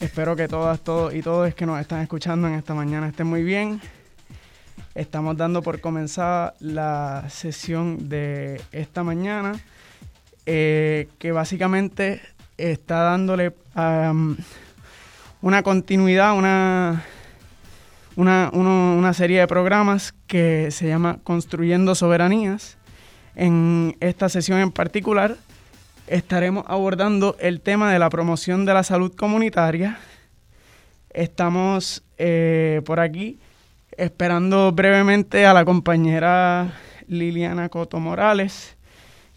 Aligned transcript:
espero 0.00 0.36
que 0.36 0.48
todas, 0.48 0.80
todos 0.80 1.14
y 1.14 1.22
todos 1.22 1.54
que 1.54 1.66
nos 1.66 1.80
están 1.80 2.00
escuchando 2.02 2.48
en 2.48 2.54
esta 2.54 2.74
mañana 2.74 3.08
estén 3.08 3.26
muy 3.26 3.42
bien. 3.42 3.80
Estamos 4.94 5.36
dando 5.36 5.62
por 5.62 5.80
comenzada 5.80 6.54
la 6.60 7.24
sesión 7.28 8.08
de 8.08 8.60
esta 8.72 9.02
mañana, 9.02 9.60
eh, 10.46 11.08
que 11.18 11.32
básicamente 11.32 12.20
está 12.56 13.02
dándole 13.02 13.52
una 15.40 15.62
continuidad, 15.62 16.36
una, 16.36 17.04
una, 18.16 18.50
una 18.52 19.12
serie 19.14 19.40
de 19.40 19.46
programas 19.46 20.14
que 20.26 20.70
se 20.70 20.88
llama 20.88 21.18
Construyendo 21.22 21.94
Soberanías. 21.94 22.76
En 23.36 23.96
esta 24.00 24.28
sesión 24.28 24.58
en 24.58 24.72
particular 24.72 25.36
estaremos 26.10 26.64
abordando 26.66 27.36
el 27.38 27.60
tema 27.60 27.92
de 27.92 27.98
la 27.98 28.10
promoción 28.10 28.64
de 28.64 28.74
la 28.74 28.82
salud 28.82 29.14
comunitaria. 29.14 29.98
Estamos 31.10 32.02
eh, 32.16 32.82
por 32.84 33.00
aquí 33.00 33.38
esperando 33.96 34.72
brevemente 34.72 35.46
a 35.46 35.52
la 35.52 35.64
compañera 35.64 36.72
Liliana 37.08 37.68
Coto 37.68 37.98
Morales, 38.00 38.76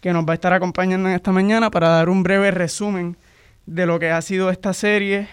que 0.00 0.12
nos 0.12 0.24
va 0.26 0.32
a 0.32 0.34
estar 0.34 0.52
acompañando 0.52 1.08
en 1.08 1.14
esta 1.14 1.32
mañana 1.32 1.70
para 1.70 1.88
dar 1.88 2.08
un 2.08 2.22
breve 2.22 2.50
resumen 2.50 3.16
de 3.66 3.86
lo 3.86 3.98
que 3.98 4.10
ha 4.10 4.22
sido 4.22 4.50
esta 4.50 4.72
serie 4.72 5.28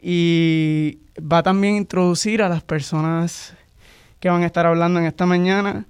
y 0.00 0.98
va 1.20 1.42
también 1.42 1.74
a 1.74 1.78
introducir 1.78 2.42
a 2.42 2.48
las 2.48 2.62
personas 2.62 3.54
que 4.20 4.28
van 4.28 4.42
a 4.42 4.46
estar 4.46 4.66
hablando 4.66 5.00
en 5.00 5.06
esta 5.06 5.26
mañana. 5.26 5.86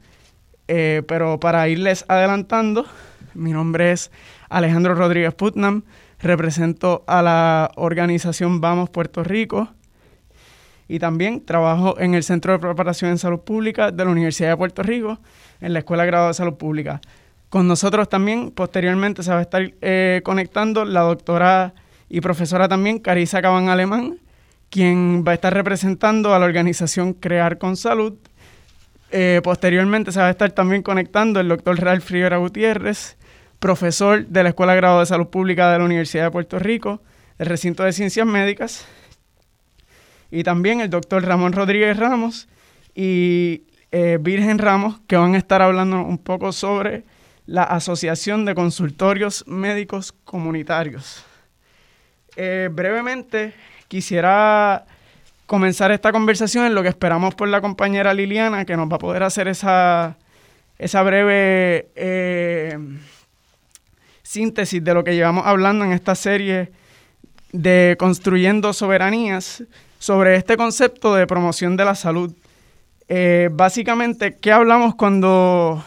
Eh, 0.69 1.03
pero 1.07 1.41
para 1.41 1.69
irles 1.69 2.05
adelantando, 2.09 2.87
mi 3.35 3.53
nombre 3.53 3.93
es 3.93 4.11
Alejandro 4.49 4.95
Rodríguez 4.95 5.35
Putnam, 5.35 5.83
represento 6.21 7.05
a 7.07 7.23
la 7.23 7.71
organización 7.77 8.61
Vamos 8.61 8.91
Puerto 8.91 9.25
Rico 9.25 9.69
y 10.89 10.99
también 10.99 11.45
trabajo 11.45 11.99
en 11.99 12.15
el 12.15 12.23
Centro 12.23 12.53
de 12.53 12.59
Preparación 12.59 13.11
en 13.11 13.19
Salud 13.19 13.41
Pública 13.41 13.91
de 13.91 14.05
la 14.05 14.11
Universidad 14.11 14.51
de 14.51 14.57
Puerto 14.57 14.83
Rico, 14.83 15.19
en 15.61 15.73
la 15.73 15.79
Escuela 15.79 16.05
Grado 16.05 16.29
de 16.29 16.35
Salud 16.35 16.55
Pública. 16.55 17.01
Con 17.49 17.69
nosotros 17.69 18.09
también, 18.09 18.51
posteriormente, 18.51 19.23
se 19.23 19.31
va 19.31 19.39
a 19.39 19.43
estar 19.43 19.73
eh, 19.81 20.21
conectando 20.25 20.85
la 20.85 21.01
doctora 21.01 21.75
y 22.09 22.21
profesora 22.21 22.69
también, 22.69 22.99
Carisa 22.99 23.41
Cabán 23.41 23.69
Alemán, 23.69 24.19
quien 24.71 25.25
va 25.27 25.33
a 25.33 25.35
estar 25.35 25.53
representando 25.53 26.35
a 26.35 26.39
la 26.39 26.47
organización 26.47 27.15
Crear 27.15 27.59
con 27.59 27.77
Salud. 27.77 28.15
Eh, 29.11 29.41
posteriormente 29.45 30.13
se 30.13 30.21
va 30.21 30.29
a 30.29 30.31
estar 30.31 30.51
también 30.53 30.83
conectando 30.83 31.41
el 31.41 31.49
doctor 31.49 31.79
Ralph 31.79 32.09
Rivera 32.11 32.39
Gutiérrez, 32.39 33.19
profesor 33.63 34.27
de 34.27 34.43
la 34.43 34.49
Escuela 34.49 34.73
de 34.73 34.79
Grado 34.79 34.99
de 34.99 35.07
Salud 35.07 35.29
Pública 35.29 35.71
de 35.71 35.79
la 35.79 35.85
Universidad 35.85 36.25
de 36.25 36.31
Puerto 36.33 36.59
Rico, 36.59 37.01
el 37.39 37.47
recinto 37.47 37.85
de 37.85 37.93
Ciencias 37.93 38.27
Médicas, 38.27 38.85
y 40.33 40.43
también 40.43 40.81
el 40.81 40.91
doctor 40.91 41.25
Ramón 41.25 41.53
Rodríguez 41.53 41.97
Ramos 41.97 42.49
y 42.93 43.63
eh, 43.93 44.19
Virgen 44.21 44.59
Ramos, 44.59 45.01
que 45.07 45.17
van 45.17 45.37
a 45.37 45.39
estar 45.39 45.63
hablando 45.63 46.03
un 46.03 46.19
poco 46.19 46.51
sobre 46.51 47.05
la 47.47 47.63
Asociación 47.63 48.45
de 48.45 48.57
Consultorios 48.57 49.47
Médicos 49.47 50.13
Comunitarios. 50.25 51.25
Eh, 52.35 52.69
brevemente, 52.73 53.55
quisiera 53.87 54.87
comenzar 55.47 55.93
esta 55.93 56.11
conversación 56.11 56.67
en 56.67 56.75
lo 56.75 56.83
que 56.83 56.89
esperamos 56.89 57.37
por 57.37 57.47
la 57.47 57.61
compañera 57.61 58.13
Liliana, 58.13 58.65
que 58.65 58.77
nos 58.77 58.91
va 58.91 58.97
a 58.97 58.99
poder 58.99 59.23
hacer 59.23 59.47
esa, 59.47 60.17
esa 60.79 61.03
breve... 61.05 61.91
Eh, 61.95 62.77
síntesis 64.33 64.83
de 64.83 64.95
lo 64.95 65.05
que 65.05 65.15
llevamos 65.15 65.47
hablando 65.47 65.85
en 65.85 65.93
esta 65.93 66.15
serie 66.15 66.73
de 67.53 67.97
Construyendo 67.99 68.73
Soberanías 68.73 69.63
sobre 69.99 70.37
este 70.37 70.57
concepto 70.57 71.15
de 71.15 71.27
promoción 71.27 71.77
de 71.77 71.85
la 71.85 71.95
salud. 71.95 72.35
Eh, 73.09 73.51
básicamente, 73.53 74.39
¿qué 74.39 74.51
hablamos 74.51 74.95
cuando 74.95 75.85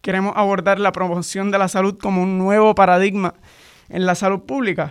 queremos 0.00 0.32
abordar 0.36 0.80
la 0.80 0.90
promoción 0.90 1.50
de 1.50 1.58
la 1.58 1.68
salud 1.68 1.98
como 1.98 2.22
un 2.22 2.38
nuevo 2.38 2.74
paradigma 2.74 3.34
en 3.90 4.06
la 4.06 4.14
salud 4.14 4.40
pública? 4.46 4.90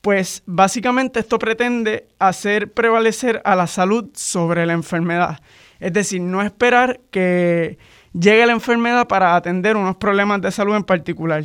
Pues 0.00 0.42
básicamente 0.44 1.20
esto 1.20 1.38
pretende 1.38 2.08
hacer 2.18 2.72
prevalecer 2.72 3.42
a 3.44 3.54
la 3.54 3.68
salud 3.68 4.10
sobre 4.12 4.66
la 4.66 4.72
enfermedad. 4.72 5.38
Es 5.78 5.92
decir, 5.92 6.20
no 6.20 6.42
esperar 6.42 6.98
que 7.12 7.78
llegue 8.12 8.44
la 8.44 8.54
enfermedad 8.54 9.06
para 9.06 9.36
atender 9.36 9.76
unos 9.76 9.96
problemas 9.98 10.42
de 10.42 10.50
salud 10.50 10.74
en 10.74 10.82
particular, 10.82 11.44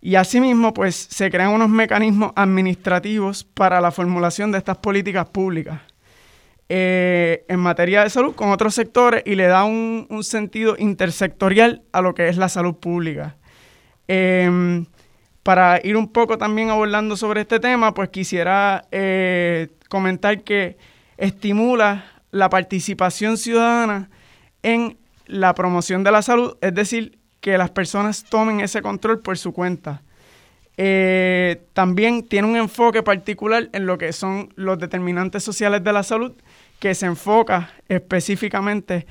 y 0.00 0.14
asimismo, 0.14 0.72
pues 0.72 0.94
se 0.94 1.30
crean 1.30 1.50
unos 1.50 1.68
mecanismos 1.68 2.32
administrativos 2.36 3.44
para 3.44 3.80
la 3.80 3.90
formulación 3.90 4.52
de 4.52 4.58
estas 4.58 4.76
políticas 4.78 5.28
públicas 5.28 5.80
eh, 6.68 7.44
en 7.48 7.60
materia 7.60 8.04
de 8.04 8.10
salud 8.10 8.34
con 8.34 8.50
otros 8.50 8.74
sectores 8.74 9.22
y 9.24 9.34
le 9.34 9.46
da 9.46 9.64
un, 9.64 10.06
sentido 10.22 10.76
intersectorial 10.78 11.82
a 11.92 12.02
lo 12.02 12.14
que 12.14 12.28
es 12.28 12.36
la 12.36 12.48
salud 12.48 12.74
pública. 12.74 13.36
Em, 14.06 14.86
para 15.42 15.80
ir 15.82 15.96
un 15.96 16.08
poco 16.12 16.36
también 16.36 16.70
abordando 16.70 17.16
sobre 17.16 17.40
este 17.40 17.58
tema, 17.58 17.94
pues 17.94 18.10
quisiera 18.10 18.84
eh, 18.92 19.68
comentar 19.88 20.42
que 20.42 20.76
estimula 21.16 22.04
la 22.30 22.50
participación 22.50 23.38
ciudadana 23.38 24.10
en 24.62 24.98
la 25.26 25.54
promoción 25.54 26.04
de 26.04 26.12
la 26.12 26.22
salud, 26.22 26.56
es 26.60 26.74
decir, 26.74 27.17
que 27.52 27.58
las 27.58 27.70
personas 27.70 28.24
tomen 28.24 28.60
ese 28.60 28.82
control 28.82 29.20
por 29.20 29.38
su 29.38 29.52
cuenta. 29.52 30.02
Eh, 30.76 31.62
también 31.72 32.22
tiene 32.22 32.46
un 32.46 32.56
enfoque 32.56 33.02
particular 33.02 33.70
en 33.72 33.86
lo 33.86 33.96
que 33.96 34.12
son 34.12 34.52
los 34.54 34.78
determinantes 34.78 35.42
sociales 35.42 35.82
de 35.82 35.92
la 35.92 36.02
salud, 36.02 36.32
que 36.78 36.94
se 36.94 37.06
enfoca 37.06 37.70
específicamente 37.88 39.06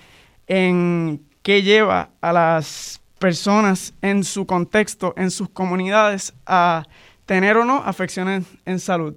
en 0.46 1.22
qué 1.42 1.64
lleva 1.64 2.12
a 2.22 2.32
las 2.32 3.02
personas 3.18 3.96
en 4.04 4.24
su 4.24 4.46
contexto, 4.46 5.16
en 5.18 5.32
sus 5.32 5.50
comunidades, 5.50 6.36
a 6.46 6.86
tener 7.26 7.58
o 7.58 7.66
no 7.66 7.78
afecciones 7.84 8.46
en 8.66 8.80
salud. 8.80 9.16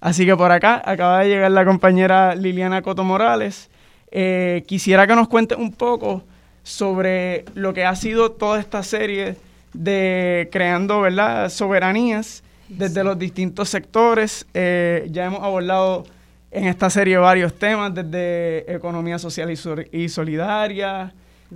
Así 0.00 0.26
que 0.26 0.36
por 0.36 0.50
acá 0.50 0.82
acaba 0.84 1.20
de 1.20 1.28
llegar 1.28 1.52
la 1.52 1.64
compañera 1.64 2.34
Liliana 2.34 2.82
Coto 2.82 3.04
Morales. 3.04 3.70
Eh, 4.10 4.64
quisiera 4.66 5.06
que 5.06 5.14
nos 5.14 5.28
cuente 5.28 5.54
un 5.54 5.72
poco 5.72 6.24
sobre 6.66 7.44
lo 7.54 7.72
que 7.74 7.84
ha 7.84 7.94
sido 7.94 8.32
toda 8.32 8.58
esta 8.58 8.82
serie 8.82 9.36
de 9.72 10.48
creando 10.50 11.00
¿verdad? 11.00 11.48
soberanías 11.48 12.42
desde 12.68 13.04
los 13.04 13.16
distintos 13.16 13.68
sectores. 13.68 14.48
Eh, 14.52 15.06
ya 15.12 15.26
hemos 15.26 15.44
abordado 15.44 16.04
en 16.50 16.64
esta 16.64 16.90
serie 16.90 17.18
varios 17.18 17.56
temas, 17.56 17.94
desde 17.94 18.74
economía 18.74 19.16
social 19.20 19.48
y, 19.92 20.08
solidaria, 20.08 21.14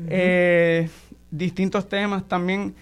eh, 0.09 0.89
distintos 1.29 1.89
temas 1.89 2.29
también 2.29 2.73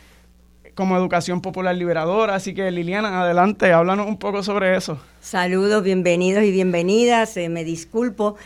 como 0.74 0.98
educación 0.98 1.40
popular 1.40 1.74
liberadora. 1.74 2.34
Así 2.34 2.52
que 2.52 2.70
Liliana, 2.70 3.22
adelante, 3.22 3.72
háblanos 3.72 4.06
un 4.06 4.18
poco 4.18 4.42
sobre 4.42 4.76
eso. 4.76 5.00
Saludos, 5.22 5.82
bienvenidos 5.82 6.44
y 6.44 6.50
bienvenidas. 6.50 7.38
Eh, 7.38 7.48
me 7.48 7.64
disculpo, 7.64 8.36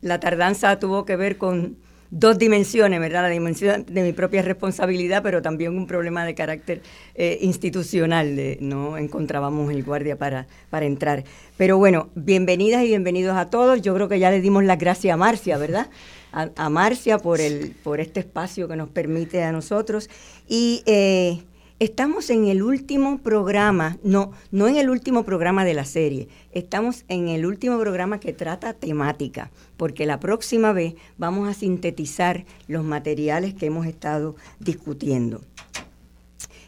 la 0.00 0.20
tardanza 0.20 0.78
tuvo 0.78 1.04
que 1.04 1.16
ver 1.16 1.38
con 1.38 1.82
dos 2.14 2.38
dimensiones, 2.38 3.00
¿verdad? 3.00 3.22
La 3.22 3.28
dimensión 3.28 3.84
de 3.88 4.02
mi 4.04 4.12
propia 4.12 4.40
responsabilidad, 4.40 5.20
pero 5.22 5.42
también 5.42 5.76
un 5.76 5.86
problema 5.88 6.24
de 6.24 6.36
carácter 6.36 6.80
eh, 7.16 7.38
institucional, 7.42 8.36
de, 8.36 8.56
no 8.60 8.96
encontrábamos 8.96 9.72
el 9.72 9.82
guardia 9.82 10.16
para, 10.16 10.46
para 10.70 10.86
entrar. 10.86 11.24
Pero 11.56 11.76
bueno, 11.76 12.10
bienvenidas 12.14 12.84
y 12.84 12.86
bienvenidos 12.86 13.36
a 13.36 13.50
todos. 13.50 13.82
Yo 13.82 13.92
creo 13.94 14.08
que 14.08 14.20
ya 14.20 14.30
le 14.30 14.40
dimos 14.40 14.62
las 14.62 14.78
gracias 14.78 15.12
a 15.12 15.16
Marcia, 15.16 15.58
¿verdad? 15.58 15.88
A, 16.32 16.68
Marcia 16.68 17.18
por, 17.18 17.40
el, 17.40 17.74
por 17.82 18.00
este 18.00 18.20
espacio 18.20 18.68
que 18.68 18.76
nos 18.76 18.88
permite 18.90 19.42
a 19.42 19.50
nosotros. 19.50 20.08
Y 20.48 20.82
eh, 20.86 21.42
Estamos 21.84 22.30
en 22.30 22.46
el 22.46 22.62
último 22.62 23.18
programa, 23.18 23.98
no, 24.02 24.32
no 24.50 24.68
en 24.68 24.76
el 24.76 24.88
último 24.88 25.22
programa 25.24 25.66
de 25.66 25.74
la 25.74 25.84
serie, 25.84 26.28
estamos 26.52 27.04
en 27.08 27.28
el 27.28 27.44
último 27.44 27.78
programa 27.78 28.20
que 28.20 28.32
trata 28.32 28.72
temática, 28.72 29.50
porque 29.76 30.06
la 30.06 30.18
próxima 30.18 30.72
vez 30.72 30.94
vamos 31.18 31.46
a 31.46 31.52
sintetizar 31.52 32.46
los 32.68 32.84
materiales 32.84 33.52
que 33.52 33.66
hemos 33.66 33.86
estado 33.86 34.34
discutiendo. 34.60 35.42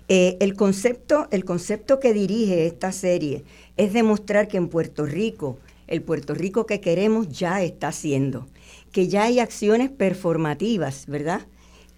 Eh, 0.08 0.36
el, 0.40 0.54
concepto, 0.54 1.28
el 1.30 1.46
concepto 1.46 1.98
que 1.98 2.12
dirige 2.12 2.66
esta 2.66 2.92
serie 2.92 3.42
es 3.78 3.94
demostrar 3.94 4.48
que 4.48 4.58
en 4.58 4.68
Puerto 4.68 5.06
Rico, 5.06 5.56
el 5.86 6.02
Puerto 6.02 6.34
Rico 6.34 6.66
que 6.66 6.82
queremos 6.82 7.30
ya 7.30 7.62
está 7.62 7.88
haciendo, 7.88 8.48
que 8.92 9.08
ya 9.08 9.22
hay 9.22 9.40
acciones 9.40 9.88
performativas, 9.88 11.06
¿verdad? 11.06 11.46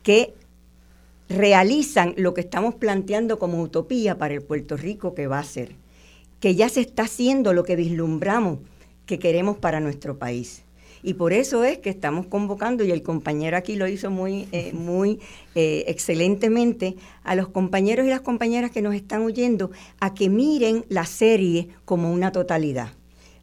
Que 0.05 0.35
realizan 1.29 2.15
lo 2.17 2.35
que 2.35 2.41
estamos 2.41 2.75
planteando 2.75 3.39
como 3.39 3.61
utopía 3.63 4.19
para 4.19 4.35
el 4.35 4.43
Puerto 4.43 4.77
Rico 4.77 5.15
que 5.15 5.27
va 5.27 5.39
a 5.39 5.45
ser, 5.45 5.73
que 6.41 6.55
ya 6.55 6.69
se 6.69 6.81
está 6.81 7.05
haciendo 7.05 7.53
lo 7.53 7.65
que 7.65 7.77
vislumbramos 7.77 8.61
que 9.07 9.19
queremos 9.19 9.57
para 9.59 9.81
nuestro 9.81 10.19
país. 10.19 10.63
Y 11.03 11.15
por 11.15 11.33
eso 11.33 11.65
es 11.65 11.79
que 11.79 11.91
estamos 11.91 12.27
convocando, 12.27 12.85
y 12.85 12.91
el 12.91 13.03
compañero 13.03 13.57
aquí 13.57 13.77
lo 13.77 13.87
hizo 13.87 14.11
muy, 14.11 14.49
eh, 14.53 14.73
muy 14.73 15.21
eh, 15.55 15.85
excelentemente, 15.87 16.97
a 17.23 17.37
los 17.37 17.49
compañeros 17.49 18.07
y 18.07 18.11
las 18.11 18.21
compañeras 18.21 18.71
que 18.71 18.83
nos 18.83 18.95
están 18.95 19.23
oyendo 19.23 19.71
a 20.01 20.15
que 20.15 20.29
miren 20.29 20.85
la 20.89 21.07
serie 21.07 21.69
como 21.85 22.13
una 22.13 22.33
totalidad. 22.33 22.89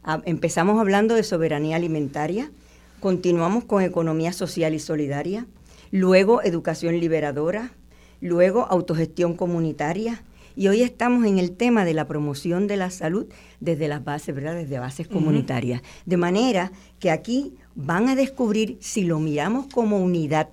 Ah, 0.03 0.21
empezamos 0.25 0.79
hablando 0.79 1.15
de 1.15 1.23
soberanía 1.23 1.77
alimentaria, 1.77 2.51
continuamos 2.99 3.63
con 3.63 3.81
economía 3.81 4.33
social 4.33 4.73
y 4.73 4.79
solidaria, 4.79 5.47
luego 5.91 6.41
educación 6.43 6.99
liberadora, 6.99 7.73
luego 8.21 8.65
autogestión 8.69 9.35
comunitaria, 9.35 10.23
y 10.55 10.69
hoy 10.69 10.81
estamos 10.81 11.25
en 11.25 11.37
el 11.37 11.51
tema 11.51 11.83
de 11.83 11.93
la 11.93 12.07
promoción 12.07 12.67
de 12.67 12.77
la 12.77 12.89
salud 12.89 13.27
desde 13.59 13.87
las 13.87 14.03
bases, 14.03 14.33
¿verdad? 14.33 14.55
Desde 14.55 14.79
bases 14.79 15.07
comunitarias. 15.07 15.81
De 16.05 16.15
manera 16.15 16.71
que 16.99 17.11
aquí 17.11 17.55
van 17.75 18.07
a 18.07 18.15
descubrir, 18.15 18.77
si 18.79 19.03
lo 19.03 19.19
miramos 19.19 19.67
como 19.67 19.99
unidad, 19.99 20.49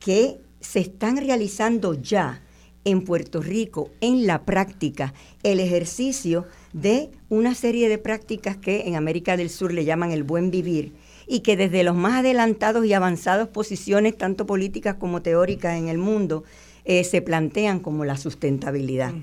que 0.00 0.38
se 0.60 0.80
están 0.80 1.16
realizando 1.16 1.94
ya 1.94 2.42
en 2.84 3.04
Puerto 3.04 3.40
Rico, 3.40 3.90
en 4.00 4.26
la 4.26 4.44
práctica, 4.44 5.14
el 5.42 5.60
ejercicio 5.60 6.46
de 6.72 7.10
una 7.28 7.54
serie 7.54 7.88
de 7.88 7.98
prácticas 7.98 8.56
que 8.56 8.88
en 8.88 8.96
América 8.96 9.36
del 9.36 9.48
Sur 9.48 9.72
le 9.72 9.84
llaman 9.84 10.10
el 10.10 10.24
buen 10.24 10.50
vivir 10.50 10.92
y 11.26 11.40
que 11.40 11.56
desde 11.56 11.84
los 11.84 11.96
más 11.96 12.20
adelantados 12.20 12.84
y 12.86 12.92
avanzados 12.92 13.48
posiciones, 13.48 14.16
tanto 14.16 14.46
políticas 14.46 14.96
como 14.96 15.22
teóricas 15.22 15.78
en 15.78 15.88
el 15.88 15.98
mundo, 15.98 16.44
eh, 16.84 17.04
se 17.04 17.22
plantean 17.22 17.80
como 17.80 18.04
la 18.04 18.16
sustentabilidad. 18.16 19.14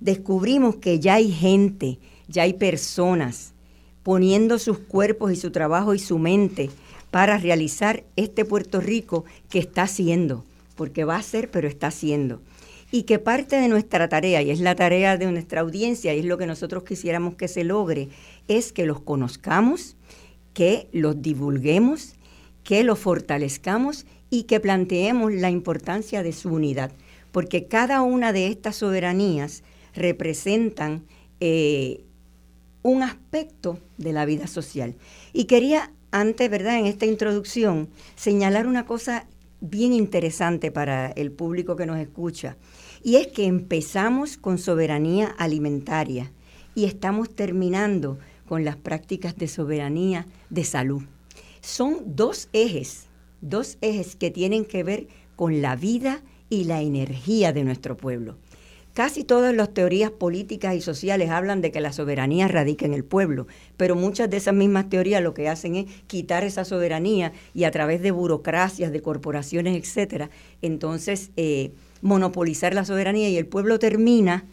Descubrimos 0.00 0.76
que 0.76 1.00
ya 1.00 1.14
hay 1.14 1.30
gente, 1.30 1.98
ya 2.28 2.44
hay 2.44 2.54
personas 2.54 3.52
poniendo 4.02 4.58
sus 4.58 4.78
cuerpos 4.78 5.32
y 5.32 5.36
su 5.36 5.50
trabajo 5.50 5.94
y 5.94 5.98
su 5.98 6.18
mente 6.18 6.70
para 7.10 7.38
realizar 7.38 8.04
este 8.16 8.44
Puerto 8.44 8.80
Rico 8.80 9.24
que 9.48 9.58
está 9.58 9.82
haciendo, 9.82 10.44
porque 10.76 11.04
va 11.04 11.16
a 11.16 11.22
ser, 11.22 11.50
pero 11.50 11.68
está 11.68 11.88
haciendo. 11.88 12.40
Y 12.92 13.02
que 13.04 13.18
parte 13.18 13.56
de 13.56 13.68
nuestra 13.68 14.08
tarea, 14.08 14.42
y 14.42 14.50
es 14.50 14.60
la 14.60 14.74
tarea 14.74 15.16
de 15.16 15.30
nuestra 15.30 15.60
audiencia, 15.60 16.14
y 16.14 16.20
es 16.20 16.24
lo 16.24 16.38
que 16.38 16.46
nosotros 16.46 16.84
quisiéramos 16.84 17.34
que 17.34 17.48
se 17.48 17.62
logre, 17.64 18.08
es 18.48 18.72
que 18.72 18.86
los 18.86 19.00
conozcamos, 19.00 19.96
que 20.60 20.88
los 20.92 21.22
divulguemos, 21.22 22.16
que 22.64 22.84
los 22.84 22.98
fortalezcamos 22.98 24.04
y 24.28 24.42
que 24.42 24.60
planteemos 24.60 25.32
la 25.32 25.48
importancia 25.48 26.22
de 26.22 26.34
su 26.34 26.50
unidad, 26.50 26.92
porque 27.32 27.64
cada 27.64 28.02
una 28.02 28.34
de 28.34 28.48
estas 28.48 28.76
soberanías 28.76 29.62
representan 29.94 31.06
eh, 31.40 32.04
un 32.82 33.02
aspecto 33.02 33.78
de 33.96 34.12
la 34.12 34.26
vida 34.26 34.46
social. 34.48 34.96
Y 35.32 35.44
quería 35.44 35.92
antes, 36.10 36.50
¿verdad?, 36.50 36.78
en 36.78 36.84
esta 36.84 37.06
introducción, 37.06 37.88
señalar 38.14 38.66
una 38.66 38.84
cosa 38.84 39.26
bien 39.62 39.94
interesante 39.94 40.70
para 40.70 41.06
el 41.06 41.32
público 41.32 41.74
que 41.74 41.86
nos 41.86 41.96
escucha, 41.96 42.58
y 43.02 43.16
es 43.16 43.28
que 43.28 43.46
empezamos 43.46 44.36
con 44.36 44.58
soberanía 44.58 45.28
alimentaria 45.38 46.32
y 46.74 46.84
estamos 46.84 47.34
terminando 47.34 48.18
con 48.50 48.66
las 48.66 48.76
prácticas 48.76 49.36
de 49.36 49.48
soberanía 49.48 50.26
de 50.50 50.64
salud. 50.64 51.04
Son 51.62 52.02
dos 52.04 52.48
ejes 52.52 53.06
dos 53.40 53.78
ejes 53.80 54.16
que 54.16 54.30
tienen 54.30 54.64
que 54.64 54.82
ver 54.82 55.06
con 55.36 55.62
la 55.62 55.76
vida 55.76 56.22
y 56.48 56.64
la 56.64 56.82
energía 56.82 57.52
de 57.52 57.64
nuestro 57.64 57.96
pueblo. 57.96 58.36
Casi 58.92 59.22
todas 59.22 59.54
las 59.54 59.72
teorías 59.72 60.10
políticas 60.10 60.74
y 60.74 60.80
sociales 60.80 61.30
hablan 61.30 61.60
de 61.60 61.70
que 61.70 61.80
la 61.80 61.92
soberanía 61.92 62.48
radica 62.48 62.86
en 62.86 62.92
el 62.92 63.04
pueblo, 63.04 63.46
pero 63.76 63.94
muchas 63.94 64.28
de 64.28 64.36
esas 64.36 64.52
mismas 64.52 64.88
teorías 64.88 65.22
lo 65.22 65.32
que 65.32 65.48
hacen 65.48 65.76
es 65.76 65.86
quitar 66.08 66.42
esa 66.42 66.64
soberanía 66.64 67.32
y 67.54 67.64
a 67.64 67.70
través 67.70 68.02
de 68.02 68.10
burocracias, 68.10 68.90
de 68.90 69.00
corporaciones, 69.00 69.76
etcétera, 69.76 70.28
entonces 70.60 71.30
eh, 71.36 71.70
monopolizar 72.02 72.74
la 72.74 72.84
soberanía 72.84 73.28
y 73.28 73.36
el 73.36 73.46
pueblo 73.46 73.78
termina 73.78 74.44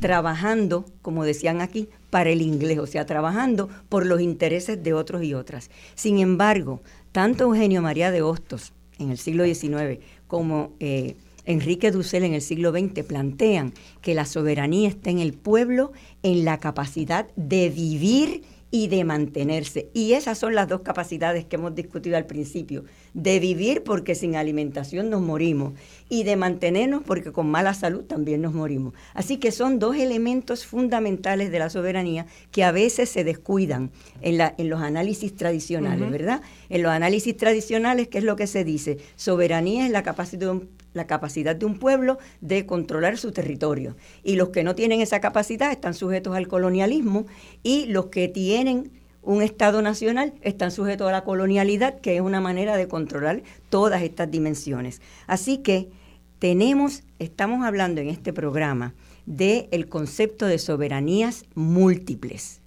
trabajando, 0.00 0.84
como 1.02 1.24
decían 1.24 1.60
aquí, 1.60 1.88
para 2.10 2.30
el 2.30 2.42
inglés, 2.42 2.78
o 2.78 2.86
sea, 2.86 3.06
trabajando 3.06 3.68
por 3.88 4.06
los 4.06 4.20
intereses 4.20 4.82
de 4.82 4.94
otros 4.94 5.22
y 5.22 5.34
otras. 5.34 5.70
Sin 5.94 6.18
embargo, 6.18 6.80
tanto 7.12 7.44
Eugenio 7.44 7.82
María 7.82 8.10
de 8.10 8.22
Hostos 8.22 8.72
en 8.98 9.10
el 9.10 9.18
siglo 9.18 9.44
XIX 9.44 10.00
como 10.26 10.72
eh, 10.80 11.16
Enrique 11.44 11.90
Dussel 11.90 12.24
en 12.24 12.34
el 12.34 12.42
siglo 12.42 12.72
XX 12.72 13.04
plantean 13.04 13.72
que 14.02 14.14
la 14.14 14.24
soberanía 14.24 14.88
está 14.88 15.10
en 15.10 15.20
el 15.20 15.32
pueblo, 15.32 15.92
en 16.22 16.44
la 16.44 16.58
capacidad 16.58 17.28
de 17.36 17.70
vivir 17.70 18.42
y 18.70 18.88
de 18.88 19.04
mantenerse. 19.04 19.88
Y 19.94 20.12
esas 20.14 20.38
son 20.38 20.54
las 20.54 20.68
dos 20.68 20.80
capacidades 20.80 21.44
que 21.44 21.56
hemos 21.56 21.74
discutido 21.74 22.16
al 22.16 22.26
principio, 22.26 22.84
de 23.14 23.38
vivir 23.38 23.82
porque 23.84 24.14
sin 24.14 24.36
alimentación 24.36 25.08
nos 25.08 25.20
morimos 25.20 25.74
y 26.08 26.24
de 26.24 26.36
mantenernos 26.36 27.02
porque 27.04 27.32
con 27.32 27.48
mala 27.48 27.74
salud 27.74 28.04
también 28.04 28.42
nos 28.42 28.54
morimos. 28.54 28.94
Así 29.14 29.38
que 29.38 29.52
son 29.52 29.78
dos 29.78 29.96
elementos 29.96 30.66
fundamentales 30.66 31.50
de 31.50 31.58
la 31.58 31.70
soberanía 31.70 32.26
que 32.50 32.64
a 32.64 32.72
veces 32.72 33.08
se 33.08 33.24
descuidan 33.24 33.90
en, 34.20 34.38
la, 34.38 34.54
en 34.58 34.68
los 34.68 34.80
análisis 34.80 35.34
tradicionales, 35.34 36.10
¿verdad? 36.10 36.42
En 36.68 36.82
los 36.82 36.92
análisis 36.92 37.36
tradicionales, 37.36 38.08
¿qué 38.08 38.18
es 38.18 38.24
lo 38.24 38.36
que 38.36 38.46
se 38.46 38.64
dice? 38.64 38.98
Soberanía 39.16 39.86
es 39.86 39.92
la 39.92 40.02
capacidad 40.02 40.40
de 40.40 40.50
un 40.50 40.68
la 40.96 41.06
capacidad 41.06 41.54
de 41.54 41.66
un 41.66 41.78
pueblo 41.78 42.18
de 42.40 42.66
controlar 42.66 43.18
su 43.18 43.30
territorio. 43.30 43.96
Y 44.24 44.34
los 44.34 44.48
que 44.48 44.64
no 44.64 44.74
tienen 44.74 45.00
esa 45.00 45.20
capacidad 45.20 45.70
están 45.70 45.94
sujetos 45.94 46.34
al 46.34 46.48
colonialismo 46.48 47.26
y 47.62 47.86
los 47.86 48.06
que 48.06 48.28
tienen 48.28 48.90
un 49.22 49.42
Estado 49.42 49.82
nacional 49.82 50.34
están 50.42 50.70
sujetos 50.70 51.08
a 51.08 51.12
la 51.12 51.24
colonialidad, 51.24 52.00
que 52.00 52.16
es 52.16 52.20
una 52.20 52.40
manera 52.40 52.76
de 52.76 52.88
controlar 52.88 53.42
todas 53.70 54.02
estas 54.02 54.30
dimensiones. 54.30 55.02
Así 55.26 55.58
que 55.58 55.90
tenemos, 56.38 57.02
estamos 57.18 57.64
hablando 57.64 58.00
en 58.00 58.08
este 58.08 58.32
programa 58.32 58.94
del 59.26 59.68
el 59.72 59.88
concepto 59.88 60.46
de 60.46 60.58
soberanías 60.58 61.44
múltiples, 61.54 62.60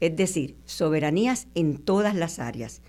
es 0.00 0.16
decir, 0.16 0.56
soberanías 0.64 1.48
en 1.54 1.76
todas 1.76 2.14
las 2.14 2.38
áreas. 2.38 2.80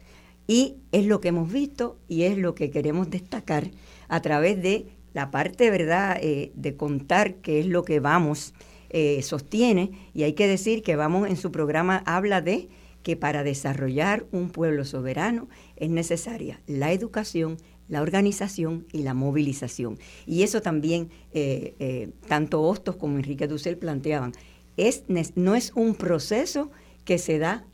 Y 0.47 0.75
es 0.91 1.05
lo 1.05 1.21
que 1.21 1.29
hemos 1.29 1.51
visto 1.51 1.97
y 2.07 2.23
es 2.23 2.37
lo 2.37 2.55
que 2.55 2.69
queremos 2.69 3.09
destacar 3.09 3.71
a 4.07 4.21
través 4.21 4.61
de 4.61 4.87
la 5.15 5.31
parte, 5.31 5.71
¿verdad?, 5.71 6.17
eh, 6.21 6.51
de 6.55 6.75
contar 6.75 7.35
qué 7.35 7.61
es 7.61 7.67
lo 7.67 7.83
que 7.83 8.01
Vamos 8.01 8.53
eh, 8.89 9.21
sostiene. 9.23 9.91
Y 10.13 10.23
hay 10.23 10.33
que 10.33 10.45
decir 10.45 10.83
que 10.83 10.97
Vamos 10.97 11.29
en 11.29 11.37
su 11.37 11.53
programa 11.53 12.03
habla 12.05 12.41
de 12.41 12.67
que 13.01 13.15
para 13.15 13.43
desarrollar 13.43 14.25
un 14.33 14.49
pueblo 14.49 14.83
soberano 14.83 15.47
es 15.77 15.89
necesaria 15.89 16.59
la 16.67 16.91
educación, 16.91 17.57
la 17.87 18.01
organización 18.01 18.87
y 18.91 19.03
la 19.03 19.13
movilización. 19.13 19.97
Y 20.25 20.43
eso 20.43 20.61
también 20.61 21.09
eh, 21.31 22.09
tanto 22.27 22.61
Hostos 22.63 22.97
como 22.97 23.15
Enrique 23.15 23.47
Dussel 23.47 23.77
planteaban. 23.77 24.33
Es, 24.75 25.03
no 25.35 25.55
es 25.55 25.71
un 25.75 25.95
proceso 25.95 26.71
que 27.05 27.19
se 27.19 27.39
da 27.39 27.65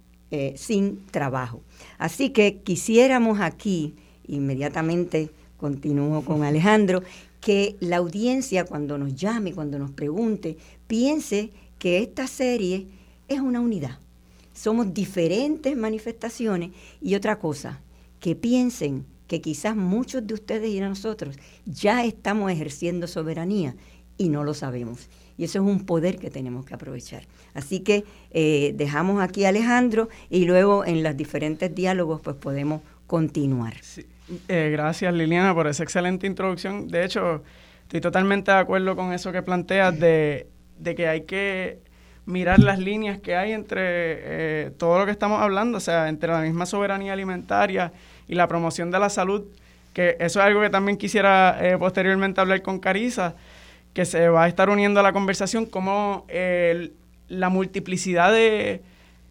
sin 0.55 1.05
trabajo. 1.07 1.61
Así 1.97 2.29
que 2.29 2.61
quisiéramos 2.61 3.41
aquí 3.41 3.95
inmediatamente 4.27 5.29
continúo 5.61 6.25
con 6.25 6.43
Alejandro, 6.43 7.03
que 7.39 7.77
la 7.79 7.97
audiencia 7.97 8.65
cuando 8.65 8.97
nos 8.97 9.15
llame, 9.15 9.53
cuando 9.53 9.79
nos 9.79 9.91
pregunte, 9.91 10.57
piense 10.87 11.51
que 11.79 11.99
esta 11.99 12.27
serie 12.27 12.87
es 13.27 13.39
una 13.39 13.61
unidad. 13.61 13.99
Somos 14.53 14.93
diferentes 14.93 15.77
manifestaciones 15.77 16.71
y 17.01 17.15
otra 17.15 17.39
cosa, 17.39 17.79
que 18.19 18.35
piensen 18.35 19.05
que 19.27 19.39
quizás 19.39 19.75
muchos 19.75 20.27
de 20.27 20.33
ustedes 20.33 20.69
y 20.69 20.79
de 20.79 20.89
nosotros 20.89 21.37
ya 21.65 22.03
estamos 22.03 22.51
ejerciendo 22.51 23.07
soberanía 23.07 23.75
y 24.17 24.29
no 24.29 24.43
lo 24.43 24.53
sabemos. 24.53 25.07
Y 25.37 25.45
eso 25.45 25.59
es 25.59 25.65
un 25.65 25.85
poder 25.85 26.17
que 26.17 26.29
tenemos 26.29 26.65
que 26.65 26.73
aprovechar. 26.73 27.23
Así 27.53 27.79
que 27.79 28.03
eh, 28.31 28.73
dejamos 28.75 29.21
aquí 29.21 29.45
a 29.45 29.49
Alejandro 29.49 30.09
y 30.29 30.45
luego 30.45 30.85
en 30.85 31.01
los 31.01 31.15
diferentes 31.15 31.73
diálogos 31.73 32.19
pues 32.21 32.35
podemos 32.35 32.81
continuar. 33.07 33.75
Eh, 34.47 34.69
gracias 34.71 35.13
Liliana 35.13 35.53
por 35.53 35.67
esa 35.67 35.83
excelente 35.83 36.27
introducción. 36.27 36.87
De 36.87 37.03
hecho, 37.03 37.43
estoy 37.83 38.01
totalmente 38.01 38.51
de 38.51 38.57
acuerdo 38.57 38.95
con 38.95 39.13
eso 39.13 39.31
que 39.31 39.41
planteas 39.41 39.99
de, 39.99 40.47
que 40.95 41.07
hay 41.07 41.21
que 41.21 41.79
mirar 42.25 42.59
las 42.59 42.79
líneas 42.79 43.19
que 43.19 43.35
hay 43.35 43.51
entre 43.51 43.81
eh, 43.83 44.71
todo 44.77 44.99
lo 44.99 45.05
que 45.05 45.11
estamos 45.11 45.41
hablando, 45.41 45.77
o 45.77 45.81
sea, 45.81 46.07
entre 46.07 46.31
la 46.31 46.41
misma 46.41 46.65
soberanía 46.65 47.13
alimentaria 47.13 47.91
y 48.27 48.35
la 48.35 48.47
promoción 48.47 48.91
de 48.91 48.99
la 48.99 49.09
salud, 49.09 49.43
que 49.93 50.15
eso 50.19 50.39
es 50.39 50.45
algo 50.45 50.61
que 50.61 50.69
también 50.69 50.97
quisiera 50.97 51.57
eh, 51.61 51.77
posteriormente 51.77 52.39
hablar 52.39 52.61
con 52.61 52.79
Carisa, 52.79 53.35
que 53.93 54.05
se 54.05 54.29
va 54.29 54.45
a 54.45 54.47
estar 54.47 54.69
uniendo 54.69 55.01
a 55.01 55.03
la 55.03 55.11
conversación, 55.11 55.65
cómo 55.65 56.25
la 57.27 57.49
multiplicidad 57.49 58.31
de, 58.31 58.81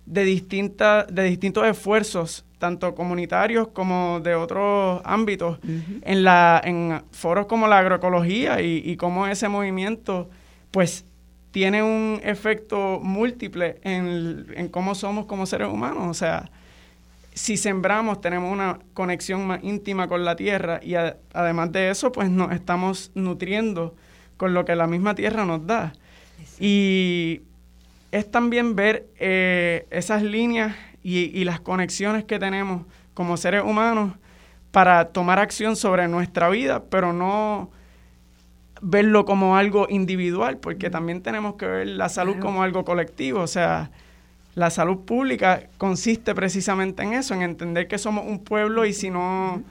de, 0.04 0.24
de 0.24 1.22
distintos 1.24 1.66
esfuerzos, 1.66 2.44
tanto 2.60 2.94
comunitarios 2.94 3.68
como 3.68 4.20
de 4.20 4.34
otros 4.36 5.00
ámbitos, 5.04 5.58
en, 6.02 6.22
la, 6.22 6.60
en 6.62 7.02
foros 7.10 7.46
como 7.46 7.66
la 7.66 7.78
agroecología 7.78 8.60
y, 8.60 8.82
y 8.84 8.96
cómo 8.96 9.26
ese 9.26 9.48
movimiento 9.48 10.28
pues 10.70 11.06
tiene 11.50 11.82
un 11.82 12.20
efecto 12.22 13.00
múltiple 13.02 13.80
en, 13.82 14.46
en, 14.54 14.68
cómo 14.68 14.94
somos 14.94 15.24
como 15.24 15.46
seres 15.46 15.68
humanos. 15.68 16.06
O 16.08 16.14
sea, 16.14 16.50
si 17.32 17.56
sembramos 17.56 18.20
tenemos 18.20 18.52
una 18.52 18.78
conexión 18.92 19.46
más 19.46 19.64
íntima 19.64 20.06
con 20.06 20.24
la 20.24 20.36
tierra 20.36 20.80
y 20.82 20.94
además 21.32 21.72
de 21.72 21.90
eso 21.90 22.12
pues 22.12 22.28
nos 22.28 22.52
estamos 22.52 23.10
nutriendo 23.14 23.96
con 24.36 24.52
lo 24.52 24.66
que 24.66 24.76
la 24.76 24.86
misma 24.86 25.14
tierra 25.14 25.46
nos 25.46 25.66
da. 25.66 25.94
Y 26.58 27.40
es 28.12 28.30
también 28.30 28.76
ver 28.76 29.06
eh, 29.18 29.86
esas 29.90 30.22
líneas 30.22 30.76
y, 31.02 31.44
las 31.44 31.60
conexiones 31.60 32.24
que 32.24 32.38
tenemos 32.38 32.84
como 33.14 33.36
seres 33.36 33.62
humanos 33.64 34.14
para 34.70 35.06
tomar 35.06 35.38
acción 35.38 35.76
sobre 35.76 36.08
nuestra 36.08 36.48
vida, 36.48 36.84
pero 36.90 37.12
no 37.12 37.70
verlo 38.82 39.24
como 39.24 39.56
algo 39.56 39.86
individual, 39.90 40.58
porque 40.58 40.90
también 40.90 41.22
tenemos 41.22 41.54
que 41.56 41.66
ver 41.66 41.86
la 41.88 42.08
salud 42.08 42.38
como 42.38 42.62
algo 42.62 42.84
colectivo. 42.84 43.40
O 43.40 43.46
sea, 43.46 43.90
la 44.54 44.70
salud 44.70 44.98
pública 45.04 45.68
consiste 45.78 46.34
precisamente 46.34 47.02
en 47.02 47.14
eso, 47.14 47.34
en 47.34 47.42
entender 47.42 47.88
que 47.88 47.98
somos 47.98 48.26
un 48.26 48.42
pueblo 48.42 48.84
y 48.84 48.92
si 48.92 49.10
no, 49.10 49.62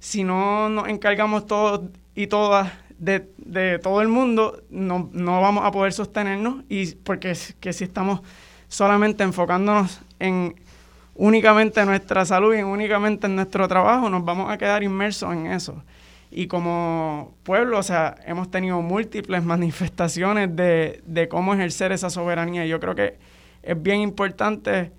si 0.00 0.24
no 0.24 0.68
nos 0.68 0.88
encargamos 0.88 1.46
todos 1.46 1.82
y 2.14 2.26
todas 2.26 2.72
de, 2.98 3.30
de 3.38 3.78
todo 3.78 4.02
el 4.02 4.08
mundo, 4.08 4.62
no, 4.70 5.08
no, 5.12 5.40
vamos 5.40 5.64
a 5.64 5.70
poder 5.70 5.92
sostenernos 5.92 6.64
y 6.68 6.94
porque 6.96 7.36
que 7.60 7.72
si 7.72 7.84
estamos 7.84 8.20
solamente 8.68 9.22
enfocándonos 9.22 10.00
en 10.18 10.54
únicamente 11.18 11.84
nuestra 11.84 12.24
salud 12.24 12.54
y 12.54 12.62
únicamente 12.62 13.26
en 13.26 13.34
nuestro 13.34 13.66
trabajo, 13.68 14.08
nos 14.08 14.24
vamos 14.24 14.50
a 14.50 14.56
quedar 14.56 14.82
inmersos 14.84 15.34
en 15.34 15.46
eso. 15.48 15.82
Y 16.30 16.46
como 16.46 17.34
pueblo, 17.42 17.78
o 17.78 17.82
sea, 17.82 18.14
hemos 18.24 18.50
tenido 18.50 18.80
múltiples 18.80 19.42
manifestaciones 19.44 20.54
de, 20.54 21.02
de 21.04 21.28
cómo 21.28 21.54
ejercer 21.54 21.92
esa 21.92 22.08
soberanía. 22.08 22.64
Yo 22.66 22.78
creo 22.78 22.94
que 22.94 23.18
es 23.62 23.82
bien 23.82 24.00
importante, 24.00 24.92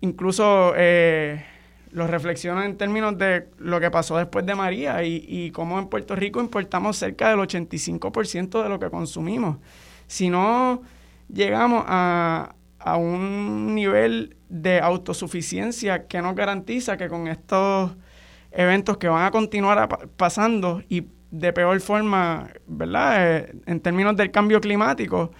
incluso 0.00 0.72
eh, 0.76 1.44
lo 1.92 2.08
reflexiono 2.08 2.64
en 2.64 2.76
términos 2.76 3.16
de 3.16 3.46
lo 3.58 3.78
que 3.78 3.90
pasó 3.90 4.16
después 4.18 4.44
de 4.44 4.56
María 4.56 5.04
y, 5.04 5.24
y 5.28 5.52
cómo 5.52 5.78
en 5.78 5.86
Puerto 5.86 6.16
Rico 6.16 6.40
importamos 6.40 6.96
cerca 6.96 7.30
del 7.30 7.38
85% 7.38 8.64
de 8.64 8.68
lo 8.68 8.80
que 8.80 8.90
consumimos. 8.90 9.58
Si 10.08 10.28
no 10.28 10.82
llegamos 11.32 11.84
a, 11.86 12.56
a 12.80 12.96
un 12.96 13.76
nivel 13.76 14.36
de 14.50 14.80
autosuficiencia 14.80 16.06
que 16.06 16.20
nos 16.20 16.34
garantiza 16.34 16.96
que 16.96 17.08
con 17.08 17.28
estos 17.28 17.92
eventos 18.50 18.98
que 18.98 19.08
van 19.08 19.24
a 19.24 19.30
continuar 19.30 19.88
pasando 20.16 20.82
y 20.88 21.06
de 21.30 21.52
peor 21.52 21.80
forma, 21.80 22.50
¿verdad? 22.66 23.36
Eh, 23.36 23.52
en 23.66 23.80
términos 23.80 24.16
del 24.16 24.32
cambio 24.32 24.60
climático, 24.60 25.30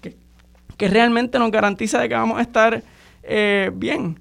que, 0.00 0.88
realmente 0.88 1.38
nos 1.38 1.50
garantiza 1.50 2.00
de 2.00 2.08
que 2.08 2.14
vamos 2.14 2.38
a 2.38 2.42
estar 2.42 2.82
eh, 3.22 3.70
bien. 3.74 4.18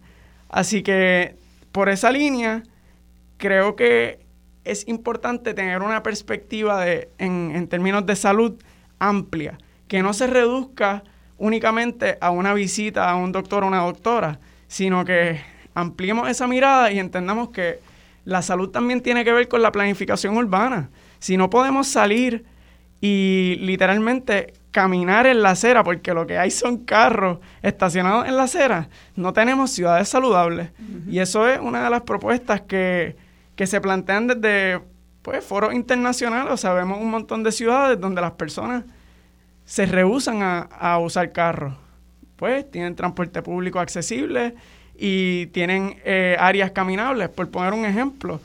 Así 0.49 0.81
que 0.81 1.37
por 1.71 1.87
esa 1.87 2.11
línea, 2.11 2.63
creo 3.37 3.77
que 3.77 4.19
es 4.65 4.85
importante 4.87 5.53
tener 5.53 5.81
una 5.81 6.03
perspectiva 6.03 6.83
de, 6.83 7.09
en 7.19 7.67
términos 7.69 8.05
de 8.05 8.15
salud 8.17 8.61
amplia, 8.97 9.57
que 9.87 10.01
no 10.01 10.11
se 10.13 10.27
reduzca 10.27 11.03
únicamente 11.39 12.17
a 12.21 12.29
una 12.29 12.53
visita 12.53 13.09
a 13.09 13.15
un 13.15 13.31
doctor 13.31 13.63
o 13.63 13.67
una 13.67 13.81
doctora, 13.81 14.39
sino 14.67 15.03
que 15.03 15.41
ampliemos 15.73 16.29
esa 16.29 16.47
mirada 16.47 16.91
y 16.91 16.99
entendamos 16.99 17.49
que 17.49 17.79
la 18.25 18.41
salud 18.41 18.69
también 18.69 19.01
tiene 19.01 19.25
que 19.25 19.33
ver 19.33 19.47
con 19.47 19.61
la 19.61 19.71
planificación 19.71 20.37
urbana. 20.37 20.89
Si 21.19 21.37
no 21.37 21.49
podemos 21.49 21.87
salir 21.87 22.45
y 23.01 23.57
literalmente 23.61 24.53
caminar 24.71 25.25
en 25.25 25.41
la 25.41 25.51
acera, 25.51 25.83
porque 25.83 26.13
lo 26.13 26.27
que 26.27 26.37
hay 26.37 26.51
son 26.51 26.77
carros 26.77 27.39
estacionados 27.61 28.27
en 28.27 28.35
la 28.35 28.43
acera, 28.43 28.89
no 29.15 29.33
tenemos 29.33 29.71
ciudades 29.71 30.09
saludables. 30.09 30.69
Y 31.09 31.19
eso 31.19 31.47
es 31.47 31.59
una 31.59 31.83
de 31.83 31.89
las 31.89 32.01
propuestas 32.01 32.61
que, 32.61 33.15
se 33.57 33.81
plantean 33.81 34.27
desde 34.27 34.81
pues, 35.21 35.43
foros 35.43 35.73
internacionales. 35.73 36.53
O 36.53 36.57
sea, 36.57 36.73
vemos 36.73 36.99
un 36.99 37.09
montón 37.09 37.43
de 37.43 37.51
ciudades 37.51 37.99
donde 37.99 38.21
las 38.21 38.31
personas 38.31 38.83
se 39.69 39.85
rehusan 39.85 40.39
a, 40.41 40.97
usar 40.97 41.31
carros. 41.31 41.75
Pues 42.37 42.69
tienen 42.71 42.95
transporte 42.95 43.43
público 43.43 43.79
accesible 43.79 44.55
y 44.97 45.45
tienen 45.47 45.97
eh, 46.03 46.35
áreas 46.39 46.71
caminables, 46.71 47.29
por 47.29 47.51
poner 47.51 47.73
un 47.73 47.85
ejemplo, 47.85 48.41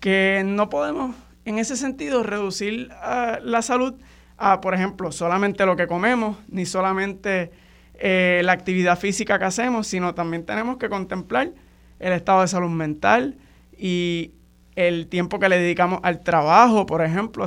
que 0.00 0.42
no 0.44 0.68
podemos 0.70 1.14
en 1.44 1.60
ese 1.60 1.76
sentido 1.76 2.24
reducir 2.24 2.90
ah, 2.94 3.38
la 3.40 3.62
salud 3.62 3.94
a, 4.36 4.60
por 4.60 4.74
ejemplo, 4.74 5.12
solamente 5.12 5.64
lo 5.64 5.76
que 5.76 5.86
comemos, 5.86 6.38
ni 6.48 6.66
solamente 6.66 7.52
eh, 7.94 8.40
la 8.42 8.50
actividad 8.50 8.98
física 8.98 9.38
que 9.38 9.44
hacemos, 9.44 9.86
sino 9.86 10.12
también 10.12 10.44
tenemos 10.44 10.78
que 10.78 10.88
contemplar 10.88 11.52
el 12.00 12.12
estado 12.12 12.40
de 12.40 12.48
salud 12.48 12.70
mental 12.70 13.36
y 13.78 14.32
el 14.74 15.06
tiempo 15.06 15.38
que 15.38 15.48
le 15.48 15.56
dedicamos 15.56 16.00
al 16.02 16.24
trabajo, 16.24 16.84
por 16.84 17.00
ejemplo. 17.04 17.46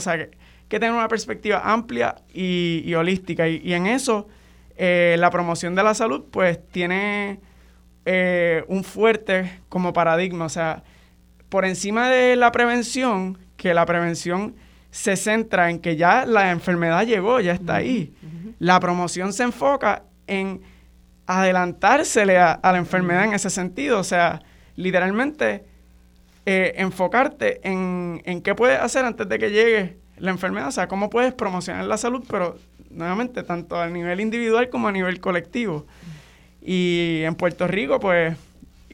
Que 0.68 0.80
tener 0.80 0.94
una 0.94 1.08
perspectiva 1.08 1.62
amplia 1.64 2.16
y, 2.34 2.94
holística. 2.94 3.48
Y, 3.48 3.74
en 3.74 3.88
eso, 3.88 4.28
eh, 4.76 5.16
la 5.20 5.30
promoción 5.30 5.76
de 5.76 5.84
la 5.84 5.94
salud, 5.94 6.26
pues, 6.30 6.60
tiene 6.70 7.40
eh, 8.06 8.64
un 8.68 8.84
fuerte 8.84 9.60
como 9.70 9.94
paradigma. 9.94 10.46
O 10.46 10.50
sea, 10.50 10.84
por 11.50 11.66
encima 11.66 12.10
de 12.10 12.36
la 12.36 12.52
prevención, 12.52 13.38
que 13.56 13.74
la 13.74 13.86
prevención 13.86 14.56
se 14.92 15.16
centra 15.16 15.70
en 15.70 15.80
que 15.80 15.96
ya 15.96 16.26
la 16.26 16.52
enfermedad 16.52 17.06
llegó, 17.06 17.40
ya 17.40 17.54
está 17.54 17.76
ahí. 17.76 18.14
La 18.60 18.80
promoción 18.80 19.32
se 19.32 19.44
enfoca 19.44 20.04
en 20.26 20.62
adelantársele 21.26 22.38
a, 22.38 22.60
la 22.64 22.78
enfermedad 22.78 23.26
en 23.26 23.34
ese 23.34 23.50
sentido. 23.50 24.00
O 24.00 24.04
sea, 24.04 24.42
literalmente 24.76 25.66
eh, 26.46 26.74
enfocarte 26.78 27.60
en, 27.68 28.22
en 28.26 28.42
qué 28.42 28.56
puedes 28.56 28.80
hacer 28.80 29.06
antes 29.06 29.28
de 29.28 29.40
que 29.40 29.52
llegue 29.52 29.98
la 30.20 30.32
enfermedad, 30.32 30.70
o 30.70 30.72
sea, 30.72 30.88
cómo 30.88 31.10
puedes 31.10 31.34
promocionar 31.34 31.86
la 31.86 31.98
salud, 31.98 32.24
pero 32.30 32.58
nuevamente, 32.90 33.44
tanto 33.44 33.80
a 33.80 33.88
nivel 33.90 34.20
individual 34.20 34.70
como 34.70 34.88
a 34.88 34.92
nivel 34.92 35.20
colectivo. 35.20 35.86
Y 36.62 37.22
en 37.24 37.36
Puerto 37.36 37.68
Rico, 37.68 38.00
pues, 38.00 38.36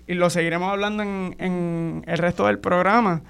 y 0.07 0.13
lo 0.13 0.29
seguiremos 0.29 0.71
hablando 0.71 1.03
en, 1.03 2.03
el 2.05 2.17
resto 2.17 2.47
del 2.47 2.59
programa. 2.59 3.21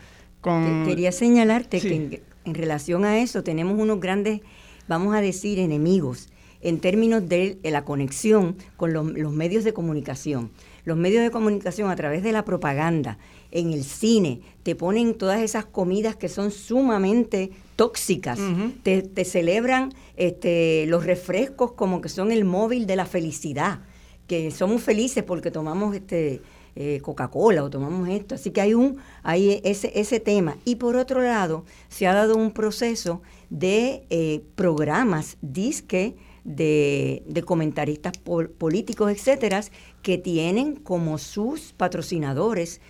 Con... 0.41 0.85
Quería 0.85 1.12
señalarte 1.12 1.79
que 1.79 2.21
en, 2.45 2.53
relación 2.53 3.05
a 3.05 3.19
eso 3.19 3.43
tenemos 3.43 3.79
unos 3.79 4.00
grandes, 4.00 4.41
vamos 4.88 5.15
a 5.15 5.21
decir, 5.21 5.59
enemigos 5.59 6.29
en 6.62 6.79
términos 6.79 7.27
de, 7.27 7.57
la 7.63 7.83
conexión 7.85 8.57
con 8.77 8.93
los, 8.93 9.05
los 9.12 9.31
medios 9.31 9.63
de 9.63 9.73
comunicación. 9.73 10.51
Los 10.85 10.97
medios 10.97 11.23
de 11.23 11.31
comunicación 11.31 11.89
a 11.89 11.95
través 11.95 12.23
de 12.23 12.31
la 12.31 12.43
propaganda, 12.43 13.17
en 13.53 13.72
el 13.72 13.83
cine, 13.83 14.41
te 14.63 14.75
ponen 14.75 15.15
todas 15.15 15.39
esas 15.41 15.65
comidas 15.65 16.15
que 16.15 16.27
son 16.27 16.50
sumamente 16.50 17.51
tóxicas, 17.75 18.39
te, 18.81 19.25
celebran 19.25 19.93
este, 20.17 20.86
los 20.88 21.05
refrescos 21.05 21.74
como 21.74 22.01
que 22.01 22.10
son 22.10 22.31
el 22.31 22.45
móvil 22.45 22.88
de 22.88 22.95
la 22.95 23.05
felicidad, 23.05 23.81
que 24.27 24.50
somos 24.50 24.81
felices 24.81 25.24
porque 25.24 25.51
tomamos 25.51 25.95
este 25.95 26.41
eh, 26.75 27.00
Coca-Cola 27.03 27.63
o 27.63 27.69
tomamos 27.69 28.10
esto. 28.10 28.33
Así 28.33 28.50
que 28.50 28.62
hay 28.62 28.74
un 28.74 28.98
hay 29.22 29.62
ese, 29.63 29.91
ese 29.93 30.19
tema. 30.19 30.57
Y 30.65 30.77
por 30.77 30.95
otro 30.95 31.22
lado, 31.22 31.65
se 31.89 32.07
ha 32.07 32.13
dado 32.13 32.36
un 32.36 32.51
proceso 32.51 33.22
de 33.51 34.03
eh, 34.10 34.41
programas, 34.55 35.38
disque, 35.41 36.15
de, 36.43 37.24
de 37.27 37.43
comentaristas 37.43 38.13
políticos, 38.17 39.12
etcétera, 39.12 39.63
que 40.01 40.17
tienen 40.17 40.75
como 40.75 41.17
sus 41.17 41.74
patrocinadores 41.74 42.81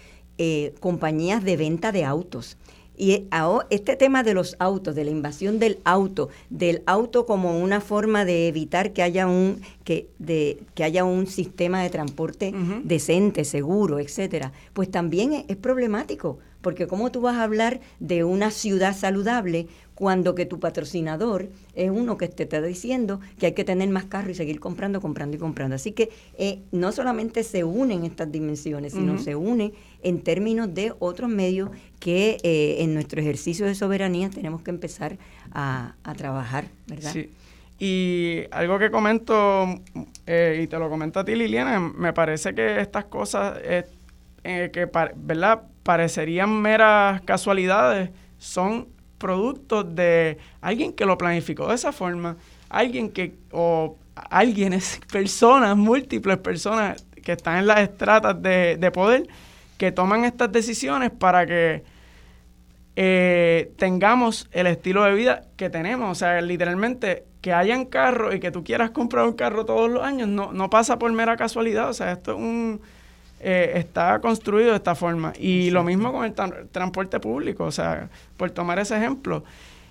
eh, 0.46 0.74
compañías 0.82 1.42
de 1.42 1.56
venta 1.56 1.94
de 1.94 2.04
autos. 2.04 2.58
Y 2.98 3.28
este 3.70 3.96
tema 3.96 4.24
de 4.24 4.34
los 4.34 4.58
autos, 4.60 4.94
de 4.94 5.06
la 5.06 5.10
invasión 5.10 5.58
del 5.58 5.80
auto, 5.86 6.28
del 6.50 6.84
auto 6.86 7.26
como 7.26 7.58
una 7.58 7.80
forma 7.80 8.26
de 8.26 8.50
evitar 8.50 8.92
que 8.92 9.04
haya 9.04 9.26
un 9.26 9.62
que, 9.86 10.10
de, 10.20 10.60
que 10.76 10.84
haya 10.84 11.06
un 11.06 11.28
sistema 11.28 11.82
de 11.82 11.90
transporte 11.90 12.54
decente, 12.84 13.46
seguro, 13.46 14.00
etcétera, 14.00 14.52
pues 14.74 14.92
también 14.92 15.32
es, 15.32 15.46
es, 15.48 15.56
problemático, 15.56 16.40
porque 16.64 16.88
cómo 16.88 17.12
tú 17.12 17.22
vas 17.22 17.36
a 17.36 17.44
hablar 17.44 17.80
de 18.00 18.24
una 18.24 18.50
ciudad 18.50 18.98
saludable 18.98 19.68
cuando 19.94 20.34
que 20.34 20.48
tu 20.48 20.60
patrocinador 20.60 21.50
es 21.76 21.92
uno 21.92 22.18
que 22.18 22.28
te 22.28 22.44
está 22.44 22.60
diciendo 22.60 23.20
que 23.38 23.46
hay 23.46 23.52
que 23.52 23.64
tener 23.64 23.88
más 23.90 24.06
carro 24.06 24.32
y 24.32 24.34
seguir 24.34 24.60
comprando, 24.60 25.00
comprando 25.00 25.38
y 25.38 25.40
comprando. 25.40 25.76
Así 25.76 25.92
que 25.92 26.10
eh, 26.40 26.62
no 26.72 26.92
solamente 26.92 27.44
se 27.44 27.64
unen 27.64 28.04
estas 28.04 28.32
dimensiones, 28.32 28.94
sino 28.94 29.20
se 29.20 29.36
une 29.36 29.74
en 30.02 30.22
términos 30.22 30.74
de 30.74 30.94
otros 30.98 31.30
medios 31.30 31.70
que 32.00 32.38
eh, 32.42 32.78
en 32.80 32.96
nuestro 32.96 33.22
ejercicio 33.22 33.68
de 33.68 33.76
soberanía 33.76 34.32
tenemos 34.32 34.64
que 34.64 34.72
empezar 34.72 35.20
a, 35.52 35.94
trabajar, 36.18 36.70
¿verdad? 36.88 37.14
Sí. 37.14 37.30
Y 37.80 38.44
algo 38.52 38.80
que 38.80 38.90
comento, 38.90 39.66
eh, 40.26 40.62
y 40.64 40.68
te 40.68 40.80
lo 40.80 40.90
comento 40.90 41.20
a 41.20 41.26
ti 41.26 41.36
Liliana, 41.36 41.80
me 41.80 42.14
parece 42.14 42.56
que 42.56 42.80
estas 42.80 43.06
cosas 43.06 43.58
eh, 43.64 43.86
eh, 44.44 44.70
que 44.72 44.90
¿verdad? 45.16 45.64
Parecerían 45.84 46.62
meras 46.62 47.22
casualidades 47.22 48.10
son 48.38 48.88
productos 49.18 49.96
de 49.96 50.38
alguien 50.62 50.94
que 50.94 51.06
lo 51.06 51.18
planificó 51.18 51.68
de 51.68 51.76
esa 51.76 51.92
forma, 51.92 52.38
alguien 52.70 53.10
que, 53.10 53.36
o 53.52 53.98
alguienes, 54.16 55.00
personas, 55.12 55.78
múltiples 55.78 56.38
personas 56.38 57.06
que 57.24 57.34
están 57.34 57.58
en 57.60 57.68
las 57.68 57.80
estratas 57.80 58.42
de, 58.42 58.78
de 58.78 58.92
poder, 58.92 59.28
que 59.78 59.92
toman 59.92 60.26
estas 60.26 60.52
decisiones 60.52 61.12
para 61.12 61.46
que 61.46 61.84
eh, 62.96 63.72
tengamos 63.78 64.48
el 64.52 64.68
estilo 64.68 65.04
de 65.04 65.14
vida 65.14 65.44
que 65.58 65.70
tenemos. 65.70 66.12
O 66.12 66.16
sea, 66.16 66.42
literalmente 66.42 67.26
que 67.42 67.54
hayan 67.54 67.86
carros 67.86 68.36
y 68.36 68.40
que 68.40 68.52
tú 68.52 68.64
quieras 68.64 68.92
comprar 68.92 69.26
un 69.26 69.34
carro 69.34 69.66
todos 69.66 69.90
los 69.90 70.04
años 70.04 70.30
no, 70.30 70.54
no 70.54 70.70
pasa 70.70 71.00
por 71.00 71.12
mera 71.12 71.36
casualidad. 71.38 71.90
O 71.90 71.94
sea, 71.94 72.12
esto 72.12 72.32
es 72.32 72.38
un, 72.38 72.82
eh, 73.44 73.74
está 73.76 74.20
construido 74.22 74.72
de 74.72 74.78
esta 74.78 74.96
forma. 74.96 75.34
Y 75.38 75.70
lo 75.70 75.84
mismo 75.84 76.14
con 76.14 76.24
el 76.26 76.34
transporte 76.72 77.20
público, 77.20 77.66
o 77.66 77.72
sea, 77.72 78.10
por 78.38 78.52
tomar 78.52 78.80
ese 78.80 78.96
ejemplo. 78.96 79.44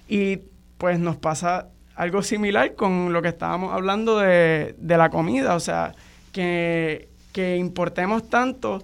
Y 0.08 0.38
pues 0.78 0.98
nos 0.98 1.16
pasa 1.16 1.68
algo 1.94 2.22
similar 2.22 2.74
con 2.74 3.12
lo 3.12 3.20
que 3.20 3.28
estábamos 3.28 3.74
hablando 3.74 4.18
de, 4.18 4.74
de 4.78 4.96
la 4.96 5.10
comida, 5.10 5.54
o 5.54 5.60
sea, 5.60 5.94
que, 6.32 7.08
que 7.32 7.56
importemos 7.56 8.28
tanto 8.28 8.82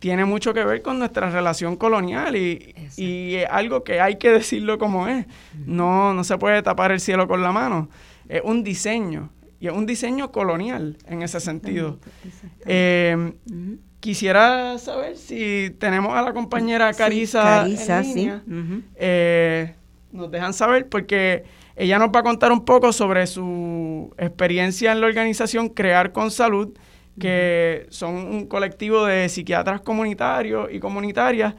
tiene 0.00 0.24
mucho 0.24 0.54
que 0.54 0.64
ver 0.64 0.82
con 0.82 0.98
nuestra 0.98 1.30
relación 1.30 1.76
colonial 1.76 2.36
y, 2.36 2.74
y 2.96 3.34
es 3.36 3.46
algo 3.50 3.82
que 3.82 4.00
hay 4.00 4.16
que 4.16 4.30
decirlo 4.30 4.78
como 4.78 5.08
es. 5.08 5.26
No, 5.66 6.14
no 6.14 6.22
se 6.24 6.38
puede 6.38 6.62
tapar 6.62 6.92
el 6.92 7.00
cielo 7.00 7.26
con 7.26 7.42
la 7.42 7.50
mano. 7.50 7.88
Es 8.28 8.42
un 8.44 8.62
diseño 8.62 9.30
y 9.60 9.66
es 9.66 9.72
un 9.72 9.86
diseño 9.86 10.30
colonial 10.30 10.96
en 11.06 11.22
ese 11.22 11.40
sentido. 11.40 11.98
Eh, 12.64 13.32
quisiera 14.00 14.78
saber 14.78 15.16
si 15.16 15.74
tenemos 15.78 16.14
a 16.14 16.22
la 16.22 16.32
compañera 16.32 16.92
Carisa. 16.92 17.62
Carisa, 17.62 18.04
sí. 18.04 18.30
Eh, 18.96 19.74
nos 20.12 20.30
dejan 20.30 20.54
saber 20.54 20.88
porque 20.88 21.44
ella 21.76 21.98
nos 21.98 22.08
va 22.08 22.20
a 22.20 22.22
contar 22.22 22.50
un 22.52 22.64
poco 22.64 22.92
sobre 22.92 23.26
su 23.26 24.12
experiencia 24.18 24.92
en 24.92 25.00
la 25.00 25.06
organización 25.06 25.68
Crear 25.68 26.12
con 26.12 26.30
Salud 26.30 26.72
que 27.18 27.86
son 27.90 28.14
un 28.14 28.46
colectivo 28.46 29.04
de 29.04 29.28
psiquiatras 29.28 29.80
comunitarios 29.80 30.68
y 30.72 30.78
comunitarias 30.78 31.54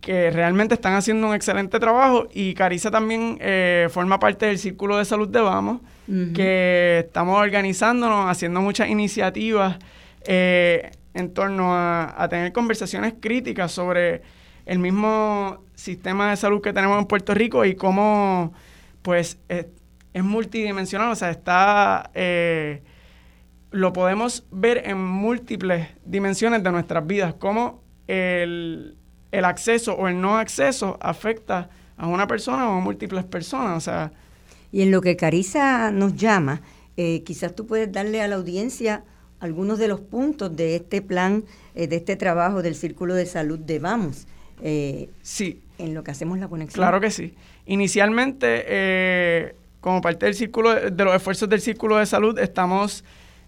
que 0.00 0.30
realmente 0.30 0.74
están 0.74 0.94
haciendo 0.94 1.28
un 1.28 1.34
excelente 1.34 1.78
trabajo 1.78 2.26
y 2.32 2.54
Carisa 2.54 2.90
también 2.90 3.38
eh, 3.40 3.88
forma 3.90 4.18
parte 4.18 4.46
del 4.46 4.58
Círculo 4.58 4.96
de 4.96 5.04
Salud 5.04 5.28
de 5.28 5.40
Vamos, 5.40 5.80
que 6.34 7.04
estamos 7.06 7.38
organizándonos, 7.38 8.28
haciendo 8.28 8.60
muchas 8.60 8.88
iniciativas 8.88 9.78
eh, 10.22 10.90
en 11.14 11.32
torno 11.32 11.74
a, 11.74 12.26
tener 12.30 12.52
conversaciones 12.52 13.14
críticas 13.20 13.72
sobre 13.72 14.22
el 14.66 14.78
mismo 14.78 15.64
sistema 15.74 16.30
de 16.30 16.36
salud 16.36 16.60
que 16.60 16.72
tenemos 16.72 16.98
en 16.98 17.06
Puerto 17.06 17.34
Rico 17.34 17.64
y 17.64 17.74
cómo 17.74 18.52
pues 19.02 19.38
es, 19.48 19.66
multidimensional, 20.14 21.10
o 21.10 21.16
sea, 21.16 21.30
está... 21.30 22.10
Eh, 22.14 22.82
lo 23.70 23.92
podemos 23.92 24.44
ver 24.50 24.82
en 24.86 24.98
múltiples 24.98 25.88
dimensiones 26.04 26.62
de 26.62 26.72
nuestras 26.72 27.06
vidas, 27.06 27.34
cómo 27.34 27.82
el, 28.08 28.96
acceso 29.32 29.94
o 29.94 30.08
el 30.08 30.20
no 30.20 30.38
acceso 30.38 30.98
afecta 31.00 31.70
a 31.96 32.06
una 32.08 32.26
persona 32.26 32.68
o 32.68 32.78
a 32.78 32.80
múltiples 32.80 33.24
personas. 33.24 33.76
O 33.76 33.80
sea, 33.80 34.12
y 34.72 34.82
en 34.82 34.90
lo 34.90 35.00
que 35.00 35.16
Carisa 35.16 35.90
nos 35.92 36.16
llama, 36.16 36.62
eh, 36.96 37.22
quizás 37.22 37.54
tú 37.54 37.66
puedes 37.66 37.90
darle 37.92 38.22
a 38.22 38.28
la 38.28 38.36
audiencia 38.36 39.04
algunos 39.40 39.78
de 39.78 39.88
los 39.88 40.00
puntos 40.00 40.54
de 40.54 40.76
este 40.76 41.02
plan, 41.02 41.44
eh, 41.74 41.86
de 41.88 41.96
este 41.96 42.16
trabajo 42.16 42.62
del 42.62 42.74
Círculo 42.74 43.14
de 43.14 43.26
Salud 43.26 43.58
de 43.58 43.78
Vamos. 43.78 44.26
Eh, 44.62 45.08
sí. 45.22 45.60
En 45.78 45.94
lo 45.94 46.04
que 46.04 46.10
hacemos 46.10 46.38
la 46.38 46.48
conexión. 46.48 46.82
Claro 46.82 47.00
que 47.00 47.10
sí. 47.10 47.34
Inicialmente, 47.66 49.54
como 49.80 50.00
parte 50.00 50.26
del 50.26 50.34
círculo, 50.34 50.74
de 50.74 51.04
los 51.04 51.14
esfuerzos 51.14 51.48
del 51.48 51.60
Círculo 51.60 51.96
de 51.96 52.06
Salud, 52.06 52.38
estamos 52.38 53.02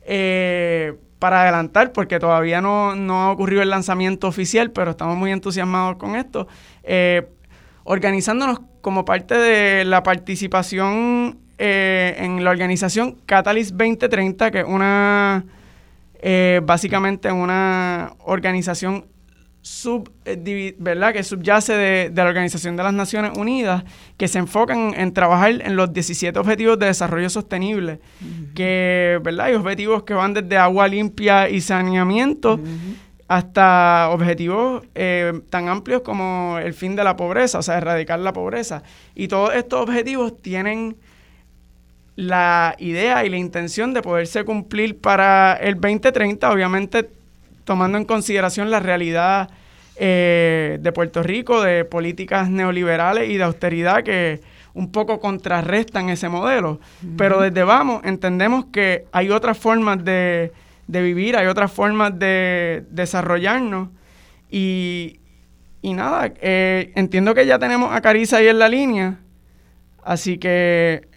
eh, 0.05 0.95
para 1.19 1.43
adelantar, 1.43 1.93
porque 1.93 2.19
todavía 2.19 2.61
no, 2.61 2.91
ha 2.91 3.31
ocurrido 3.31 3.63
el 3.63 3.71
lanzamiento 3.71 4.27
oficial, 4.27 4.73
pero 4.73 4.91
estamos 4.91 5.17
muy 5.17 5.31
entusiasmados 5.31 5.97
con 5.97 6.17
esto, 6.17 6.49
eh, 6.83 7.29
organizándonos 7.85 8.61
como 8.81 9.05
parte 9.05 9.37
de 9.37 9.85
la 9.85 10.03
participación 10.03 11.39
eh, 11.59 12.17
en 12.19 12.43
la 12.43 12.51
organización 12.51 13.19
Catalyst 13.25 13.71
2030, 13.71 14.51
que 14.51 14.61
es 14.61 14.67
una, 14.67 15.45
básicamente 16.63 17.33
una 17.33 18.15
organización 18.21 19.07
sub, 19.63 20.11
eh, 20.25 20.75
¿verdad? 20.79 21.13
que 21.13 21.23
subyace 21.23 21.73
de, 21.73 22.13
la 22.15 22.25
Organización 22.25 22.77
de 22.77 22.83
las 22.83 22.93
Naciones 22.93 23.39
Unidas, 23.39 23.85
que 24.17 24.29
se 24.29 24.39
enfocan 24.39 24.93
en 24.97 25.15
trabajar 25.15 25.63
en 25.63 25.77
los 25.77 25.93
17 25.93 26.39
Objetivos 26.39 26.79
de 26.79 26.87
Desarrollo 26.87 27.31
Sostenible, 27.31 28.01
que 28.55 29.21
¿verdad? 29.23 29.47
hay 29.47 29.55
objetivos 29.55 30.03
que 30.03 30.15
van 30.15 30.35
desde 30.35 30.59
agua 30.59 30.89
limpia 30.89 31.49
y 31.49 31.61
saneamiento 31.61 32.61
hasta 33.29 34.11
objetivos 34.11 34.83
eh, 34.95 35.41
tan 35.49 35.69
amplios 35.69 36.03
como 36.03 36.59
el 36.59 36.75
fin 36.75 36.97
de 36.97 37.05
la 37.05 37.17
pobreza, 37.17 37.61
o 37.61 37.63
sea, 37.63 37.79
erradicar 37.79 38.19
la 38.19 38.33
pobreza. 38.33 38.83
Y 39.15 39.29
todos 39.29 39.55
estos 39.55 39.81
objetivos 39.81 40.37
tienen 40.43 40.97
la 42.23 42.75
idea 42.79 43.25
y 43.25 43.29
la 43.29 43.37
intención 43.37 43.93
de 43.95 44.03
poderse 44.03 44.45
cumplir 44.45 45.01
para 45.01 45.55
el 45.55 45.75
2030, 45.75 46.51
obviamente 46.51 47.09
tomando 47.65 47.99
en 47.99 48.05
consideración 48.05 48.71
la 48.71 48.81
realidad 48.81 49.51
eh, 49.97 50.79
de 50.81 50.93
Puerto 50.93 51.23
Rico, 51.23 51.63
de 51.63 51.85
políticas 51.85 52.49
neoliberales 52.49 53.29
y 53.29 53.37
de 53.37 53.45
austeridad 53.45 54.03
que 54.03 54.41
un 54.75 54.91
poco 54.91 55.21
contrarrestan 55.21 56.09
ese 56.09 56.29
modelo. 56.29 56.81
Pero 57.19 57.41
desde 57.41 57.63
Vamos 57.63 58.03
entendemos 58.05 58.67
que 58.67 59.05
hay 59.13 59.31
otras 59.31 59.59
formas 59.59 60.05
de, 60.05 60.53
vivir, 60.87 61.37
hay 61.37 61.47
otras 61.47 61.71
formas 61.73 62.19
de 62.19 62.85
desarrollarnos 62.91 63.89
y, 64.51 65.19
nada, 65.83 66.33
eh, 66.41 66.93
entiendo 66.95 67.35
que 67.35 67.47
ya 67.47 67.59
tenemos 67.59 67.93
a 67.93 68.01
Carisa 68.01 68.39
ahí 68.39 68.49
en 68.49 68.59
la 68.59 68.69
línea, 68.69 69.19
así 70.05 70.39
que... 70.39 71.12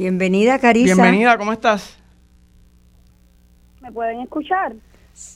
Bienvenida, 0.00 0.58
Carisa. 0.58 0.94
Bienvenida, 0.94 1.36
¿cómo 1.36 1.52
estás? 1.52 1.98
¿Me 3.82 3.92
pueden 3.92 4.22
escuchar? 4.22 4.72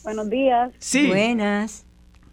Buenos 0.05 0.31
días. 0.31 0.72
Sí. 0.79 1.09
Buenas. 1.09 1.85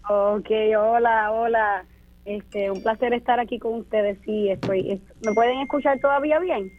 Ok, 0.10 0.50
hola, 0.80 1.30
hola. 1.34 1.84
Este, 2.24 2.72
un 2.72 2.82
placer 2.82 3.14
estar 3.14 3.42
aquí 3.42 3.60
con 3.60 3.74
ustedes. 3.74 4.18
Sí, 4.24 4.48
estoy. 4.48 5.02
¿Me 5.26 5.34
pueden 5.34 5.60
escuchar 5.60 6.00
todavía 6.00 6.40
bien? 6.40 6.72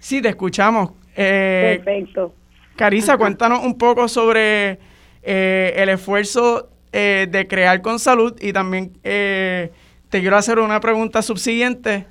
Sí, 0.00 0.20
te 0.20 0.30
escuchamos. 0.30 0.90
Eh, 1.14 1.80
Perfecto. 1.84 2.34
Carisa, 2.74 3.16
cuéntanos 3.16 3.64
un 3.64 3.78
poco 3.78 4.08
sobre 4.08 4.80
eh, 5.22 5.72
el 5.76 5.88
esfuerzo 5.90 6.68
eh, 6.90 7.28
de 7.30 7.46
crear 7.46 7.80
con 7.80 8.00
salud 8.00 8.36
y 8.40 8.52
también 8.52 8.90
te 9.00 9.70
quiero 10.10 10.36
hacer 10.36 10.58
una 10.58 10.80
pregunta 10.80 11.22
subsiguiente, 11.22 12.06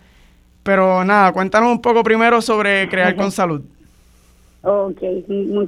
pero 0.69 1.03
nada, 1.03 1.31
cuéntanos 1.31 1.71
un 1.71 1.81
poco 1.81 2.03
primero 2.03 2.43
sobre 2.43 2.87
crear 2.89 3.15
con 3.15 3.31
salud. 3.31 3.63
Ok, 4.61 5.01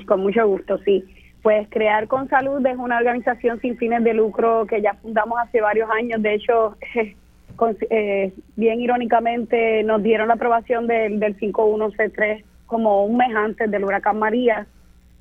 con 0.06 0.22
mucho 0.22 0.48
gusto, 0.48 0.78
sí. 0.86 1.04
Pues 1.42 1.68
Crear 1.72 2.08
con 2.08 2.30
Salud 2.30 2.64
es 2.64 2.78
una 2.78 2.98
organización 2.98 3.60
sin 3.62 3.78
fines 3.78 4.04
de 4.04 4.14
lucro 4.14 4.68
que 4.68 4.80
ya 4.80 4.94
fundamos 5.02 5.40
hace 5.40 5.60
varios 5.60 5.90
años. 5.90 6.22
De 6.22 6.36
hecho, 6.36 6.78
eh, 7.90 8.32
bien 8.56 8.80
irónicamente 8.80 9.82
nos 9.82 10.04
dieron 10.04 10.28
la 10.28 10.36
aprobación 10.36 10.86
del, 10.86 11.20
del 11.20 11.36
51C3 11.40 12.44
como 12.68 13.04
un 13.04 13.18
mes 13.18 13.36
antes 13.36 13.72
del 13.72 13.84
huracán 13.84 14.20
María. 14.20 14.68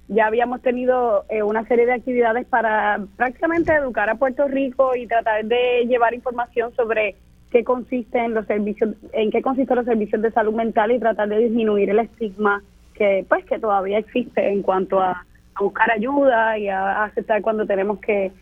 Ya 0.08 0.26
habíamos 0.26 0.60
tenido 0.60 1.24
eh, 1.30 1.42
una 1.42 1.66
serie 1.66 1.86
de 1.86 1.94
actividades 1.94 2.44
para 2.44 3.00
prácticamente 3.16 3.72
educar 3.72 4.10
a 4.10 4.16
Puerto 4.16 4.46
Rico 4.46 4.94
y 4.94 5.06
tratar 5.06 5.46
de 5.46 5.86
llevar 5.86 6.12
información 6.12 6.70
sobre 6.76 7.16
qué 7.50 7.64
consisten 7.64 8.34
los 8.34 8.46
servicios, 8.46 8.94
en 9.12 9.30
qué 9.30 9.42
consisten 9.42 9.76
los 9.76 9.86
servicios 9.86 10.22
de 10.22 10.30
salud 10.30 10.54
mental 10.54 10.92
y 10.92 10.98
tratar 10.98 11.28
de 11.28 11.38
disminuir 11.38 11.90
el 11.90 11.98
estigma 11.98 12.62
que 12.94 13.24
pues 13.28 13.44
que 13.44 13.58
todavía 13.58 13.98
existe 13.98 14.48
en 14.52 14.62
cuanto 14.62 15.00
a 15.00 15.24
buscar 15.58 15.90
ayuda 15.90 16.58
y 16.58 16.68
a, 16.68 17.04
aceptar 17.04 17.42
cuando 17.42 17.66
tenemos 17.66 17.98
que, 18.00 18.32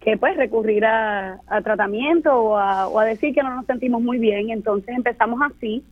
que 0.00 0.16
pues 0.16 0.36
recurrir 0.36 0.84
a, 0.84 1.40
tratamiento 1.62 2.34
o 2.34 2.56
a, 2.56 3.04
decir 3.04 3.34
que 3.34 3.42
no 3.42 3.54
nos 3.54 3.66
sentimos 3.66 4.02
muy 4.02 4.18
bien. 4.18 4.50
Entonces 4.50 4.94
empezamos 4.96 5.40
así 5.42 5.82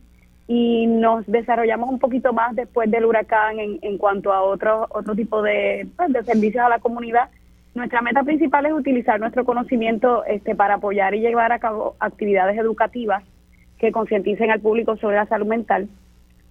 y 0.47 0.85
nos 0.87 1.25
desarrollamos 1.25 1.89
un 1.89 1.99
poquito 1.99 2.33
más 2.33 2.55
después 2.55 2.89
del 2.91 3.05
huracán 3.05 3.59
en, 3.59 3.79
en 3.81 3.97
cuanto 3.97 4.31
a 4.31 4.41
otro, 4.41 4.87
otro 4.89 5.15
tipo 5.15 5.41
de, 5.41 5.87
pues, 5.97 6.13
de 6.13 6.23
servicios 6.23 6.63
a 6.63 6.69
la 6.69 6.79
comunidad. 6.79 7.29
Nuestra 7.75 8.01
meta 8.01 8.23
principal 8.23 8.65
es 8.65 8.71
utilizar 8.71 9.19
nuestro 9.19 9.43
conocimiento 9.43 10.23
este, 10.23 10.55
para 10.55 10.75
apoyar 10.75 11.13
y 11.13 11.19
llevar 11.19 11.51
a 11.51 11.59
cabo 11.59 11.97
actividades 11.99 12.57
educativas 12.57 13.21
que 13.77 13.91
concienticen 13.91 14.49
al 14.49 14.61
público 14.61 14.95
sobre 14.95 15.17
la 15.17 15.25
salud 15.25 15.45
mental. 15.45 15.89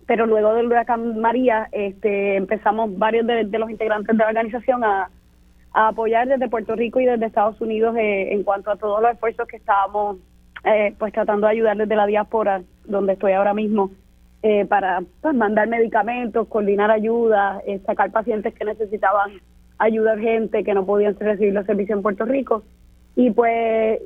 Pero 0.06 0.26
luego 0.26 0.52
del 0.52 0.66
huracán 0.66 1.18
María 1.18 1.68
este, 1.72 2.36
empezamos 2.36 2.98
varios 2.98 3.26
de, 3.26 3.44
los 3.58 3.70
integrantes 3.70 4.14
de 4.14 4.22
la 4.22 4.28
organización 4.28 4.84
a, 4.84 5.08
apoyar 5.72 6.28
desde 6.28 6.50
Puerto 6.50 6.76
Rico 6.76 7.00
y 7.00 7.06
desde 7.06 7.24
Estados 7.24 7.58
Unidos 7.60 7.96
eh, 7.96 8.32
en 8.32 8.44
cuanto 8.44 8.70
a 8.70 8.76
todos 8.76 9.00
los 9.00 9.10
esfuerzos 9.10 9.48
que 9.48 9.56
estábamos 9.56 10.18
eh, 10.62 10.94
pues 10.98 11.12
tratando 11.12 11.46
de 11.46 11.54
ayudar 11.54 11.76
desde 11.76 11.96
la 11.96 12.06
diáspora, 12.06 12.62
donde 12.84 13.14
estoy 13.14 13.32
ahora 13.32 13.54
mismo, 13.54 13.90
eh, 14.42 14.66
para 14.66 15.02
pues, 15.22 15.34
mandar 15.34 15.68
medicamentos, 15.68 16.46
coordinar 16.48 16.90
ayuda, 16.90 17.60
sacar 17.86 18.12
pacientes 18.12 18.54
que 18.54 18.64
necesitaban 18.64 19.40
ayuda 19.78 20.14
urgente, 20.14 20.64
que 20.64 20.74
no 20.74 20.86
podían 20.86 21.16
recibir 21.18 21.52
los 21.52 21.66
servicios 21.66 21.96
en 21.96 22.02
Puerto 22.02 22.24
Rico. 22.24 22.62
Y 23.16 23.30
pues 23.30 24.00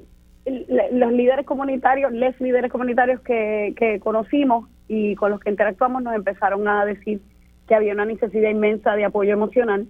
los 0.47 1.13
líderes 1.13 1.45
comunitarios, 1.47 2.13
les 2.13 2.41
líderes 2.41 2.71
comunitarios 2.73 3.21
que, 3.21 3.75
que 3.77 4.01
conocimos, 4.01 4.69
y 4.89 5.15
con 5.17 5.31
los 5.31 5.41
que 5.41 5.51
interactuamos 5.51 6.03
nos 6.03 6.15
empezaron 6.15 6.67
a 6.67 6.85
decir 6.85 7.21
que 7.67 7.75
había 7.75 7.93
una 7.93 8.07
necesidad 8.07 8.51
inmensa 8.51 8.97
de 8.97 9.05
apoyo 9.05 9.33
emocional 9.33 9.87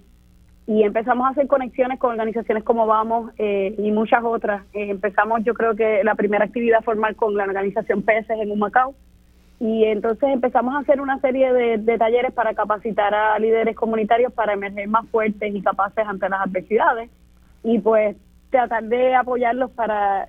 y 0.67 0.83
empezamos 0.83 1.27
a 1.27 1.31
hacer 1.31 1.47
conexiones 1.47 1.99
con 1.99 2.11
organizaciones 2.11 2.63
como 2.63 2.87
Vamos 2.87 3.33
eh, 3.39 3.75
y 3.79 3.91
muchas 3.91 4.23
otras. 4.23 4.65
Eh, 4.75 4.91
empezamos 4.91 5.43
yo 5.43 5.55
creo 5.55 5.75
que 5.75 6.05
la 6.05 6.15
primera 6.15 6.45
actividad 6.45 6.83
formal 6.83 7.17
con 7.17 7.35
la 7.35 7.45
organización 7.45 8.03
Peces 8.03 8.39
en 8.39 8.51
Humacao 8.51 8.95
y 9.61 9.85
entonces 9.85 10.29
empezamos 10.29 10.75
a 10.75 10.81
hacer 10.81 11.01
una 11.01 11.19
serie 11.21 11.53
de, 11.53 11.99
talleres 11.99 12.33
para 12.33 12.55
capacitar 12.55 13.15
a 13.15 13.39
líderes 13.39 13.75
comunitarios 13.75 14.33
para 14.33 14.53
emerger 14.53 14.89
más 14.89 15.09
fuertes 15.09 15.53
y 15.55 15.63
capaces 15.63 16.07
ante 16.07 16.29
las 16.29 16.43
adversidades 16.43 17.11
y 17.65 17.81
pues 17.81 18.17
tratar 18.51 18.85
de 18.85 19.17
apoyarlos 19.17 19.71
para, 19.73 20.29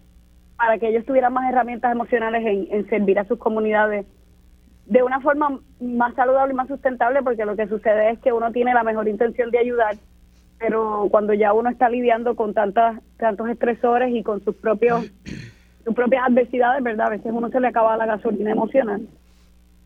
para 0.58 0.80
que 0.80 0.90
ellos 0.90 1.06
tuvieran 1.06 1.34
más 1.34 1.48
herramientas 1.52 1.92
emocionales 1.92 2.44
en, 2.46 2.68
en 2.72 2.90
servir 2.90 3.20
a 3.20 3.26
sus 3.26 3.38
comunidades 3.38 4.08
de 4.88 5.04
una 5.04 5.20
forma 5.20 5.60
más 5.80 6.16
saludable 6.16 6.54
y 6.54 6.56
más 6.56 6.68
sustentable, 6.68 7.22
porque 7.22 7.46
lo 7.46 7.56
que 7.56 7.68
sucede 7.68 8.10
es 8.10 8.20
que 8.20 8.34
uno 8.34 8.52
tiene 8.52 8.74
la 8.74 8.84
mejor 8.84 9.08
intención 9.08 9.52
de 9.52 9.60
ayudar, 9.60 9.94
pero 10.58 11.08
cuando 11.12 11.36
ya 11.36 11.54
uno 11.54 11.70
está 11.70 11.88
lidiando 11.88 12.36
con 12.36 12.56
tantas, 12.56 13.00
tantos 13.18 13.48
estresores 13.50 14.12
y 14.12 14.24
con 14.24 14.44
sus 14.44 14.56
propios 14.56 15.12
sus 15.86 15.96
propias 15.96 16.24
adversidades, 16.28 16.84
¿verdad? 16.84 17.08
A 17.08 17.12
veces 17.12 17.32
uno 17.34 17.50
se 17.50 17.60
le 17.60 17.68
acaba 17.68 17.98
la 17.98 18.06
gasolina 18.06 18.52
emocional. 18.52 19.08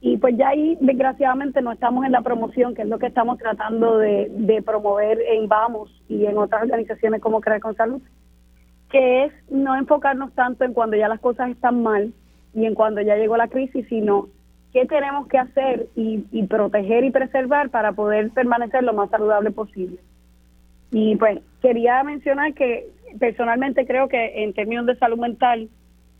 Y 0.05 0.17
pues 0.17 0.35
ya 0.35 0.49
ahí, 0.49 0.77
desgraciadamente, 0.81 1.61
no 1.61 1.71
estamos 1.71 2.05
en 2.05 2.11
la 2.11 2.19
promoción, 2.19 2.75
que 2.75 2.81
es 2.81 2.89
lo 2.89 2.99
que 2.99 3.07
estamos 3.07 3.37
tratando 3.37 3.97
de, 3.99 4.27
de 4.31 4.61
promover 4.61 5.17
en 5.21 5.47
Vamos 5.47 5.89
y 6.09 6.25
en 6.25 6.37
otras 6.37 6.63
organizaciones 6.63 7.21
como 7.21 7.39
Crear 7.39 7.61
con 7.61 7.73
Salud, 7.77 8.01
que 8.91 9.23
es 9.23 9.33
no 9.49 9.77
enfocarnos 9.77 10.33
tanto 10.33 10.65
en 10.65 10.73
cuando 10.73 10.97
ya 10.97 11.07
las 11.07 11.21
cosas 11.21 11.51
están 11.51 11.81
mal 11.81 12.11
y 12.53 12.65
en 12.65 12.75
cuando 12.75 12.99
ya 12.99 13.15
llegó 13.15 13.37
la 13.37 13.47
crisis, 13.47 13.85
sino 13.87 14.27
qué 14.73 14.85
tenemos 14.85 15.25
que 15.27 15.37
hacer 15.37 15.87
y, 15.95 16.17
proteger 16.47 17.05
y 17.05 17.11
preservar 17.11 17.69
para 17.69 17.93
poder 17.93 18.29
permanecer 18.31 18.83
lo 18.83 18.91
más 18.91 19.09
saludable 19.09 19.51
posible. 19.51 19.99
Y 20.91 21.15
pues 21.15 21.39
quería 21.61 22.03
mencionar 22.03 22.53
que 22.55 22.89
personalmente 23.21 23.87
creo 23.87 24.09
que 24.09 24.43
en 24.43 24.51
términos 24.51 24.85
de 24.85 24.97
salud 24.97 25.17
mental 25.17 25.69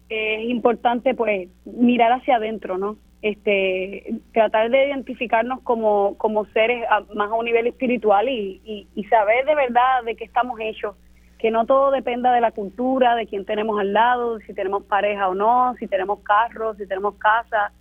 es 0.08 0.50
importante 0.50 1.14
pues 1.16 1.50
mirar 1.66 2.14
hacia 2.14 2.38
adentro, 2.38 2.78
¿no? 2.78 2.96
Este, 3.24 4.20
tratar 4.34 4.70
de 4.70 4.88
identificarnos 4.88 5.62
como, 5.62 6.16
como 6.18 6.46
seres 6.48 6.86
más 7.16 7.32
a 7.32 7.34
un 7.34 7.46
nivel 7.46 7.66
espiritual 7.66 8.28
y, 8.28 8.88
y 8.94 9.04
saber 9.06 9.46
de 9.46 9.56
verdad 9.56 10.04
de 10.06 10.16
qué 10.16 10.26
estamos 10.26 10.60
hechos, 10.60 10.96
que 11.44 11.52
no 11.52 11.66
todo 11.66 11.92
dependa 11.92 12.32
de 12.32 12.40
la 12.40 12.52
cultura, 12.52 13.16
de 13.16 13.26
quién 13.28 13.44
tenemos 13.44 13.78
al 13.78 13.92
lado, 13.92 14.40
si 14.40 14.54
tenemos 14.54 14.84
pareja 14.84 15.28
o 15.28 15.36
no, 15.36 15.74
si 15.78 15.88
tenemos 15.88 16.20
carros, 16.20 16.78
si 16.78 16.88
tenemos 16.88 17.16
casa, 17.16 17.74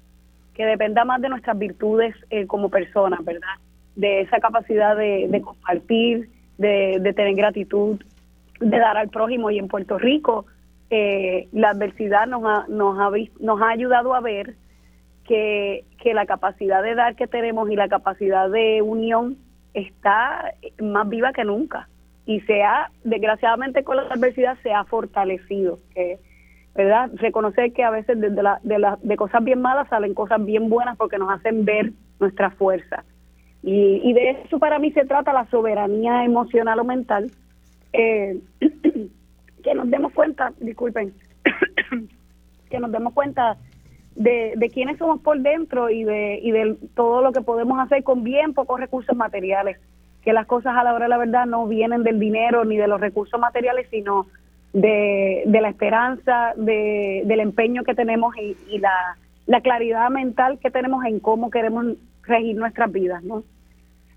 que 0.55 0.67
dependa 0.67 1.05
más 1.05 1.21
de 1.21 1.29
nuestras 1.29 1.57
virtudes 1.57 2.15
eh, 2.31 2.47
como 2.49 2.71
personas, 2.71 3.25
¿verdad? 3.25 3.55
De 3.95 4.23
esa 4.23 4.41
capacidad 4.41 4.97
de, 4.97 5.41
compartir, 5.45 6.29
de, 6.59 7.13
tener 7.15 7.35
gratitud, 7.35 8.01
de 8.59 8.79
dar 8.79 8.97
al 8.97 9.09
prójimo. 9.09 9.49
Y 9.51 9.59
en 9.59 9.69
Puerto 9.69 9.97
Rico, 9.97 10.47
eh, 10.91 11.49
la 11.53 11.71
adversidad 11.71 12.27
nos 12.27 12.45
ha, 12.45 12.67
nos, 12.69 12.99
ha, 12.99 13.11
nos 13.41 13.63
ha 13.63 13.69
ayudado 13.69 14.15
a 14.15 14.21
ver 14.21 14.57
que, 15.27 15.85
que 16.01 16.15
la 16.15 16.27
capacidad 16.27 16.83
de 16.83 16.95
dar 16.95 17.17
que 17.17 17.27
tenemos 17.27 17.71
y 17.71 17.77
la 17.77 17.89
capacidad 17.89 18.51
de 18.51 18.83
unión 18.83 19.37
está 19.75 20.53
más 20.81 21.09
viva 21.09 21.33
que 21.33 21.45
nunca. 21.45 21.89
Y 22.27 22.41
se 22.43 22.63
ha, 22.63 22.91
desgraciadamente 23.05 23.85
con 23.85 23.97
la 23.97 24.03
adversidad, 24.03 24.57
se 24.63 24.73
ha 24.73 24.85
fortalecido. 24.85 25.79
Que, 25.95 26.19
¿verdad? 26.75 27.11
Reconocer 27.15 27.73
que 27.73 27.85
a 27.85 27.91
veces 27.91 28.21
de, 28.21 28.31
la, 28.31 28.61
de, 28.63 28.79
la, 28.79 28.99
de 29.03 29.17
cosas 29.17 29.45
bien 29.45 29.61
malas 29.61 29.89
salen 29.89 30.15
cosas 30.15 30.45
bien 30.45 30.69
buenas 30.69 30.97
porque 30.97 31.19
nos 31.19 31.31
hacen 31.31 31.65
ver 31.65 31.93
nuestra 32.19 32.51
fuerza. 32.51 33.05
Y, 33.63 34.13
de 34.13 34.31
eso 34.45 34.59
para 34.59 34.79
mí 34.81 34.91
se 34.91 35.05
trata 35.05 35.33
la 35.33 35.49
soberanía 35.49 36.25
emocional 36.25 36.81
o 36.81 36.85
mental, 36.85 37.31
eh, 37.93 38.41
que 39.63 39.75
nos 39.75 39.89
demos 39.89 40.13
cuenta, 40.13 40.53
disculpen, 40.59 41.15
que 42.71 42.81
nos 42.81 42.91
demos 42.91 43.13
cuenta 43.13 43.57
de, 44.15 44.55
de 44.57 44.71
quiénes 44.71 44.99
somos 44.99 45.21
por 45.21 45.39
dentro 45.41 45.91
y 45.91 46.05
de, 46.05 46.39
y 46.43 46.51
de 46.51 46.77
todo 46.95 47.23
lo 47.23 47.33
que 47.33 47.41
podemos 47.41 47.79
hacer 47.81 48.03
con 48.05 48.23
bien 48.23 48.55
pocos 48.55 48.79
recursos 48.81 49.17
materiales, 49.17 49.79
que 50.23 50.33
las 50.33 50.47
cosas 50.47 50.77
a 50.77 50.85
la 50.85 50.95
hora 50.95 51.07
de 51.07 51.11
la 51.11 51.19
verdad 51.19 51.47
no 51.47 51.67
vienen 51.67 52.03
del 52.03 52.19
dinero 52.19 52.65
ni 52.65 52.77
de 52.77 52.87
los 52.87 53.01
recursos 53.01 53.39
materiales, 53.41 53.87
sino 53.91 54.27
de, 54.73 55.43
de 55.47 55.61
la 55.61 55.69
esperanza, 55.69 56.53
de, 56.57 57.23
del 57.27 57.41
empeño 57.41 57.85
que 57.85 57.95
tenemos 57.95 58.35
y, 58.37 58.57
y 58.71 58.79
la, 58.79 59.17
la, 59.47 59.61
claridad 59.61 60.09
mental 60.11 60.59
que 60.59 60.71
tenemos 60.71 61.05
en 61.05 61.21
cómo 61.21 61.51
queremos 61.51 61.87
regir 62.23 62.57
nuestras 62.57 62.91
vidas, 62.91 63.23
¿no? 63.23 63.43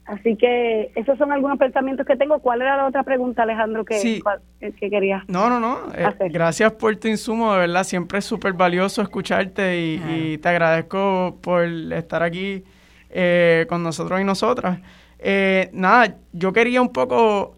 Así 0.06 0.36
que 0.36 0.91
esos 0.96 1.18
son 1.18 1.32
algunos 1.32 1.58
pensamientos 1.58 2.06
que 2.06 2.15
tengo. 2.15 2.38
¿Cuál 2.39 2.62
era 2.62 2.78
la 2.78 2.86
otra 2.86 3.02
pregunta, 3.02 3.41
Alejandro, 3.41 3.84
que, 3.86 4.22
que 4.60 4.89
querías? 4.89 5.24
No, 5.28 5.50
no, 5.50 5.60
no. 5.60 5.80
Eh, 5.96 6.30
gracias 6.30 6.74
por 6.74 6.96
tu 6.98 7.08
insumo, 7.08 7.54
de 7.54 7.62
verdad. 7.62 7.84
Siempre 7.84 8.20
es 8.20 8.26
súper 8.26 8.54
valioso 8.54 9.02
escucharte 9.02 9.80
y, 9.80 10.38
te 10.38 10.50
agradezco 10.50 11.39
por 11.41 11.63
estar 11.63 12.22
aquí 12.22 12.63
eh, 13.10 13.65
con 13.68 13.82
nosotros 13.82 14.22
y 14.22 14.24
nosotras. 14.24 14.80
Eh, 15.18 15.72
nada, 15.74 16.18
yo 16.34 16.54
quería 16.54 16.82
un 16.82 16.94
poco 16.94 17.58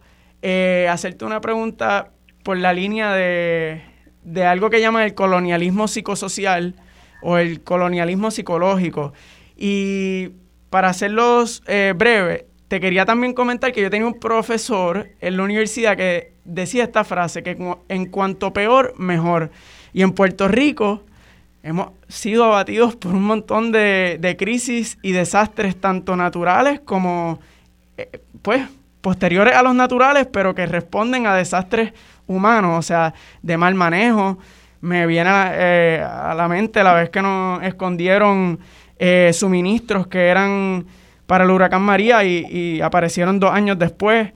hacerte 0.89 1.25
una 1.25 1.41
pregunta 1.41 2.11
por 2.43 2.57
la 2.57 2.71
línea 2.71 3.11
de, 3.13 3.81
algo 4.45 4.69
que 4.69 4.79
llaman 4.79 5.03
el 5.03 5.13
colonialismo 5.13 5.89
psicosocial 5.89 6.75
o 7.21 7.37
el 7.37 7.61
colonialismo 7.61 8.31
psicológico. 8.31 9.11
Y 9.57 10.29
para 10.69 10.89
hacerlos 10.89 11.63
eh, 11.67 11.93
breves, 11.95 12.45
te 12.67 12.79
quería 12.79 13.05
también 13.05 13.33
comentar 13.33 13.71
que 13.71 13.81
yo 13.81 13.89
tenía 13.89 14.07
un 14.07 14.19
profesor 14.19 15.09
en 15.21 15.37
la 15.37 15.43
universidad 15.43 15.95
que 15.95 16.33
decía 16.43 16.83
esta 16.83 17.03
frase, 17.03 17.43
que 17.43 17.57
en 17.87 18.05
cuanto 18.07 18.51
peor, 18.51 18.93
mejor. 18.97 19.51
Y 19.93 20.01
en 20.01 20.11
Puerto 20.11 20.47
Rico 20.47 21.03
hemos 21.63 21.89
sido 22.07 22.45
abatidos 22.45 22.95
por 22.95 23.13
un 23.13 23.23
montón 23.23 23.71
de, 23.71 24.35
crisis 24.39 24.97
y 25.01 25.11
desastres, 25.11 25.79
tanto 25.79 26.15
naturales 26.15 26.79
como, 26.79 27.39
eh, 27.97 28.21
pues, 28.41 28.63
posteriores 29.01 29.55
a 29.55 29.63
los 29.63 29.75
naturales, 29.75 30.27
pero 30.31 30.55
que 30.55 30.65
responden 30.65 31.27
a 31.27 31.35
desastres 31.35 31.93
humanos, 32.25 32.79
o 32.79 32.81
sea, 32.81 33.13
de 33.41 33.57
mal 33.57 33.75
manejo. 33.75 34.37
Me 34.81 35.07
viene 35.07 35.29
a, 35.29 35.51
eh, 35.55 35.99
la 36.35 36.47
mente 36.47 36.83
la 36.83 36.93
vez 36.93 37.09
que 37.09 37.21
nos 37.21 37.63
escondieron 37.63 38.59
eh, 38.99 39.31
suministros 39.33 40.07
que 40.07 40.27
eran 40.27 40.85
para 41.25 41.43
el 41.43 41.51
huracán 41.51 41.81
María 41.81 42.23
y, 42.23 42.81
aparecieron 42.81 43.39
dos 43.39 43.51
años 43.51 43.77
después. 43.77 44.31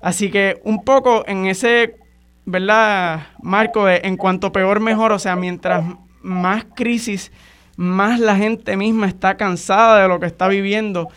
Así 0.00 0.30
que 0.30 0.60
un 0.64 0.84
poco 0.84 1.24
en 1.26 1.46
ese, 1.46 1.96
¿verdad? 2.44 3.26
Marco 3.42 3.86
de 3.86 4.00
en 4.04 4.16
cuanto 4.16 4.52
peor 4.52 4.80
mejor, 4.80 5.12
o 5.12 5.18
sea, 5.18 5.36
mientras 5.36 5.84
más 6.22 6.64
crisis, 6.74 7.32
más 7.76 8.20
la 8.20 8.36
gente 8.36 8.76
misma 8.76 9.06
está 9.06 9.36
cansada 9.36 10.02
de 10.02 10.08
lo 10.08 10.20
que 10.20 10.26
está 10.26 10.48
viviendo 10.48 11.08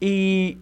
y 0.00 0.58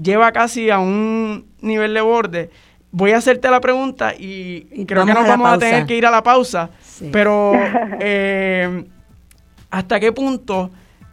lleva 0.00 0.32
casi 0.32 0.70
a 0.70 0.78
un 0.78 1.46
nivel 1.60 1.94
de 1.94 2.00
borde 2.00 2.50
voy 2.92 3.12
a 3.12 3.18
hacerte 3.18 3.50
la 3.50 3.60
pregunta 3.60 4.14
y, 4.14 4.84
creo 4.86 5.06
que 5.06 5.14
nos 5.14 5.26
vamos 5.26 5.48
a 5.52 5.58
tener 5.58 5.86
que 5.86 5.96
ir 5.96 6.06
a 6.06 6.10
la 6.10 6.22
pausa. 6.22 6.70
Pero, 7.12 7.52
eh, 8.00 8.84
¿hasta 9.70 10.00
qué 10.00 10.12
punto 10.12 10.70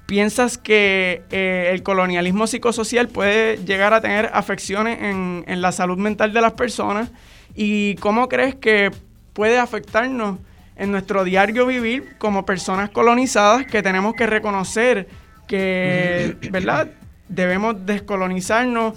piensas 0.08 0.58
que 0.58 1.22
eh, 1.30 1.70
el 1.72 1.84
colonialismo 1.84 2.48
psicosocial 2.48 3.08
puede 3.08 3.58
llegar 3.58 3.94
a 3.94 4.02
tener 4.02 4.32
afecciones 4.34 5.00
en, 5.02 5.44
en, 5.48 5.62
la 5.62 5.72
salud 5.72 5.98
mental 5.98 6.34
de 6.34 6.42
las 6.42 6.54
personas? 6.54 7.12
¿Y 7.54 7.96
cómo 7.96 8.28
crees 8.28 8.56
que 8.56 8.90
puede 9.34 9.60
afectarnos 9.60 10.40
en 10.76 10.92
nuestro 10.92 11.24
diario 11.24 11.68
vivir 11.68 12.18
como 12.18 12.46
personas 12.46 12.90
colonizadas 12.90 13.68
que 13.68 13.84
tenemos 13.84 14.16
que 14.16 14.26
reconocer 14.26 15.08
que, 15.48 16.36
¿verdad? 16.52 16.90
Debemos 17.30 17.86
descolonizarnos 17.86 18.94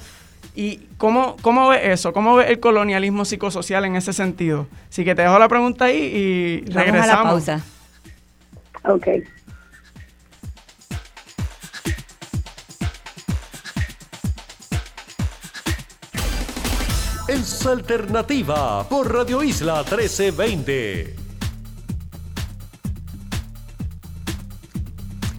¿Y 0.55 0.79
cómo, 0.99 1.37
cómo 1.43 1.69
ves 1.69 1.81
eso? 1.85 2.13
¿Cómo 2.13 2.35
ves 2.37 2.51
el 2.51 2.61
colonialismo 2.61 3.25
psicosocial 3.25 3.85
en 3.85 3.97
ese 3.97 4.13
sentido? 4.13 4.67
Así 4.91 5.05
que 5.05 5.15
te 5.15 5.23
dejo 5.23 5.39
la 5.39 5.49
pregunta 5.49 5.87
ahí 5.87 5.97
y 5.97 6.61
Vamos 6.73 6.75
regresamos. 6.75 7.09
A 7.09 7.23
la 7.23 7.23
pausa. 7.23 7.65
Ok. 8.85 9.07
Alternativa 17.67 18.89
por 18.89 19.13
Radio 19.13 19.43
Isla 19.43 19.83
1320. 19.83 21.15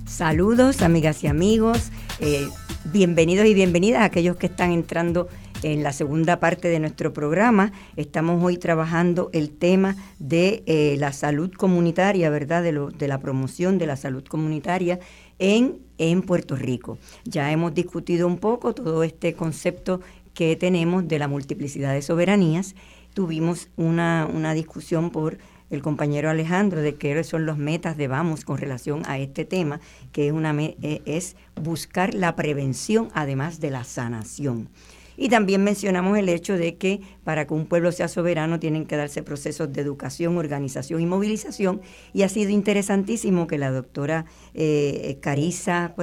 Saludos, 0.05 0.81
amigas 0.81 1.23
y 1.23 1.27
amigos. 1.27 1.91
Eh, 2.19 2.47
bienvenidos 2.85 3.47
y 3.47 3.53
bienvenidas 3.53 4.01
a 4.01 4.05
aquellos 4.05 4.35
que 4.35 4.47
están 4.47 4.71
entrando 4.71 5.29
en 5.63 5.83
la 5.83 5.93
segunda 5.93 6.39
parte 6.39 6.67
de 6.67 6.79
nuestro 6.79 7.13
programa. 7.13 7.71
Estamos 7.95 8.43
hoy 8.43 8.57
trabajando 8.57 9.29
el 9.33 9.51
tema 9.51 9.95
de 10.19 10.63
eh, 10.65 10.95
la 10.99 11.13
salud 11.13 11.51
comunitaria, 11.51 12.29
¿verdad? 12.29 12.63
De, 12.63 12.71
de 12.71 13.07
la 13.07 13.19
promoción 13.19 13.77
de 13.77 13.87
la 13.87 13.95
salud 13.95 14.23
comunitaria 14.25 14.99
en, 15.39 15.79
en 15.97 16.21
Puerto 16.21 16.55
Rico. 16.55 16.97
Ya 17.25 17.51
hemos 17.51 17.73
discutido 17.73 18.27
un 18.27 18.37
poco 18.37 18.73
todo 18.73 19.03
este 19.03 19.33
concepto 19.33 20.01
que 20.33 20.55
tenemos 20.55 21.07
de 21.07 21.19
la 21.19 21.27
multiplicidad 21.27 21.93
de 21.93 22.01
soberanías. 22.01 22.75
Tuvimos 23.13 23.69
una, 23.75 24.27
una 24.31 24.53
discusión 24.53 25.09
por 25.09 25.37
el 25.71 25.81
compañero 25.81 26.29
Alejandro 26.29 26.81
de 26.81 26.95
qué 26.95 27.23
son 27.23 27.45
los 27.45 27.57
metas 27.57 27.97
de 27.97 28.07
Vamos 28.07 28.43
con 28.43 28.57
relación 28.57 29.03
a 29.07 29.17
este 29.17 29.45
tema, 29.45 29.79
que 30.11 30.27
es, 30.27 30.33
una, 30.33 30.53
eh, 30.59 31.01
es 31.05 31.37
buscar 31.55 32.13
la 32.13 32.35
prevención 32.35 33.09
además 33.13 33.59
de 33.59 33.71
la 33.71 33.85
sanación. 33.85 34.69
Y 35.17 35.29
también 35.29 35.63
mencionamos 35.63 36.17
el 36.17 36.29
hecho 36.29 36.57
de 36.57 36.75
que 36.75 37.01
para 37.23 37.45
que 37.45 37.53
un 37.53 37.65
pueblo 37.65 37.91
sea 37.91 38.07
soberano 38.07 38.59
tienen 38.59 38.85
que 38.85 38.97
darse 38.97 39.23
procesos 39.23 39.71
de 39.71 39.81
educación, 39.81 40.37
organización 40.37 41.01
y 41.01 41.05
movilización. 41.05 41.81
Y 42.13 42.23
ha 42.23 42.29
sido 42.29 42.49
interesantísimo 42.49 43.47
que 43.47 43.57
la 43.57 43.71
doctora 43.71 44.25
eh, 44.53 45.17
Carisa 45.21 45.93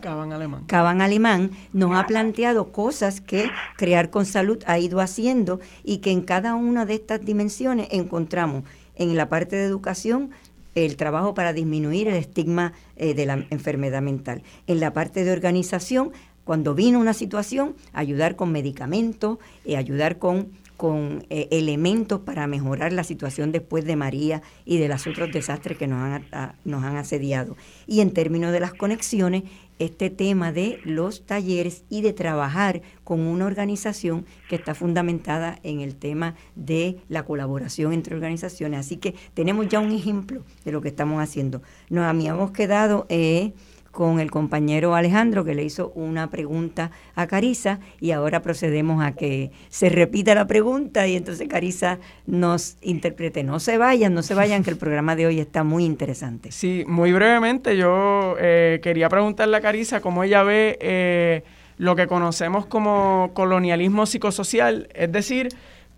Caban 0.00 0.32
Alemán. 0.32 0.64
Caban 0.66 1.00
Alemán 1.00 1.50
nos 1.72 1.96
ha 1.96 2.06
planteado 2.06 2.72
cosas 2.72 3.20
que 3.20 3.50
Crear 3.76 4.10
con 4.10 4.26
Salud 4.26 4.62
ha 4.66 4.78
ido 4.78 5.00
haciendo 5.00 5.60
y 5.84 5.98
que 5.98 6.10
en 6.10 6.22
cada 6.22 6.54
una 6.54 6.86
de 6.86 6.94
estas 6.94 7.24
dimensiones 7.24 7.88
encontramos 7.90 8.64
en 8.96 9.16
la 9.16 9.28
parte 9.28 9.56
de 9.56 9.64
educación 9.64 10.30
el 10.74 10.96
trabajo 10.96 11.34
para 11.34 11.52
disminuir 11.52 12.08
el 12.08 12.14
estigma 12.14 12.72
eh, 12.96 13.14
de 13.14 13.26
la 13.26 13.46
enfermedad 13.50 14.02
mental. 14.02 14.42
En 14.66 14.80
la 14.80 14.92
parte 14.92 15.24
de 15.24 15.32
organización, 15.32 16.12
cuando 16.48 16.74
vino 16.74 16.98
una 16.98 17.12
situación, 17.12 17.74
ayudar 17.92 18.34
con 18.34 18.52
medicamentos, 18.52 19.36
eh, 19.66 19.76
ayudar 19.76 20.18
con, 20.18 20.48
con 20.78 21.26
eh, 21.28 21.46
elementos 21.50 22.20
para 22.20 22.46
mejorar 22.46 22.94
la 22.94 23.04
situación 23.04 23.52
después 23.52 23.84
de 23.84 23.96
María 23.96 24.40
y 24.64 24.78
de 24.78 24.88
los 24.88 25.06
otros 25.06 25.30
desastres 25.30 25.76
que 25.76 25.86
nos 25.86 25.98
han, 26.00 26.24
nos 26.64 26.84
han 26.84 26.96
asediado. 26.96 27.54
Y 27.86 28.00
en 28.00 28.14
términos 28.14 28.50
de 28.50 28.60
las 28.60 28.72
conexiones, 28.72 29.42
este 29.78 30.08
tema 30.08 30.50
de 30.50 30.80
los 30.84 31.26
talleres 31.26 31.84
y 31.90 32.00
de 32.00 32.14
trabajar 32.14 32.80
con 33.04 33.20
una 33.20 33.44
organización 33.44 34.24
que 34.48 34.56
está 34.56 34.74
fundamentada 34.74 35.58
en 35.64 35.80
el 35.80 35.96
tema 35.96 36.34
de 36.56 36.96
la 37.10 37.26
colaboración 37.26 37.92
entre 37.92 38.14
organizaciones. 38.14 38.80
Así 38.80 38.96
que 38.96 39.14
tenemos 39.34 39.68
ya 39.68 39.80
un 39.80 39.92
ejemplo 39.92 40.44
de 40.64 40.72
lo 40.72 40.80
que 40.80 40.88
estamos 40.88 41.22
haciendo. 41.22 41.60
Nos 41.90 42.04
habíamos 42.04 42.52
quedado... 42.52 43.04
Eh, 43.10 43.52
con 43.90 44.20
el 44.20 44.30
compañero 44.30 44.94
Alejandro 44.94 45.44
que 45.44 45.54
le 45.54 45.64
hizo 45.64 45.90
una 45.94 46.30
pregunta 46.30 46.90
a 47.14 47.26
Carisa 47.26 47.80
y 48.00 48.12
ahora 48.12 48.42
procedemos 48.42 49.02
a 49.04 49.12
que 49.12 49.50
se 49.68 49.88
repita 49.88 50.34
la 50.34 50.46
pregunta 50.46 51.06
y 51.06 51.16
entonces 51.16 51.48
Carisa 51.48 51.98
nos 52.26 52.76
interprete. 52.82 53.42
No 53.42 53.60
se 53.60 53.78
vayan, 53.78 54.14
no 54.14 54.22
se 54.22 54.34
vayan, 54.34 54.62
que 54.62 54.70
el 54.70 54.76
programa 54.76 55.16
de 55.16 55.26
hoy 55.26 55.40
está 55.40 55.64
muy 55.64 55.84
interesante. 55.84 56.52
Sí, 56.52 56.84
muy 56.86 57.12
brevemente 57.12 57.76
yo 57.76 58.36
eh, 58.38 58.80
quería 58.82 59.08
preguntarle 59.08 59.56
a 59.56 59.60
Carisa 59.60 60.00
cómo 60.00 60.22
ella 60.22 60.42
ve 60.42 60.78
eh, 60.80 61.42
lo 61.76 61.96
que 61.96 62.06
conocemos 62.06 62.66
como 62.66 63.30
colonialismo 63.34 64.06
psicosocial, 64.06 64.88
es 64.94 65.10
decir, 65.10 65.48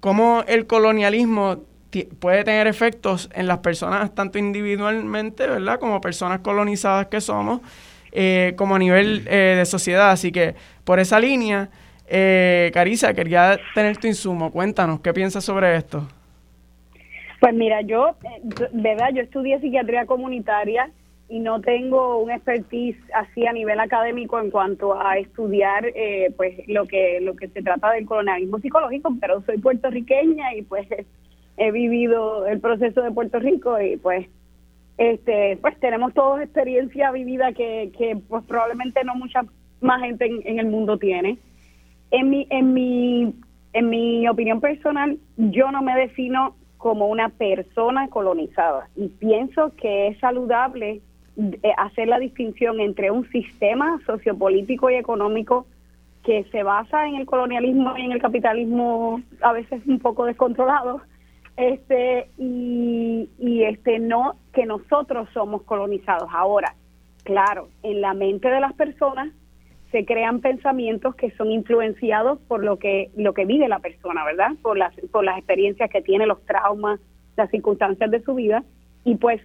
cómo 0.00 0.44
el 0.46 0.66
colonialismo 0.66 1.64
puede 2.20 2.44
tener 2.44 2.66
efectos 2.66 3.28
en 3.34 3.46
las 3.46 3.58
personas 3.58 4.14
tanto 4.14 4.38
individualmente, 4.38 5.46
¿verdad? 5.46 5.78
Como 5.80 6.00
personas 6.00 6.40
colonizadas 6.40 7.08
que 7.08 7.20
somos, 7.20 7.60
eh, 8.12 8.54
como 8.56 8.76
a 8.76 8.78
nivel 8.78 9.26
eh, 9.28 9.56
de 9.58 9.64
sociedad. 9.66 10.10
Así 10.10 10.30
que 10.30 10.54
por 10.84 11.00
esa 11.00 11.18
línea, 11.18 11.68
eh, 12.08 12.70
Carisa, 12.72 13.12
quería 13.12 13.58
tener 13.74 13.96
tu 13.96 14.06
insumo. 14.06 14.50
Cuéntanos, 14.50 15.00
¿qué 15.00 15.12
piensas 15.12 15.44
sobre 15.44 15.76
esto? 15.76 16.06
Pues 17.40 17.54
mira, 17.54 17.80
yo, 17.80 18.16
eh, 18.22 18.68
verdad, 18.72 19.10
yo 19.14 19.22
estudié 19.22 19.58
psiquiatría 19.60 20.06
comunitaria 20.06 20.90
y 21.28 21.40
no 21.40 21.60
tengo 21.60 22.18
un 22.18 22.30
expertise 22.30 22.98
así 23.14 23.46
a 23.46 23.52
nivel 23.52 23.80
académico 23.80 24.38
en 24.40 24.50
cuanto 24.50 25.00
a 25.00 25.16
estudiar 25.16 25.86
pues 26.36 26.54
lo 26.66 26.86
que 26.86 27.20
lo 27.20 27.36
que 27.36 27.46
se 27.46 27.62
trata 27.62 27.92
del 27.92 28.04
colonialismo 28.04 28.58
psicológico, 28.58 29.14
pero 29.20 29.40
soy 29.42 29.58
puertorriqueña 29.58 30.54
y 30.54 30.62
pues 30.62 30.88
he 31.60 31.70
vivido 31.70 32.46
el 32.46 32.58
proceso 32.58 33.02
de 33.02 33.12
Puerto 33.12 33.38
Rico 33.38 33.78
y 33.80 33.98
pues 33.98 34.26
este 34.96 35.58
pues 35.60 35.78
tenemos 35.78 36.14
todos 36.14 36.40
experiencia 36.40 37.12
vivida 37.12 37.52
que, 37.52 37.92
que 37.96 38.16
pues 38.28 38.42
probablemente 38.44 39.04
no 39.04 39.14
mucha 39.14 39.42
más 39.82 40.00
gente 40.00 40.26
en, 40.26 40.58
el 40.58 40.66
mundo 40.66 40.98
tiene. 40.98 41.38
En 42.10 42.30
mi, 42.30 42.46
en 42.50 42.72
mi, 42.72 43.34
en 43.72 43.88
mi 43.88 44.26
opinión 44.26 44.60
personal, 44.60 45.18
yo 45.36 45.70
no 45.70 45.82
me 45.82 45.94
defino 45.94 46.56
como 46.78 47.06
una 47.06 47.28
persona 47.28 48.08
colonizada 48.08 48.88
y 48.96 49.08
pienso 49.08 49.74
que 49.76 50.08
es 50.08 50.18
saludable 50.18 51.02
eh, 51.36 51.72
hacer 51.76 52.08
la 52.08 52.18
distinción 52.18 52.80
entre 52.80 53.10
un 53.10 53.28
sistema 53.30 54.00
sociopolítico 54.06 54.88
y 54.88 54.94
económico 54.94 55.66
que 56.24 56.44
se 56.44 56.62
basa 56.62 57.06
en 57.06 57.16
el 57.16 57.26
colonialismo 57.26 57.96
y 57.98 58.02
en 58.06 58.12
el 58.12 58.20
capitalismo 58.20 59.20
a 59.42 59.52
veces 59.52 59.82
un 59.86 59.98
poco 59.98 60.24
descontrolado 60.24 61.02
este 61.60 62.28
y, 62.38 63.28
y 63.38 63.64
este 63.64 63.98
no 63.98 64.36
que 64.52 64.66
nosotros 64.66 65.28
somos 65.32 65.62
colonizados. 65.62 66.28
Ahora 66.32 66.74
claro 67.24 67.68
en 67.82 68.00
la 68.00 68.14
mente 68.14 68.48
de 68.48 68.60
las 68.60 68.72
personas 68.72 69.28
se 69.92 70.04
crean 70.04 70.40
pensamientos 70.40 71.14
que 71.16 71.30
son 71.32 71.50
influenciados 71.50 72.38
por 72.48 72.64
lo 72.64 72.78
que 72.78 73.10
lo 73.16 73.34
que 73.34 73.44
vive 73.44 73.68
la 73.68 73.80
persona 73.80 74.24
verdad 74.24 74.52
por 74.62 74.78
las 74.78 74.94
por 75.12 75.24
las 75.24 75.36
experiencias 75.36 75.90
que 75.90 76.00
tiene 76.00 76.26
los 76.26 76.44
traumas 76.46 77.00
las 77.36 77.50
circunstancias 77.50 78.10
de 78.10 78.20
su 78.22 78.34
vida. 78.34 78.62
Y 79.04 79.16
pues 79.16 79.40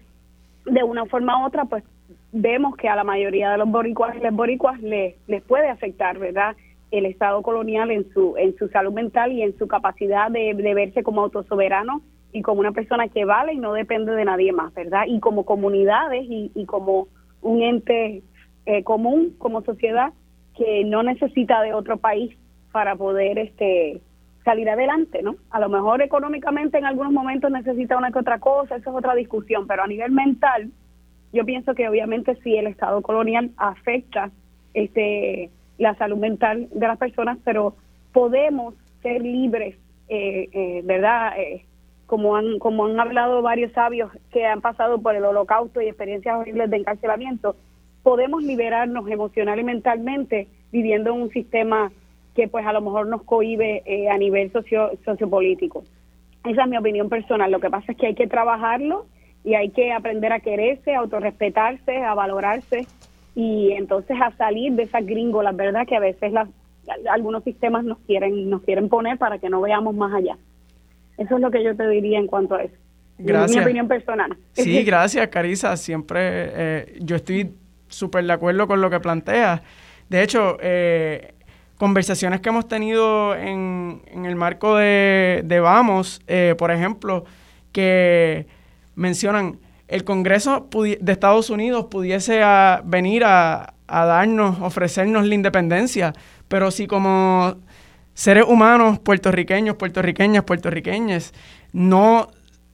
de 0.65 0.84
una 0.84 1.06
forma 1.06 1.41
u 1.41 1.47
otra 1.47 1.65
pues 1.65 1.84
vemos 2.32 2.75
que 2.75 2.89
a 2.89 2.95
la 2.95 3.04
mayoría 3.04 3.51
de 3.51 3.58
los 3.58 3.69
boricuas 3.69 4.15
y 4.15 4.19
las 4.19 4.34
boricuas 4.34 4.82
les, 4.82 5.15
les 5.28 5.41
puede 5.43 5.69
afectar 5.69 6.17
verdad 6.17 6.56
el 6.97 7.05
Estado 7.05 7.41
colonial 7.41 7.91
en 7.91 8.10
su, 8.13 8.36
en 8.38 8.55
su 8.58 8.67
salud 8.69 8.93
mental 8.93 9.31
y 9.31 9.41
en 9.41 9.58
su 9.58 9.67
capacidad 9.67 10.31
de, 10.31 10.53
verse 10.53 11.03
como 11.03 11.21
autosoberano 11.21 12.01
y 12.31 12.41
como 12.41 12.60
una 12.60 12.71
persona 12.71 13.08
que 13.08 13.25
vale 13.25 13.53
y 13.53 13.58
no 13.58 13.73
depende 13.73 14.13
de 14.13 14.25
nadie 14.25 14.51
más, 14.51 14.73
¿verdad? 14.73 15.03
Y 15.08 15.19
como 15.19 15.45
comunidades 15.45 16.25
y, 16.27 16.65
como 16.65 17.08
un 17.41 17.62
ente 17.62 18.23
eh, 18.65 18.84
común, 18.84 19.36
como 19.38 19.62
sociedad, 19.62 20.13
que 20.58 20.84
no 20.86 21.03
necesita 21.03 21.62
de 21.62 21.73
otro 21.73 21.97
país 21.97 22.36
para 22.71 22.95
poder 22.95 23.39
este 23.39 24.01
salir 24.43 24.69
adelante, 24.69 25.23
¿no? 25.23 25.36
A 25.49 25.60
lo 25.60 25.69
mejor 25.69 26.01
económicamente 26.01 26.77
en 26.77 26.86
algunos 26.86 27.12
momentos 27.12 27.51
necesita 27.51 27.97
una 27.97 28.12
que 28.12 28.19
otra 28.19 28.39
cosa, 28.39 28.75
eso 28.75 28.91
es 28.91 28.95
otra 28.95 29.15
discusión, 29.15 29.65
pero 29.65 29.84
a 29.84 29.88
nivel 29.88 30.12
mental, 30.12 30.69
yo 31.34 31.45
pienso 31.45 31.73
que 31.73 31.89
obviamente 31.89 32.38
sí 32.43 32.55
el 32.55 32.67
Estado 32.67 33.01
colonial 33.01 33.51
afecta 33.58 34.29
este 34.73 35.49
la 35.77 35.95
salud 35.95 36.17
mental 36.17 36.67
de 36.71 36.88
las 36.88 36.97
personas, 36.97 37.38
pero 37.43 37.75
podemos 38.13 38.73
ser 39.01 39.21
libres, 39.21 39.75
eh, 40.07 40.49
eh, 40.51 40.81
¿verdad? 40.83 41.33
Eh, 41.38 41.65
como 42.05 42.35
han 42.35 42.59
como 42.59 42.85
han 42.85 42.99
hablado 42.99 43.41
varios 43.41 43.71
sabios 43.71 44.11
que 44.31 44.45
han 44.45 44.61
pasado 44.61 45.01
por 45.01 45.15
el 45.15 45.25
holocausto 45.25 45.81
y 45.81 45.88
experiencias 45.88 46.35
horribles 46.38 46.69
de 46.69 46.77
encarcelamiento, 46.77 47.55
podemos 48.03 48.43
liberarnos 48.43 49.09
emocional 49.09 49.59
y 49.59 49.63
mentalmente 49.63 50.47
viviendo 50.71 51.13
en 51.13 51.23
un 51.23 51.29
sistema 51.31 51.91
que 52.35 52.47
pues 52.47 52.65
a 52.65 52.73
lo 52.73 52.81
mejor 52.81 53.07
nos 53.07 53.23
cohibe 53.23 53.83
a 54.11 54.17
nivel 54.17 54.51
socio, 54.51 54.91
sociopolítico. 55.03 55.83
Esa 56.43 56.63
es 56.63 56.69
mi 56.69 56.77
opinión 56.77 57.09
personal. 57.09 57.51
Lo 57.51 57.59
que 57.59 57.69
pasa 57.69 57.93
es 57.93 57.97
que 57.97 58.07
hay 58.07 58.15
que 58.15 58.27
trabajarlo 58.27 59.05
y 59.43 59.55
hay 59.55 59.69
que 59.69 59.93
aprender 59.93 60.33
a 60.33 60.41
quererse, 60.41 60.93
a 60.93 60.99
autorrespetarse, 60.99 61.97
a 61.97 62.13
valorarse 62.13 62.85
y 63.36 63.74
entonces 63.74 64.17
a 64.21 64.32
salir 64.38 64.74
de 64.74 64.84
esas 64.84 65.06
gringolas, 65.06 65.56
¿verdad? 65.56 65.86
Que 65.86 65.98
a 65.98 66.00
veces 66.00 66.32
las, 66.32 66.48
algunos 67.10 67.43
sistemas 67.43 67.84
nos 67.84 67.98
quieren 68.00 68.50
nos 68.50 68.63
quieren 68.63 68.89
poner 68.89 69.17
para 69.17 69.39
que 69.39 69.50
no 69.50 69.62
veamos 69.62 69.93
más 69.93 70.13
allá. 70.13 70.38
Eso 71.17 71.36
es 71.36 71.41
lo 71.41 71.52
que 71.52 71.63
yo 71.63 71.76
te 71.76 71.88
diría 71.88 72.19
en 72.19 72.28
cuanto 72.28 72.56
a 72.56 72.63
eso. 72.63 72.76
Gracias. 73.17 73.58
Mi 73.58 73.63
opinión 73.63 73.88
personal. 73.88 74.36
Sí, 74.54 74.84
gracias, 74.86 75.28
Carisa. 75.28 75.76
Siempre 75.78 76.19
eh, 76.21 76.98
yo 77.02 77.15
estoy 77.15 77.54
súper 77.88 78.26
de 78.26 78.34
acuerdo 78.34 78.67
con 78.67 78.82
lo 78.82 78.89
que 78.89 79.00
planteas. 79.00 79.62
De 80.10 80.21
hecho, 80.21 80.58
eh, 80.62 81.34
conversaciones 81.78 82.41
que 82.41 82.50
hemos 82.50 82.67
tenido 82.67 83.36
en, 83.36 84.02
en 84.08 84.26
el 84.26 84.36
marco 84.36 84.76
de, 84.76 85.41
de 85.45 85.60
Vamos, 85.60 86.21
eh, 86.28 86.56
por 86.58 86.71
ejemplo, 86.71 87.26
que 87.71 88.48
mencionan 88.95 89.60
el 89.88 90.04
Congreso 90.04 90.67
de 90.71 91.12
Estados 91.12 91.50
Unidos 91.50 91.88
pudiese 91.89 92.41
venir 92.84 93.24
a, 93.26 93.74
darnos, 93.88 94.60
ofrecernos 94.62 95.26
la 95.26 95.36
independencia, 95.36 96.13
pero 96.48 96.71
si 96.71 96.88
como 96.88 97.56
seres 98.13 98.45
humanos 98.48 99.00
puertorriqueños, 99.00 99.76
puertorriqueñas, 99.76 100.43
puertorriqueñas, 100.43 101.34
no 101.71 102.30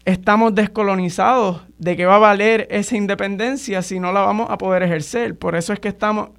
estamos 0.05 0.55
descolonizados 0.55 1.61
de 1.77 1.97
qué 1.97 2.05
va 2.05 2.15
a 2.15 2.19
valer 2.19 2.67
esa 2.71 2.95
independencia 2.95 3.81
si 3.81 3.99
no 3.99 4.11
la 4.11 4.21
vamos 4.21 4.49
a 4.49 4.57
poder 4.57 4.83
ejercer. 4.83 5.37
Por 5.37 5.55
eso 5.55 5.73
es 5.73 5.79
que 5.79 5.89
estamos 5.89 6.29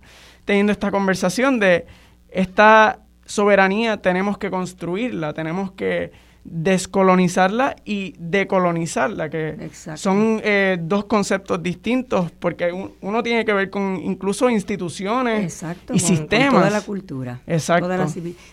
teniendo 0.44 0.72
esta 0.72 0.90
conversación 0.90 1.60
de 1.60 1.86
esta 2.30 3.00
soberanía 3.26 3.98
tenemos 3.98 4.38
que 4.38 4.50
construirla, 4.50 5.32
tenemos 5.32 5.72
que 5.72 6.12
descolonizarla 6.44 7.76
y 7.84 8.14
decolonizarla, 8.18 9.30
que 9.30 9.70
son 9.94 10.40
eh, 10.42 10.76
dos 10.80 11.04
conceptos 11.04 11.62
distintos, 11.62 12.32
porque 12.32 12.72
uno 12.72 13.22
tiene 13.22 13.44
que 13.44 13.52
ver 13.52 13.70
con 13.70 14.00
incluso 14.02 14.50
instituciones 14.50 15.62
y 15.92 15.98
sistemas. 15.98 16.52
toda 16.52 16.70
la 16.70 16.80
cultura. 16.80 17.40
Exacto. 17.46 17.88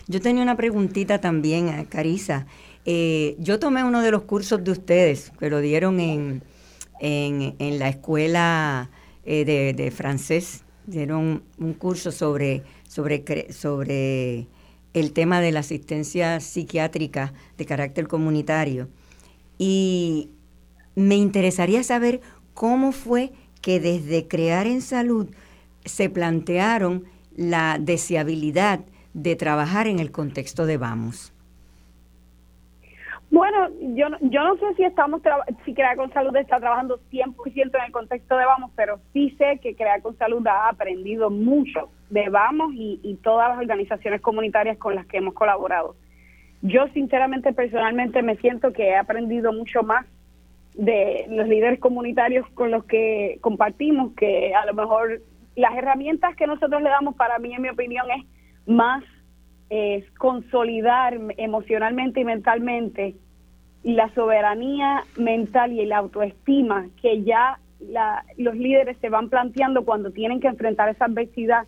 Yo 0.06 0.20
tenía 0.20 0.42
una 0.42 0.56
preguntita 0.56 1.20
también, 1.20 1.68
a 1.68 1.84
Carisa. 1.84 2.46
Eh, 2.84 3.36
yo 3.38 3.58
tomé 3.58 3.82
uno 3.82 4.00
de 4.02 4.10
los 4.10 4.22
cursos 4.22 4.62
de 4.62 4.70
ustedes, 4.70 5.32
que 5.38 5.50
lo 5.50 5.60
dieron 5.60 5.98
en, 6.00 6.42
en, 7.00 7.78
la 7.78 7.88
escuela 7.88 8.90
eh, 9.24 9.44
de, 9.44 9.72
de, 9.74 9.90
francés. 9.90 10.64
Dieron 10.86 11.42
un 11.58 11.74
curso 11.74 12.12
sobre, 12.12 12.62
sobre, 12.88 13.52
sobre 13.52 14.46
el 14.94 15.12
tema 15.12 15.40
de 15.40 15.52
la 15.52 15.60
asistencia 15.60 16.40
psiquiátrica 16.40 17.32
de 17.56 17.66
carácter 17.66 18.08
comunitario. 18.08 18.88
Y 19.58 20.30
me 20.94 21.16
interesaría 21.16 21.82
saber 21.82 22.20
cómo 22.54 22.92
fue 22.92 23.32
que 23.60 23.80
desde 23.80 24.26
Crear 24.26 24.66
en 24.66 24.82
Salud 24.82 25.28
se 25.84 26.08
plantearon 26.08 27.04
la 27.36 27.78
deseabilidad 27.80 28.80
de 29.14 29.36
trabajar 29.36 29.86
en 29.86 29.98
el 29.98 30.10
contexto 30.10 30.66
de 30.66 30.76
Vamos. 30.76 31.32
Bueno, 33.30 33.68
yo, 33.94 34.08
yo 34.22 34.42
no 34.42 34.56
sé 34.56 34.74
si 34.74 34.84
estamos 34.84 35.22
si 35.64 35.72
Crear 35.72 35.96
con 35.96 36.12
Salud 36.12 36.34
está 36.34 36.58
trabajando 36.58 37.00
100% 37.12 37.54
en 37.56 37.84
el 37.86 37.92
contexto 37.92 38.36
de 38.36 38.44
Vamos, 38.44 38.72
pero 38.74 38.98
sí 39.12 39.30
sé 39.38 39.60
que 39.62 39.76
Crear 39.76 40.02
con 40.02 40.18
Salud 40.18 40.44
ha 40.48 40.68
aprendido 40.68 41.30
mucho 41.30 41.90
de 42.10 42.28
Vamos 42.28 42.72
y, 42.74 42.98
y 43.04 43.16
todas 43.16 43.50
las 43.50 43.58
organizaciones 43.58 44.20
comunitarias 44.20 44.78
con 44.78 44.96
las 44.96 45.06
que 45.06 45.18
hemos 45.18 45.34
colaborado. 45.34 45.94
Yo 46.62 46.88
sinceramente, 46.88 47.52
personalmente, 47.52 48.20
me 48.22 48.36
siento 48.36 48.72
que 48.72 48.88
he 48.88 48.96
aprendido 48.96 49.52
mucho 49.52 49.84
más 49.84 50.06
de 50.74 51.26
los 51.28 51.46
líderes 51.46 51.78
comunitarios 51.78 52.48
con 52.50 52.72
los 52.72 52.84
que 52.84 53.38
compartimos, 53.40 54.12
que 54.14 54.54
a 54.54 54.66
lo 54.66 54.74
mejor 54.74 55.22
las 55.54 55.76
herramientas 55.76 56.34
que 56.36 56.46
nosotros 56.46 56.82
le 56.82 56.90
damos, 56.90 57.14
para 57.14 57.38
mí, 57.38 57.54
en 57.54 57.62
mi 57.62 57.68
opinión, 57.68 58.06
es 58.10 58.24
más 58.66 59.04
es 59.70 60.10
consolidar 60.18 61.18
emocionalmente 61.36 62.20
y 62.20 62.24
mentalmente 62.24 63.14
la 63.84 64.12
soberanía 64.14 65.04
mental 65.16 65.72
y 65.72 65.86
la 65.86 65.98
autoestima 65.98 66.88
que 67.00 67.22
ya 67.22 67.58
los 68.36 68.56
líderes 68.56 68.98
se 69.00 69.08
van 69.08 69.30
planteando 69.30 69.84
cuando 69.84 70.10
tienen 70.10 70.40
que 70.40 70.48
enfrentar 70.48 70.90
esa 70.90 71.06
adversidad 71.06 71.66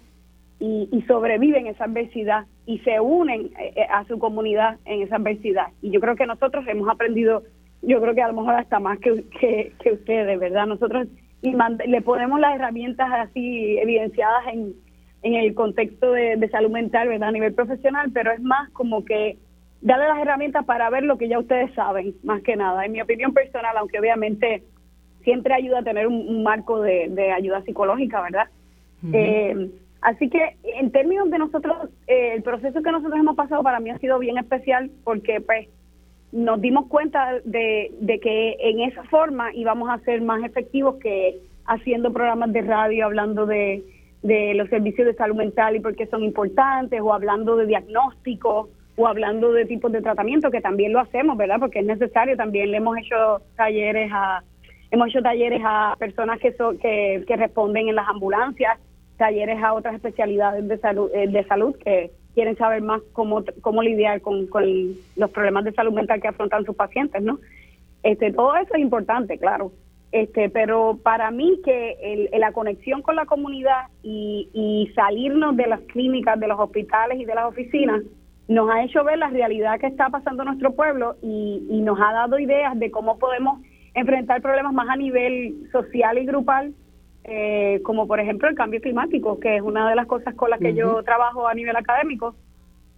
y, 0.59 1.03
sobreviven 1.09 1.67
esa 1.67 1.85
adversidad 1.85 2.47
y 2.67 2.79
se 2.81 3.01
unen 3.01 3.51
eh, 3.59 3.73
eh, 3.75 3.87
a 3.91 4.05
su 4.05 4.21
comunidad 4.21 4.79
en 4.85 5.03
esa 5.03 5.17
adversidad. 5.17 5.69
Y 5.81 5.91
yo 5.91 6.01
creo 6.01 6.15
que 6.15 6.27
nosotros 6.27 6.65
hemos 6.69 6.89
aprendido, 6.89 7.43
yo 7.83 8.01
creo 8.01 8.15
que 8.15 8.23
a 8.23 8.29
lo 8.29 8.35
mejor 8.35 8.55
hasta 8.55 8.79
más 8.79 9.01
que, 9.01 9.25
que, 9.41 9.93
ustedes, 9.93 10.39
¿verdad? 10.39 10.67
Nosotros 10.67 11.09
y 11.41 11.57
le 11.89 12.03
ponemos 12.03 12.39
las 12.39 12.55
herramientas 12.55 13.09
así 13.11 13.77
evidenciadas 13.79 14.47
en, 14.53 14.75
en 15.23 15.35
el 15.35 15.55
contexto 15.55 16.13
de, 16.13 16.49
salud 16.51 16.71
mental, 16.71 17.09
¿verdad? 17.09 17.29
A 17.29 17.33
nivel 17.33 17.55
profesional, 17.55 18.11
pero 18.13 18.33
es 18.33 18.41
más 18.41 18.71
como 18.71 19.05
que 19.05 19.39
darle 19.81 20.09
las 20.09 20.19
herramientas 20.19 20.65
para 20.65 20.91
ver 20.91 21.05
lo 21.05 21.17
que 21.17 21.29
ya 21.29 21.39
ustedes 21.39 21.73
saben, 21.75 22.15
más 22.25 22.43
que 22.43 22.57
nada. 22.57 22.85
En 22.85 22.93
mi 22.93 23.01
opinión 23.01 23.33
personal, 23.33 23.77
aunque 23.77 24.01
obviamente 24.01 24.63
siempre 25.23 25.55
ayuda 25.55 25.79
a 25.79 25.85
tener 25.85 26.09
un, 26.09 26.43
marco 26.43 26.81
de, 26.81 27.33
ayuda 27.33 27.63
psicológica, 27.63 28.21
¿verdad? 28.21 28.49
eh, 29.13 29.71
así 30.01 30.29
que 30.29 30.57
en 30.63 30.91
términos 30.91 31.31
de 31.31 31.39
nosotros, 31.39 31.91
eh, 32.07 32.33
el 32.35 32.43
proceso 32.43 32.83
que 32.83 32.93
nosotros 32.93 33.19
hemos 33.19 33.37
pasado 33.37 33.63
para 33.63 33.81
mí 33.81 33.91
ha 33.91 33.99
sido 33.99 34.19
bien 34.19 34.39
especial 34.39 34.91
porque 35.05 35.41
pues 35.41 35.69
nos 36.33 36.61
dimos 36.61 36.87
cuenta 36.89 37.41
de, 37.45 37.93
de 38.01 38.19
que 38.19 38.57
en 38.59 38.81
esa 38.81 39.05
forma 39.05 39.55
íbamos 39.55 39.91
a 39.91 39.99
ser 39.99 40.23
más 40.23 40.43
efectivos 40.43 40.97
que 40.97 41.39
haciendo 41.67 42.13
programas 42.13 42.53
de 42.53 42.63
radio, 42.63 43.05
hablando 43.05 43.47
de 43.47 43.85
de 44.23 44.55
los 44.55 44.69
servicios 44.69 45.07
de 45.07 45.15
salud 45.15 45.37
mental 45.37 45.77
y 45.77 45.81
por 45.81 45.97
qué 45.97 46.07
son 46.07 46.23
importantes, 46.23 47.01
o 47.03 47.13
hablando 47.13 47.57
de 47.57 47.67
diagnóstico, 47.67 48.71
o 48.97 49.07
hablando 49.07 49.53
de 49.53 49.65
tipos 49.65 49.91
de 49.91 50.03
tratamiento, 50.03 50.51
que 50.51 50.61
también 50.61 50.93
lo 50.93 51.01
hacemos, 51.01 51.37
¿verdad? 51.37 51.57
Porque 51.59 51.81
es 51.81 51.87
necesario, 51.87 52.37
también 52.37 52.71
le 52.71 52.77
hemos 52.77 52.97
hecho 52.99 53.43
talleres 53.57 54.11
a 54.13 54.43
hemos 54.91 55.09
hecho 55.09 55.23
talleres 55.23 55.63
a 55.65 55.97
personas 55.99 56.39
que 56.39 56.53
son 56.53 56.79
que, 56.79 57.25
que 57.27 57.37
responden 57.37 57.89
en 57.89 57.95
las 57.95 58.09
ambulancias, 58.09 58.79
talleres 59.17 59.63
a 59.63 59.73
otras 59.73 59.95
especialidades 59.95 60.69
de 60.69 60.79
salud 60.79 61.11
eh, 61.15 61.29
de 61.29 61.45
salud 61.45 61.75
que 61.77 62.11
quieren 62.35 62.57
saber 62.57 62.83
más 62.83 63.01
cómo 63.13 63.43
cómo 63.63 63.83
lidiar 63.83 64.21
con, 64.21 64.47
con 64.47 64.65
los 65.17 65.31
problemas 65.31 65.65
de 65.65 65.73
salud 65.73 65.93
mental 65.93 66.21
que 66.21 66.29
afrontan 66.29 66.65
sus 66.65 66.77
pacientes, 66.77 67.23
¿no? 67.23 67.39
Este 68.03 68.33
todo 68.33 68.55
eso 68.57 68.75
es 68.75 68.81
importante, 68.81 69.39
claro. 69.39 69.73
Este, 70.13 70.51
pero 70.51 70.99
para 71.03 71.31
mí 71.31 71.59
que 71.65 72.29
la 72.39 72.53
conexión 72.53 73.01
con 73.01 73.17
la 73.17 73.25
comunidad 73.25 73.87
y, 74.03 74.91
salirnos 74.95 75.57
de 75.57 75.67
las 75.67 75.81
clínicas, 75.81 76.39
de 76.39 76.49
los 76.49 76.61
hospitales 76.61 77.19
y 77.19 77.25
de 77.25 77.35
las 77.35 77.47
oficinas 77.47 78.03
nos 78.47 78.69
ha 78.71 78.85
hecho 78.85 79.05
ver 79.05 79.19
la 79.19 79.31
realidad 79.31 79.81
que 79.81 79.87
está 79.87 80.11
pasando 80.11 80.43
en 80.43 80.49
nuestro 80.49 80.75
pueblo 80.75 81.17
y, 81.23 81.81
nos 81.83 81.99
ha 81.99 82.13
dado 82.13 82.39
ideas 82.39 82.79
de 82.79 82.91
cómo 82.91 83.19
podemos 83.19 83.61
enfrentar 83.95 84.43
problemas 84.43 84.75
más 84.75 84.89
a 84.91 84.97
nivel 84.97 85.69
social 85.73 86.19
y 86.19 86.27
grupal, 86.27 86.75
eh, 87.25 87.81
como 87.83 88.07
por 88.07 88.21
ejemplo 88.21 88.49
el 88.49 88.55
cambio 88.55 88.83
climático, 88.83 89.41
que 89.41 89.57
es 89.57 89.63
una 89.63 89.89
de 89.89 89.97
las 89.97 90.07
cosas 90.07 90.35
con 90.35 90.51
las 90.51 90.61
que 90.61 90.75
yo 90.75 91.03
trabajo 91.05 91.49
a 91.49 91.55
nivel 91.55 91.75
académico, 91.75 92.35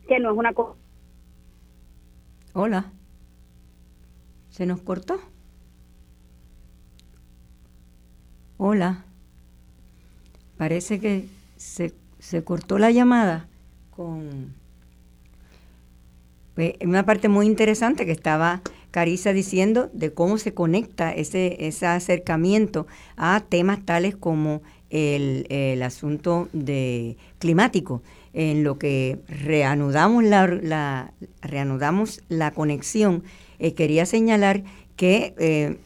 que 0.09 0.19
no 0.19 0.33
es 0.33 0.37
una 0.37 0.53
cosa. 0.53 0.77
Hola. 2.55 2.93
¿Se 4.49 4.67
nos 4.67 4.83
cortó? 4.83 5.19
Hola. 8.57 9.05
Parece 10.57 11.01
que 11.01 11.27
se, 11.57 11.93
cortó 12.45 12.79
la 12.79 12.93
llamada 12.93 13.49
con 13.91 14.55
pues, 16.55 16.75
una 16.85 17.05
parte 17.05 17.29
muy 17.29 17.47
interesante 17.47 18.07
que 18.07 18.13
estaba 18.13 18.63
Carisa 18.93 19.33
diciendo 19.33 19.91
de 19.93 20.13
cómo 20.13 20.39
se 20.39 20.55
conecta 20.55 21.13
ese, 21.13 21.67
ese 21.67 21.87
acercamiento 21.87 22.87
a 23.17 23.41
temas 23.41 23.85
tales 23.85 24.15
como 24.15 24.63
el, 24.89 25.47
el 25.49 25.83
asunto 25.83 26.49
de 26.53 27.17
climático, 27.41 28.03
en 28.35 28.63
lo 28.63 28.79
que 28.79 29.19
reanudamos 29.27 30.23
la, 30.23 30.47
la 30.47 31.13
reanudamos 31.43 32.23
la 32.29 32.53
conexión. 32.53 33.25
Eh, 33.59 33.75
quería 33.75 34.07
señalar 34.07 34.63
que 34.95 35.35
eh, 35.39 35.79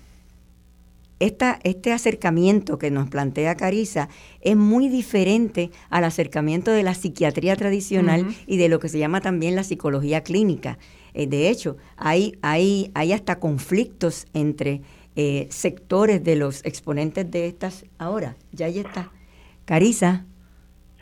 este 1.19 1.93
acercamiento 1.93 2.79
que 2.79 2.91
nos 2.91 3.09
plantea 3.09 3.57
Carisa 3.57 4.09
es 4.41 4.57
muy 4.57 4.89
diferente 4.89 5.71
al 5.91 6.05
acercamiento 6.05 6.71
de 6.71 6.83
la 6.83 6.95
psiquiatría 6.95 7.57
tradicional 7.57 8.27
y 8.47 8.57
de 8.57 8.69
lo 8.69 8.79
que 8.79 8.89
se 8.89 8.99
llama 8.99 9.21
también 9.21 9.57
la 9.57 9.65
psicología 9.65 10.23
clínica. 10.23 10.79
Eh, 11.15 11.27
de 11.27 11.49
hecho, 11.49 11.77
hay, 11.97 12.39
hay, 12.43 12.91
hay 12.95 13.13
hasta 13.13 13.41
conflictos 13.41 14.27
entre 14.35 14.83
eh, 15.17 15.49
sectores 15.51 16.23
de 16.23 16.37
los 16.37 16.65
exponentes 16.65 17.29
de 17.31 17.49
estas. 17.49 17.85
Ahora, 17.99 18.37
ya 18.53 18.67
ahí 18.67 18.79
está. 18.79 19.11
Carisa. 19.65 20.25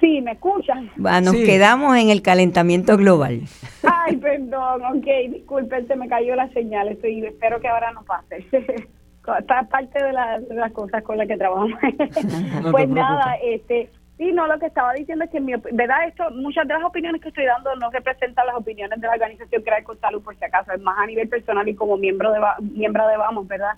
Sí, 0.01 0.20
¿me 0.22 0.32
escuchan? 0.32 0.90
nos 0.97 1.34
quedamos 1.34 1.97
en 1.97 2.11
el 2.11 2.22
calentamiento 2.22 2.97
global. 2.97 3.43
Ay, 3.82 4.16
perdón, 4.16 4.82
ok, 4.84 5.07
disculpen, 5.32 5.86
se 5.86 5.97
me 5.97 6.09
cayó 6.09 6.34
la 6.34 6.49
señal, 6.51 6.88
estoy, 6.88 7.24
espero 7.24 7.61
que 7.61 7.68
ahora 7.68 7.93
no 7.93 8.03
pase. 8.05 8.47
Esta 9.35 9.62
parte 9.64 10.03
de, 10.03 10.12
las 10.12 10.72
cosas 10.72 11.03
con 11.03 11.18
las 11.18 11.27
que 11.27 11.37
trabajamos. 11.37 11.79
pues 12.70 12.89
nada, 12.89 13.37
este, 13.43 13.91
sí, 14.16 14.33
no, 14.33 14.47
lo 14.47 14.59
que 14.59 14.66
estaba 14.66 14.93
diciendo 14.93 15.24
es 15.24 15.31
que, 15.31 15.41
mi, 15.41 15.55
verdad, 15.72 16.07
esto, 16.07 16.31
muchas 16.31 16.66
de 16.68 16.74
las 16.74 16.85
opiniones 16.85 17.20
que 17.20 17.29
estoy 17.29 17.45
dando 17.45 17.74
no 17.77 17.91
representan 17.91 18.47
las 18.47 18.57
opiniones 18.57 19.01
de 19.01 19.07
la 19.07 19.14
organización 19.14 19.62
Crear 19.62 19.83
con 19.83 19.99
Salud, 20.01 20.22
por 20.22 20.37
si 20.37 20.45
acaso, 20.45 20.72
es 20.72 20.81
más 20.81 20.99
a 20.99 21.07
nivel 21.07 21.29
personal 21.29 21.68
y 21.68 21.74
como 21.74 21.97
miembro 21.97 22.33
de, 22.33 22.41
miembro 22.61 23.07
de 23.09 23.16
Vamos, 23.16 23.47
¿verdad? 23.49 23.77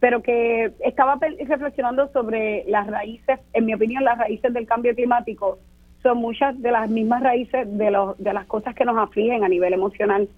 Pero 0.00 0.22
que 0.22 0.72
estaba 0.80 1.18
reflexionando 1.20 2.08
sobre 2.12 2.64
las 2.66 2.86
raíces, 2.86 3.38
en 3.52 3.66
mi 3.66 3.74
opinión, 3.74 4.04
las 4.04 4.18
raíces 4.18 4.52
del 4.52 4.66
cambio 4.66 4.94
climático 4.94 5.58
son 6.02 6.18
muchas 6.18 6.60
de 6.60 6.72
las 6.72 6.88
mismas 6.88 7.22
raíces 7.22 7.66
de, 7.76 7.90
los, 7.90 8.16
de 8.18 8.32
las 8.32 8.46
cosas 8.46 8.74
que 8.74 8.84
nos 8.84 8.96
afligen 8.96 9.44
a 9.44 9.48
nivel 9.48 9.74
emocional 9.74 10.28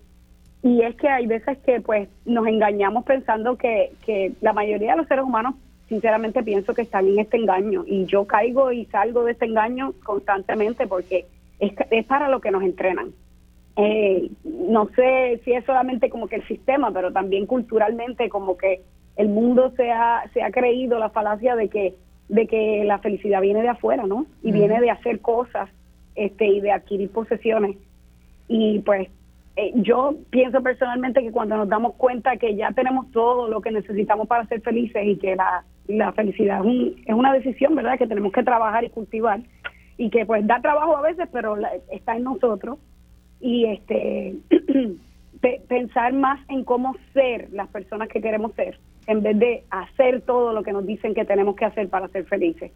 y 0.62 0.82
es 0.82 0.94
que 0.96 1.08
hay 1.08 1.26
veces 1.26 1.58
que 1.58 1.80
pues 1.80 2.08
nos 2.24 2.46
engañamos 2.46 3.04
pensando 3.04 3.56
que, 3.56 3.92
que 4.06 4.32
la 4.40 4.52
mayoría 4.52 4.92
de 4.92 4.98
los 4.98 5.08
seres 5.08 5.24
humanos 5.24 5.54
sinceramente 5.88 6.42
pienso 6.42 6.72
que 6.72 6.82
están 6.82 7.06
en 7.08 7.18
este 7.18 7.36
engaño 7.36 7.84
y 7.86 8.06
yo 8.06 8.26
caigo 8.26 8.70
y 8.72 8.86
salgo 8.86 9.24
de 9.24 9.32
este 9.32 9.46
engaño 9.46 9.92
constantemente 10.04 10.86
porque 10.86 11.26
es, 11.58 11.72
es 11.90 12.06
para 12.06 12.28
lo 12.28 12.40
que 12.40 12.50
nos 12.50 12.62
entrenan. 12.62 13.12
eh, 13.76 14.30
no 14.44 14.88
sé 14.94 15.40
si 15.44 15.52
es 15.52 15.64
solamente 15.64 16.10
como 16.10 16.28
que 16.28 16.36
el 16.36 16.46
sistema, 16.46 16.92
pero 16.92 17.12
también 17.12 17.46
culturalmente 17.46 18.28
como 18.28 18.56
que 18.56 18.82
el 19.16 19.28
mundo 19.28 19.72
se 19.76 19.90
ha, 19.90 20.22
se 20.32 20.42
ha 20.42 20.50
creído 20.50 20.98
la 20.98 21.10
falacia 21.10 21.56
de 21.56 21.68
que, 21.68 21.94
de 22.28 22.46
que 22.46 22.84
la 22.84 22.98
felicidad 22.98 23.40
viene 23.40 23.62
de 23.62 23.68
afuera, 23.68 24.04
¿no? 24.06 24.26
Y 24.42 24.52
viene 24.52 24.80
de 24.80 24.90
hacer 24.90 25.20
cosas 25.20 25.68
este, 26.14 26.46
y 26.46 26.60
de 26.60 26.72
adquirir 26.72 27.10
posesiones. 27.10 27.76
Y 28.48 28.80
pues 28.80 29.08
eh, 29.54 29.72
yo 29.76 30.14
pienso 30.30 30.62
personalmente 30.62 31.20
que 31.22 31.30
cuando 31.30 31.56
nos 31.56 31.68
damos 31.68 31.94
cuenta 31.94 32.36
que 32.36 32.56
ya 32.56 32.72
tenemos 32.72 33.10
todo 33.10 33.48
lo 33.48 33.60
que 33.60 33.70
necesitamos 33.70 34.26
para 34.26 34.46
ser 34.46 34.62
felices 34.62 35.04
y 35.04 35.16
que 35.16 35.36
la, 35.36 35.64
la 35.88 36.12
felicidad 36.12 36.62
es, 36.64 37.14
una 37.14 37.34
decisión, 37.34 37.74
¿verdad? 37.74 37.98
Que 37.98 38.06
tenemos 38.06 38.32
que 38.32 38.42
trabajar 38.42 38.84
y 38.84 38.90
cultivar 38.90 39.40
y 39.98 40.08
que 40.08 40.24
pues 40.24 40.46
da 40.46 40.60
trabajo 40.62 40.96
a 40.96 41.02
veces, 41.02 41.28
pero 41.30 41.56
está 41.90 42.16
en 42.16 42.24
nosotros 42.24 42.78
y 43.40 43.66
este 43.66 44.36
pensar 45.68 46.14
más 46.14 46.40
en 46.48 46.64
cómo 46.64 46.96
ser 47.12 47.48
las 47.52 47.68
personas 47.68 48.08
que 48.08 48.22
queremos 48.22 48.52
ser 48.54 48.78
en 49.06 49.22
vez 49.22 49.38
de 49.38 49.64
hacer 49.70 50.22
todo 50.22 50.52
lo 50.52 50.62
que 50.62 50.72
nos 50.72 50.86
dicen 50.86 51.12
que 51.12 51.24
tenemos 51.24 51.56
que 51.56 51.66
hacer 51.66 51.88
para 51.88 52.08
ser 52.08 52.24
felices. 52.24 52.72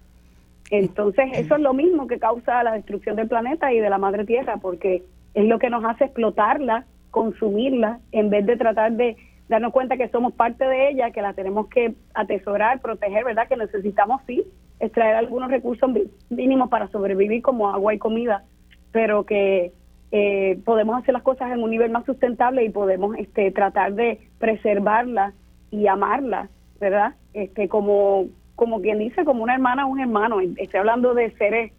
Entonces, 0.71 1.27
eso 1.35 1.55
es 1.55 1.61
lo 1.61 1.73
mismo 1.73 2.09
que 2.09 2.19
causa 2.19 2.65
la 2.65 2.73
destrucción 2.73 3.15
del 3.17 3.29
planeta 3.29 3.73
y 3.73 3.79
de 3.79 3.89
la 3.89 3.99
madre 3.99 4.25
tierra, 4.25 4.57
porque 4.57 5.05
es 5.37 5.45
lo 5.45 5.59
que 5.59 5.69
nos 5.69 5.85
hace 5.85 6.05
explotarla, 6.05 6.87
consumirla, 7.11 8.01
en 8.11 8.31
vez 8.31 8.47
de 8.47 8.57
tratar 8.57 8.93
de 8.93 9.17
darnos 9.49 9.71
cuenta 9.71 9.99
que 9.99 10.09
somos 10.09 10.33
parte 10.33 10.65
de 10.67 10.89
ella, 10.89 11.11
que 11.11 11.21
la 11.21 11.35
tenemos 11.35 11.69
que 11.69 11.95
atesorar, 12.15 12.81
proteger, 12.81 13.23
¿verdad? 13.23 13.47
Que 13.47 13.57
necesitamos, 13.57 14.23
sí, 14.27 14.45
extraer 14.81 15.15
algunos 15.15 15.51
recursos 15.51 15.91
mínimos 16.31 16.71
para 16.71 16.89
sobrevivir 16.89 17.43
como 17.43 17.69
agua 17.69 17.93
y 17.93 17.99
comida, 17.99 18.45
pero 18.93 19.25
que 19.27 19.73
eh, 20.11 20.59
podemos 20.65 20.97
hacer 20.97 21.13
las 21.13 21.23
cosas 21.23 21.53
en 21.53 21.63
un 21.63 21.71
nivel 21.71 21.91
más 21.91 22.07
sustentable 22.07 22.65
y 22.65 22.71
podemos 22.71 23.15
este, 23.19 23.51
tratar 23.51 23.93
de 23.93 24.19
preservarla 24.39 25.35
y 25.71 25.87
amarla, 25.87 26.49
¿verdad? 26.81 27.15
Este, 27.35 27.69
como, 27.69 28.25
como 28.55 28.81
quien 28.81 29.01
dice, 29.01 29.27
como 29.27 29.43
una 29.43 29.53
hermana 29.53 29.87
o 29.87 29.91
un 29.91 30.01
hermano. 30.01 30.41
Estoy 30.41 30.81
hablando 30.81 31.13
de 31.13 31.31
seres, 31.33 31.73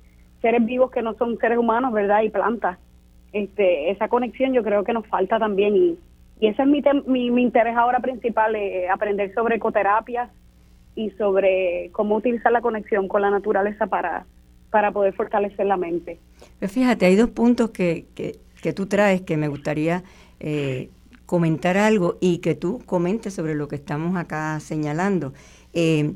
seres 0.44 0.64
vivos 0.64 0.92
que 0.92 1.02
no 1.02 1.16
son 1.16 1.40
seres 1.40 1.58
humanos, 1.58 1.92
¿verdad? 1.92 2.22
Y 2.22 2.30
plantas. 2.30 2.78
Este, 3.38 3.92
esa 3.92 4.08
conexión 4.08 4.54
yo 4.54 4.64
creo 4.64 4.84
que 4.84 4.94
nos 4.94 5.06
falta 5.08 5.38
también 5.38 5.76
y, 5.76 6.00
y 6.40 6.48
ese 6.48 6.64
es 6.64 6.68
mi, 6.68 6.82
mi, 7.06 7.30
mi 7.30 7.44
interés 7.44 7.76
ahora 7.76 8.00
principal, 8.00 8.56
eh, 8.56 8.90
aprender 8.90 9.32
sobre 9.36 9.58
ecoterapias 9.58 10.30
y 10.96 11.12
sobre 11.12 11.92
cómo 11.92 12.16
utilizar 12.16 12.52
la 12.52 12.62
conexión 12.62 13.08
con 13.08 13.22
la 13.22 13.30
naturaleza 13.30 13.86
para, 13.86 14.26
para 14.72 14.92
poder 14.92 15.14
fortalecer 15.14 15.68
la 15.68 15.78
mente. 15.78 16.20
Pues 16.58 16.72
fíjate, 16.72 17.06
hay 17.06 17.16
dos 17.16 17.30
puntos 17.30 17.70
que, 17.70 18.06
que, 18.16 18.38
que 18.64 18.74
tú 18.74 18.88
traes 18.88 19.22
que 19.22 19.38
me 19.38 19.48
gustaría 19.48 20.04
eh, 20.40 20.90
comentar 21.28 21.78
algo 21.78 22.18
y 22.20 22.40
que 22.40 22.56
tú 22.56 22.82
comentes 22.86 23.36
sobre 23.36 23.54
lo 23.54 23.68
que 23.68 23.76
estamos 23.76 24.16
acá 24.16 24.60
señalando. 24.60 25.34
Eh, 25.74 26.14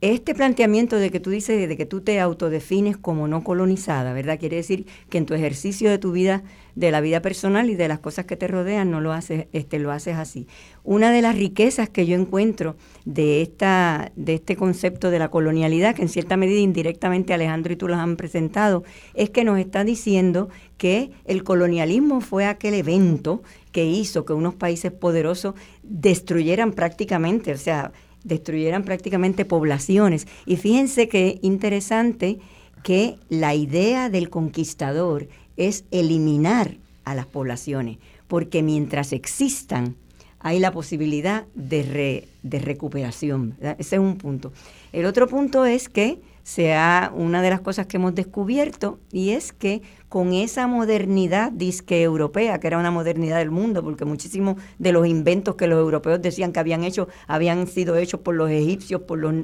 este 0.00 0.32
planteamiento 0.32 0.96
de 0.96 1.10
que 1.10 1.18
tú 1.18 1.30
dices, 1.30 1.68
de 1.68 1.76
que 1.76 1.86
tú 1.86 2.00
te 2.00 2.20
autodefines 2.20 2.96
como 2.96 3.26
no 3.26 3.42
colonizada, 3.42 4.12
¿verdad? 4.12 4.38
Quiere 4.38 4.56
decir 4.56 4.86
que 5.10 5.18
en 5.18 5.26
tu 5.26 5.34
ejercicio 5.34 5.90
de 5.90 5.98
tu 5.98 6.12
vida, 6.12 6.44
de 6.76 6.92
la 6.92 7.00
vida 7.00 7.20
personal 7.20 7.68
y 7.68 7.74
de 7.74 7.88
las 7.88 7.98
cosas 7.98 8.24
que 8.24 8.36
te 8.36 8.46
rodean, 8.46 8.92
no 8.92 9.00
lo 9.00 9.12
haces, 9.12 9.46
este, 9.52 9.80
lo 9.80 9.90
haces 9.90 10.16
así. 10.16 10.46
Una 10.84 11.10
de 11.10 11.20
las 11.20 11.34
riquezas 11.36 11.88
que 11.88 12.06
yo 12.06 12.14
encuentro 12.14 12.76
de 13.04 13.42
esta, 13.42 14.12
de 14.14 14.34
este 14.34 14.54
concepto 14.54 15.10
de 15.10 15.18
la 15.18 15.32
colonialidad, 15.32 15.96
que 15.96 16.02
en 16.02 16.08
cierta 16.08 16.36
medida 16.36 16.60
indirectamente 16.60 17.34
Alejandro 17.34 17.72
y 17.72 17.76
tú 17.76 17.88
los 17.88 17.98
han 17.98 18.16
presentado, 18.16 18.84
es 19.14 19.30
que 19.30 19.42
nos 19.42 19.58
está 19.58 19.82
diciendo 19.82 20.48
que 20.76 21.10
el 21.24 21.42
colonialismo 21.42 22.20
fue 22.20 22.46
aquel 22.46 22.74
evento 22.74 23.42
que 23.72 23.84
hizo 23.84 24.24
que 24.24 24.32
unos 24.32 24.54
países 24.54 24.92
poderosos 24.92 25.54
destruyeran 25.82 26.72
prácticamente, 26.72 27.52
o 27.52 27.58
sea, 27.58 27.92
destruyeran 28.28 28.84
prácticamente 28.84 29.44
poblaciones. 29.44 30.26
Y 30.46 30.56
fíjense 30.56 31.08
qué 31.08 31.38
interesante 31.42 32.38
que 32.84 33.16
la 33.28 33.54
idea 33.54 34.08
del 34.08 34.30
conquistador 34.30 35.28
es 35.56 35.84
eliminar 35.90 36.76
a 37.04 37.14
las 37.14 37.26
poblaciones, 37.26 37.98
porque 38.28 38.62
mientras 38.62 39.12
existan 39.12 39.96
hay 40.40 40.60
la 40.60 40.70
posibilidad 40.70 41.46
de, 41.54 42.28
de 42.42 42.58
recuperación. 42.60 43.56
Ese 43.78 43.96
es 43.96 44.00
un 44.00 44.16
punto. 44.16 44.52
El 44.92 45.06
otro 45.06 45.26
punto 45.26 45.64
es 45.64 45.88
que 45.88 46.20
sea 46.48 47.12
una 47.14 47.42
de 47.42 47.50
las 47.50 47.60
cosas 47.60 47.86
que 47.86 47.98
hemos 47.98 48.14
descubierto 48.14 48.98
y 49.12 49.30
es 49.32 49.52
que 49.52 49.82
con 50.08 50.32
esa 50.32 50.66
modernidad 50.66 51.52
disque 51.52 52.02
europea, 52.02 52.58
que 52.58 52.68
era 52.68 52.78
una 52.78 52.90
modernidad 52.90 53.36
del 53.36 53.50
mundo, 53.50 53.84
porque 53.84 54.06
muchísimos 54.06 54.56
de 54.78 54.92
los 54.92 55.06
inventos 55.06 55.56
que 55.56 55.66
los 55.66 55.78
europeos 55.78 56.22
decían 56.22 56.52
que 56.52 56.58
habían 56.58 56.84
hecho, 56.84 57.06
habían 57.26 57.66
sido 57.66 57.98
hechos 57.98 58.20
por 58.20 58.34
los 58.34 58.48
egipcios, 58.48 59.02
por 59.02 59.18
los, 59.18 59.34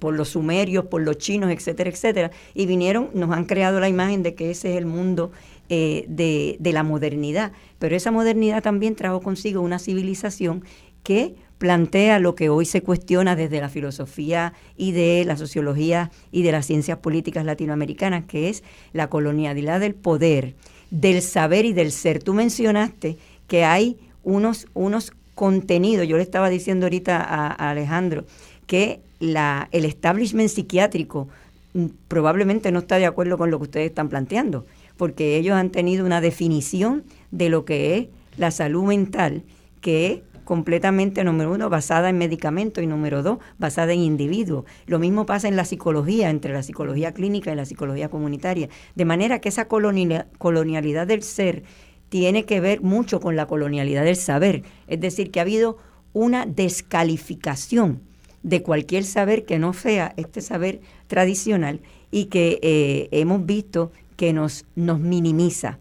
por 0.00 0.14
los 0.14 0.30
sumerios, 0.30 0.86
por 0.86 1.02
los 1.02 1.16
chinos, 1.18 1.48
etcétera, 1.52 1.90
etcétera, 1.90 2.32
y 2.54 2.66
vinieron, 2.66 3.10
nos 3.14 3.30
han 3.30 3.44
creado 3.44 3.78
la 3.78 3.88
imagen 3.88 4.24
de 4.24 4.34
que 4.34 4.50
ese 4.50 4.72
es 4.72 4.78
el 4.78 4.86
mundo 4.86 5.30
eh, 5.68 6.06
de, 6.08 6.56
de 6.58 6.72
la 6.72 6.82
modernidad, 6.82 7.52
pero 7.78 7.94
esa 7.94 8.10
modernidad 8.10 8.64
también 8.64 8.96
trajo 8.96 9.20
consigo 9.20 9.60
una 9.60 9.78
civilización 9.78 10.64
que 11.04 11.36
plantea 11.62 12.18
lo 12.18 12.34
que 12.34 12.48
hoy 12.48 12.66
se 12.66 12.82
cuestiona 12.82 13.36
desde 13.36 13.60
la 13.60 13.68
filosofía 13.68 14.52
y 14.76 14.90
de 14.90 15.24
la 15.24 15.36
sociología 15.36 16.10
y 16.32 16.42
de 16.42 16.50
las 16.50 16.66
ciencias 16.66 16.98
políticas 16.98 17.44
latinoamericanas, 17.44 18.24
que 18.24 18.48
es 18.48 18.64
la 18.92 19.08
colonialidad 19.08 19.78
del 19.78 19.94
poder, 19.94 20.56
del 20.90 21.22
saber 21.22 21.64
y 21.64 21.72
del 21.72 21.92
ser. 21.92 22.20
Tú 22.20 22.34
mencionaste 22.34 23.16
que 23.46 23.62
hay 23.62 23.96
unos, 24.24 24.66
unos 24.74 25.12
contenidos, 25.36 26.08
yo 26.08 26.16
le 26.16 26.24
estaba 26.24 26.50
diciendo 26.50 26.86
ahorita 26.86 27.22
a, 27.22 27.70
Alejandro, 27.70 28.24
que 28.66 28.98
el 29.20 29.84
establishment 29.84 30.48
psiquiátrico 30.48 31.28
mm, 31.74 31.86
probablemente 32.08 32.72
no 32.72 32.80
está 32.80 32.96
de 32.96 33.06
acuerdo 33.06 33.38
con 33.38 33.52
lo 33.52 33.58
que 33.58 33.64
ustedes 33.66 33.90
están 33.90 34.08
planteando, 34.08 34.66
porque 34.96 35.36
ellos 35.36 35.54
han 35.54 35.70
tenido 35.70 36.04
una 36.04 36.20
definición 36.20 37.04
de 37.30 37.50
lo 37.50 37.64
que 37.64 37.98
es 37.98 38.08
la 38.36 38.50
salud 38.50 38.82
mental, 38.82 39.44
que 39.80 40.24
completamente, 40.52 41.24
número 41.24 41.50
uno, 41.50 41.70
basada 41.70 42.10
en 42.10 42.18
medicamentos 42.18 42.84
y 42.84 42.86
número 42.86 43.22
dos, 43.22 43.38
basada 43.56 43.94
en 43.94 44.00
individuos. 44.00 44.66
Lo 44.84 44.98
mismo 44.98 45.24
pasa 45.24 45.48
en 45.48 45.56
la 45.56 45.64
psicología, 45.64 46.28
entre 46.28 46.52
la 46.52 46.62
psicología 46.62 47.14
clínica 47.14 47.50
y 47.50 47.56
la 47.56 47.64
psicología 47.64 48.10
comunitaria. 48.10 48.68
De 48.94 49.06
manera 49.06 49.40
que 49.40 49.48
esa 49.48 49.66
colonialidad 49.66 51.06
del 51.06 51.22
ser 51.22 51.62
tiene 52.10 52.44
que 52.44 52.60
ver 52.60 52.82
mucho 52.82 53.18
con 53.18 53.34
la 53.34 53.46
colonialidad 53.46 54.04
del 54.04 54.16
saber. 54.16 54.62
Es 54.88 55.00
decir, 55.00 55.30
que 55.30 55.40
ha 55.40 55.44
habido 55.44 55.78
una 56.12 56.44
descalificación 56.44 58.02
de 58.42 58.62
cualquier 58.62 59.04
saber 59.04 59.46
que 59.46 59.58
no 59.58 59.72
sea 59.72 60.12
este 60.18 60.42
saber 60.42 60.82
tradicional 61.06 61.80
y 62.10 62.26
que 62.26 62.60
eh, 62.60 63.08
hemos 63.10 63.46
visto 63.46 63.90
que 64.18 64.34
nos, 64.34 64.66
minimiza. 64.76 65.78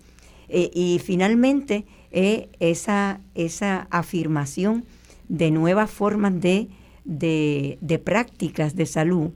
Eh, 0.47 0.71
y 0.73 1.01
finalmente, 1.03 1.83
es 2.11 2.47
esa, 2.59 3.21
esa 3.35 3.87
afirmación 3.89 4.85
de 5.27 5.49
nuevas 5.49 5.89
formas 5.89 6.39
de, 6.41 6.69
de, 7.05 8.01
prácticas 8.03 8.75
de 8.75 8.85
salud 8.85 9.31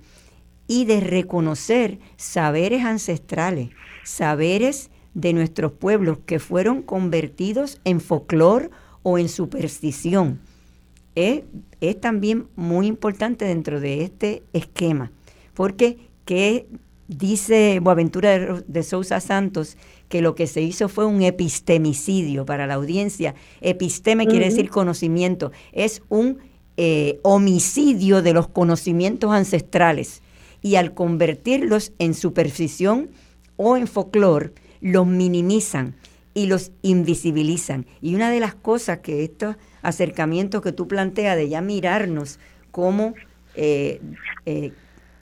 y 0.67 0.85
de 0.85 0.99
reconocer 0.99 1.99
saberes 2.17 2.83
ancestrales, 2.83 3.69
saberes 4.03 4.89
de 5.13 5.33
nuestros 5.33 5.71
pueblos 5.71 6.19
que 6.25 6.39
fueron 6.39 6.81
convertidos 6.81 7.79
en 7.85 8.01
folclor 8.01 8.71
o 9.03 9.17
en 9.17 9.29
superstición. 9.29 10.41
Es, 11.15 11.43
es, 11.79 12.01
también 12.01 12.47
muy 12.57 12.87
importante 12.87 13.45
dentro 13.45 13.79
de 13.79 14.03
este 14.03 14.43
esquema, 14.51 15.11
porque 15.53 16.09
¿qué 16.25 16.67
dice 17.07 17.79
Boaventura 17.81 18.37
de, 18.37 18.63
de 18.67 18.83
Sousa 18.83 19.21
Santos 19.21 19.77
que 20.09 20.21
lo 20.21 20.35
que 20.35 20.47
se 20.47 20.61
hizo 20.61 20.89
fue 20.89 21.05
un 21.05 21.21
epistemicidio 21.21 22.45
para 22.45 22.67
la 22.67 22.75
audiencia. 22.75 23.35
Episteme 23.61 24.27
quiere 24.27 24.45
decir 24.45 24.69
conocimiento, 24.69 25.51
es 25.71 26.01
un 26.09 26.39
eh, 26.77 27.19
homicidio 27.23 28.21
de 28.21 28.33
los 28.33 28.47
conocimientos 28.47 29.31
ancestrales 29.31 30.21
y 30.61 30.75
al 30.75 30.93
convertirlos 30.93 31.93
en 31.99 32.13
superstición 32.13 33.09
o 33.55 33.77
en 33.77 33.87
folclore, 33.87 34.51
los 34.81 35.07
minimizan 35.07 35.95
y 36.33 36.47
los 36.47 36.71
invisibilizan. 36.81 37.85
Y 38.01 38.15
una 38.15 38.29
de 38.29 38.39
las 38.39 38.55
cosas 38.55 38.99
que 38.99 39.23
estos 39.23 39.55
acercamientos 39.81 40.61
que 40.61 40.71
tú 40.71 40.87
planteas 40.87 41.37
de 41.37 41.49
ya 41.49 41.61
mirarnos 41.61 42.39
como 42.71 43.13
eh, 43.55 44.01
eh, 44.45 44.73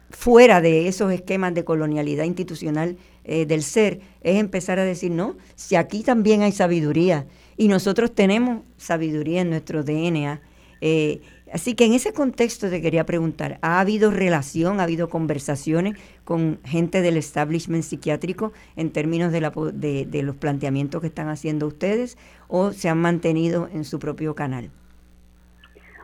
fuera 0.10 0.60
de 0.60 0.88
esos 0.88 1.12
esquemas 1.12 1.54
de 1.54 1.64
colonialidad 1.64 2.24
institucional 2.24 2.98
eh, 3.24 3.46
del 3.46 3.64
ser, 3.64 4.02
es 4.22 4.38
empezar 4.38 4.80
a 4.80 4.84
decir, 4.84 5.12
no, 5.12 5.38
si 5.56 5.76
aquí 5.76 6.04
también 6.04 6.42
hay 6.42 6.52
sabiduría 6.52 7.26
y 7.58 7.68
nosotros 7.68 8.14
tenemos 8.14 8.64
sabiduría 8.78 9.42
en 9.42 9.50
nuestro 9.50 9.84
DNA, 9.84 10.42
eh, 10.82 11.22
Así 11.54 11.76
que 11.76 11.86
en 11.86 11.94
ese 11.94 12.14
contexto 12.14 12.68
te 12.72 12.82
quería 12.82 13.06
preguntar, 13.06 13.60
¿ha 13.62 13.80
habido 13.80 14.10
relación, 14.10 14.80
ha 14.80 14.84
habido 14.84 15.08
conversaciones 15.08 15.96
con 16.24 16.60
gente 16.66 17.04
del 17.04 17.16
establishment 17.16 17.84
psiquiátrico 17.84 18.54
en 18.76 18.90
términos 18.90 19.32
de, 19.32 19.40
la, 19.40 19.54
de, 19.72 20.08
de 20.08 20.24
los 20.24 20.36
planteamientos 20.36 21.00
que 21.02 21.08
están 21.08 21.30
haciendo 21.30 21.68
ustedes 21.68 22.18
o 22.48 22.72
se 22.72 22.90
han 22.90 22.98
mantenido 22.98 23.70
en 23.72 23.86
su 23.86 24.00
propio 24.00 24.34
canal? 24.34 24.72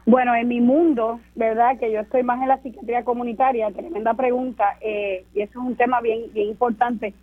Bueno, 0.10 0.34
en 0.34 0.48
mi 0.48 0.60
mundo, 0.60 1.20
¿verdad? 1.36 1.78
Que 1.78 1.92
yo 1.92 2.00
estoy 2.00 2.24
más 2.24 2.42
en 2.42 2.48
la 2.48 2.58
psiquiatría 2.58 3.04
comunitaria, 3.04 3.70
tremenda 3.70 4.16
pregunta, 4.16 4.66
eh, 4.82 5.24
y 5.36 5.42
eso 5.42 5.60
es 5.60 5.68
un 5.68 5.76
tema 5.76 6.02
bien, 6.02 6.22
bien 6.34 6.50
importante. 6.50 7.14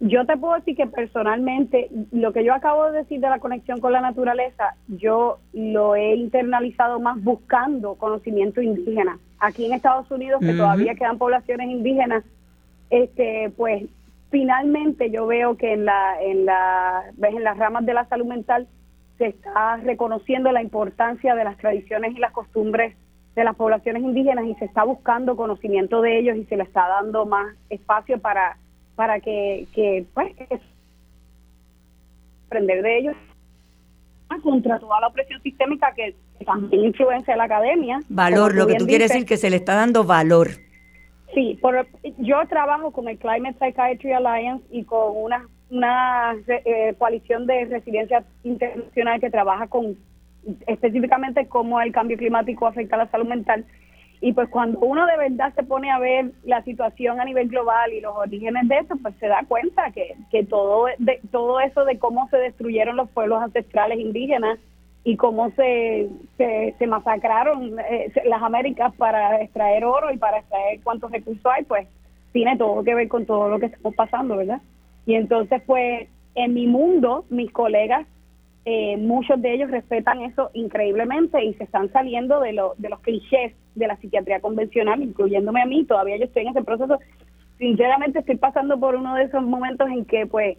Yo 0.00 0.26
te 0.26 0.36
puedo 0.36 0.54
decir 0.56 0.76
que 0.76 0.86
personalmente, 0.86 1.88
lo 2.12 2.34
que 2.34 2.44
yo 2.44 2.52
acabo 2.52 2.90
de 2.90 2.98
decir 2.98 3.20
de 3.20 3.30
la 3.30 3.38
conexión 3.38 3.80
con 3.80 3.94
la 3.94 4.02
naturaleza, 4.02 4.74
yo 4.86 5.38
lo 5.54 5.96
he 5.96 6.14
internalizado 6.14 7.00
más 7.00 7.24
buscando 7.24 7.94
conocimiento 7.94 8.60
indígena. 8.60 9.18
Aquí 9.38 9.64
en 9.64 9.72
Estados 9.72 10.10
Unidos, 10.10 10.42
que 10.42 10.52
todavía 10.52 10.94
quedan 10.94 11.16
poblaciones 11.16 11.70
indígenas, 11.70 12.22
este, 12.90 13.50
pues 13.56 13.84
finalmente 14.30 15.10
yo 15.10 15.26
veo 15.26 15.56
que 15.56 15.72
en 15.72 15.86
la, 15.86 16.20
en 16.20 16.44
la, 16.44 17.02
en 17.18 17.44
las 17.44 17.56
ramas 17.56 17.86
de 17.86 17.94
la 17.94 18.04
salud 18.04 18.26
mental 18.26 18.68
se 19.18 19.28
está 19.28 19.76
reconociendo 19.78 20.52
la 20.52 20.62
importancia 20.62 21.34
de 21.34 21.44
las 21.44 21.56
tradiciones 21.56 22.14
y 22.14 22.18
las 22.18 22.32
costumbres 22.32 22.96
de 23.34 23.44
las 23.44 23.56
poblaciones 23.56 24.02
indígenas 24.02 24.46
y 24.46 24.54
se 24.54 24.64
está 24.64 24.84
buscando 24.84 25.36
conocimiento 25.36 26.00
de 26.00 26.18
ellos 26.18 26.36
y 26.36 26.44
se 26.44 26.56
le 26.56 26.62
está 26.62 26.88
dando 26.88 27.26
más 27.26 27.54
espacio 27.68 28.18
para 28.18 28.56
para 28.94 29.20
que, 29.20 29.66
que 29.74 30.06
pues 30.14 30.32
aprender 32.46 32.82
de 32.82 32.98
ellos 32.98 33.16
contra 34.42 34.78
toda 34.78 35.00
la 35.00 35.08
opresión 35.08 35.40
sistémica 35.42 35.92
que, 35.94 36.14
también 36.44 36.84
influencia 36.84 37.32
en 37.32 37.38
la 37.38 37.44
academia. 37.44 38.00
Valor, 38.10 38.54
lo 38.54 38.66
que 38.66 38.74
tú 38.74 38.86
quieres 38.86 39.08
decir 39.08 39.26
que 39.26 39.38
se 39.38 39.48
le 39.48 39.56
está 39.56 39.74
dando 39.74 40.04
valor. 40.04 40.48
Sí, 41.34 41.58
por, 41.62 41.86
yo 42.18 42.46
trabajo 42.46 42.90
con 42.90 43.08
el 43.08 43.18
Climate 43.18 43.56
Psychiatry 43.58 44.12
Alliance 44.12 44.64
y 44.70 44.84
con 44.84 45.16
una 45.16 45.48
una 45.70 46.36
eh, 46.46 46.94
coalición 46.98 47.46
de 47.46 47.64
residencia 47.66 48.24
internacional 48.44 49.20
que 49.20 49.30
trabaja 49.30 49.66
con 49.66 49.96
específicamente 50.66 51.46
cómo 51.46 51.80
el 51.80 51.92
cambio 51.92 52.16
climático 52.16 52.66
afecta 52.66 52.96
a 52.96 53.00
la 53.00 53.10
salud 53.10 53.26
mental. 53.26 53.64
Y 54.20 54.32
pues 54.32 54.48
cuando 54.48 54.78
uno 54.78 55.06
de 55.06 55.16
verdad 55.16 55.52
se 55.54 55.62
pone 55.62 55.90
a 55.90 55.98
ver 55.98 56.30
la 56.44 56.62
situación 56.62 57.20
a 57.20 57.24
nivel 57.24 57.48
global 57.48 57.92
y 57.92 58.00
los 58.00 58.16
orígenes 58.16 58.66
de 58.68 58.78
eso, 58.78 58.96
pues 59.02 59.14
se 59.20 59.26
da 59.26 59.44
cuenta 59.46 59.90
que, 59.90 60.14
que 60.30 60.44
todo, 60.44 60.86
de, 60.98 61.20
todo 61.30 61.60
eso 61.60 61.84
de 61.84 61.98
cómo 61.98 62.28
se 62.30 62.38
destruyeron 62.38 62.96
los 62.96 63.10
pueblos 63.10 63.42
ancestrales 63.42 63.98
indígenas 63.98 64.58
y 65.04 65.16
cómo 65.16 65.50
se, 65.50 66.08
se, 66.36 66.86
masacraron 66.86 67.78
eh, 67.78 68.10
las 68.24 68.42
Américas 68.42 68.92
para 68.96 69.40
extraer 69.42 69.84
oro 69.84 70.10
y 70.12 70.16
para 70.16 70.38
extraer 70.38 70.80
cuántos 70.82 71.12
recursos 71.12 71.46
hay, 71.46 71.64
pues 71.64 71.86
tiene 72.32 72.56
todo 72.56 72.82
que 72.82 72.94
ver 72.94 73.06
con 73.08 73.26
todo 73.26 73.48
lo 73.48 73.60
que 73.60 73.66
estamos 73.66 73.94
pasando, 73.94 74.36
¿verdad? 74.36 74.60
Y 75.06 75.14
entonces, 75.14 75.62
pues, 75.64 76.08
en 76.34 76.52
mi 76.52 76.66
mundo, 76.66 77.24
mis 77.30 77.50
colegas, 77.52 78.06
eh, 78.64 78.96
muchos 78.96 79.40
de 79.40 79.54
ellos 79.54 79.70
respetan 79.70 80.22
eso 80.22 80.50
increíblemente 80.52 81.42
y 81.44 81.54
se 81.54 81.64
están 81.64 81.90
saliendo 81.92 82.40
de, 82.40 82.52
lo, 82.52 82.74
de 82.78 82.88
los 82.88 82.98
clichés 83.00 83.54
de 83.76 83.86
la 83.86 83.96
psiquiatría 83.96 84.40
convencional, 84.40 85.00
incluyéndome 85.00 85.62
a 85.62 85.66
mí. 85.66 85.84
Todavía 85.84 86.16
yo 86.16 86.24
estoy 86.24 86.42
en 86.42 86.48
ese 86.48 86.64
proceso. 86.64 86.98
Sinceramente, 87.58 88.18
estoy 88.18 88.36
pasando 88.36 88.78
por 88.78 88.96
uno 88.96 89.14
de 89.14 89.24
esos 89.24 89.42
momentos 89.42 89.88
en 89.88 90.04
que, 90.04 90.26
pues, 90.26 90.58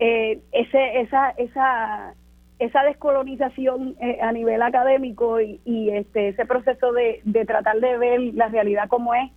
eh, 0.00 0.40
ese, 0.50 1.00
esa, 1.00 1.30
esa, 1.30 2.14
esa 2.58 2.82
descolonización 2.82 3.94
eh, 4.00 4.18
a 4.20 4.32
nivel 4.32 4.60
académico 4.60 5.40
y, 5.40 5.90
este, 5.90 6.28
ese 6.28 6.44
proceso 6.46 6.92
de 6.92 7.44
tratar 7.46 7.78
de 7.78 7.96
ver 7.96 8.20
la 8.34 8.48
realidad 8.48 8.88
como 8.88 9.14
es 9.14 9.30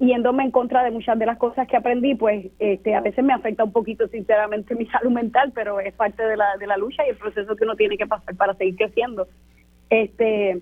yéndome 0.00 0.44
en 0.44 0.50
contra 0.50 0.82
de 0.82 0.90
muchas 0.90 1.18
de 1.18 1.26
las 1.26 1.38
cosas 1.38 1.68
que 1.68 1.76
aprendí, 1.76 2.14
pues 2.14 2.46
este, 2.58 2.94
a 2.94 3.00
veces 3.00 3.24
me 3.24 3.32
afecta 3.32 3.64
un 3.64 3.72
poquito 3.72 4.08
sinceramente 4.08 4.74
mi 4.74 4.86
salud 4.90 5.12
mental, 5.12 5.52
pero 5.54 5.80
es 5.80 5.94
parte 5.94 6.22
de 6.24 6.36
la, 6.36 6.56
de 6.58 6.66
la 6.66 6.76
lucha 6.76 7.06
y 7.06 7.10
el 7.10 7.16
proceso 7.16 7.54
que 7.54 7.64
uno 7.64 7.76
tiene 7.76 7.96
que 7.96 8.06
pasar 8.06 8.34
para 8.36 8.54
seguir 8.54 8.76
creciendo. 8.76 9.28
Este, 9.90 10.60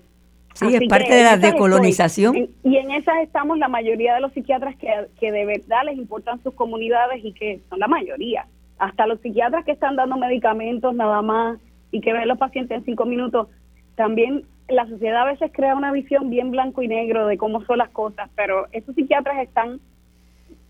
sí, 0.53 0.75
es 0.75 0.87
parte 0.87 1.13
de 1.13 1.23
la 1.23 1.37
decolonización. 1.37 2.49
y 2.63 2.77
en 2.77 2.91
esas 2.91 3.15
estamos 3.23 3.57
la 3.57 3.67
mayoría 3.67 4.13
de 4.13 4.21
los 4.21 4.31
psiquiatras 4.33 4.75
que, 4.75 4.87
que 5.19 5.31
de 5.31 5.45
verdad 5.45 5.85
les 5.85 5.97
importan 5.97 6.41
sus 6.43 6.53
comunidades 6.53 7.23
y 7.23 7.33
que 7.33 7.61
son 7.69 7.79
la 7.79 7.87
mayoría. 7.87 8.45
Hasta 8.77 9.07
los 9.07 9.19
psiquiatras 9.21 9.65
que 9.65 9.71
están 9.71 9.95
dando 9.95 10.17
medicamentos 10.17 10.93
nada 10.93 11.21
más 11.21 11.57
y 11.91 12.01
que 12.01 12.13
ven 12.13 12.27
los 12.27 12.37
pacientes 12.37 12.77
en 12.77 12.85
cinco 12.85 13.05
minutos, 13.05 13.47
también 13.95 14.45
la 14.69 14.87
sociedad 14.87 15.23
a 15.23 15.31
veces 15.31 15.51
crea 15.53 15.75
una 15.75 15.91
visión 15.91 16.29
bien 16.29 16.51
blanco 16.51 16.81
y 16.81 16.87
negro 16.87 17.27
de 17.27 17.37
cómo 17.37 17.63
son 17.65 17.79
las 17.79 17.89
cosas, 17.89 18.29
pero 18.35 18.67
esos 18.71 18.95
psiquiatras 18.95 19.39
están 19.39 19.79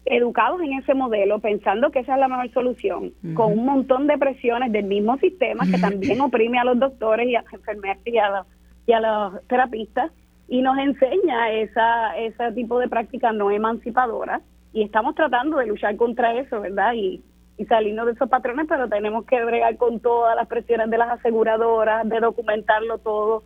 educados 0.05 0.61
en 0.61 0.73
ese 0.73 0.93
modelo, 0.93 1.39
pensando 1.39 1.91
que 1.91 1.99
esa 1.99 2.15
es 2.15 2.19
la 2.19 2.27
mejor 2.27 2.51
solución, 2.51 3.13
con 3.35 3.53
un 3.53 3.65
montón 3.65 4.07
de 4.07 4.17
presiones 4.17 4.71
del 4.71 4.85
mismo 4.85 5.17
sistema 5.17 5.65
que 5.65 5.77
también 5.81 6.19
oprime 6.21 6.59
a 6.59 6.65
los 6.65 6.79
doctores 6.79 7.27
y 7.27 7.35
a 7.35 7.41
las 7.41 7.53
enfermeras 7.53 7.99
y 8.05 8.17
a 8.17 8.29
los, 8.29 8.47
y 8.85 8.91
a 8.91 8.99
los 8.99 9.47
terapistas 9.47 10.11
y 10.47 10.61
nos 10.61 10.77
enseña 10.77 11.51
esa 11.51 12.17
ese 12.17 12.51
tipo 12.51 12.79
de 12.79 12.89
prácticas 12.89 13.33
no 13.33 13.49
emancipadoras 13.49 14.41
y 14.73 14.83
estamos 14.83 15.15
tratando 15.15 15.57
de 15.57 15.67
luchar 15.67 15.95
contra 15.95 16.33
eso, 16.33 16.59
¿verdad? 16.59 16.93
Y, 16.93 17.21
y 17.57 17.65
salirnos 17.65 18.07
de 18.07 18.13
esos 18.13 18.27
patrones, 18.27 18.65
pero 18.67 18.89
tenemos 18.89 19.25
que 19.25 19.43
bregar 19.45 19.77
con 19.77 19.99
todas 19.99 20.35
las 20.35 20.47
presiones 20.47 20.89
de 20.89 20.97
las 20.97 21.11
aseguradoras, 21.11 22.09
de 22.09 22.19
documentarlo 22.19 22.97
todo, 22.97 23.43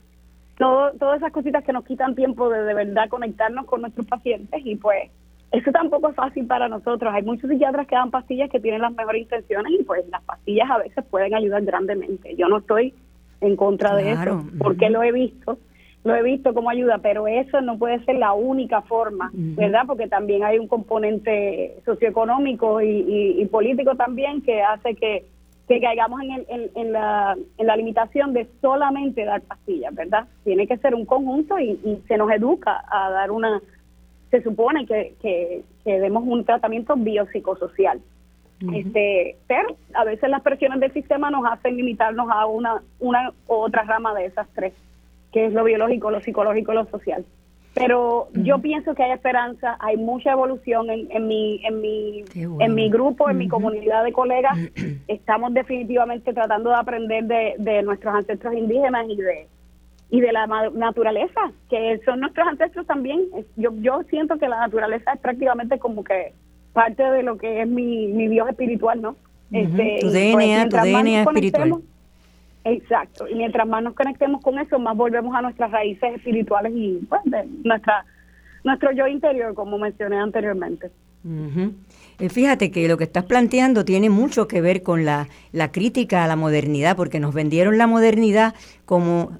todo, 0.57 0.91
todas 0.93 1.17
esas 1.17 1.31
cositas 1.31 1.63
que 1.63 1.73
nos 1.73 1.85
quitan 1.85 2.15
tiempo 2.15 2.49
de 2.49 2.63
de 2.63 2.73
verdad 2.73 3.09
conectarnos 3.09 3.65
con 3.65 3.81
nuestros 3.81 4.07
pacientes 4.07 4.61
y 4.65 4.75
pues 4.75 5.09
eso 5.51 5.71
tampoco 5.71 6.09
es 6.09 6.15
fácil 6.15 6.45
para 6.45 6.67
nosotros. 6.67 7.13
Hay 7.13 7.23
muchos 7.23 7.49
psiquiatras 7.49 7.87
que 7.87 7.95
dan 7.95 8.11
pastillas 8.11 8.49
que 8.49 8.59
tienen 8.59 8.81
las 8.81 8.93
mejores 8.93 9.21
intenciones 9.21 9.73
y 9.79 9.83
pues 9.83 10.07
las 10.09 10.21
pastillas 10.23 10.69
a 10.69 10.79
veces 10.79 11.05
pueden 11.09 11.33
ayudar 11.35 11.63
grandemente. 11.63 12.35
Yo 12.35 12.47
no 12.47 12.57
estoy 12.57 12.93
en 13.39 13.55
contra 13.55 13.95
de 13.95 14.11
eso 14.11 14.43
porque 14.57 14.89
lo 14.89 15.03
he 15.03 15.11
visto, 15.11 15.57
lo 16.03 16.15
he 16.15 16.23
visto 16.23 16.53
como 16.53 16.69
ayuda, 16.69 16.97
pero 16.97 17.27
eso 17.27 17.61
no 17.61 17.77
puede 17.77 18.03
ser 18.03 18.15
la 18.15 18.33
única 18.33 18.81
forma, 18.81 19.29
¿verdad? 19.33 19.83
Porque 19.85 20.07
también 20.07 20.43
hay 20.43 20.57
un 20.57 20.67
componente 20.67 21.77
socioeconómico 21.85 22.81
y 22.81 23.47
político 23.51 23.95
también 23.95 24.41
que 24.41 24.63
hace 24.63 24.95
que 24.95 25.25
que 25.67 25.81
caigamos 25.81 26.21
en, 26.21 26.45
el, 26.47 26.71
en, 26.75 26.93
la, 26.93 27.37
en 27.57 27.67
la 27.67 27.75
limitación 27.75 28.33
de 28.33 28.47
solamente 28.61 29.25
dar 29.25 29.41
pastillas, 29.41 29.93
¿verdad? 29.93 30.25
Tiene 30.43 30.65
que 30.65 30.77
ser 30.77 30.95
un 30.95 31.05
conjunto 31.05 31.59
y, 31.59 31.77
se 32.07 32.17
nos 32.17 32.31
educa 32.31 32.83
a 32.89 33.09
dar 33.09 33.31
una, 33.31 33.61
se 34.31 34.41
supone 34.41 34.85
que, 34.85 35.13
que, 35.21 35.63
demos 35.83 36.23
un 36.25 36.45
tratamiento 36.45 36.95
biopsicosocial. 36.95 37.99
este, 38.73 39.35
pero 39.47 39.75
a 39.93 40.03
veces 40.03 40.29
las 40.29 40.41
presiones 40.41 40.79
del 40.79 40.91
sistema 40.93 41.29
nos 41.29 41.45
hacen 41.45 41.75
limitarnos 41.75 42.27
a 42.31 42.45
una, 42.45 42.81
una 42.99 43.31
u 43.47 43.53
otra 43.53 43.83
rama 43.83 44.13
de 44.13 44.25
esas 44.25 44.47
tres, 44.55 44.73
que 45.33 45.47
es 45.47 45.53
lo 45.53 45.65
biológico, 45.65 46.11
lo 46.11 46.21
psicológico 46.21 46.71
y 46.71 46.75
lo 46.75 46.85
social. 46.85 47.25
Pero 47.77 48.27
yo 48.33 48.59
pienso 48.59 48.93
que 48.95 49.03
hay 49.03 49.11
esperanza, 49.11 49.77
hay 49.79 49.97
mucha 49.97 50.31
evolución 50.31 50.89
en, 50.89 51.11
en 51.11 51.27
mi 51.27 51.61
en 51.65 51.81
mi 51.81 52.23
en 52.35 52.75
mi 52.75 52.89
grupo, 52.89 53.29
en 53.29 53.37
mi 53.37 53.47
comunidad 53.47 54.03
de 54.03 54.11
colegas. 54.11 54.57
Estamos 55.07 55.53
definitivamente 55.53 56.33
tratando 56.33 56.69
de 56.69 56.75
aprender 56.75 57.25
de, 57.25 57.55
de 57.57 57.83
nuestros 57.83 58.13
ancestros 58.13 58.53
indígenas 58.53 59.05
y 59.09 59.17
de 59.17 59.47
y 60.09 60.21
de 60.21 60.31
la 60.31 60.47
naturaleza, 60.73 61.51
que 61.69 61.99
son 62.05 62.21
nuestros 62.21 62.47
ancestros 62.47 62.87
también. 62.87 63.25
Yo 63.55 63.71
yo 63.79 64.01
siento 64.09 64.37
que 64.37 64.47
la 64.47 64.59
naturaleza 64.59 65.13
es 65.13 65.19
prácticamente 65.19 65.79
como 65.79 66.03
que 66.03 66.33
parte 66.73 67.03
de 67.03 67.23
lo 67.23 67.37
que 67.37 67.61
es 67.61 67.67
mi, 67.67 68.07
mi 68.07 68.27
Dios 68.27 68.47
espiritual, 68.49 69.01
¿no? 69.01 69.15
este, 69.51 69.97
tu 70.01 70.09
DNA, 70.09 70.69
tu 70.69 70.77
DNA 70.77 71.21
espiritual 71.21 71.81
Exacto, 72.69 73.27
y 73.29 73.35
mientras 73.35 73.65
más 73.65 73.81
nos 73.81 73.93
conectemos 73.93 74.41
con 74.41 74.59
eso, 74.59 74.77
más 74.77 74.95
volvemos 74.97 75.33
a 75.33 75.41
nuestras 75.41 75.71
raíces 75.71 76.15
espirituales 76.15 76.73
y 76.75 76.99
pues, 77.07 77.21
nuestra, 77.63 78.05
nuestro 78.65 78.91
yo 78.91 79.07
interior, 79.07 79.53
como 79.53 79.77
mencioné 79.77 80.17
anteriormente. 80.17 80.91
Eh, 82.19 82.29
fíjate 82.29 82.69
que 82.69 82.87
lo 82.89 82.97
que 82.97 83.05
estás 83.05 83.23
planteando 83.23 83.85
tiene 83.85 84.09
mucho 84.09 84.49
que 84.49 84.59
ver 84.59 84.83
con 84.83 85.05
la, 85.05 85.29
la 85.53 85.71
crítica 85.71 86.25
a 86.25 86.27
la 86.27 86.35
modernidad, 86.35 86.97
porque 86.97 87.21
nos 87.21 87.33
vendieron 87.33 87.77
la 87.77 87.87
modernidad 87.87 88.53
como 88.85 89.31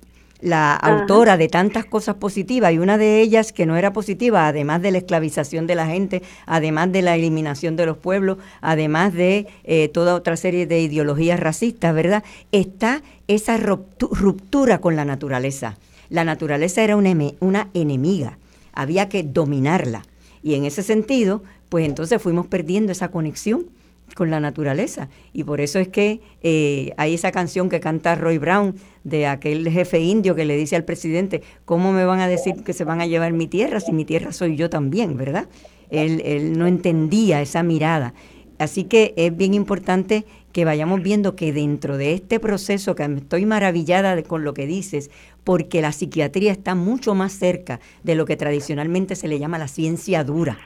la 0.42 0.76
autora 0.76 1.38
de 1.38 1.48
tantas 1.48 1.86
cosas 1.86 2.16
positivas 2.16 2.74
y 2.74 2.80
una 2.80 2.98
de 2.98 3.22
ellas 3.22 3.52
que 3.52 3.66
no 3.66 3.76
era 3.76 3.94
positiva, 3.94 4.48
además 4.48 4.82
de 4.82 4.92
la 4.92 5.00
esclavización 5.00 5.68
de 5.68 5.76
la 5.76 5.88
gente, 5.88 6.22
además 6.46 6.92
de 6.92 7.02
la 7.02 7.16
eliminación 7.16 7.76
de 7.76 7.86
los 7.86 7.98
pueblos, 7.98 8.38
además 8.62 9.14
de 9.14 9.48
eh, 9.64 9.88
toda 9.90 10.16
otra 10.16 10.38
serie 10.38 10.68
de 10.68 10.82
ideologías 10.82 11.40
racistas, 11.40 11.94
¿verdad? 11.94 12.24
Está 12.52 13.02
esa 13.28 13.58
ruptura 13.58 14.80
con 14.80 14.96
la 14.96 15.06
naturaleza. 15.06 15.78
La 16.10 16.24
naturaleza 16.24 16.84
era 16.84 16.96
una, 16.96 17.14
una 17.40 17.70
enemiga, 17.74 18.38
había 18.74 19.10
que 19.10 19.24
dominarla. 19.24 20.04
Y 20.44 20.54
en 20.54 20.66
ese 20.66 20.84
sentido, 20.84 21.44
pues 21.70 21.86
entonces 21.86 22.22
fuimos 22.22 22.48
perdiendo 22.48 22.92
esa 22.92 23.10
conexión 23.10 23.66
con 24.16 24.30
la 24.32 24.40
naturaleza. 24.40 25.10
Y 25.34 25.44
por 25.44 25.62
eso 25.62 25.80
es 25.80 25.90
que 25.90 26.22
eh, 26.42 26.94
hay 26.98 27.14
esa 27.14 27.32
canción 27.32 27.70
que 27.70 27.80
canta 27.80 28.16
Roy 28.16 28.38
Brown 28.38 28.76
de 29.08 29.26
aquel 29.26 29.70
jefe 29.70 30.00
indio 30.00 30.36
que 30.36 30.46
le 30.46 30.58
dice 30.58 30.76
al 30.76 30.84
presidente, 30.84 31.42
¿cómo 31.64 31.94
me 31.94 32.04
van 32.06 32.20
a 32.20 32.28
decir 32.28 32.64
que 32.64 32.74
se 32.74 32.84
van 32.84 33.00
a 33.00 33.08
llevar 33.08 33.32
mi 33.32 33.48
tierra 33.48 33.80
si 33.80 33.94
mi 33.94 34.04
tierra 34.04 34.34
soy 34.34 34.58
yo 34.58 34.70
también, 34.70 35.16
verdad? 35.16 35.48
Él, 35.90 36.22
él 36.26 36.58
no 36.58 36.68
entendía 36.68 37.42
esa 37.42 37.64
mirada. 37.64 38.14
Así 38.60 38.84
que 38.84 39.14
es 39.16 39.36
bien 39.36 39.54
importante 39.54 40.26
que 40.52 40.66
vayamos 40.66 41.02
viendo 41.04 41.36
que 41.36 41.54
dentro 41.54 41.98
de 41.98 42.14
este 42.14 42.40
proceso, 42.40 42.96
que 42.96 43.04
estoy 43.04 43.46
maravillada 43.46 44.22
con 44.24 44.44
lo 44.44 44.54
que 44.54 44.66
dices, 44.66 45.10
porque 45.44 45.82
la 45.82 45.94
psiquiatría 45.94 46.52
está 46.52 46.76
mucho 46.76 47.16
más 47.16 47.32
cerca 47.32 47.80
de 48.04 48.16
lo 48.16 48.26
que 48.26 48.36
tradicionalmente 48.36 49.16
se 49.16 49.28
le 49.28 49.40
llama 49.40 49.58
la 49.58 49.68
ciencia 49.68 50.24
dura 50.24 50.58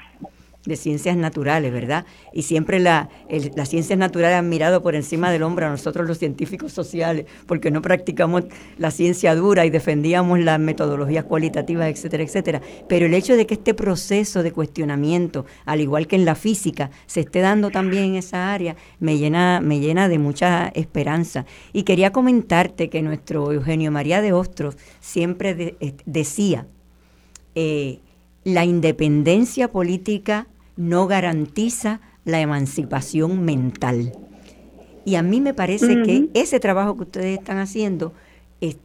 de 0.66 0.76
ciencias 0.76 1.18
naturales, 1.18 1.72
¿verdad? 1.74 2.06
Y 2.34 2.44
siempre 2.44 2.80
la, 2.80 3.10
las 3.56 3.70
ciencias 3.70 3.98
naturales 3.98 4.38
han 4.38 4.50
mirado 4.50 4.82
por 4.84 4.96
encima 4.96 5.32
del 5.32 5.44
hombro 5.44 5.66
a 5.66 5.70
nosotros 5.70 6.08
los 6.08 6.20
científicos 6.20 6.72
sociales, 6.72 7.26
porque 7.48 7.72
no 7.72 7.82
practicamos 7.82 8.44
la 8.78 8.92
ciencia 8.92 9.34
dura 9.36 9.66
y 9.66 9.70
defendíamos 9.70 10.40
las 10.40 10.60
metodologías 10.60 11.26
cualitativas, 11.26 11.88
etcétera, 11.88 12.24
etcétera. 12.24 12.62
Pero 12.88 13.08
el 13.08 13.14
hecho 13.14 13.36
de 13.36 13.48
que 13.48 13.56
este 13.56 13.74
proceso 13.74 14.44
de 14.44 14.52
cuestionamiento, 14.52 15.46
al 15.66 15.82
igual 15.82 16.08
que 16.08 16.16
en 16.16 16.26
la 16.26 16.36
física, 16.36 16.92
se 17.08 17.22
esté 17.22 17.40
dando 17.40 17.72
también 17.72 18.04
en 18.04 18.16
esa 18.16 18.54
área, 18.54 18.76
me 19.00 19.18
llena, 19.18 19.62
me 19.62 19.80
llena 19.80 20.10
de 20.10 20.20
mucha 20.20 20.68
esperanza. 20.76 21.46
Y 21.74 21.84
quería 21.84 22.12
comentarte 22.12 22.90
que 22.90 23.02
nuestro 23.02 23.52
Eugenio 23.52 23.92
María 23.92 24.22
de 24.22 24.34
Ostros 24.34 24.78
siempre 25.00 25.76
decía, 26.06 26.68
eh, 27.56 28.00
la 28.44 28.66
independencia 28.66 29.72
política 29.72 30.48
no 30.76 31.08
garantiza 31.08 32.02
la 32.26 32.40
emancipación 32.40 33.44
mental. 33.44 34.14
Y 35.06 35.16
a 35.16 35.24
mí 35.24 35.42
me 35.42 35.54
parece 35.54 36.04
que 36.04 36.30
ese 36.34 36.60
trabajo 36.60 36.96
que 36.96 37.04
ustedes 37.04 37.40
están 37.40 37.58
haciendo 37.58 38.14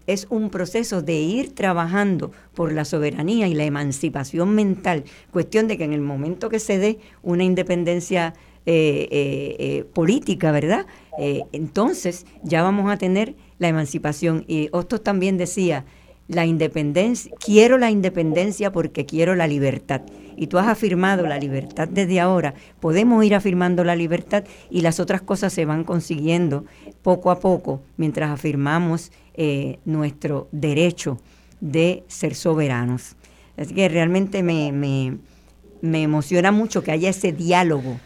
es, 0.07 0.27
un 0.31 0.49
proceso 0.49 1.03
de 1.03 1.21
ir 1.21 1.55
trabajando 1.55 2.33
por 2.55 2.73
la 2.73 2.87
soberanía 2.87 3.47
y 3.47 3.55
la 3.55 3.65
emancipación 3.65 4.55
mental, 4.55 5.05
cuestión 5.31 5.69
de 5.69 5.77
que 5.77 5.85
en 5.85 5.93
el 5.93 6.01
momento 6.01 6.49
que 6.49 6.59
se 6.59 6.79
dé 6.79 6.99
una 7.23 7.45
independencia 7.45 8.33
eh, 8.65 9.07
eh, 9.11 9.57
eh, 9.59 9.85
política, 9.93 10.51
¿verdad? 10.51 10.87
entonces 11.19 12.27
ya 12.43 12.63
vamos 12.63 12.91
a 12.91 12.99
tener 12.99 13.37
la 13.59 13.69
emancipación. 13.69 14.45
Y 14.49 14.69
Hostos 14.73 15.03
también 15.03 15.39
decía, 15.39 15.85
la 16.29 16.45
independencia, 16.47 17.33
quiero 17.39 17.79
la 17.79 17.91
independencia 17.91 18.73
porque 18.73 19.07
quiero 19.07 19.35
la 19.35 19.47
libertad. 19.47 20.03
Y 20.37 20.49
tú 20.49 20.59
has 20.59 20.67
afirmado 20.67 21.27
la 21.27 21.39
libertad 21.39 21.89
desde 21.89 22.21
ahora, 22.21 22.55
podemos 22.81 23.25
ir 23.25 23.35
afirmando 23.35 23.85
la 23.85 23.97
libertad 23.97 24.45
y 24.71 24.83
las 24.83 25.01
otras 25.01 25.23
cosas 25.23 25.53
se 25.53 25.65
van 25.65 25.85
consiguiendo 25.85 26.65
poco 27.03 27.31
a 27.31 27.41
poco 27.41 27.81
mientras 27.97 28.31
afirmamos 28.31 29.13
eh, 29.35 29.79
nuestro 29.85 30.49
derecho 30.53 31.19
de 31.61 32.05
ser 32.09 32.35
soberanos. 32.35 33.17
Así 33.57 33.75
que 33.75 33.89
realmente 33.89 34.43
me, 34.43 34.73
me, 34.73 36.03
emociona 36.03 36.53
mucho 36.53 36.83
que 36.83 36.91
haya 36.91 37.09
ese 37.09 37.33
diálogo 37.33 37.99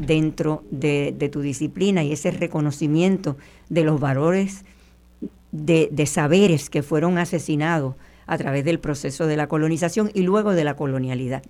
dentro 0.00 0.64
de, 0.70 1.14
de 1.16 1.28
tu 1.28 1.40
disciplina 1.40 2.02
y 2.02 2.12
ese 2.12 2.32
reconocimiento 2.32 3.36
de 3.68 3.84
los 3.84 4.00
valores 4.00 4.64
de, 5.52 6.06
saberes 6.06 6.70
que 6.70 6.82
fueron 6.82 7.18
asesinados 7.18 7.94
a 8.26 8.38
través 8.38 8.64
del 8.64 8.80
proceso 8.80 9.26
de 9.26 9.36
la 9.36 9.46
colonización 9.46 10.10
y 10.14 10.22
luego 10.22 10.52
de 10.52 10.64
la 10.64 10.74
colonialidad. 10.74 11.42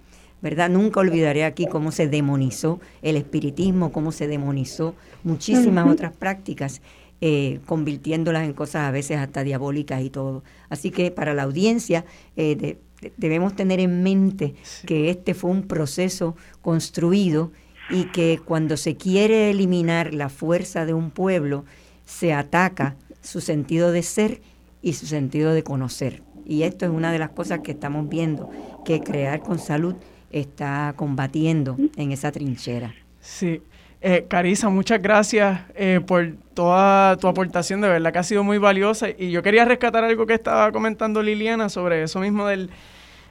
¿verdad? 0.42 0.68
Nunca 0.68 1.00
olvidaré 1.00 1.44
aquí 1.44 1.66
cómo 1.66 1.92
se 1.92 2.08
demonizó 2.08 2.78
el 3.00 3.16
espiritismo, 3.16 3.90
cómo 3.90 4.12
se 4.12 4.28
demonizó 4.28 4.94
muchísimas 5.24 5.88
otras 5.88 6.14
prácticas, 6.14 6.82
eh, 7.22 7.60
convirtiéndolas 7.64 8.44
en 8.44 8.52
cosas 8.52 8.82
a 8.82 8.90
veces 8.90 9.16
hasta 9.16 9.42
diabólicas 9.42 10.02
y 10.02 10.10
todo. 10.10 10.44
Así 10.68 10.90
que 10.90 11.10
para 11.10 11.32
la 11.32 11.44
audiencia 11.44 12.04
eh, 12.36 12.78
debemos 13.16 13.56
tener 13.56 13.80
en 13.80 14.02
mente 14.02 14.54
que 14.84 15.08
este 15.08 15.32
fue 15.32 15.50
un 15.50 15.62
proceso 15.62 16.36
construido 16.60 17.50
y 17.90 18.04
que 18.06 18.40
cuando 18.44 18.76
se 18.76 18.96
quiere 18.96 19.50
eliminar 19.50 20.12
la 20.12 20.28
fuerza 20.28 20.84
de 20.84 20.92
un 20.92 21.10
pueblo, 21.10 21.64
se 22.04 22.32
ataca 22.32 22.96
su 23.26 23.40
sentido 23.40 23.92
de 23.92 24.02
ser 24.02 24.40
y 24.82 24.92
su 24.92 25.06
sentido 25.06 25.52
de 25.52 25.62
conocer. 25.62 26.22
Y 26.46 26.62
esto 26.62 26.86
es 26.86 26.92
una 26.92 27.10
de 27.10 27.18
las 27.18 27.30
cosas 27.30 27.60
que 27.60 27.72
estamos 27.72 28.08
viendo, 28.08 28.48
que 28.84 29.00
Crear 29.00 29.40
con 29.40 29.58
Salud 29.58 29.96
está 30.30 30.94
combatiendo 30.96 31.76
en 31.96 32.12
esa 32.12 32.30
trinchera. 32.30 32.94
Sí. 33.20 33.62
Eh, 34.00 34.26
Carisa, 34.28 34.68
muchas 34.68 35.02
gracias 35.02 35.60
eh, 35.74 36.00
por 36.06 36.34
toda 36.54 37.16
tu 37.16 37.26
aportación, 37.26 37.80
de 37.80 37.88
verdad 37.88 38.12
que 38.12 38.18
ha 38.20 38.22
sido 38.22 38.44
muy 38.44 38.58
valiosa. 38.58 39.08
Y 39.10 39.32
yo 39.32 39.42
quería 39.42 39.64
rescatar 39.64 40.04
algo 40.04 40.26
que 40.26 40.34
estaba 40.34 40.70
comentando 40.70 41.20
Liliana 41.20 41.68
sobre 41.68 42.04
eso 42.04 42.20
mismo 42.20 42.46
del 42.46 42.70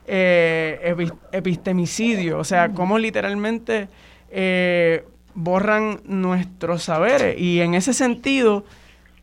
eh, 0.07 1.07
epistemicidio, 1.31 2.37
o 2.39 2.43
sea, 2.43 2.73
cómo 2.73 2.99
literalmente 2.99 3.87
borran 5.33 6.01
nuestros 6.03 6.83
saberes. 6.83 7.39
Y 7.39 7.61
en 7.61 7.75
ese 7.75 7.93
sentido, 7.93 8.65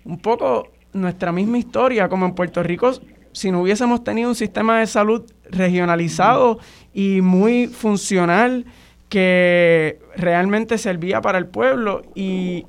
un 0.04 0.18
poco 0.18 0.68
nuestra 0.92 1.32
misma 1.32 1.58
historia, 1.58 2.08
como 2.08 2.26
en 2.26 2.34
Puerto 2.34 2.62
Rico, 2.62 2.92
si 3.32 3.50
no 3.50 3.62
hubiésemos 3.62 4.04
tenido 4.04 4.28
un 4.28 4.34
sistema 4.34 4.80
de 4.80 4.86
salud 4.86 5.22
regionalizado 5.50 6.58
y 6.92 7.20
muy 7.22 7.66
funcional 7.66 8.66
que 9.08 9.98
realmente 10.16 10.78
servía 10.78 11.20
para 11.20 11.38
el 11.38 11.46
pueblo 11.46 12.02
y 12.14 12.66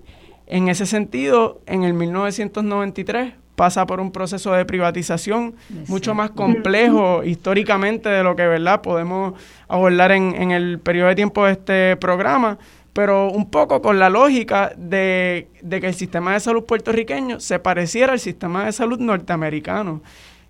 en 0.47 0.67
ese 0.67 0.85
sentido, 0.85 1.61
en 1.65 1.83
el 1.83 1.93
1993 1.93 3.33
pasa 3.55 3.85
por 3.85 3.99
un 3.99 4.11
proceso 4.11 4.51
de 4.53 4.65
privatización 4.65 5.55
mucho 5.87 6.15
más 6.15 6.31
complejo 6.31 7.23
históricamente 7.23 8.09
de 8.09 8.23
lo 8.23 8.35
que 8.35 8.47
verdad 8.47 8.81
podemos 8.81 9.35
abordar 9.67 10.11
en, 10.11 10.35
en 10.35 10.51
el 10.51 10.79
periodo 10.79 11.09
de 11.09 11.15
tiempo 11.15 11.45
de 11.45 11.51
este 11.53 11.95
programa, 11.97 12.57
pero 12.93 13.31
un 13.31 13.49
poco 13.49 13.81
con 13.81 13.97
la 13.97 14.09
lógica 14.09 14.71
de, 14.77 15.47
que 15.67 15.87
el 15.87 15.95
sistema 15.95 16.33
de 16.33 16.39
salud 16.39 16.63
puertorriqueño 16.63 17.39
se 17.39 17.57
pareciera 17.59 18.13
al 18.13 18.19
sistema 18.19 18.65
de 18.65 18.71
salud 18.71 18.99
norteamericano. 18.99 20.01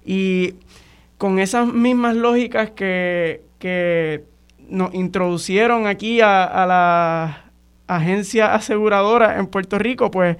Y 0.05 0.55
con 1.17 1.39
esas 1.39 1.67
mismas 1.67 2.15
lógicas 2.15 2.71
que, 2.71 3.41
nos 4.67 4.93
introducieron 4.93 5.87
aquí 5.87 6.19
a, 6.19 6.65
la 6.67 7.45
agencia 7.87 8.53
aseguradora 8.55 9.37
en 9.39 9.47
Puerto 9.47 9.79
Rico, 9.79 10.11
pues 10.11 10.37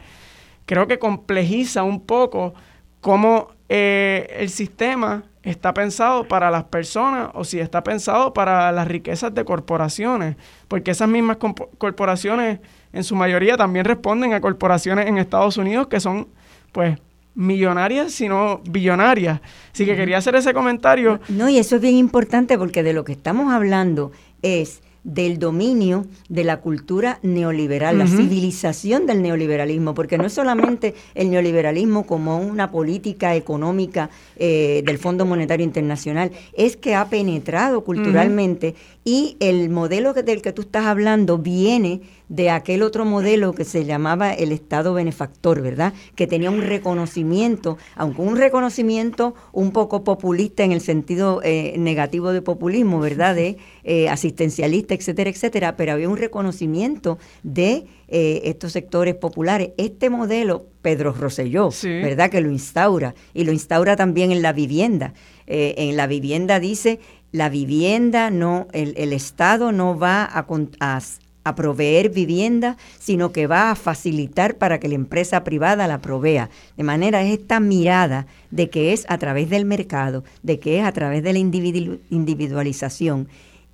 creo 0.66 0.88
que 0.88 1.00
complejiza 1.00 1.84
un 1.84 2.02
poco 2.02 2.54
cómo 3.00 3.52
eh, 3.70 4.36
el 4.40 4.50
sistema 4.50 5.24
está 5.44 5.74
pensado 5.74 6.28
para 6.28 6.50
las 6.50 6.64
personas 6.66 7.30
o 7.34 7.44
si 7.44 7.60
está 7.60 7.84
pensado 7.84 8.34
para 8.34 8.72
las 8.72 8.88
riquezas 8.88 9.34
de 9.36 9.46
corporaciones, 9.46 10.38
porque 10.68 10.92
esas 10.92 11.10
mismas 11.10 11.38
corporaciones 11.78 12.60
en 12.94 13.04
su 13.04 13.16
mayoría 13.16 13.58
también 13.58 13.86
responden 13.86 14.34
a 14.34 14.42
corporaciones 14.42 15.08
en 15.08 15.18
Estados 15.18 15.58
Unidos 15.58 15.88
que 15.88 16.00
son 16.00 16.28
pues 16.72 16.98
millonarias, 17.36 18.14
sino 18.14 18.62
billonarias. 18.70 19.42
Así 19.74 19.86
que 19.86 19.96
quería 19.96 20.18
hacer 20.18 20.36
ese 20.36 20.54
comentario. 20.54 21.20
No, 21.30 21.50
y 21.50 21.58
eso 21.58 21.76
es 21.76 21.82
bien 21.82 21.96
importante 21.96 22.58
porque 22.58 22.84
de 22.84 22.94
lo 22.94 23.04
que 23.04 23.12
estamos 23.12 23.52
hablando 23.52 24.12
es 24.42 24.82
del 25.04 25.38
dominio 25.38 26.06
de 26.30 26.44
la 26.44 26.62
cultura 26.62 27.20
neoliberal, 27.24 27.98
la 27.98 28.08
civilización 28.08 29.06
del 29.06 29.22
neoliberalismo, 29.22 29.94
porque 29.94 30.18
no 30.18 30.26
es 30.26 30.34
solamente 30.34 30.96
el 31.14 31.30
neoliberalismo 31.30 32.06
como 32.06 32.38
una 32.38 32.72
política 32.72 33.36
económica 33.36 34.10
eh, 34.38 34.82
del 34.86 34.98
Fondo 34.98 35.26
Monetario 35.26 35.66
Internacional, 35.66 36.32
es 36.54 36.78
que 36.78 36.96
ha 36.96 37.10
penetrado 37.10 37.84
culturalmente 37.84 38.76
y 39.06 39.38
el 39.40 39.70
modelo 39.70 40.14
del 40.14 40.42
que 40.42 40.54
tú 40.54 40.62
estás 40.62 40.86
hablando 40.86 41.38
viene 41.38 42.02
de 42.30 42.50
aquel 42.50 42.82
otro 42.82 43.06
modelo 43.06 43.54
que 43.54 43.66
se 43.66 43.86
llamaba 43.86 44.34
el 44.34 44.52
Estado 44.52 44.94
benefactor, 44.94 45.62
¿verdad? 45.62 45.94
Que 46.16 46.26
tenía 46.26 46.50
un 46.50 46.62
reconocimiento, 46.62 47.78
aunque 47.96 48.22
un 48.22 48.38
reconocimiento 48.38 49.36
un 49.52 49.72
poco 49.72 50.04
populista 50.04 50.64
en 50.64 50.72
el 50.72 50.82
sentido 50.82 51.42
eh, 51.44 51.76
negativo 51.78 52.32
de 52.32 52.42
populismo, 52.42 53.00
¿verdad? 53.00 53.36
De 53.36 53.58
eh, 53.84 54.10
asistencialista, 54.10 54.94
etcétera, 54.94 55.30
etcétera, 55.30 55.76
pero 55.76 55.92
había 55.92 56.10
un 56.10 56.18
reconocimiento 56.18 57.20
de 57.44 57.86
eh, 58.08 58.42
estos 58.46 58.72
sectores 58.72 59.16
populares. 59.16 59.72
Este 59.78 60.10
modelo, 60.10 60.66
Pedro 60.82 61.12
Rosselló, 61.14 61.70
¿verdad? 61.84 62.30
Que 62.30 62.42
lo 62.42 62.50
instaura 62.50 63.16
y 63.34 63.44
lo 63.44 63.52
instaura 63.52 63.96
también 63.96 64.32
en 64.32 64.42
la 64.42 64.54
vivienda. 64.54 65.14
en 65.46 65.98
la 65.98 66.08
vivienda 66.08 66.60
dice 66.60 67.00
la 67.34 67.50
vivienda 67.50 68.30
no, 68.30 68.68
el, 68.72 68.94
el 68.96 69.12
Estado 69.12 69.74
no 69.74 70.00
va 70.00 70.24
a, 70.24 70.46
a, 70.80 71.02
a 71.44 71.56
proveer 71.56 72.10
vivienda, 72.10 72.78
sino 73.00 73.34
que 73.34 73.48
va 73.48 73.72
a 73.72 73.76
facilitar 73.76 74.56
para 74.56 74.80
que 74.80 74.88
la 74.88 74.96
empresa 74.96 75.44
privada 75.44 75.88
la 75.88 76.00
provea. 76.00 76.50
De 76.78 76.84
manera 76.84 77.22
es 77.24 77.40
esta 77.40 77.60
mirada 77.60 78.28
de 78.52 78.70
que 78.70 78.94
es 78.94 79.06
a 79.10 79.18
través 79.18 79.50
del 79.50 79.66
mercado, 79.66 80.24
de 80.44 80.60
que 80.60 80.80
es 80.80 80.86
a 80.86 80.92
través 80.92 81.24
de 81.24 81.34
la 81.34 81.40
individualización 81.40 83.28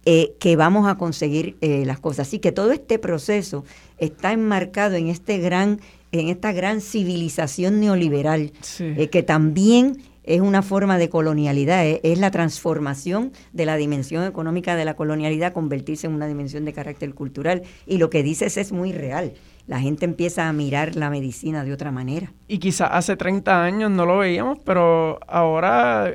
eh, 0.06 0.34
que 0.40 0.56
vamos 0.56 0.88
a 0.88 0.96
conseguir 0.96 1.58
eh, 1.60 1.84
las 1.86 2.00
cosas. 2.00 2.30
Así 2.30 2.40
que 2.40 2.54
todo 2.54 2.72
este 2.72 2.98
proceso 2.98 3.66
está 3.98 4.32
enmarcado 4.32 4.96
en 4.96 5.10
este 5.10 5.38
gran, 5.38 5.82
en 6.14 6.30
esta 6.30 6.54
gran 6.54 6.80
civilización 6.80 7.82
neoliberal, 7.82 8.54
eh, 8.80 9.10
que 9.10 9.22
también 9.22 10.02
es 10.30 10.42
una 10.42 10.62
forma 10.62 10.98
de 10.98 11.10
colonialidad, 11.10 11.86
es 11.86 12.20
la 12.20 12.32
transformación 12.32 13.34
de 13.52 13.66
la 13.66 13.76
dimensión 13.76 14.24
económica 14.26 14.76
de 14.76 14.86
la 14.86 14.96
colonialidad, 14.96 15.54
convertirse 15.54 16.08
en 16.08 16.14
una 16.14 16.28
dimensión 16.28 16.66
de 16.66 16.74
carácter 16.74 17.14
cultural. 17.14 17.64
Y 17.86 17.98
lo 17.98 18.10
que 18.10 18.24
dices 18.24 18.56
es 18.56 18.72
muy 18.72 18.94
real. 18.94 19.34
La 19.68 19.80
gente 19.80 20.06
empieza 20.06 20.48
a 20.48 20.54
mirar 20.54 20.96
la 20.96 21.10
medicina 21.10 21.64
de 21.64 21.74
otra 21.74 21.92
manera. 21.92 22.32
Y 22.48 22.60
quizás 22.60 22.90
hace 22.92 23.18
30 23.18 23.64
años 23.64 23.92
no 23.92 24.06
lo 24.06 24.20
veíamos, 24.20 24.60
pero 24.64 25.20
ahora 25.28 26.14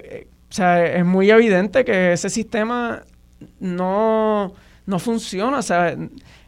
o 0.54 0.56
sea, 0.56 0.86
es 0.86 1.04
muy 1.04 1.28
evidente 1.32 1.84
que 1.84 2.12
ese 2.12 2.30
sistema 2.30 3.02
no, 3.58 4.54
funciona, 5.00 5.58
o 5.58 5.62
sea, 5.62 5.96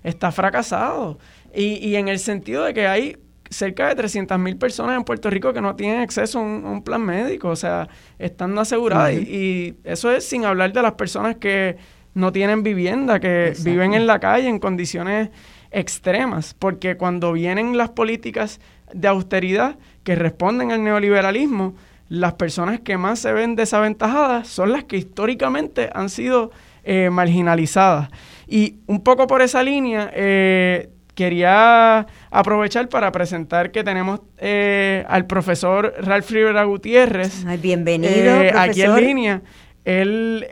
está 0.04 0.30
fracasado. 0.30 1.18
Y, 1.52 1.96
en 1.96 2.06
el 2.06 2.20
sentido 2.20 2.62
de 2.62 2.72
que 2.72 2.86
hay 2.86 3.16
cerca 3.50 3.88
de 3.88 3.94
300 3.94 4.38
mil 4.38 4.56
personas 4.56 4.96
en 4.96 5.04
Puerto 5.04 5.30
Rico 5.30 5.52
que 5.52 5.60
no 5.60 5.76
tienen 5.76 6.00
acceso 6.00 6.38
a 6.38 6.42
un, 6.42 6.82
plan 6.82 7.02
médico, 7.02 7.48
o 7.48 7.56
sea, 7.56 7.88
están 8.18 8.58
aseguradas. 8.58 9.14
y, 9.14 9.76
eso 9.84 10.10
es 10.10 10.26
sin 10.28 10.44
hablar 10.44 10.72
de 10.72 10.82
las 10.82 10.92
personas 10.92 11.36
que 11.36 11.76
no 12.14 12.32
tienen 12.32 12.62
vivienda, 12.62 13.20
que 13.20 13.54
viven 13.62 13.92
en 13.92 14.06
la 14.06 14.18
calle 14.18 14.48
en 14.48 14.58
condiciones 14.58 15.28
extremas, 15.70 16.54
porque 16.54 16.96
cuando 16.96 17.32
vienen 17.32 17.76
las 17.76 17.90
políticas 17.90 18.58
de 18.92 19.08
austeridad 19.08 19.76
que 20.02 20.14
responden 20.14 20.72
al 20.72 20.82
neoliberalismo, 20.82 21.74
las 22.08 22.34
personas 22.34 22.80
que 22.80 22.96
más 22.96 23.18
se 23.18 23.32
ven 23.32 23.56
desaventajadas 23.56 24.48
son 24.48 24.72
las 24.72 24.84
que 24.84 24.96
históricamente 24.96 25.90
han 25.92 26.08
sido 26.08 26.52
eh, 26.84 27.10
marginalizadas. 27.10 28.08
Y 28.46 28.76
un 28.86 29.02
poco 29.02 29.26
por 29.26 29.42
esa 29.42 29.62
línea, 29.62 30.10
eh, 30.14 30.88
quería 31.16 32.06
aprovechar 32.30 32.88
para 32.88 33.10
presentar 33.10 33.72
que 33.72 33.82
tenemos 33.82 34.20
eh, 34.38 35.04
al 35.08 35.26
profesor 35.26 35.92
Ralph 35.98 36.30
Rivera 36.30 36.62
Gutiérrez. 36.62 37.44
bienvenido, 37.60 38.36
Aquí 38.54 38.82
en 38.82 38.96
línea. 38.96 39.42
Él 39.84 40.46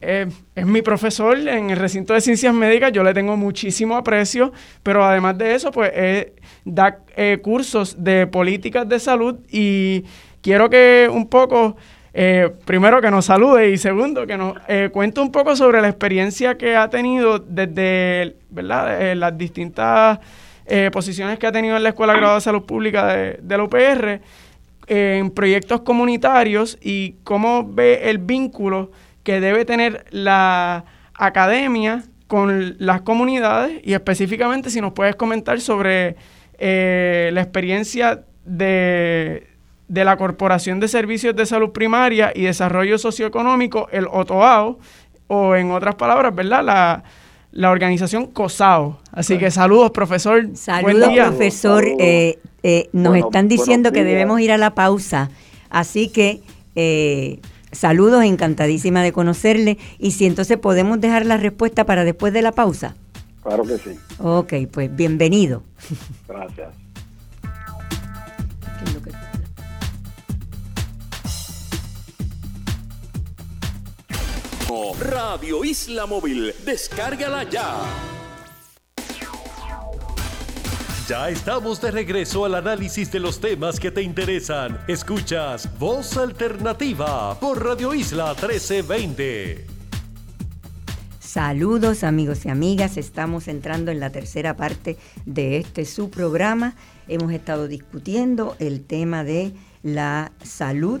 es 0.00 0.66
mi 0.66 0.82
profesor 0.82 1.38
en 1.38 1.70
el 1.70 1.76
recinto 1.76 2.12
de 2.12 2.20
ciencias 2.20 2.54
médicas, 2.54 2.92
yo 2.92 3.02
le 3.02 3.14
tengo 3.14 3.36
muchísimo 3.36 3.96
aprecio, 3.96 4.52
pero 4.82 5.04
además 5.04 5.38
de 5.38 5.54
eso, 5.54 5.70
pues 5.72 5.92
da 6.64 6.98
eh, 7.16 7.38
cursos 7.42 7.96
de 8.02 8.26
políticas 8.26 8.88
de 8.88 9.00
salud 9.00 9.40
y 9.50 10.04
quiero 10.42 10.70
que 10.70 11.08
un 11.10 11.28
poco, 11.28 11.76
eh, 12.20 12.50
primero 12.64 13.00
que 13.00 13.10
nos 13.10 13.26
salude 13.26 13.70
y 13.70 13.78
segundo 13.78 14.26
que 14.26 14.36
nos 14.36 14.56
eh, 14.66 14.90
cuente 14.92 15.20
un 15.20 15.30
poco 15.30 15.54
sobre 15.54 15.80
la 15.80 15.88
experiencia 15.88 16.58
que 16.58 16.74
ha 16.74 16.90
tenido 16.90 17.38
desde 17.38 18.36
¿verdad? 18.50 19.14
las 19.14 19.38
distintas 19.38 20.18
posiciones 20.92 21.38
que 21.38 21.46
ha 21.46 21.52
tenido 21.52 21.78
en 21.78 21.82
la 21.82 21.90
Escuela 21.90 22.12
Graduada 22.12 22.34
de 22.34 22.40
Salud 22.42 22.66
Pública 22.66 23.06
de, 23.06 23.38
de 23.40 23.56
la 23.56 23.64
UPR 23.64 24.20
en 24.86 25.30
proyectos 25.30 25.80
comunitarios 25.80 26.76
y 26.82 27.12
cómo 27.24 27.66
ve 27.66 28.10
el 28.10 28.18
vínculo 28.18 28.90
que 29.22 29.40
debe 29.40 29.64
tener 29.64 30.04
la 30.10 30.84
academia 31.14 32.04
con 32.28 32.76
las 32.78 33.00
comunidades 33.00 33.80
y 33.82 33.94
específicamente 33.94 34.70
si 34.70 34.80
nos 34.80 34.92
puedes 34.92 35.16
comentar 35.16 35.60
sobre 35.60 36.16
eh, 36.58 37.30
la 37.32 37.40
experiencia 37.40 38.24
de, 38.44 39.48
la 39.88 40.16
Corporación 40.16 40.80
de 40.80 40.88
Servicios 40.88 41.34
de 41.34 41.46
Salud 41.46 41.70
Primaria 41.70 42.32
y 42.34 42.42
Desarrollo 42.42 42.98
Socioeconómico, 42.98 43.88
el 43.90 44.06
OTOAO, 44.10 44.78
o 45.26 45.54
en 45.56 45.70
otras 45.70 45.94
palabras, 45.94 46.34
¿verdad? 46.34 46.64
La, 46.64 47.04
la 47.52 47.70
organización 47.70 48.26
COSAO. 48.26 48.98
Así 49.12 49.38
que 49.38 49.50
saludos, 49.50 49.90
profesor. 49.90 50.48
Saludos, 50.54 51.10
profesor. 51.14 51.84
Eh, 51.98 52.38
eh, 52.62 52.88
nos 52.92 53.16
están 53.16 53.48
diciendo 53.48 53.92
que 53.92 54.04
debemos 54.04 54.40
ir 54.40 54.52
a 54.52 54.58
la 54.58 54.74
pausa. 54.74 55.30
Así 55.70 56.08
que 56.08 56.40
saludos, 57.72 58.24
encantadísima 58.24 59.02
de 59.02 59.12
conocerle. 59.12 59.78
Y 59.98 60.12
si 60.12 60.26
entonces 60.26 60.56
podemos 60.58 61.00
dejar 61.00 61.26
la 61.26 61.36
respuesta 61.36 61.84
para 61.84 62.04
después 62.04 62.32
de 62.32 62.42
la 62.42 62.52
pausa. 62.52 62.94
Claro 63.42 63.64
que 63.64 63.78
sí. 63.78 63.90
Ok, 64.18 64.54
pues 64.70 64.94
bienvenido. 64.94 65.62
Gracias. 66.28 66.68
Radio 74.68 75.64
Isla 75.64 76.04
Móvil, 76.04 76.52
descárgala 76.66 77.44
ya. 77.44 77.74
Ya 81.08 81.30
estamos 81.30 81.80
de 81.80 81.90
regreso 81.90 82.44
al 82.44 82.54
análisis 82.54 83.10
de 83.10 83.18
los 83.18 83.40
temas 83.40 83.80
que 83.80 83.90
te 83.90 84.02
interesan. 84.02 84.78
Escuchas 84.86 85.70
Voz 85.78 86.18
Alternativa 86.18 87.40
por 87.40 87.64
Radio 87.64 87.94
Isla 87.94 88.34
1320. 88.34 89.66
Saludos 91.18 92.04
amigos 92.04 92.44
y 92.44 92.50
amigas, 92.50 92.98
estamos 92.98 93.48
entrando 93.48 93.90
en 93.90 94.00
la 94.00 94.10
tercera 94.10 94.54
parte 94.54 94.98
de 95.24 95.56
este 95.56 95.86
su 95.86 96.10
programa. 96.10 96.74
Hemos 97.06 97.32
estado 97.32 97.68
discutiendo 97.68 98.54
el 98.58 98.84
tema 98.84 99.24
de 99.24 99.54
la 99.82 100.32
salud 100.42 101.00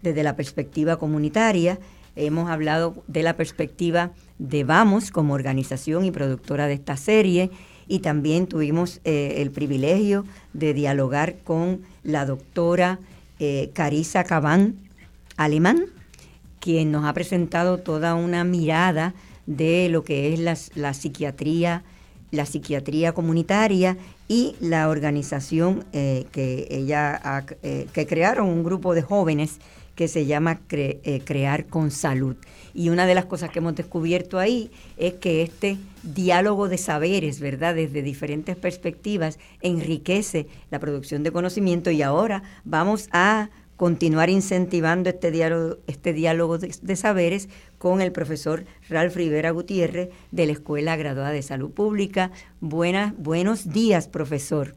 desde 0.00 0.22
la 0.22 0.36
perspectiva 0.36 0.96
comunitaria. 0.96 1.80
Hemos 2.16 2.50
hablado 2.50 3.02
de 3.06 3.22
la 3.22 3.36
perspectiva 3.36 4.10
de 4.38 4.64
Vamos 4.64 5.10
como 5.10 5.34
organización 5.34 6.04
y 6.04 6.10
productora 6.10 6.66
de 6.66 6.74
esta 6.74 6.96
serie 6.96 7.50
y 7.88 8.00
también 8.00 8.46
tuvimos 8.46 9.00
eh, 9.04 9.34
el 9.38 9.50
privilegio 9.50 10.24
de 10.52 10.74
dialogar 10.74 11.38
con 11.44 11.82
la 12.02 12.24
doctora 12.26 12.98
eh, 13.38 13.70
Carisa 13.72 14.24
Cabán 14.24 14.76
Alemán, 15.36 15.86
quien 16.60 16.92
nos 16.92 17.06
ha 17.06 17.14
presentado 17.14 17.78
toda 17.78 18.14
una 18.14 18.44
mirada 18.44 19.14
de 19.46 19.88
lo 19.88 20.04
que 20.04 20.32
es 20.32 20.70
la, 20.74 20.94
psiquiatría, 20.94 21.82
la 22.30 22.46
psiquiatría 22.46 23.12
comunitaria 23.12 23.96
y 24.28 24.54
la 24.60 24.88
organización 24.88 25.84
eh, 25.92 26.26
que 26.30 26.68
ella 26.70 27.44
eh, 27.62 27.86
que 27.92 28.06
crearon 28.06 28.48
un 28.48 28.62
grupo 28.62 28.94
de 28.94 29.02
jóvenes 29.02 29.58
que 30.00 30.08
se 30.08 30.24
llama 30.24 30.62
eh, 30.70 31.20
Crear 31.26 31.66
con 31.66 31.90
Salud. 31.90 32.34
Y 32.72 32.88
una 32.88 33.04
de 33.04 33.14
las 33.14 33.26
cosas 33.26 33.50
que 33.50 33.58
hemos 33.58 33.74
descubierto 33.74 34.38
ahí 34.38 34.70
es 34.96 35.12
que 35.12 35.42
este 35.42 35.76
diálogo 36.02 36.70
de 36.70 36.78
saberes, 36.78 37.38
¿verdad? 37.38 37.74
Desde 37.74 38.00
diferentes 38.00 38.56
perspectivas, 38.56 39.38
enriquece 39.60 40.46
la 40.70 40.78
producción 40.78 41.22
de 41.22 41.32
conocimiento 41.32 41.90
y 41.90 42.00
ahora 42.00 42.42
vamos 42.64 43.10
a 43.12 43.50
continuar 43.76 44.30
incentivando 44.30 45.10
este 45.10 45.30
diálogo, 45.30 45.76
este 45.86 46.14
diálogo 46.14 46.56
de, 46.56 46.96
saberes 46.96 47.50
con 47.76 48.00
el 48.00 48.10
profesor 48.10 48.64
Ralph 48.88 49.16
Rivera 49.16 49.50
Gutiérrez 49.50 50.08
de 50.30 50.46
la 50.46 50.52
Escuela 50.52 50.96
Graduada 50.96 51.30
de 51.30 51.42
Salud 51.42 51.72
Pública. 51.72 52.30
Buenas, 52.60 53.12
buenos 53.18 53.70
días, 53.70 54.08
profesor. 54.08 54.76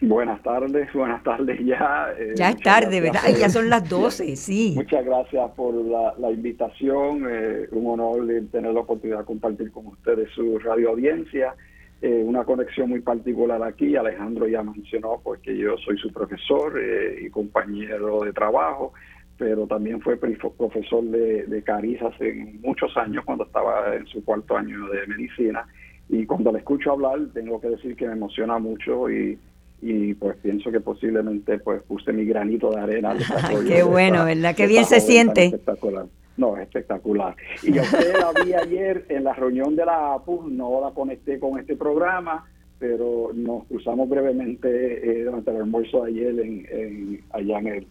Buenas 0.00 0.42
tardes, 0.42 0.92
buenas 0.92 1.22
tardes 1.22 1.58
ya. 1.64 2.08
Eh, 2.18 2.34
ya 2.36 2.50
es 2.50 2.60
tarde, 2.60 3.00
¿verdad? 3.00 3.22
ya 3.38 3.48
son 3.48 3.70
las 3.70 3.88
12, 3.88 4.36
sí. 4.36 4.74
Muchas 4.76 5.04
gracias 5.04 5.50
por 5.52 5.74
la, 5.74 6.30
invitación. 6.30 7.26
Eh, 7.30 7.66
un 7.72 7.86
honor 7.86 8.26
tener 8.52 8.74
la 8.74 8.80
oportunidad 8.80 9.20
de 9.20 9.24
compartir 9.24 9.70
con 9.72 9.86
ustedes 9.86 10.28
su 10.34 10.58
radio 10.58 10.90
audiencia. 10.90 11.54
Eh, 12.02 12.22
una 12.22 12.44
conexión 12.44 12.90
muy 12.90 13.00
particular 13.00 13.62
aquí. 13.62 13.96
Alejandro 13.96 14.46
ya 14.46 14.62
mencionó 14.62 15.18
porque 15.24 15.56
yo 15.56 15.78
soy 15.78 15.96
su 15.96 16.12
profesor 16.12 16.78
eh, 16.78 17.22
y 17.22 17.30
compañero 17.30 18.20
de 18.20 18.34
trabajo, 18.34 18.92
pero 19.38 19.66
también 19.66 20.02
fue 20.02 20.18
profesor 20.18 21.04
de, 21.04 21.46
de 21.46 21.62
Cariz 21.62 22.02
hace 22.02 22.34
muchos 22.60 22.94
años 22.98 23.24
cuando 23.24 23.44
estaba 23.44 23.94
en 23.96 24.06
su 24.08 24.22
cuarto 24.22 24.58
año 24.58 24.88
de 24.88 25.06
medicina. 25.06 25.66
Y 26.10 26.26
cuando 26.26 26.52
le 26.52 26.58
escucho 26.58 26.92
hablar, 26.92 27.18
tengo 27.32 27.58
que 27.62 27.70
decir 27.70 27.96
que 27.96 28.06
me 28.06 28.12
emociona 28.12 28.58
mucho 28.58 29.10
y, 29.10 29.38
y 29.80 30.14
pues 30.14 30.36
pienso 30.38 30.70
que 30.70 30.80
posiblemente 30.80 31.58
pues 31.58 31.82
puse 31.82 32.12
mi 32.12 32.24
granito 32.24 32.70
de 32.70 32.80
arena. 32.80 33.16
Qué 33.66 33.82
bueno, 33.82 34.24
¿verdad? 34.24 34.54
Qué 34.56 34.66
bien 34.66 34.84
se 34.84 35.00
siente. 35.00 35.46
Espectacular. 35.46 36.06
No, 36.36 36.56
es 36.56 36.62
espectacular. 36.64 37.34
Y 37.62 37.78
usted 37.78 38.14
la 38.18 38.32
vi 38.44 38.52
ayer 38.52 39.06
en 39.08 39.24
la 39.24 39.32
reunión 39.32 39.74
de 39.74 39.86
la 39.86 40.14
APU, 40.14 40.48
no 40.48 40.80
la 40.82 40.90
conecté 40.90 41.38
con 41.38 41.58
este 41.58 41.76
programa, 41.76 42.46
pero 42.78 43.30
nos 43.34 43.64
cruzamos 43.64 44.08
brevemente 44.08 44.68
eh, 44.68 45.24
durante 45.24 45.50
el 45.50 45.56
almuerzo 45.58 46.04
de 46.04 46.10
ayer 46.10 46.40
en, 46.40 47.24
allá 47.30 47.58
en, 47.58 47.66
el, 47.68 47.86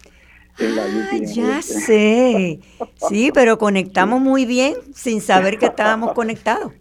en 0.60 0.76
la 0.76 0.82
ah, 0.84 1.18
Ya 1.24 1.62
sé. 1.62 2.60
Sí, 3.08 3.30
pero 3.34 3.58
conectamos 3.58 4.20
muy 4.20 4.46
bien 4.46 4.74
sin 4.94 5.20
saber 5.20 5.58
que 5.58 5.66
estábamos 5.66 6.12
conectados. 6.12 6.72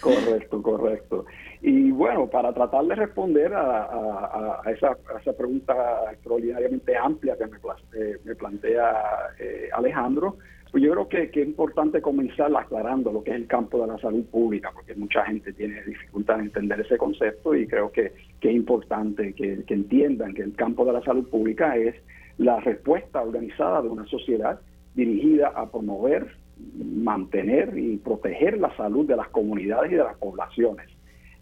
Correcto, 0.00 0.62
correcto. 0.62 1.26
Y 1.60 1.90
bueno, 1.90 2.28
para 2.28 2.52
tratar 2.52 2.84
de 2.86 2.94
responder 2.94 3.52
a, 3.54 4.62
esa, 4.66 4.96
pregunta 5.32 5.74
extraordinariamente 6.12 6.96
amplia 6.96 7.36
que 7.36 7.46
me, 7.46 7.56
eh, 7.94 8.16
me 8.24 8.34
plantea 8.36 8.94
eh, 9.38 9.68
Alejandro, 9.72 10.36
pues 10.70 10.84
yo 10.84 10.92
creo 10.92 11.08
que, 11.08 11.22
es 11.40 11.46
importante 11.46 12.00
comenzar 12.00 12.54
aclarando 12.54 13.10
lo 13.10 13.24
que 13.24 13.30
es 13.30 13.36
el 13.36 13.46
campo 13.46 13.80
de 13.80 13.88
la 13.88 13.98
salud 13.98 14.24
pública, 14.26 14.70
porque 14.72 14.94
mucha 14.94 15.24
gente 15.24 15.52
tiene 15.52 15.82
dificultad 15.82 16.38
en 16.38 16.46
entender 16.46 16.80
ese 16.80 16.96
concepto 16.96 17.54
y 17.54 17.66
creo 17.66 17.90
que, 17.90 18.12
es 18.40 18.54
importante 18.54 19.32
que 19.34 19.64
entiendan 19.68 20.34
que 20.34 20.42
el 20.42 20.54
campo 20.54 20.84
de 20.84 20.92
la 20.92 21.02
salud 21.02 21.28
pública 21.28 21.76
es 21.76 21.96
la 22.36 22.60
respuesta 22.60 23.20
organizada 23.20 23.82
de 23.82 23.88
una 23.88 24.06
sociedad 24.06 24.60
dirigida 24.94 25.48
a 25.48 25.68
promover, 25.70 26.36
mantener 26.76 27.76
y 27.76 27.96
proteger 27.96 28.58
la 28.58 28.74
salud 28.76 29.06
de 29.06 29.16
las 29.16 29.28
comunidades 29.28 29.90
y 29.90 29.96
de 29.96 30.04
las 30.04 30.16
poblaciones 30.18 30.97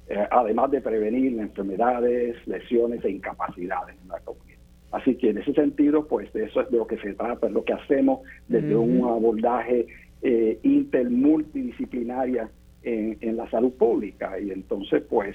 eh, 0.09 0.27
además 0.31 0.71
de 0.71 0.81
prevenir 0.81 1.39
enfermedades, 1.39 2.37
lesiones 2.47 3.05
e 3.05 3.11
incapacidades 3.11 3.97
en 4.03 4.09
la 4.09 4.21
comunidad. 4.21 4.59
Así 4.93 5.17
que 5.17 5.31
en 5.31 5.39
ese 5.39 5.53
sentido, 5.53 6.07
pues 6.07 6.33
de 6.33 6.45
eso 6.45 6.61
es 6.61 6.71
de 6.71 6.79
lo 6.79 6.87
que 6.87 6.99
se 6.99 7.15
trata, 7.15 7.49
es 7.49 7.53
lo 7.53 7.65
que 7.65 7.73
hacemos 7.73 8.21
desde 8.49 8.77
un 8.77 9.05
abordaje 9.05 9.87
eh, 10.23 10.59
intermultidisciplinaria 10.63 12.49
en, 12.83 13.19
en, 13.21 13.37
la 13.37 13.51
salud 13.51 13.73
pública. 13.73 14.39
Y 14.39 14.53
entonces, 14.53 15.03
pues 15.09 15.35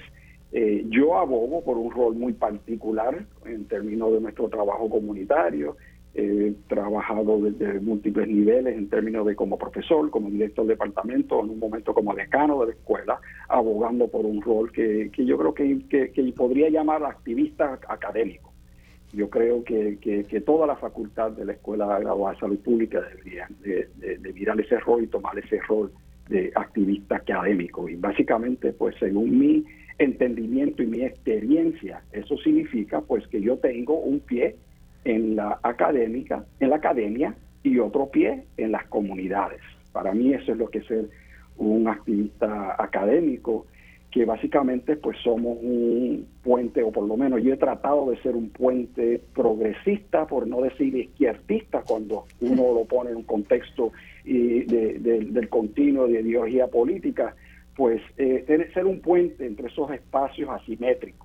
eh, 0.52 0.84
yo 0.88 1.16
abogo 1.18 1.64
por 1.64 1.78
un 1.78 1.90
rol 1.90 2.14
muy 2.14 2.34
particular 2.34 3.24
en 3.46 3.64
términos 3.66 4.12
de 4.12 4.20
nuestro 4.20 4.50
trabajo 4.50 4.88
comunitario, 4.90 5.76
He 6.14 6.52
trabajado 6.68 7.40
desde 7.40 7.80
múltiples 7.80 8.28
niveles 8.28 8.76
en 8.76 8.88
términos 8.90 9.24
de 9.26 9.34
como 9.34 9.56
profesor, 9.56 10.10
como 10.10 10.28
director 10.28 10.66
de 10.66 10.74
departamento, 10.74 11.42
en 11.42 11.48
un 11.48 11.58
momento 11.58 11.94
como 11.94 12.14
decano 12.14 12.60
de 12.60 12.66
la 12.66 12.72
escuela, 12.72 13.18
abogando 13.48 14.08
por 14.08 14.26
un 14.26 14.42
rol 14.42 14.70
que, 14.72 15.10
que 15.10 15.24
yo 15.24 15.38
creo 15.38 15.54
que, 15.54 15.78
que, 15.88 16.32
podría 16.36 16.68
llamar 16.68 17.02
activista 17.02 17.78
académico. 17.88 18.52
Yo 19.14 19.30
creo 19.30 19.64
que, 19.64 19.98
que, 20.00 20.40
toda 20.42 20.66
la 20.66 20.76
facultad 20.76 21.32
de 21.32 21.46
la 21.46 21.52
Escuela 21.52 21.98
Graduada 21.98 22.34
de 22.34 22.40
Salud 22.40 22.58
Pública 22.58 23.00
debería 23.00 23.48
de, 23.60 23.88
de, 24.18 24.32
mirar 24.34 24.60
ese 24.60 24.78
rol 24.80 25.04
y 25.04 25.06
tomar 25.06 25.38
ese 25.38 25.60
rol 25.60 25.90
de 26.28 26.52
activista 26.54 27.16
académico. 27.16 27.88
Y 27.88 27.96
básicamente, 27.96 28.72
pues 28.72 28.96
según 28.98 29.38
mi 29.38 29.64
entendimiento 29.98 30.82
y 30.82 30.86
mi 30.86 31.02
experiencia, 31.02 32.02
eso 32.12 32.36
significa 32.38 33.00
pues 33.00 33.26
que 33.28 33.40
yo 33.40 33.56
tengo 33.58 33.98
un 33.98 34.20
pie 34.20 34.56
en 35.04 35.36
la 35.36 35.58
académica, 35.62 36.44
en 36.60 36.70
la 36.70 36.76
academia 36.76 37.34
y 37.62 37.78
otro 37.78 38.06
pie 38.10 38.44
en 38.56 38.72
las 38.72 38.86
comunidades. 38.86 39.60
Para 39.92 40.12
mí 40.14 40.32
eso 40.32 40.52
es 40.52 40.58
lo 40.58 40.68
que 40.68 40.78
es 40.78 40.86
ser 40.86 41.08
un 41.56 41.86
activista 41.88 42.76
académico, 42.78 43.66
que 44.10 44.24
básicamente 44.26 44.96
pues 44.96 45.16
somos 45.22 45.56
un 45.62 46.26
puente, 46.42 46.82
o 46.82 46.92
por 46.92 47.06
lo 47.06 47.16
menos 47.16 47.42
yo 47.42 47.54
he 47.54 47.56
tratado 47.56 48.10
de 48.10 48.18
ser 48.18 48.36
un 48.36 48.50
puente 48.50 49.22
progresista, 49.34 50.26
por 50.26 50.46
no 50.46 50.60
decir 50.60 50.94
izquierdista, 50.94 51.82
cuando 51.82 52.24
uno 52.40 52.74
lo 52.74 52.84
pone 52.84 53.10
en 53.10 53.16
un 53.16 53.22
contexto 53.22 53.92
y 54.24 54.64
del 54.64 55.48
continuo 55.48 56.06
de 56.06 56.20
ideología 56.20 56.66
política, 56.66 57.34
pues 57.74 58.02
eh, 58.18 58.68
ser 58.74 58.84
un 58.84 59.00
puente 59.00 59.46
entre 59.46 59.68
esos 59.68 59.90
espacios 59.90 60.50
asimétricos 60.50 61.21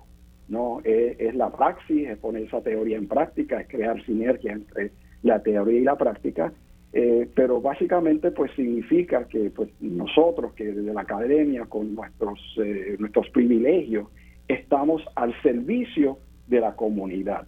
no 0.50 0.82
es, 0.84 1.36
la 1.36 1.52
praxis, 1.52 2.08
es 2.10 2.18
poner 2.18 2.44
esa 2.44 2.62
teoría 2.62 2.98
en 2.98 3.08
práctica, 3.08 3.62
es 3.62 3.68
crear 3.68 4.04
sinergia 4.06 4.54
entre 4.54 4.92
la 5.24 5.42
teoría 5.42 5.80
y 5.80 5.84
la 5.84 5.98
práctica, 5.98 6.54
eh, 6.94 7.28
pero 7.36 7.60
básicamente 7.62 8.32
pues 8.32 8.52
significa 8.56 9.28
que 9.28 9.50
pues 9.50 9.70
nosotros 9.82 10.54
que 10.54 10.72
desde 10.72 10.94
la 10.94 11.02
academia 11.02 11.66
con 11.66 11.94
nuestros 11.94 12.40
eh, 12.64 12.96
nuestros 12.98 13.30
privilegios 13.32 14.08
estamos 14.48 15.04
al 15.16 15.34
servicio 15.42 16.18
de 16.48 16.62
la 16.62 16.76
comunidad 16.76 17.46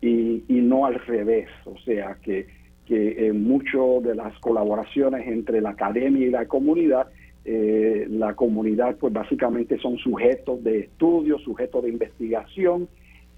y, 0.00 0.42
y 0.48 0.60
no 0.60 0.86
al 0.86 0.94
revés, 1.06 1.48
o 1.66 1.78
sea 1.78 2.16
que 2.20 2.48
que 2.84 3.28
en 3.28 3.44
muchas 3.44 4.02
de 4.02 4.16
las 4.16 4.36
colaboraciones 4.40 5.24
entre 5.28 5.60
la 5.60 5.70
academia 5.70 6.26
y 6.26 6.30
la 6.30 6.46
comunidad 6.46 7.06
eh, 7.44 8.06
la 8.10 8.34
comunidad 8.34 8.96
pues 8.96 9.12
básicamente 9.12 9.78
son 9.78 9.96
sujetos 9.98 10.62
de 10.62 10.80
estudio, 10.80 11.38
sujetos 11.38 11.82
de 11.82 11.88
investigación 11.88 12.88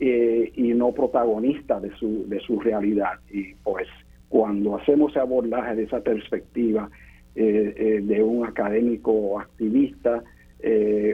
eh, 0.00 0.50
y 0.56 0.74
no 0.74 0.92
protagonistas 0.92 1.82
de 1.82 1.94
su, 1.96 2.28
de 2.28 2.40
su 2.40 2.58
realidad. 2.58 3.20
Y 3.30 3.54
pues 3.62 3.86
cuando 4.28 4.76
hacemos 4.76 5.12
ese 5.12 5.20
abordaje 5.20 5.76
de 5.76 5.84
esa 5.84 6.00
perspectiva 6.00 6.90
eh, 7.34 8.00
de 8.02 8.22
un 8.22 8.44
académico 8.44 9.40
activista 9.40 10.22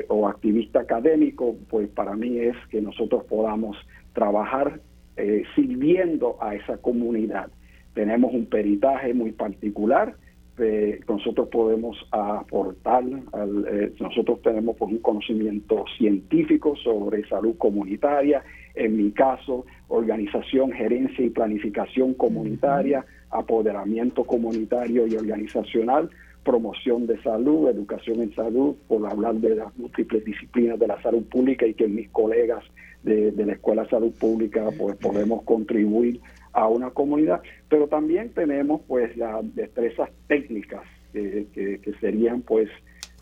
o 0.08 0.28
activista 0.28 0.80
académico, 0.80 1.56
pues 1.70 1.88
para 1.88 2.14
mí 2.14 2.38
es 2.38 2.54
que 2.70 2.82
nosotros 2.82 3.24
podamos 3.24 3.78
trabajar 4.12 4.78
sirviendo 5.54 6.36
a 6.42 6.54
esa 6.54 6.76
comunidad. 6.76 7.48
Tenemos 7.94 8.34
un 8.34 8.44
peritaje 8.44 9.14
muy 9.14 9.32
particular, 9.32 10.16
nosotros 11.08 11.48
podemos 11.48 11.96
aportar, 12.10 13.04
eh, 13.04 13.92
nosotros 14.00 14.42
tenemos 14.42 14.76
pues, 14.76 14.92
un 14.92 14.98
conocimiento 14.98 15.84
científico 15.96 16.74
sobre 16.76 17.26
salud 17.28 17.56
comunitaria, 17.58 18.42
en 18.74 18.96
mi 18.96 19.10
caso, 19.10 19.66
organización, 19.88 20.72
gerencia 20.72 21.24
y 21.24 21.30
planificación 21.30 22.14
comunitaria, 22.14 23.04
apoderamiento 23.30 24.24
comunitario 24.24 25.06
y 25.06 25.16
organizacional, 25.16 26.10
promoción 26.44 27.06
de 27.06 27.20
salud, 27.22 27.68
educación 27.68 28.22
en 28.22 28.34
salud, 28.34 28.74
por 28.86 29.06
hablar 29.06 29.34
de 29.34 29.56
las 29.56 29.76
múltiples 29.76 30.24
disciplinas 30.24 30.78
de 30.78 30.86
la 30.86 31.00
salud 31.02 31.24
pública 31.24 31.66
y 31.66 31.74
que 31.74 31.88
mis 31.88 32.08
colegas 32.10 32.64
de, 33.02 33.32
de 33.32 33.46
la 33.46 33.52
Escuela 33.52 33.82
de 33.82 33.90
Salud 33.90 34.12
Pública 34.18 34.70
pues 34.78 34.96
podemos 34.96 35.42
contribuir 35.42 36.20
a 36.52 36.66
una 36.68 36.90
comunidad, 36.90 37.42
pero 37.68 37.86
también 37.88 38.30
tenemos 38.30 38.80
pues 38.86 39.16
las 39.16 39.54
destrezas 39.54 40.10
técnicas 40.26 40.82
que, 41.12 41.80
serían 42.00 42.42
pues 42.42 42.68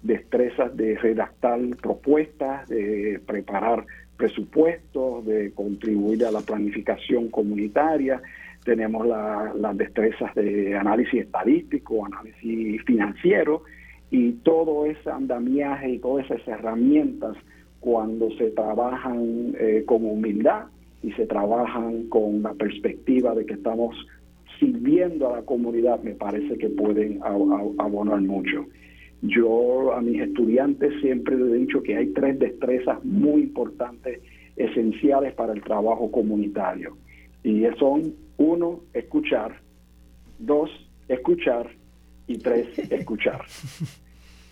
destrezas 0.02 0.76
de 0.76 0.96
redactar 0.96 1.60
propuestas, 1.80 2.68
de 2.68 3.20
preparar 3.26 3.84
presupuestos, 4.16 5.26
de 5.26 5.52
contribuir 5.52 6.24
a 6.24 6.30
la 6.30 6.40
planificación 6.40 7.28
comunitaria, 7.28 8.22
tenemos 8.64 9.06
las 9.06 9.76
destrezas 9.76 10.34
de 10.34 10.76
análisis 10.76 11.22
estadístico, 11.22 12.04
análisis 12.04 12.82
financiero 12.82 13.62
y 14.10 14.32
todo 14.32 14.86
ese 14.86 15.08
andamiaje 15.08 15.90
y 15.90 15.98
todas 15.98 16.26
esas 16.26 16.46
herramientas 16.48 17.36
cuando 17.78 18.30
se 18.32 18.50
trabajan 18.50 19.54
eh, 19.58 19.84
con 19.86 20.04
humildad 20.04 20.64
y 21.06 21.12
se 21.12 21.24
trabajan 21.24 22.08
con 22.08 22.42
la 22.42 22.52
perspectiva 22.54 23.32
de 23.32 23.46
que 23.46 23.54
estamos 23.54 23.94
sirviendo 24.58 25.28
a 25.28 25.36
la 25.36 25.42
comunidad, 25.42 26.02
me 26.02 26.14
parece 26.14 26.58
que 26.58 26.68
pueden 26.68 27.20
abonar 27.22 28.20
mucho. 28.22 28.66
Yo 29.22 29.92
a 29.94 30.00
mis 30.00 30.20
estudiantes 30.20 31.00
siempre 31.00 31.36
les 31.36 31.52
he 31.52 31.58
dicho 31.58 31.80
que 31.84 31.96
hay 31.96 32.08
tres 32.08 32.40
destrezas 32.40 33.04
muy 33.04 33.42
importantes, 33.42 34.20
esenciales 34.56 35.32
para 35.34 35.52
el 35.52 35.62
trabajo 35.62 36.10
comunitario. 36.10 36.96
Y 37.44 37.62
son, 37.78 38.12
uno, 38.38 38.80
escuchar, 38.92 39.60
dos, 40.40 40.70
escuchar 41.06 41.70
y 42.26 42.38
tres, 42.38 42.66
escuchar. 42.90 43.42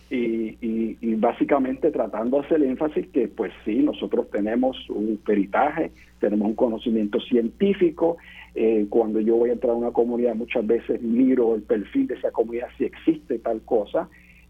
Y, 0.09 0.57
y, 0.61 1.15
básicamente 1.15 1.89
tratando 1.89 2.39
de 2.39 2.45
hacer 2.45 2.63
énfasis 2.63 3.07
que 3.07 3.27
pues 3.27 3.51
sí, 3.63 3.77
nosotros 3.77 4.29
tenemos 4.29 4.77
un 4.89 5.17
peritaje, 5.25 5.91
tenemos 6.19 6.49
un 6.49 6.55
conocimiento 6.55 7.19
científico, 7.21 8.17
eh, 8.53 8.85
cuando 8.89 9.19
yo 9.19 9.35
voy 9.35 9.49
a 9.49 9.53
entrar 9.53 9.73
a 9.73 9.77
una 9.77 9.91
comunidad 9.91 10.35
muchas 10.35 10.65
veces 10.65 11.01
miro 11.01 11.55
el 11.55 11.63
perfil 11.63 12.07
de 12.07 12.15
esa 12.15 12.31
comunidad 12.31 12.67
si 12.77 12.85
existe 12.85 13.39
tal 13.39 13.61
cosa, 13.61 14.07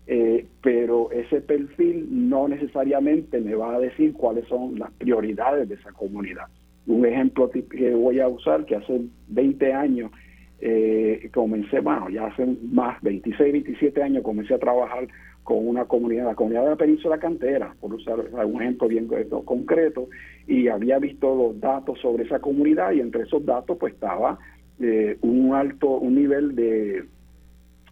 eh, 0.08 0.46
pero 0.62 1.10
ese 1.12 1.42
perfil 1.42 2.08
no 2.12 2.48
necesariamente 2.48 3.40
me 3.40 3.56
va 3.56 3.76
a 3.76 3.80
decir 3.80 4.14
cuáles 4.14 4.48
son 4.48 4.78
las 4.78 4.92
prioridades 4.94 5.68
de 5.70 5.76
esa 5.76 5.92
comunidad. 5.94 6.46
Un 6.86 7.06
ejemplo 7.06 7.50
que 7.50 7.96
voy 7.96 8.20
a 8.20 8.28
usar, 8.28 8.66
que 8.66 8.76
hace 8.76 9.02
20 9.30 9.74
años 9.74 10.12
eh, 10.60 11.30
comencé, 11.34 11.80
bueno, 11.80 12.10
ya 12.10 12.28
hace 12.28 12.46
más, 12.72 13.02
26, 13.02 13.52
27 13.52 14.04
años 14.04 14.24
comencé 14.24 14.54
a 14.54 14.60
trabajar 14.60 15.08
con 15.44 15.68
una 15.68 15.86
comunidad, 15.86 16.26
la 16.26 16.36
comunidad 16.36 16.64
de 16.64 16.70
la 16.70 16.76
península 16.76 17.20
cantera, 17.20 17.76
por 17.80 17.94
usar 17.94 18.20
un 18.20 18.62
ejemplo 18.62 18.88
bien 18.88 19.08
concreto, 19.46 20.10
y 20.48 20.68
había 20.68 20.98
visto 20.98 21.36
los 21.36 21.60
datos 21.60 22.00
sobre 22.00 22.24
esa 22.24 22.40
comunidad 22.40 22.92
y 22.94 23.00
entre 23.00 23.24
esos 23.24 23.46
datos 23.46 23.78
pues 23.78 23.94
estaba 23.94 24.40
eh, 24.80 25.18
un 25.22 25.54
alto, 25.54 25.88
un 25.90 26.16
nivel 26.16 26.56
de, 26.56 27.06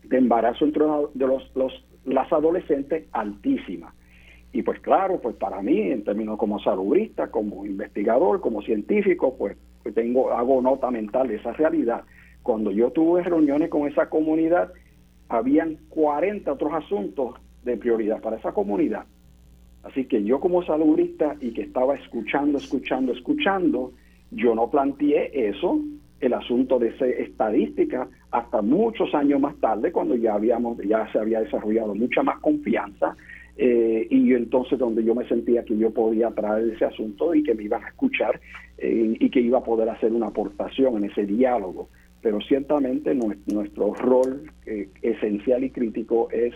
de 0.03 0.17
embarazo 0.17 0.65
entre 0.65 0.83
de 1.13 1.27
los, 1.27 1.51
las 2.05 2.31
adolescentes 2.33 3.05
altísima. 3.11 3.93
Y 4.51 4.61
pues 4.61 4.79
claro, 4.79 5.19
pues 5.19 5.35
para 5.35 5.61
mí, 5.61 5.79
en 5.79 6.03
términos 6.03 6.37
como 6.37 6.59
salubrista, 6.59 7.31
como 7.31 7.65
investigador, 7.65 8.39
como 8.39 8.61
científico, 8.61 9.35
pues, 9.37 9.57
pues 9.81 9.95
tengo, 9.95 10.31
hago 10.31 10.61
nota 10.61 10.91
mental 10.91 11.27
de 11.27 11.35
esa 11.35 11.53
realidad. 11.53 12.03
Cuando 12.43 12.71
yo 12.71 12.91
tuve 12.91 13.23
reuniones 13.23 13.69
con 13.69 13.87
esa 13.87 14.09
comunidad, 14.09 14.71
habían 15.29 15.77
40 15.89 16.51
otros 16.51 16.73
asuntos 16.73 17.35
de 17.63 17.77
prioridad 17.77 18.21
para 18.21 18.37
esa 18.37 18.51
comunidad. 18.51 19.05
Así 19.83 20.05
que 20.05 20.23
yo 20.23 20.39
como 20.39 20.63
saludista 20.63 21.35
y 21.41 21.51
que 21.51 21.63
estaba 21.63 21.95
escuchando, 21.95 22.57
escuchando, 22.57 23.13
escuchando, 23.13 23.93
yo 24.31 24.55
no 24.55 24.69
planteé 24.69 25.49
eso, 25.49 25.79
el 26.19 26.33
asunto 26.33 26.79
de 26.79 26.89
esa 26.89 27.05
estadística, 27.05 28.07
hasta 28.31 28.61
muchos 28.61 29.13
años 29.13 29.41
más 29.41 29.55
tarde, 29.57 29.91
cuando 29.91 30.15
ya 30.15 30.35
habíamos, 30.35 30.77
ya 30.77 31.09
se 31.11 31.19
había 31.19 31.41
desarrollado 31.41 31.93
mucha 31.95 32.23
más 32.23 32.39
confianza, 32.39 33.15
eh, 33.57 34.07
y 34.09 34.33
entonces 34.33 34.79
donde 34.79 35.03
yo 35.03 35.13
me 35.13 35.27
sentía 35.27 35.63
que 35.63 35.77
yo 35.77 35.91
podía 35.91 36.31
traer 36.31 36.69
ese 36.69 36.85
asunto 36.85 37.35
y 37.35 37.43
que 37.43 37.53
me 37.53 37.63
iban 37.63 37.83
a 37.83 37.89
escuchar 37.89 38.39
eh, 38.77 39.15
y 39.19 39.29
que 39.29 39.41
iba 39.41 39.59
a 39.59 39.63
poder 39.63 39.89
hacer 39.89 40.11
una 40.11 40.27
aportación 40.27 40.97
en 40.97 41.11
ese 41.11 41.25
diálogo. 41.25 41.89
Pero 42.23 42.39
ciertamente 42.41 43.13
nuestro 43.13 43.93
rol 43.93 44.49
eh, 44.65 44.89
esencial 45.03 45.63
y 45.63 45.69
crítico 45.69 46.29
es 46.31 46.55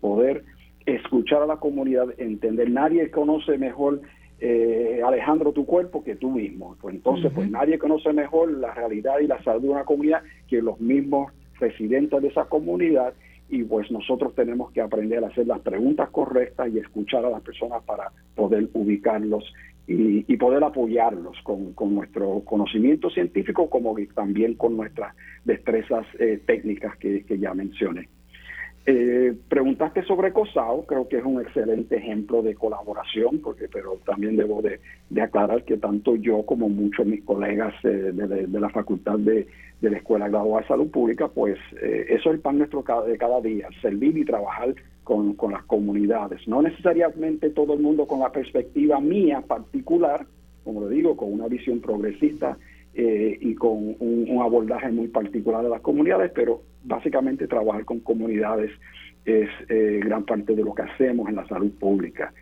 poder 0.00 0.44
escuchar 0.86 1.42
a 1.42 1.46
la 1.46 1.56
comunidad, 1.56 2.08
entender, 2.18 2.70
nadie 2.70 3.10
conoce 3.10 3.58
mejor 3.58 4.00
eh, 4.40 5.00
Alejandro 5.04 5.52
tu 5.52 5.66
cuerpo 5.66 6.04
que 6.04 6.14
tú 6.16 6.30
mismo. 6.30 6.76
Pues 6.80 6.94
entonces, 6.94 7.32
pues 7.34 7.50
nadie 7.50 7.78
conoce 7.78 8.12
mejor 8.12 8.52
la 8.52 8.72
realidad 8.72 9.18
y 9.20 9.26
la 9.26 9.42
salud 9.42 9.62
de 9.62 9.68
una 9.70 9.84
comunidad 9.84 10.22
que 10.46 10.62
los 10.62 10.80
mismos 10.80 11.32
residentes 11.58 12.22
de 12.22 12.28
esa 12.28 12.44
comunidad 12.44 13.14
y 13.50 13.64
pues 13.64 13.90
nosotros 13.90 14.34
tenemos 14.34 14.70
que 14.72 14.80
aprender 14.80 15.24
a 15.24 15.28
hacer 15.28 15.46
las 15.46 15.60
preguntas 15.60 16.10
correctas 16.10 16.68
y 16.72 16.78
escuchar 16.78 17.24
a 17.24 17.30
las 17.30 17.42
personas 17.42 17.82
para 17.84 18.12
poder 18.36 18.68
ubicarlos 18.74 19.42
y, 19.88 20.36
poder 20.36 20.62
apoyarlos 20.62 21.36
con, 21.42 21.74
nuestro 21.94 22.40
conocimiento 22.44 23.10
científico 23.10 23.70
como 23.70 23.96
también 24.14 24.54
con 24.54 24.76
nuestras 24.76 25.16
destrezas 25.44 26.06
eh, 26.18 26.40
técnicas 26.46 26.96
que 26.98 27.38
ya 27.38 27.54
mencioné. 27.54 28.08
Eh, 28.90 29.34
preguntaste 29.50 30.02
sobre 30.04 30.32
COSAO, 30.32 30.86
creo 30.86 31.06
que 31.08 31.18
es 31.18 31.22
un 31.22 31.42
excelente 31.42 31.96
ejemplo 31.96 32.40
de 32.40 32.54
colaboración, 32.54 33.38
porque 33.44 33.68
pero 33.70 33.98
también 34.06 34.34
debo 34.34 34.62
de, 34.62 34.80
aclarar 35.20 35.62
que 35.64 35.76
tanto 35.76 36.16
yo 36.16 36.46
como 36.46 36.70
muchos 36.70 37.04
de 37.04 37.12
mis 37.12 37.22
colegas 37.22 37.74
eh, 37.84 38.12
de, 38.14 38.58
la 38.58 38.70
Facultad 38.70 39.18
de, 39.18 39.46
la 39.82 39.98
Escuela 39.98 40.30
Graduada 40.30 40.62
de 40.62 40.68
Salud 40.68 40.90
Pública, 40.90 41.28
pues 41.28 41.58
eh, 41.82 42.06
eso 42.08 42.30
es 42.30 42.36
el 42.36 42.40
pan 42.40 42.56
nuestro 42.56 42.82
de 43.06 43.18
cada 43.18 43.42
día, 43.42 43.68
servir 43.82 44.16
y 44.16 44.24
trabajar 44.24 44.74
con, 45.04 45.34
con 45.34 45.52
las 45.52 45.64
comunidades. 45.64 46.48
No 46.48 46.62
necesariamente 46.62 47.50
todo 47.50 47.74
el 47.74 47.80
mundo 47.80 48.06
con 48.06 48.20
la 48.20 48.32
perspectiva 48.32 49.00
mía 49.00 49.42
particular, 49.46 50.24
como 50.64 50.88
le 50.88 50.96
digo, 50.96 51.14
con 51.14 51.30
una 51.30 51.46
visión 51.46 51.82
progresista 51.82 52.56
eh, 53.00 53.38
y 53.40 53.54
con 53.54 53.94
un, 54.00 54.40
abordaje 54.42 54.90
muy 54.90 55.06
particular 55.06 55.62
de 55.62 55.68
las 55.68 55.80
comunidades, 55.82 56.32
pero 56.34 56.62
básicamente 56.82 57.46
trabajar 57.46 57.84
con 57.84 58.00
comunidades 58.00 58.72
es 59.24 59.48
eh, 59.68 60.00
gran 60.02 60.24
parte 60.24 60.56
de 60.56 60.64
lo 60.64 60.74
que 60.74 60.82
hacemos 60.82 61.28
en 61.28 61.36
la 61.36 61.46
salud 61.46 61.70
pública. 61.78 62.34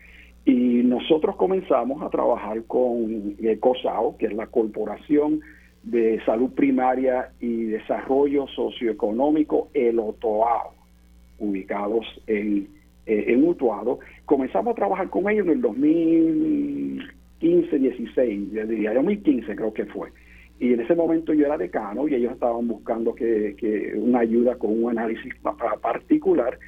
Y 0.47 0.81
nosotros 0.83 1.37
comenzamos 1.37 2.03
a 2.03 2.09
trabajar 2.09 2.65
con 2.65 3.37
eh, 3.39 3.59
COSAO, 3.61 4.17
que 4.17 4.29
es 4.29 4.33
la 4.33 4.47
Corporación 4.47 5.43
de 5.83 6.25
Salud 6.25 6.49
Primaria 6.55 7.33
y 7.39 7.65
Desarrollo 7.65 8.47
Socioeconómico, 8.47 9.69
el 9.75 9.99
OTOAO, 9.99 10.73
ubicados 11.39 12.07
en, 12.27 12.67
en 13.05 13.47
Utuado. 13.47 13.99
Comenzamos 14.25 14.73
a 14.73 14.75
trabajar 14.75 15.11
con 15.11 15.29
ellos 15.29 15.45
en 15.49 15.53
el 15.53 15.61
2015, 15.61 17.79
16, 17.79 18.53
yo 18.53 18.67
diría, 18.67 18.95
2015 18.95 19.55
creo 19.55 19.75
que 19.75 19.85
fue. 19.85 20.09
Y 20.59 20.73
en 20.73 20.81
ese 20.81 20.95
momento 20.95 21.35
yo 21.35 21.47
era 21.47 21.59
decano 21.59 22.09
y 22.09 22.15
ellos 22.15 22.33
estaban 22.33 22.67
buscando 22.67 23.15
que, 23.15 23.93
una 23.97 24.21
ayuda 24.21 24.57
con 24.57 24.83
un 24.83 24.91
análisis 24.91 25.35
particular. 25.83 26.59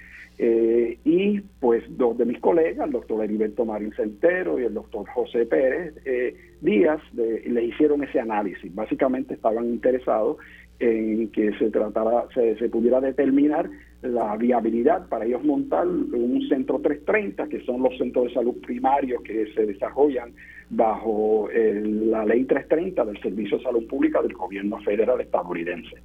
Eh, 0.41 0.99
y 1.05 1.41
pues 1.59 1.83
dos 1.89 2.17
de 2.17 2.25
mis 2.25 2.39
colegas, 2.39 2.87
el 2.87 2.93
doctor 2.93 3.25
Heriberto 3.25 3.65
Marín 3.65 3.93
Centero 3.95 4.61
y 4.61 4.65
el 4.65 4.75
doctor 4.75 5.09
José 5.09 5.47
Pérez 5.47 5.95
eh, 6.05 6.37
Díaz, 6.61 7.01
le 7.15 7.65
hicieron 7.65 8.05
ese 8.05 8.21
análisis. 8.21 8.73
Básicamente 8.73 9.35
estaban 9.35 9.65
interesados 9.65 10.37
en 10.81 11.29
que 11.31 11.53
se 11.59 11.71
tratara, 11.71 12.27
se, 12.35 12.57
se, 12.57 12.69
pudiera 12.69 13.01
determinar 13.01 13.69
la 14.03 14.37
viabilidad 14.37 15.09
para 15.09 15.25
ellos 15.25 15.43
montar 15.45 15.89
un 15.89 16.47
centro 16.49 16.79
330, 16.79 17.49
que 17.49 17.65
son 17.65 17.83
los 17.83 17.99
centros 17.99 18.27
de 18.27 18.35
salud 18.35 18.55
primarios 18.65 19.21
que 19.23 19.53
se 19.55 19.67
desarrollan 19.67 20.33
bajo 20.71 21.49
la 21.53 22.25
ley 22.25 22.45
330 22.45 23.05
del 23.05 23.21
Servicio 23.23 23.59
de 23.59 23.65
Salud 23.65 23.87
Pública 23.87 24.21
del 24.21 24.35
gobierno 24.35 24.79
federal 24.81 25.21
estadounidense. 25.21 25.97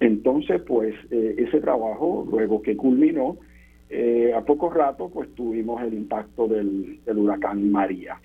Entonces, 0.00 0.60
pues 0.62 0.94
eh, 1.10 1.34
ese 1.38 1.60
trabajo, 1.60 2.26
luego 2.30 2.60
que 2.60 2.76
culminó, 2.76 3.38
eh, 3.88 4.32
a 4.34 4.42
poco 4.42 4.70
rato, 4.70 5.08
pues 5.08 5.32
tuvimos 5.34 5.82
el 5.82 5.94
impacto 5.94 6.48
del, 6.48 7.00
huracán 7.06 7.70
María. 7.70 8.20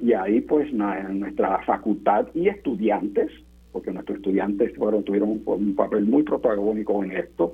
Y 0.00 0.12
ahí, 0.14 0.40
pues, 0.40 0.72
nuestra 0.72 1.62
facultad 1.64 2.28
y 2.34 2.48
estudiantes, 2.48 3.30
porque 3.70 3.92
nuestros 3.92 4.16
estudiantes 4.16 4.74
fueron, 4.76 5.04
tuvieron 5.04 5.42
un 5.44 5.74
papel 5.76 6.06
muy 6.06 6.22
protagónico 6.22 7.04
en 7.04 7.12
esto, 7.12 7.52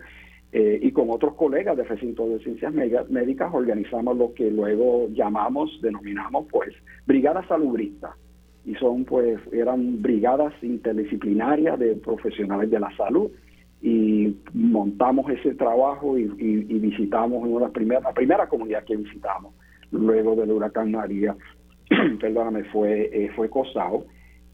eh, 0.52 0.78
y 0.80 0.92
con 0.92 1.10
otros 1.10 1.34
colegas 1.34 1.76
del 1.76 1.86
recinto 1.86 2.28
de 2.28 2.38
ciencias 2.38 2.72
médicas 2.72 3.50
organizamos 3.52 4.16
lo 4.16 4.32
que 4.32 4.50
luego 4.50 5.08
llamamos, 5.10 5.78
denominamos 5.82 6.46
pues 6.50 6.72
brigadas 7.06 7.46
salubristas. 7.48 8.12
Y 8.64 8.74
son 8.76 9.04
pues, 9.04 9.38
eran 9.52 10.02
brigadas 10.02 10.52
interdisciplinarias 10.62 11.78
de 11.78 11.94
profesionales 11.96 12.70
de 12.70 12.80
la 12.80 12.94
salud 12.96 13.30
y 13.82 14.36
montamos 14.54 15.30
ese 15.30 15.54
trabajo 15.54 16.18
y, 16.18 16.24
visitamos 16.26 17.46
una 17.46 17.68
primera, 17.68 18.00
la 18.00 18.12
primera 18.12 18.48
comunidad 18.48 18.84
que 18.84 18.96
visitamos 18.96 19.54
luego 19.92 20.34
del 20.34 20.50
huracán 20.50 20.90
María, 20.90 21.36
perdóname, 22.20 22.64
fue, 22.64 23.10
eh, 23.12 23.30
fue 23.36 23.48
Cosao 23.48 24.06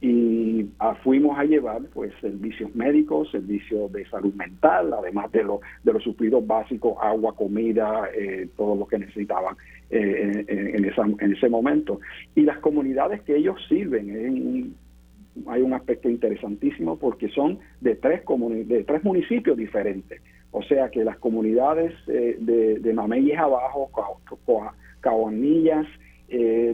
y 0.04 0.68
fuimos 1.04 1.38
a 1.38 1.44
llevar 1.44 1.80
pues 1.94 2.12
servicios 2.20 2.74
médicos, 2.74 3.30
servicios 3.30 3.90
de 3.92 4.04
salud 4.06 4.34
mental, 4.34 4.92
además 4.92 5.30
de, 5.30 5.44
lo, 5.44 5.60
de 5.84 5.92
los 5.92 6.02
suplidos 6.02 6.44
básicos, 6.44 6.96
agua, 7.00 7.36
comida, 7.36 8.08
eh, 8.12 8.48
todo 8.56 8.74
lo 8.74 8.84
que 8.86 8.98
necesitaban 8.98 9.54
eh, 9.90 10.44
en, 10.48 11.32
ese 11.32 11.48
momento. 11.48 12.00
Y 12.34 12.40
las 12.40 12.58
comunidades 12.58 13.22
que 13.22 13.36
ellos 13.36 13.56
sirven, 13.68 14.74
hay 15.46 15.62
un 15.62 15.72
aspecto 15.72 16.08
interesantísimo 16.08 16.98
porque 16.98 17.28
son 17.28 17.60
de 17.80 17.94
tres, 17.94 18.22
de 18.66 18.82
tres 18.82 19.04
municipios 19.04 19.56
diferentes. 19.56 20.20
O 20.50 20.64
sea 20.64 20.90
que 20.90 21.04
las 21.04 21.16
comunidades 21.18 21.94
eh, 22.08 22.38
de, 22.40 22.80
de 22.80 22.92
Mameyes 22.92 23.38
Abajo, 23.38 23.88
Caguanillas, 25.00 25.86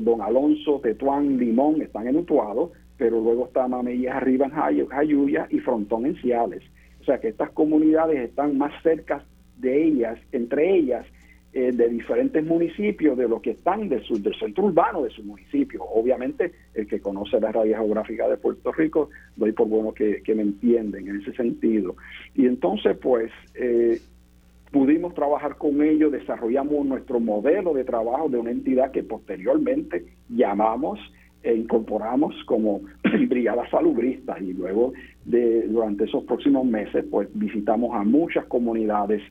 Don 0.01 0.23
Alonso, 0.23 0.81
Tetuán, 0.81 1.37
Limón 1.37 1.83
están 1.83 2.07
en 2.07 2.17
Utuado, 2.17 2.71
pero 2.99 3.21
luego 3.21 3.47
está 3.47 3.67
Mameyes 3.69 4.11
arriba 4.11 4.47
en 4.47 4.89
Jayuya 4.89 5.47
y 5.51 5.61
Frontón 5.61 6.05
en 6.05 6.17
Ciales. 6.17 6.63
O 7.01 7.05
sea 7.05 7.19
que 7.19 7.29
estas 7.29 7.51
comunidades 7.51 8.19
están 8.19 8.59
más 8.59 8.73
cerca 8.83 9.25
de 9.57 9.85
ellas, 9.85 10.19
entre 10.33 10.77
ellas, 10.77 11.07
eh, 11.55 11.73
de 11.73 11.89
diferentes 11.89 12.45
municipios, 12.45 13.17
de 13.17 13.27
los 13.27 13.41
que 13.41 13.53
están 13.53 13.89
del 13.89 14.05
centro 14.05 14.65
urbano 14.65 15.05
de 15.05 15.11
su 15.11 15.23
municipio. 15.23 15.83
Obviamente, 15.83 16.53
el 16.75 16.87
que 16.87 17.01
conoce 17.01 17.41
la 17.41 17.53
radio 17.53 17.77
geográfica 17.77 18.29
de 18.29 18.37
Puerto 18.37 18.71
Rico, 18.73 19.09
doy 19.37 19.53
por 19.53 19.69
bueno 19.69 19.95
que, 19.95 20.23
me 20.35 20.43
entienden 20.43 21.09
en 21.09 21.21
ese 21.23 21.33
sentido. 21.33 21.97
Y 22.35 22.47
entonces, 22.47 22.99
pues, 22.99 23.33
eh, 23.55 23.99
pudimos 24.71 25.15
trabajar 25.15 25.57
con 25.57 25.83
ellos, 25.83 26.13
desarrollamos 26.13 26.85
nuestro 26.85 27.19
modelo 27.19 27.73
de 27.73 27.85
trabajo 27.85 28.29
de 28.29 28.39
una 28.39 28.51
entidad 28.51 28.91
que 28.91 29.03
posteriormente 29.03 30.05
llamamos 30.29 31.01
e 31.43 31.55
incorporamos 31.55 32.35
como 32.45 32.83
brigada 33.29 33.69
salubrista 33.71 34.39
y 34.41 34.53
luego 34.53 34.93
de 35.25 35.69
durante 35.69 36.05
esos 36.05 36.25
próximos 36.25 36.65
meses 36.67 37.05
pues 37.11 37.29
visitamos 37.35 37.95
a 37.95 38.03
muchas 38.05 38.47
comunidades 38.47 39.23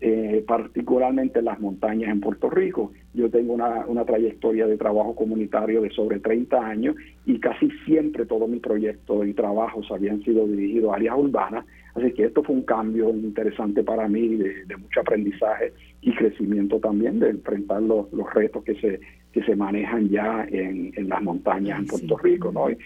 eh, 0.00 0.44
particularmente 0.46 1.38
en 1.38 1.46
las 1.46 1.60
montañas 1.60 2.10
en 2.10 2.20
Puerto 2.20 2.50
Rico. 2.50 2.92
Yo 3.14 3.30
tengo 3.30 3.54
una, 3.54 3.86
una, 3.86 4.04
trayectoria 4.04 4.66
de 4.66 4.76
trabajo 4.76 5.14
comunitario 5.14 5.80
de 5.80 5.88
sobre 5.90 6.18
30 6.18 6.58
años 6.58 6.96
y 7.24 7.38
casi 7.38 7.70
siempre 7.86 8.26
todos 8.26 8.46
mis 8.48 8.60
proyectos 8.60 9.26
y 9.26 9.32
trabajos 9.32 9.90
habían 9.90 10.22
sido 10.22 10.46
dirigidos 10.46 10.92
a 10.92 10.96
áreas 10.96 11.16
urbanas, 11.16 11.64
así 11.94 12.12
que 12.12 12.24
esto 12.24 12.42
fue 12.42 12.56
un 12.56 12.64
cambio 12.64 13.08
interesante 13.10 13.82
para 13.82 14.06
mí 14.08 14.36
de, 14.36 14.66
de 14.66 14.76
mucho 14.76 15.00
aprendizaje 15.00 15.72
y 16.02 16.12
crecimiento 16.14 16.80
también 16.80 17.20
de 17.20 17.30
enfrentar 17.30 17.80
los, 17.80 18.12
los 18.12 18.30
retos 18.34 18.62
que 18.64 18.74
se 18.74 19.00
que 19.34 19.42
se 19.42 19.56
manejan 19.56 20.08
ya 20.10 20.46
en, 20.48 20.92
en 20.94 21.08
las 21.08 21.20
montañas 21.20 21.80
en 21.80 21.86
Puerto 21.88 22.16
Rico, 22.18 22.52
¿no? 22.52 22.70
Y, 22.70 22.76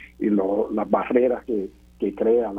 las 0.75 0.91
barreras 0.91 1.45
que, 1.45 1.69
que 1.99 2.15
crean 2.15 2.57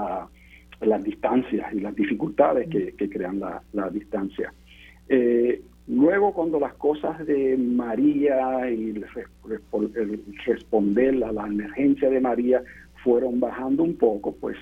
las 0.82 1.04
distancias 1.04 1.74
y 1.74 1.80
las 1.80 1.96
dificultades 1.96 2.70
que, 2.70 3.10
crean 3.10 3.40
la, 3.40 3.64
la 3.74 3.90
distancia. 3.90 4.54
Eh, 5.08 5.64
luego, 5.88 6.34
cuando 6.34 6.60
las 6.60 6.76
cosas 6.76 7.26
de 7.26 7.58
María 7.58 8.70
y 8.70 8.92
el, 8.92 9.06
responder 10.46 11.24
a 11.24 11.32
la 11.32 11.48
emergencia 11.48 12.12
de 12.12 12.20
María 12.20 12.62
fueron 13.04 13.40
bajando 13.40 13.82
un 13.82 13.96
poco, 13.96 14.36
pues 14.40 14.56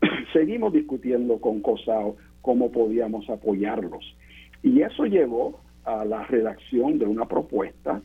seguimos 0.32 0.72
discutiendo 0.72 1.38
con 1.38 1.60
COSAO 1.60 2.16
cómo 2.40 2.72
podíamos 2.72 3.28
apoyarlos. 3.28 4.16
Y 4.62 4.80
eso 4.80 5.04
llevó 5.04 5.60
a 5.84 6.06
la 6.06 6.24
redacción 6.24 6.98
de 6.98 7.04
una 7.04 7.26
propuesta 7.26 8.00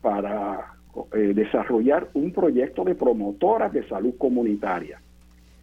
para 0.00 0.74
eh, 1.12 1.32
desarrollar 1.34 2.08
un 2.14 2.32
proyecto 2.32 2.84
de 2.84 2.94
promotoras 2.94 3.72
de 3.72 3.86
salud 3.88 4.14
comunitaria, 4.18 5.00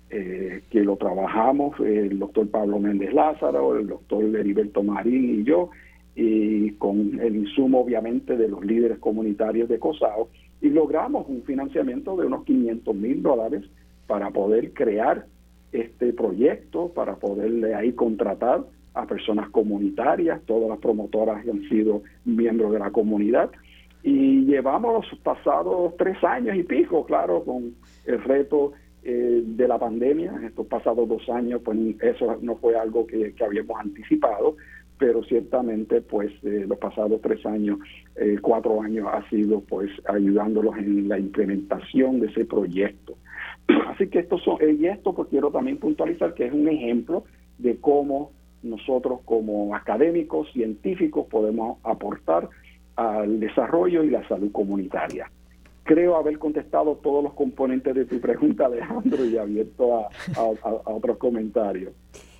eh, 0.09 0.63
que 0.69 0.83
lo 0.83 0.95
trabajamos 0.95 1.79
el 1.79 2.17
doctor 2.17 2.49
Pablo 2.49 2.79
Méndez 2.79 3.13
Lázaro, 3.13 3.77
el 3.77 3.87
doctor 3.87 4.23
Heriberto 4.23 4.83
Marín 4.83 5.41
y 5.41 5.43
yo, 5.43 5.69
y 6.15 6.71
con 6.71 7.19
el 7.19 7.35
insumo 7.35 7.81
obviamente 7.81 8.37
de 8.37 8.47
los 8.47 8.63
líderes 8.63 8.99
comunitarios 8.99 9.69
de 9.69 9.79
COSAO, 9.79 10.29
y 10.61 10.69
logramos 10.69 11.27
un 11.27 11.43
financiamiento 11.43 12.15
de 12.15 12.25
unos 12.25 12.43
500 12.45 12.95
mil 12.95 13.21
dólares 13.21 13.63
para 14.07 14.31
poder 14.31 14.73
crear 14.73 15.25
este 15.71 16.13
proyecto, 16.13 16.89
para 16.89 17.15
poderle 17.17 17.75
ahí 17.75 17.91
contratar 17.91 18.63
a 18.93 19.05
personas 19.05 19.49
comunitarias, 19.49 20.41
todas 20.45 20.69
las 20.69 20.79
promotoras 20.79 21.45
han 21.47 21.67
sido 21.69 22.01
miembros 22.25 22.71
de 22.71 22.79
la 22.79 22.89
comunidad, 22.89 23.51
y 24.07 24.45
llevamos 24.45 25.05
los 25.05 25.19
pasados 25.19 25.93
tres 25.97 26.23
años 26.23 26.55
y 26.55 26.63
pico, 26.63 27.05
claro, 27.05 27.43
con 27.43 27.75
el 28.05 28.23
reto 28.23 28.71
eh, 29.03 29.43
de 29.45 29.67
la 29.67 29.77
pandemia. 29.77 30.33
Estos 30.45 30.65
pasados 30.67 31.09
dos 31.09 31.27
años, 31.27 31.61
pues 31.61 31.77
eso 31.99 32.37
no 32.41 32.55
fue 32.55 32.77
algo 32.77 33.05
que, 33.05 33.35
habíamos 33.45 33.77
anticipado, 33.77 34.55
pero 34.97 35.23
ciertamente, 35.25 35.99
pues 35.99 36.31
eh, 36.43 36.63
los 36.65 36.77
pasados 36.77 37.19
tres 37.21 37.45
años, 37.45 37.79
eh, 38.15 38.37
cuatro 38.41 38.81
años 38.81 39.09
ha 39.11 39.27
sido, 39.29 39.59
pues, 39.59 39.91
ayudándolos 40.07 40.77
en 40.77 41.09
la 41.09 41.19
implementación 41.19 42.21
de 42.21 42.27
ese 42.27 42.45
proyecto. 42.45 43.17
Así 43.89 44.07
que 44.07 44.19
esto 44.19 44.37
son, 44.37 44.57
y 44.61 44.85
esto 44.85 45.13
pues 45.13 45.27
quiero 45.27 45.51
también 45.51 45.79
puntualizar 45.79 46.33
que 46.33 46.45
es 46.45 46.53
un 46.53 46.69
ejemplo 46.69 47.25
de 47.57 47.75
cómo 47.75 48.31
nosotros 48.63 49.19
como 49.25 49.75
académicos, 49.75 50.49
científicos, 50.53 51.27
podemos 51.29 51.79
aportar 51.83 52.47
al 52.97 53.39
desarrollo 53.39 54.03
y 54.03 54.09
la 54.09 54.27
salud 54.27 54.51
comunitaria. 54.51 55.31
Creo 55.83 56.17
haber 56.17 56.37
contestado 56.37 56.95
todos 56.95 57.23
los 57.23 57.33
componentes 57.33 57.95
de 57.95 58.05
tu 58.05 58.19
pregunta, 58.19 58.65
Alejandro, 58.65 59.23
y 59.23 59.37
abierto 59.37 60.09
a, 60.35 60.43
otros 60.83 61.17
comentarios. 61.17 61.93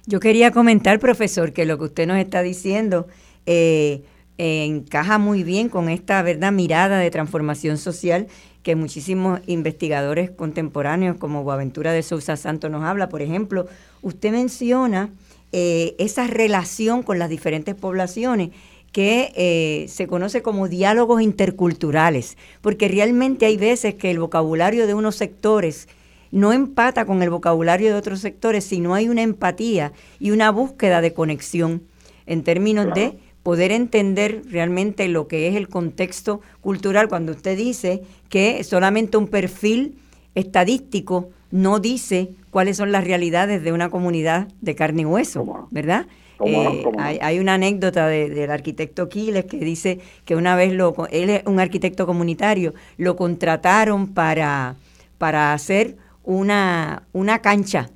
Yo 0.05 0.19
quería 0.19 0.51
comentar, 0.51 0.99
profesor, 0.99 1.53
que 1.53 1.65
lo 1.65 1.77
que 1.77 1.85
usted 1.85 2.07
nos 2.07 2.17
está 2.17 2.41
diciendo 2.41 3.07
eh, 3.45 4.03
encaja 4.37 5.17
muy 5.17 5.43
bien 5.43 5.69
con 5.69 5.89
esta 5.89 6.21
verdad 6.23 6.51
mirada 6.51 6.99
de 6.99 7.09
transformación 7.09 7.77
social 7.77 8.27
que 8.63 8.75
muchísimos 8.75 9.39
investigadores 9.47 10.29
contemporáneos 10.29 11.15
como 11.17 11.43
Boaventura 11.43 11.93
de 11.93 12.03
Sousa 12.03 12.35
Santo 12.35 12.67
nos 12.67 12.83
habla. 12.83 13.07
Por 13.07 13.21
ejemplo, 13.21 13.67
usted 14.01 14.31
menciona 14.31 15.09
eh, 15.53 15.95
esa 15.99 16.27
relación 16.27 17.03
con 17.03 17.19
las 17.19 17.29
diferentes 17.29 17.75
poblaciones 17.75 18.49
que 18.91 19.31
eh, 19.35 19.87
se 19.89 20.07
conoce 20.07 20.41
como 20.41 20.67
diálogos 20.67 21.21
interculturales, 21.21 22.37
porque 22.61 22.87
realmente 22.87 23.45
hay 23.45 23.57
veces 23.57 23.95
que 23.95 24.11
el 24.11 24.19
vocabulario 24.19 24.87
de 24.87 24.93
unos 24.93 25.15
sectores 25.15 25.87
no 26.31 26.53
empata 26.53 27.05
con 27.05 27.21
el 27.21 27.29
vocabulario 27.29 27.89
de 27.89 27.97
otros 27.97 28.19
sectores, 28.19 28.63
sino 28.63 28.93
hay 28.93 29.09
una 29.09 29.21
empatía 29.21 29.93
y 30.19 30.31
una 30.31 30.51
búsqueda 30.51 31.01
de 31.01 31.13
conexión 31.13 31.83
en 32.25 32.43
términos 32.43 32.93
de 32.93 33.17
poder 33.43 33.71
entender 33.71 34.41
realmente 34.49 35.07
lo 35.07 35.27
que 35.27 35.47
es 35.47 35.55
el 35.55 35.69
contexto 35.69 36.41
cultural. 36.59 37.07
Cuando 37.07 37.31
usted 37.31 37.57
dice 37.57 38.01
que 38.29 38.63
solamente 38.63 39.15
un 39.15 39.27
perfil 39.27 39.97
estadístico 40.35 41.29
no 41.49 41.79
dice 41.79 42.31
cuáles 42.51 42.75
son 42.75 42.91
las 42.91 43.05
realidades 43.05 43.63
de 43.63 43.71
una 43.71 43.89
comunidad 43.89 44.49
de 44.59 44.75
carne 44.75 45.03
y 45.03 45.05
hueso, 45.05 45.67
¿verdad? 45.71 46.07
Eh, 46.45 47.19
hay, 47.21 47.39
una 47.39 47.55
anécdota 47.55 48.07
del 48.07 48.51
arquitecto 48.51 49.09
Quiles 49.09 49.45
que 49.45 49.57
dice 49.57 49.99
que 50.25 50.35
una 50.35 50.55
vez 50.55 50.73
lo, 50.73 51.07
él 51.09 51.29
es 51.29 51.43
un 51.45 51.59
arquitecto 51.59 52.05
comunitario, 52.05 52.73
lo 52.97 53.15
contrataron 53.15 54.13
para, 54.13 54.75
para 55.17 55.53
hacer 55.53 55.97
una, 56.23 57.03
una 57.13 57.39
cancha 57.39 57.89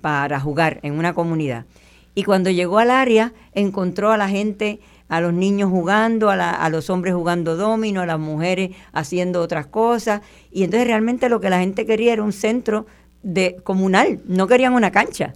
para 0.00 0.38
jugar 0.40 0.78
en 0.82 0.94
una 0.98 1.14
comunidad. 1.14 1.64
Y 2.14 2.24
cuando 2.24 2.50
llegó 2.50 2.78
al 2.78 2.90
área, 2.90 3.32
encontró 3.52 4.12
a 4.12 4.16
la 4.16 4.28
gente, 4.28 4.80
a 5.08 5.20
los 5.20 5.32
niños 5.32 5.70
jugando, 5.70 6.30
a, 6.30 6.50
a 6.50 6.68
los 6.68 6.90
hombres 6.90 7.14
jugando 7.14 7.56
domino, 7.56 8.02
a 8.02 8.06
las 8.06 8.18
mujeres 8.18 8.70
haciendo 8.92 9.40
otras 9.40 9.66
cosas. 9.66 10.20
Y 10.50 10.64
entonces 10.64 10.86
realmente 10.86 11.28
lo 11.28 11.40
que 11.40 11.50
la 11.50 11.60
gente 11.60 11.86
quería 11.86 12.12
era 12.12 12.22
un 12.22 12.32
centro 12.32 12.86
de 13.22 13.56
comunal, 13.62 14.20
no 14.26 14.46
querían 14.46 14.74
una 14.74 14.90
cancha 14.90 15.34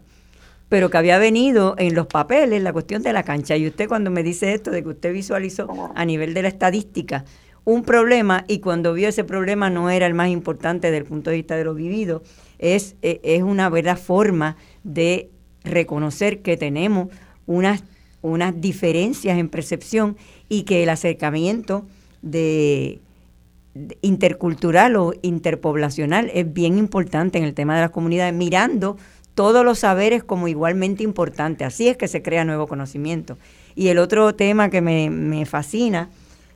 pero 0.69 0.91
que 0.91 0.99
había 0.99 1.19
venido 1.19 1.75
en 1.79 1.95
los 1.95 2.07
papeles 2.07 2.63
la 2.63 2.73
cuestión 2.73 3.03
de 3.03 3.13
la 3.13 3.23
cancha. 3.23 3.57
Y 3.57 3.67
usted 3.67 3.89
cuando 3.89 4.11
me 4.11 4.23
dice 4.23 4.53
esto 4.53 4.71
de 4.71 4.83
que 4.83 4.91
usted 4.91 5.13
visualizó 5.13 5.93
a 5.95 6.05
nivel 6.05 6.35
de 6.35 6.43
la 6.43 6.49
estadística 6.49 7.25
un 7.65 7.83
problema 7.83 8.45
y 8.47 8.61
cuando 8.61 8.95
vio 8.95 9.09
ese 9.09 9.25
problema 9.25 9.71
no 9.71 9.91
era 9.91 10.07
el 10.07 10.15
más 10.15 10.29
importante 10.29 10.87
desde 10.87 10.99
el 10.99 11.05
punto 11.05 11.31
de 11.31 11.37
vista 11.37 11.57
de 11.57 11.65
lo 11.65 11.75
vivido, 11.75 12.23
es, 12.59 12.95
e, 13.03 13.21
es 13.25 13.43
una 13.43 13.69
verdad 13.69 13.99
forma 13.99 14.57
de 14.85 15.31
reconocer 15.65 16.43
que 16.43 16.57
tenemos 16.57 17.09
unas, 17.45 17.83
unas 18.23 18.61
diferencias 18.61 19.37
en 19.37 19.49
percepción 19.49 20.17
y 20.49 20.63
que 20.63 20.85
el 20.85 20.89
acercamiento 20.89 21.87
de 22.23 23.01
intercultural 24.01 24.97
o 24.97 25.13
interpoblacional 25.23 26.31
es 26.33 26.51
bien 26.51 26.79
importante 26.79 27.39
en 27.39 27.45
el 27.45 27.55
tema 27.55 27.75
de 27.75 27.83
las 27.83 27.91
comunidades, 27.91 28.33
mirando 28.33 28.97
todos 29.37 29.67
los 29.67 29.81
saberes 29.81 30.25
como 30.25 30.49
igualmente 30.49 31.05
importantes. 31.05 31.67
Así 31.67 31.89
es 31.89 31.99
que 31.99 32.09
se 32.09 32.23
crea 32.23 32.47
nuevo 32.47 32.67
conocimiento. 32.67 33.37
Y 33.75 33.89
el 33.89 33.99
otro 33.99 34.35
tema 34.35 34.71
que 34.71 34.81
me, 34.81 35.45
fascina 35.45 36.09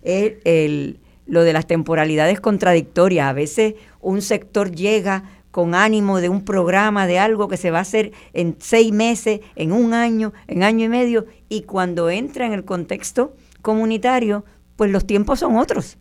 es 0.02 0.38
el, 0.44 0.98
lo 1.26 1.44
de 1.44 1.52
las 1.52 1.66
temporalidades 1.66 2.40
contradictorias. 2.40 3.28
A 3.28 3.34
veces 3.34 3.74
un 4.00 4.22
sector 4.22 4.72
llega 4.72 5.24
con 5.50 5.74
ánimo 5.74 6.22
de 6.22 6.30
un 6.30 6.42
programa, 6.42 7.06
de 7.06 7.18
algo 7.18 7.48
que 7.48 7.58
se 7.58 7.70
va 7.70 7.78
a 7.78 7.82
hacer 7.82 8.12
en 8.32 8.56
seis 8.60 8.92
meses, 8.92 9.40
en 9.56 9.72
un 9.72 9.92
año, 9.92 10.32
en 10.46 10.62
año 10.62 10.86
y 10.86 10.88
medio, 10.88 11.26
y 11.50 11.62
cuando 11.62 12.08
entra 12.08 12.46
en 12.46 12.54
el 12.54 12.64
contexto 12.64 13.34
comunitario, 13.60 14.46
pues 14.76 14.90
los 14.90 15.06
tiempos 15.06 15.40
son 15.40 15.58
otros. 15.58 15.98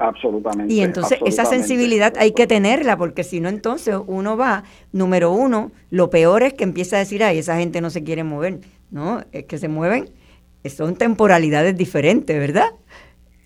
Absolutamente. 0.00 0.72
Y 0.72 0.80
entonces 0.80 1.18
esa 1.26 1.44
sensibilidad 1.44 2.14
hay 2.16 2.32
que 2.32 2.46
tenerla, 2.46 2.96
porque 2.96 3.22
si 3.22 3.38
no, 3.38 3.50
entonces 3.50 3.94
uno 4.06 4.34
va, 4.34 4.64
número 4.92 5.30
uno, 5.30 5.72
lo 5.90 6.08
peor 6.08 6.42
es 6.42 6.54
que 6.54 6.64
empieza 6.64 6.96
a 6.96 7.00
decir, 7.00 7.22
ay, 7.22 7.38
esa 7.38 7.58
gente 7.58 7.82
no 7.82 7.90
se 7.90 8.02
quiere 8.02 8.24
mover. 8.24 8.60
No, 8.90 9.20
es 9.30 9.44
que 9.44 9.58
se 9.58 9.68
mueven, 9.68 10.08
son 10.64 10.96
temporalidades 10.96 11.76
diferentes, 11.76 12.38
¿verdad? 12.38 12.70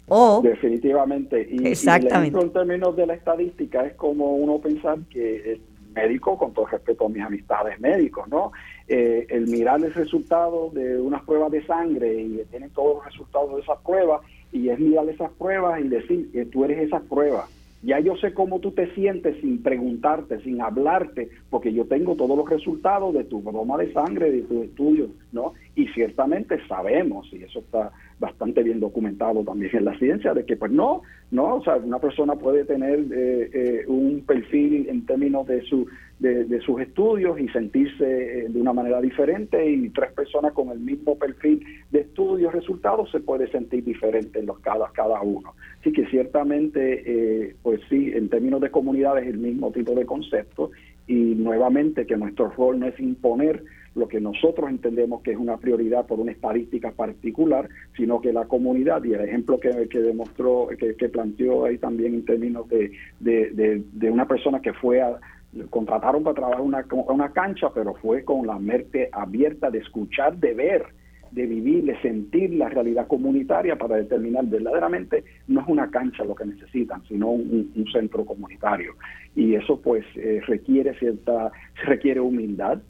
O, 0.06 0.42
Definitivamente. 0.42 1.44
Y, 1.50 1.66
exactamente. 1.66 2.38
en 2.38 2.52
términos 2.52 2.94
de 2.94 3.06
la 3.06 3.14
estadística 3.14 3.84
es 3.84 3.94
como 3.94 4.36
uno 4.36 4.58
pensar 4.60 4.98
que 5.10 5.52
el 5.52 5.60
médico, 5.92 6.38
con 6.38 6.52
todo 6.52 6.66
respeto 6.66 7.06
a 7.06 7.08
mis 7.08 7.22
amistades 7.22 7.80
médicos, 7.80 8.28
¿no? 8.28 8.52
Eh, 8.86 9.26
el 9.28 9.48
mirar 9.48 9.82
el 9.84 9.92
resultado 9.92 10.70
de 10.70 11.00
unas 11.00 11.22
pruebas 11.24 11.50
de 11.50 11.66
sangre 11.66 12.14
y 12.14 12.44
tienen 12.50 12.70
todos 12.70 12.96
los 12.96 13.06
resultados 13.06 13.56
de 13.56 13.62
esas 13.62 13.78
pruebas 13.80 14.20
y 14.54 14.68
es 14.70 14.78
mirar 14.78 15.08
esas 15.08 15.32
pruebas 15.32 15.80
y 15.84 15.88
decir 15.88 16.30
que 16.32 16.46
tú 16.46 16.64
eres 16.64 16.78
esas 16.78 17.02
pruebas. 17.02 17.50
Ya 17.82 18.00
yo 18.00 18.16
sé 18.16 18.32
cómo 18.32 18.60
tú 18.60 18.70
te 18.70 18.94
sientes 18.94 19.36
sin 19.42 19.62
preguntarte, 19.62 20.40
sin 20.40 20.62
hablarte, 20.62 21.28
porque 21.50 21.74
yo 21.74 21.84
tengo 21.84 22.14
todos 22.14 22.38
los 22.38 22.48
resultados 22.48 23.12
de 23.12 23.24
tu 23.24 23.42
broma 23.42 23.76
de 23.76 23.92
sangre, 23.92 24.30
de 24.30 24.42
tus 24.42 24.64
estudios, 24.64 25.10
¿no? 25.34 25.54
Y 25.74 25.88
ciertamente 25.88 26.58
sabemos, 26.66 27.28
y 27.32 27.42
eso 27.42 27.58
está 27.58 27.90
bastante 28.18 28.62
bien 28.62 28.80
documentado 28.80 29.42
también 29.44 29.76
en 29.76 29.84
la 29.84 29.98
ciencia, 29.98 30.32
de 30.32 30.46
que 30.46 30.56
pues 30.56 30.72
no, 30.72 31.02
no, 31.30 31.56
o 31.56 31.64
sea, 31.64 31.76
una 31.76 31.98
persona 31.98 32.36
puede 32.36 32.64
tener 32.64 33.00
eh, 33.00 33.50
eh, 33.52 33.84
un 33.88 34.22
perfil 34.26 34.88
en 34.88 35.04
términos 35.04 35.46
de 35.46 35.62
su 35.62 35.86
de, 36.18 36.60
sus 36.60 36.80
estudios 36.80 37.38
y 37.38 37.48
sentirse 37.48 38.04
eh, 38.04 38.46
de 38.48 38.60
una 38.60 38.72
manera 38.72 39.00
diferente 39.00 39.68
y 39.68 39.90
tres 39.90 40.12
personas 40.12 40.52
con 40.52 40.70
el 40.70 40.78
mismo 40.78 41.18
perfil 41.18 41.64
de 41.90 42.00
estudios, 42.00 42.52
resultados, 42.52 43.10
se 43.10 43.20
puede 43.20 43.50
sentir 43.50 43.84
diferente 43.84 44.38
en 44.38 44.46
los 44.46 44.58
cada, 44.60 44.90
cada 44.92 45.20
uno. 45.20 45.54
Así 45.80 45.92
que 45.92 46.06
ciertamente, 46.06 47.02
eh, 47.06 47.56
pues 47.62 47.80
sí, 47.88 48.12
en 48.14 48.28
términos 48.28 48.60
de 48.60 48.70
comunidad 48.70 49.18
es 49.18 49.26
el 49.26 49.38
mismo 49.38 49.70
tipo 49.72 49.92
de 49.92 50.06
concepto 50.06 50.70
y 51.06 51.34
nuevamente 51.34 52.06
que 52.06 52.16
nuestro 52.16 52.48
rol 52.50 52.80
no 52.80 52.86
es 52.86 52.98
imponer 52.98 53.62
lo 53.94 54.08
que 54.08 54.20
nosotros 54.20 54.70
entendemos 54.70 55.22
que 55.22 55.32
es 55.32 55.38
una 55.38 55.56
prioridad 55.56 56.06
por 56.06 56.20
una 56.20 56.32
estadística 56.32 56.90
particular, 56.92 57.68
sino 57.96 58.20
que 58.20 58.32
la 58.32 58.46
comunidad, 58.46 59.02
y 59.04 59.14
el 59.14 59.20
ejemplo 59.20 59.58
que, 59.58 59.88
que 59.88 60.00
demostró, 60.00 60.68
que, 60.78 61.08
planteó 61.08 61.66
ahí 61.66 61.78
también 61.78 62.14
en 62.14 62.24
términos 62.24 62.68
de, 62.68 62.90
de, 63.20 64.10
una 64.10 64.26
persona 64.26 64.60
que 64.60 64.72
fue 64.72 65.00
a, 65.00 65.18
contrataron 65.70 66.24
para 66.24 66.34
trabajar 66.34 66.60
una, 66.60 66.84
una 66.90 67.32
cancha, 67.32 67.70
pero 67.72 67.94
fue 67.94 68.24
con 68.24 68.46
la 68.46 68.58
mente 68.58 69.08
abierta 69.12 69.70
de 69.70 69.78
escuchar, 69.78 70.36
de 70.38 70.54
ver, 70.54 70.86
de 71.30 71.46
vivir, 71.46 71.84
de 71.84 72.00
sentir 72.00 72.54
la 72.54 72.68
realidad 72.68 73.06
comunitaria 73.08 73.76
para 73.76 73.96
determinar 73.96 74.46
verdaderamente 74.46 75.24
no 75.48 75.60
es 75.60 75.66
una 75.66 75.90
cancha 75.90 76.24
lo 76.24 76.34
que 76.34 76.46
necesitan, 76.46 77.02
sino 77.08 77.30
un, 77.30 77.84
centro 77.92 78.24
comunitario. 78.24 78.94
Y 79.34 79.54
eso 79.54 79.80
pues 79.80 80.04
eh, 80.16 80.40
requiere 80.46 80.96
cierta, 80.98 81.50
requiere 81.84 82.20
humildad, 82.20 82.80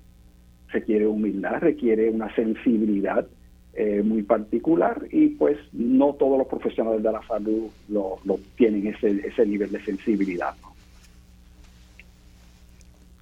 requiere 0.68 1.06
humildad, 1.06 1.60
requiere 1.60 2.10
una 2.10 2.34
sensibilidad 2.34 3.26
eh, 3.76 4.02
muy 4.04 4.22
particular 4.22 5.06
y 5.10 5.30
pues 5.30 5.58
no 5.72 6.14
todos 6.14 6.38
los 6.38 6.46
profesionales 6.46 7.02
de 7.02 7.10
la 7.10 7.26
salud 7.26 7.70
lo, 7.88 8.20
tienen 8.56 8.86
ese, 8.86 9.20
ese 9.26 9.44
nivel 9.46 9.72
de 9.72 9.82
sensibilidad. 9.82 10.54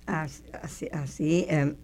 Así, 0.07 0.89
así 0.93 1.47
em, 1.49 1.75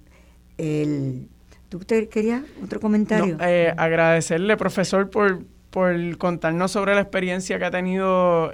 el, 0.59 1.28
¿tú 1.70 1.78
querías 1.78 2.43
otro 2.62 2.78
comentario? 2.78 3.39
Eh, 3.40 3.72
agradecerle, 3.74 4.56
profesor, 4.59 5.09
por, 5.09 5.44
por 5.70 6.18
contarnos 6.18 6.72
sobre 6.72 6.94
la 6.94 7.01
experiencia 7.01 7.59
que 7.59 7.64
ha 7.64 7.70
tenido, 7.70 8.52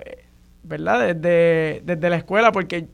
¿verdad? 0.62 1.14
Desde, 1.14 1.82
desde 1.84 2.10
la 2.10 2.16
escuela, 2.16 2.52
porque 2.52 2.86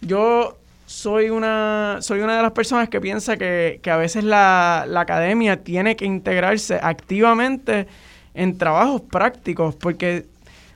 yo 0.00 0.58
soy 0.86 1.30
una, 1.30 1.98
soy 2.00 2.20
una 2.20 2.36
de 2.36 2.42
las 2.42 2.52
personas 2.52 2.88
que 2.88 3.00
piensa 3.00 3.36
que, 3.36 3.80
a 3.84 3.96
veces 3.96 4.24
la, 4.24 4.86
academia 4.96 5.62
tiene 5.62 5.96
que 5.96 6.04
integrarse 6.04 6.78
activamente 6.80 7.88
en 8.34 8.56
trabajos 8.56 9.02
prácticos, 9.02 9.74
porque 9.74 10.26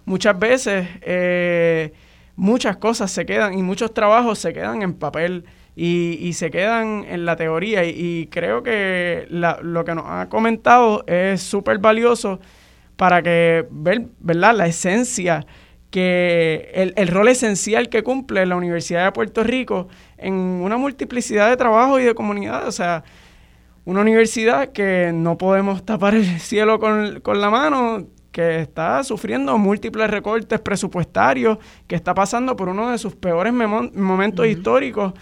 muchas 0.05 0.39
veces 0.39 0.89
eh, 1.03 1.93
muchas 2.35 2.77
cosas 2.77 3.11
se 3.13 3.25
quedan 3.25 3.57
y 3.57 3.63
muchos 3.63 3.95
trabajos 3.95 4.41
se 4.41 4.53
quedan 4.53 4.83
en 4.83 4.95
papel 4.95 5.45
y, 5.77 6.33
se 6.35 6.51
quedan 6.51 7.05
en 7.09 7.25
la 7.25 7.37
teoría. 7.37 7.85
Y, 7.85 8.29
creo 8.31 8.63
que 8.63 9.27
lo 9.31 9.85
que 9.85 9.95
nos 9.95 10.05
ha 10.07 10.29
comentado 10.29 11.05
es 11.07 11.41
súper 11.41 11.79
valioso 11.79 12.41
para 12.97 13.23
que 13.23 13.65
ver, 13.71 14.09
¿verdad? 14.19 14.55
La 14.57 14.67
esencia 14.67 15.47
que 15.91 16.71
el, 16.73 16.95
el, 16.97 17.09
rol 17.09 17.29
esencial 17.29 17.89
que 17.89 18.03
cumple 18.03 18.47
la 18.47 18.57
Universidad 18.57 19.05
de 19.05 19.13
Puerto 19.13 19.43
Rico 19.43 19.89
en 20.19 20.35
una 20.35 20.77
multiplicidad 20.77 21.51
de 21.51 21.57
trabajos 21.57 22.01
y 22.01 22.05
de 22.05 22.15
comunidades. 22.15 22.69
O 22.69 22.73
sea, 22.73 23.03
una 23.85 24.03
universidad 24.03 24.71
que 24.71 25.11
no 25.13 25.37
podemos 25.37 25.85
tapar 25.85 26.15
el 26.15 26.25
cielo 26.41 26.79
con, 26.79 27.41
la 27.41 27.51
mano, 27.51 28.07
que 28.31 28.61
está 28.61 29.03
sufriendo 29.03 29.59
múltiples 29.59 30.09
recortes 30.09 30.61
presupuestarios, 30.61 31.59
que 31.87 31.97
está 31.97 32.15
pasando 32.15 32.57
por 32.57 32.69
uno 32.69 32.91
de 32.91 32.99
sus 32.99 33.17
peores 33.17 33.53
momentos 33.53 34.47
históricos. 34.47 35.15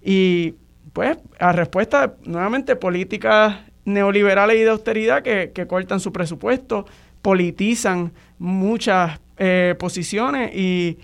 Y 0.00 0.54
pues, 0.92 1.18
a 1.40 1.52
respuesta, 1.52 2.14
nuevamente, 2.24 2.76
políticas 2.76 3.56
neoliberales 3.84 4.56
y 4.56 4.60
de 4.60 4.70
austeridad 4.70 5.22
que, 5.22 5.50
que 5.52 5.66
cortan 5.66 5.98
su 5.98 6.12
presupuesto, 6.12 6.86
politizan 7.22 8.12
muchas 8.38 9.18
eh, 9.44 9.74
posiciones 9.76 10.54
y, 10.54 10.98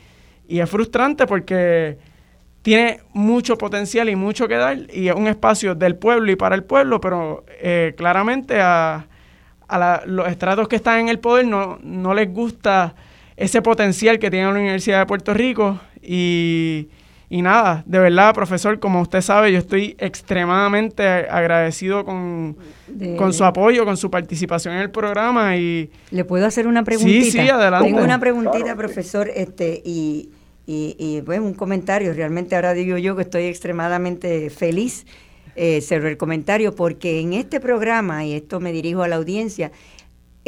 es 0.48 0.70
frustrante 0.70 1.26
porque 1.26 1.98
tiene 2.62 3.00
mucho 3.12 3.58
potencial 3.58 4.08
y 4.08 4.14
mucho 4.14 4.46
que 4.46 4.54
dar 4.54 4.78
y 4.92 5.08
es 5.08 5.14
un 5.14 5.26
espacio 5.26 5.74
del 5.74 5.96
pueblo 5.96 6.30
y 6.30 6.36
para 6.36 6.54
el 6.54 6.62
pueblo, 6.62 7.00
pero 7.00 7.44
eh, 7.60 7.94
claramente 7.96 8.60
a, 8.60 9.08
los 10.06 10.28
estratos 10.28 10.68
que 10.68 10.76
están 10.76 11.00
en 11.00 11.08
el 11.08 11.18
poder 11.18 11.46
no, 11.48 11.80
no 11.82 12.14
les 12.14 12.32
gusta 12.32 12.94
ese 13.36 13.60
potencial 13.60 14.20
que 14.20 14.30
tiene 14.30 14.46
la 14.46 14.52
Universidad 14.52 15.00
de 15.00 15.06
Puerto 15.06 15.34
Rico 15.34 15.80
y, 16.00 16.88
y 17.30 17.42
nada, 17.42 17.82
de 17.86 17.98
verdad, 17.98 18.34
profesor, 18.34 18.78
como 18.78 19.02
usted 19.02 19.20
sabe, 19.20 19.52
yo 19.52 19.58
estoy 19.58 19.96
extremadamente 19.98 21.06
agradecido 21.06 22.04
con, 22.04 22.56
su 23.32 23.44
apoyo, 23.44 23.84
con 23.84 23.98
su 23.98 24.10
participación 24.10 24.74
en 24.74 24.80
el 24.80 24.90
programa 24.90 25.56
y... 25.56 25.90
¿Le 26.10 26.24
puedo 26.24 26.46
hacer 26.46 26.66
una 26.66 26.84
preguntita? 26.84 27.24
Sí, 27.24 27.30
sí, 27.30 27.48
adelante. 27.48 27.86
Tengo 27.86 28.02
una 28.02 28.18
preguntita, 28.18 28.74
profesor, 28.76 29.30
este, 29.34 29.82
y, 29.84 30.30
y, 30.66 30.96
y 30.98 31.20
bueno, 31.20 31.44
un 31.44 31.54
comentario. 31.54 32.14
Realmente 32.14 32.56
ahora 32.56 32.72
digo 32.72 32.96
yo 32.96 33.14
que 33.14 33.22
estoy 33.22 33.44
extremadamente 33.44 34.48
feliz 34.48 35.04
eh, 35.60 35.80
sobre 35.80 36.10
el 36.10 36.16
comentario, 36.16 36.72
porque 36.72 37.18
en 37.18 37.32
este 37.32 37.58
programa, 37.58 38.24
y 38.24 38.32
esto 38.34 38.60
me 38.60 38.70
dirijo 38.70 39.02
a 39.02 39.08
la 39.08 39.16
audiencia, 39.16 39.72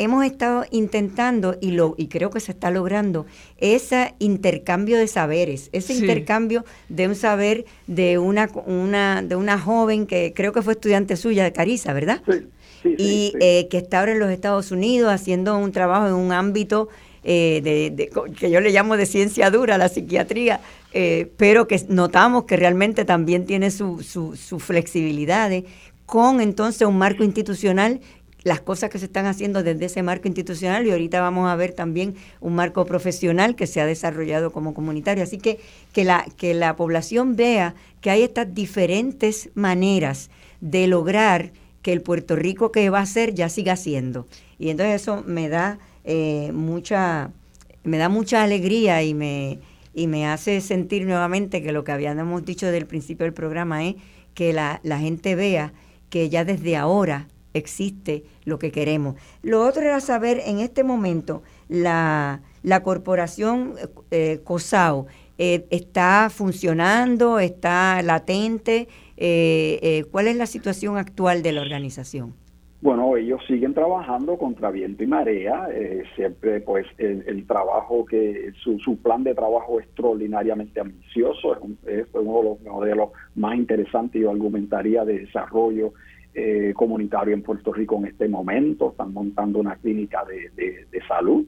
hemos 0.02 0.24
estado 0.24 0.64
intentando, 0.70 1.56
y, 1.60 1.72
lo, 1.72 1.94
y 1.98 2.08
creo 2.08 2.30
que 2.30 2.40
se 2.40 2.52
está 2.52 2.70
logrando, 2.70 3.26
ese 3.58 4.14
intercambio 4.18 4.96
de 4.96 5.06
saberes, 5.06 5.68
ese 5.72 5.94
intercambio 5.94 6.64
de 6.88 7.08
un 7.08 7.14
saber 7.14 7.66
de 7.86 8.18
una, 8.18 8.50
una, 8.66 9.22
de 9.22 9.36
una 9.36 9.58
joven 9.58 10.06
que 10.06 10.32
creo 10.34 10.52
que 10.52 10.62
fue 10.62 10.72
estudiante 10.72 11.16
suya 11.16 11.44
de 11.44 11.52
Cariza, 11.52 11.92
¿verdad? 11.92 12.22
Sí. 12.82 12.94
y 12.96 13.32
eh, 13.40 13.68
que 13.68 13.76
está 13.76 14.00
ahora 14.00 14.12
en 14.12 14.20
los 14.20 14.30
Estados 14.30 14.70
Unidos 14.70 15.12
haciendo 15.12 15.58
un 15.58 15.70
trabajo 15.70 16.06
en 16.06 16.14
un 16.14 16.32
ámbito 16.32 16.88
eh, 17.22 17.60
de, 17.62 18.08
que 18.38 18.50
yo 18.50 18.60
le 18.60 18.70
llamo 18.70 18.96
de 18.96 19.04
ciencia 19.04 19.50
dura, 19.50 19.76
la 19.76 19.90
psiquiatría, 19.90 20.60
eh, 20.94 21.30
pero 21.36 21.68
que 21.68 21.78
notamos 21.88 22.44
que 22.44 22.56
realmente 22.56 23.04
también 23.04 23.44
tiene 23.44 23.70
su, 23.70 24.02
su, 24.02 24.34
su 24.34 24.58
flexibilidad 24.58 25.50
con 26.06 26.40
entonces 26.40 26.88
un 26.88 26.98
marco 26.98 27.22
institucional 27.22 28.00
las 28.42 28.60
cosas 28.60 28.90
que 28.90 28.98
se 28.98 29.04
están 29.06 29.26
haciendo 29.26 29.62
desde 29.62 29.86
ese 29.86 30.02
marco 30.02 30.28
institucional 30.28 30.86
y 30.86 30.90
ahorita 30.90 31.20
vamos 31.20 31.48
a 31.48 31.56
ver 31.56 31.72
también 31.72 32.14
un 32.40 32.54
marco 32.54 32.84
profesional 32.86 33.54
que 33.54 33.66
se 33.66 33.80
ha 33.80 33.86
desarrollado 33.86 34.50
como 34.52 34.74
comunitario. 34.74 35.22
Así 35.22 35.38
que 35.38 35.58
que 35.92 36.04
la, 36.04 36.26
que 36.36 36.54
la 36.54 36.76
población 36.76 37.36
vea 37.36 37.74
que 38.00 38.10
hay 38.10 38.22
estas 38.22 38.54
diferentes 38.54 39.50
maneras 39.54 40.30
de 40.60 40.86
lograr 40.86 41.52
que 41.82 41.92
el 41.92 42.02
Puerto 42.02 42.36
Rico 42.36 42.72
que 42.72 42.90
va 42.90 43.00
a 43.00 43.06
ser 43.06 43.34
ya 43.34 43.48
siga 43.48 43.76
siendo. 43.76 44.26
Y 44.58 44.70
entonces 44.70 45.02
eso 45.02 45.22
me 45.26 45.48
da 45.48 45.78
eh, 46.04 46.50
mucha 46.52 47.30
me 47.82 47.96
da 47.96 48.08
mucha 48.08 48.42
alegría 48.42 49.02
y 49.02 49.14
me 49.14 49.58
y 49.92 50.06
me 50.06 50.26
hace 50.26 50.60
sentir 50.60 51.04
nuevamente 51.04 51.62
que 51.62 51.72
lo 51.72 51.82
que 51.82 51.92
habíamos 51.92 52.44
dicho 52.44 52.66
desde 52.66 52.78
el 52.78 52.86
principio 52.86 53.24
del 53.24 53.32
programa 53.32 53.84
es 53.84 53.96
que 54.34 54.52
la, 54.52 54.80
la 54.84 55.00
gente 55.00 55.34
vea 55.34 55.72
que 56.10 56.28
ya 56.28 56.44
desde 56.44 56.76
ahora 56.76 57.26
existe 57.54 58.24
lo 58.44 58.58
que 58.58 58.70
queremos. 58.70 59.16
Lo 59.42 59.62
otro 59.62 59.82
era 59.82 60.00
saber 60.00 60.40
en 60.46 60.60
este 60.60 60.84
momento 60.84 61.42
la, 61.68 62.40
la 62.62 62.82
corporación 62.82 63.74
eh, 64.10 64.40
COSAO 64.44 65.06
eh, 65.38 65.66
está 65.70 66.28
funcionando, 66.30 67.38
está 67.38 68.02
latente, 68.02 68.88
eh, 69.16 70.04
¿cuál 70.10 70.28
es 70.28 70.36
la 70.36 70.46
situación 70.46 70.98
actual 70.98 71.42
de 71.42 71.52
la 71.52 71.62
organización? 71.62 72.34
Bueno, 72.82 73.14
ellos 73.16 73.42
siguen 73.46 73.74
trabajando 73.74 74.38
contra 74.38 74.70
viento 74.70 75.04
y 75.04 75.06
marea, 75.06 75.68
siempre 76.16 76.62
pues 76.62 76.86
el, 76.96 77.46
trabajo 77.46 78.06
que, 78.06 78.52
su, 78.62 78.78
su, 78.78 78.96
plan 78.96 79.22
de 79.22 79.34
trabajo 79.34 79.78
es 79.78 79.86
extraordinariamente 79.86 80.80
ambicioso, 80.80 81.56
es, 81.56 81.60
es, 81.86 82.06
uno 82.14 82.38
de 82.38 82.44
los 82.44 82.60
modelos 82.62 83.10
más 83.34 83.54
interesantes, 83.56 84.22
yo 84.22 84.30
argumentaría, 84.30 85.04
de 85.04 85.18
desarrollo 85.18 85.92
eh, 86.32 86.72
comunitario 86.76 87.34
en 87.34 87.42
Puerto 87.42 87.72
Rico 87.72 87.96
en 87.98 88.06
este 88.06 88.28
momento, 88.28 88.90
están 88.90 89.12
montando 89.12 89.58
una 89.58 89.74
clínica 89.74 90.24
de, 90.24 91.00
salud 91.08 91.44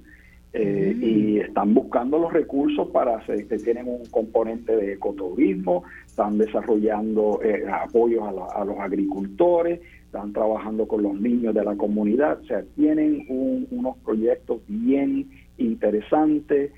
eh, 0.52 0.92
mm. 0.96 1.02
y 1.04 1.38
están 1.38 1.72
buscando 1.72 2.18
los 2.18 2.32
recursos 2.32 2.88
para 2.88 3.16
hacer, 3.16 3.46
que 3.46 3.58
tienen 3.58 3.86
un 3.86 4.04
componente 4.06 4.74
de 4.74 4.94
ecoturismo, 4.94 5.84
están 6.04 6.36
desarrollando 6.36 7.40
eh, 7.44 7.64
apoyos 7.70 8.24
a, 8.24 8.64
los 8.64 8.78
agricultores, 8.80 9.80
están 10.04 10.32
trabajando 10.32 10.88
con 10.88 11.04
los 11.04 11.14
niños 11.14 11.54
de 11.54 11.64
la 11.64 11.76
comunidad, 11.76 12.40
o 12.40 12.44
sea, 12.44 12.64
tienen 12.74 13.24
unos 13.28 13.96
proyectos 13.98 14.62
bien 14.66 15.30
interesantes, 15.58 16.72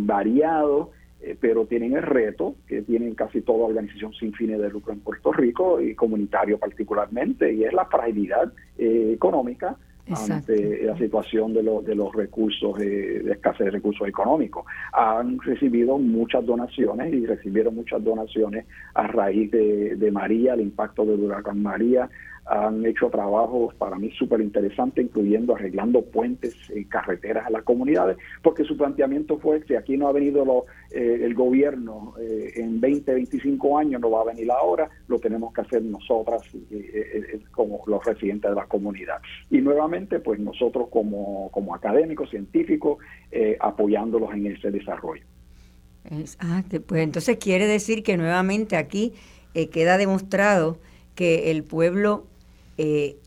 variados, 0.00 0.88
eh, 1.22 1.36
pero 1.38 1.66
tienen 1.66 1.94
el 1.94 2.02
reto 2.02 2.56
que 2.66 2.82
tienen 2.82 3.14
casi 3.14 3.42
toda 3.42 3.66
organización 3.66 4.12
sin 4.14 4.32
fines 4.32 4.60
de 4.60 4.70
lucro 4.70 4.92
en 4.92 5.00
Puerto 5.00 5.32
Rico 5.32 5.80
y 5.80 5.94
comunitario 5.94 6.58
particularmente, 6.58 7.52
y 7.52 7.64
es 7.64 7.72
la 7.72 7.84
fragilidad 7.86 8.52
eh, 8.78 9.12
económica 9.14 9.76
ante 10.08 10.82
la 10.82 10.96
situación 10.96 11.52
de, 11.52 11.62
de 11.62 11.94
los 11.94 12.12
recursos, 12.14 12.80
eh, 12.80 13.22
de 13.24 13.32
escasez 13.32 13.66
de 13.66 13.70
recursos 13.70 14.08
económicos. 14.08 14.64
Han 14.92 15.38
recibido 15.40 15.98
muchas 15.98 16.44
donaciones 16.44 17.12
y 17.12 17.26
recibieron 17.26 17.76
muchas 17.76 18.02
donaciones 18.02 18.66
a 18.94 19.06
raíz 19.06 19.50
de, 19.50 19.96
de 19.96 20.10
María, 20.10 20.54
el 20.54 20.62
impacto 20.62 21.04
del 21.04 21.20
huracán 21.20 21.62
María, 21.62 22.08
han 22.50 22.84
hecho 22.84 23.08
trabajos 23.10 23.72
para 23.76 23.96
mí 23.96 24.10
súper 24.10 24.40
interesantes, 24.40 25.04
incluyendo 25.04 25.54
arreglando 25.54 26.02
puentes 26.02 26.56
y 26.74 26.84
carreteras 26.84 27.46
a 27.46 27.50
las 27.50 27.62
comunidades, 27.62 28.16
porque 28.42 28.64
su 28.64 28.76
planteamiento 28.76 29.38
fue 29.38 29.62
que 29.62 29.76
aquí 29.76 29.96
no 29.96 30.08
ha 30.08 30.12
venido 30.12 30.44
lo, 30.44 30.64
eh, 30.90 31.20
el 31.22 31.34
gobierno 31.34 32.14
eh, 32.20 32.54
en 32.56 32.80
20, 32.80 33.14
25 33.14 33.78
años, 33.78 34.00
no 34.00 34.10
va 34.10 34.22
a 34.22 34.24
venir 34.24 34.50
ahora, 34.50 34.90
lo 35.06 35.20
tenemos 35.20 35.54
que 35.54 35.60
hacer 35.60 35.82
nosotras 35.82 36.42
eh, 36.72 37.40
como 37.52 37.84
los 37.86 38.04
residentes 38.04 38.50
de 38.50 38.56
la 38.56 38.66
comunidad. 38.66 39.18
Y 39.48 39.58
nuevamente, 39.58 40.18
pues 40.18 40.40
nosotros 40.40 40.88
como, 40.90 41.50
como 41.52 41.72
académicos, 41.72 42.30
científicos, 42.30 42.98
apoyándolos 43.60 44.34
en 44.34 44.46
ese 44.48 44.72
desarrollo. 44.72 45.22
ah, 46.40 46.64
pues 46.84 47.02
entonces 47.02 47.36
quiere 47.36 47.68
decir 47.68 48.02
que 48.02 48.16
nuevamente 48.16 48.76
aquí 48.76 49.12
queda 49.70 49.98
demostrado 49.98 50.78
que 51.14 51.52
el 51.52 51.62
pueblo 51.62 52.26
eh, 52.82 53.18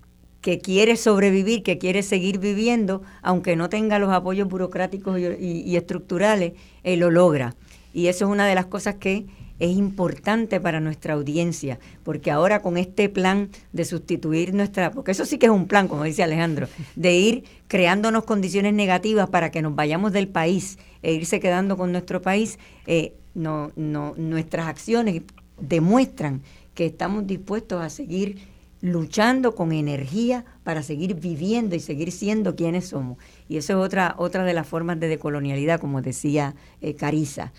que 0.42 0.58
quiere 0.58 0.98
sobrevivir, 0.98 1.62
que 1.62 1.78
quiere 1.78 2.02
seguir 2.02 2.40
viviendo, 2.40 3.04
aunque 3.22 3.56
no 3.56 3.70
tenga 3.70 4.00
los 4.00 4.12
apoyos 4.12 4.48
burocráticos 4.50 5.20
y, 5.20 5.78
estructurales, 5.78 6.54
eh, 6.84 6.98
lo 6.98 7.12
logra. 7.12 7.56
Y 7.94 8.08
eso 8.08 8.26
es 8.26 8.32
una 8.32 8.48
de 8.48 8.56
las 8.56 8.66
cosas 8.66 8.96
que 8.96 9.28
es 9.60 9.70
importante 9.78 10.60
para 10.60 10.80
nuestra 10.80 11.14
audiencia, 11.14 11.78
porque 12.02 12.32
ahora 12.32 12.64
con 12.64 12.78
este 12.78 13.10
plan 13.10 13.52
de 13.74 13.86
sustituir 13.86 14.56
nuestra, 14.56 14.90
porque 14.90 15.12
eso 15.12 15.24
sí 15.24 15.38
que 15.38 15.46
es 15.46 15.52
un 15.52 15.68
plan, 15.68 15.88
como 15.88 16.04
dice 16.04 16.24
Alejandro, 16.24 16.68
de 16.96 17.14
ir 17.14 17.44
creándonos 17.68 18.24
condiciones 18.24 18.74
negativas 18.74 19.30
para 19.30 19.52
que 19.52 19.62
nos 19.62 19.76
vayamos 19.76 20.14
del 20.14 20.30
país 20.30 20.80
e 21.04 21.14
irse 21.14 21.40
quedando 21.40 21.78
con 21.78 21.92
nuestro 21.92 22.24
país, 22.24 22.58
eh, 22.88 23.14
no, 23.36 23.72
no, 23.76 24.16
nuestras 24.18 24.66
acciones 24.66 25.22
demuestran 25.60 26.42
que 26.74 26.88
estamos 26.88 27.28
dispuestos 27.28 27.84
a 27.84 27.92
seguir 27.92 28.53
luchando 28.84 29.56
con 29.56 29.72
energía 29.72 30.44
para 30.66 30.84
seguir 30.84 31.16
viviendo 31.16 31.74
y 31.74 31.80
seguir 31.80 32.12
siendo 32.12 32.54
quienes 32.58 32.90
somos. 32.90 33.18
Y 33.48 33.56
eso 33.56 33.72
es 33.72 33.80
otra, 33.80 34.14
otra 34.18 34.44
de 34.44 34.54
las 34.54 34.68
formas 34.68 35.00
de 35.00 35.08
decolonialidad, 35.08 35.80
como 35.80 36.02
decía 36.02 36.54
eh, 36.82 36.94
Carisa. 36.94 37.54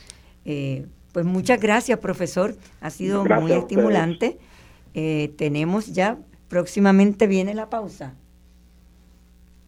Eh, 0.44 0.84
pues 1.12 1.24
muchas 1.24 1.59
gracias, 1.59 1.98
profesor. 1.98 2.59
Ha 2.82 2.90
sido 2.90 3.24
muy 3.24 3.52
estimulante. 3.52 4.36
Eh, 4.92 5.32
tenemos 5.38 5.94
ya, 5.94 6.18
próximamente 6.48 7.26
viene 7.26 7.55
la 7.55 7.70
pausa. 7.70 8.12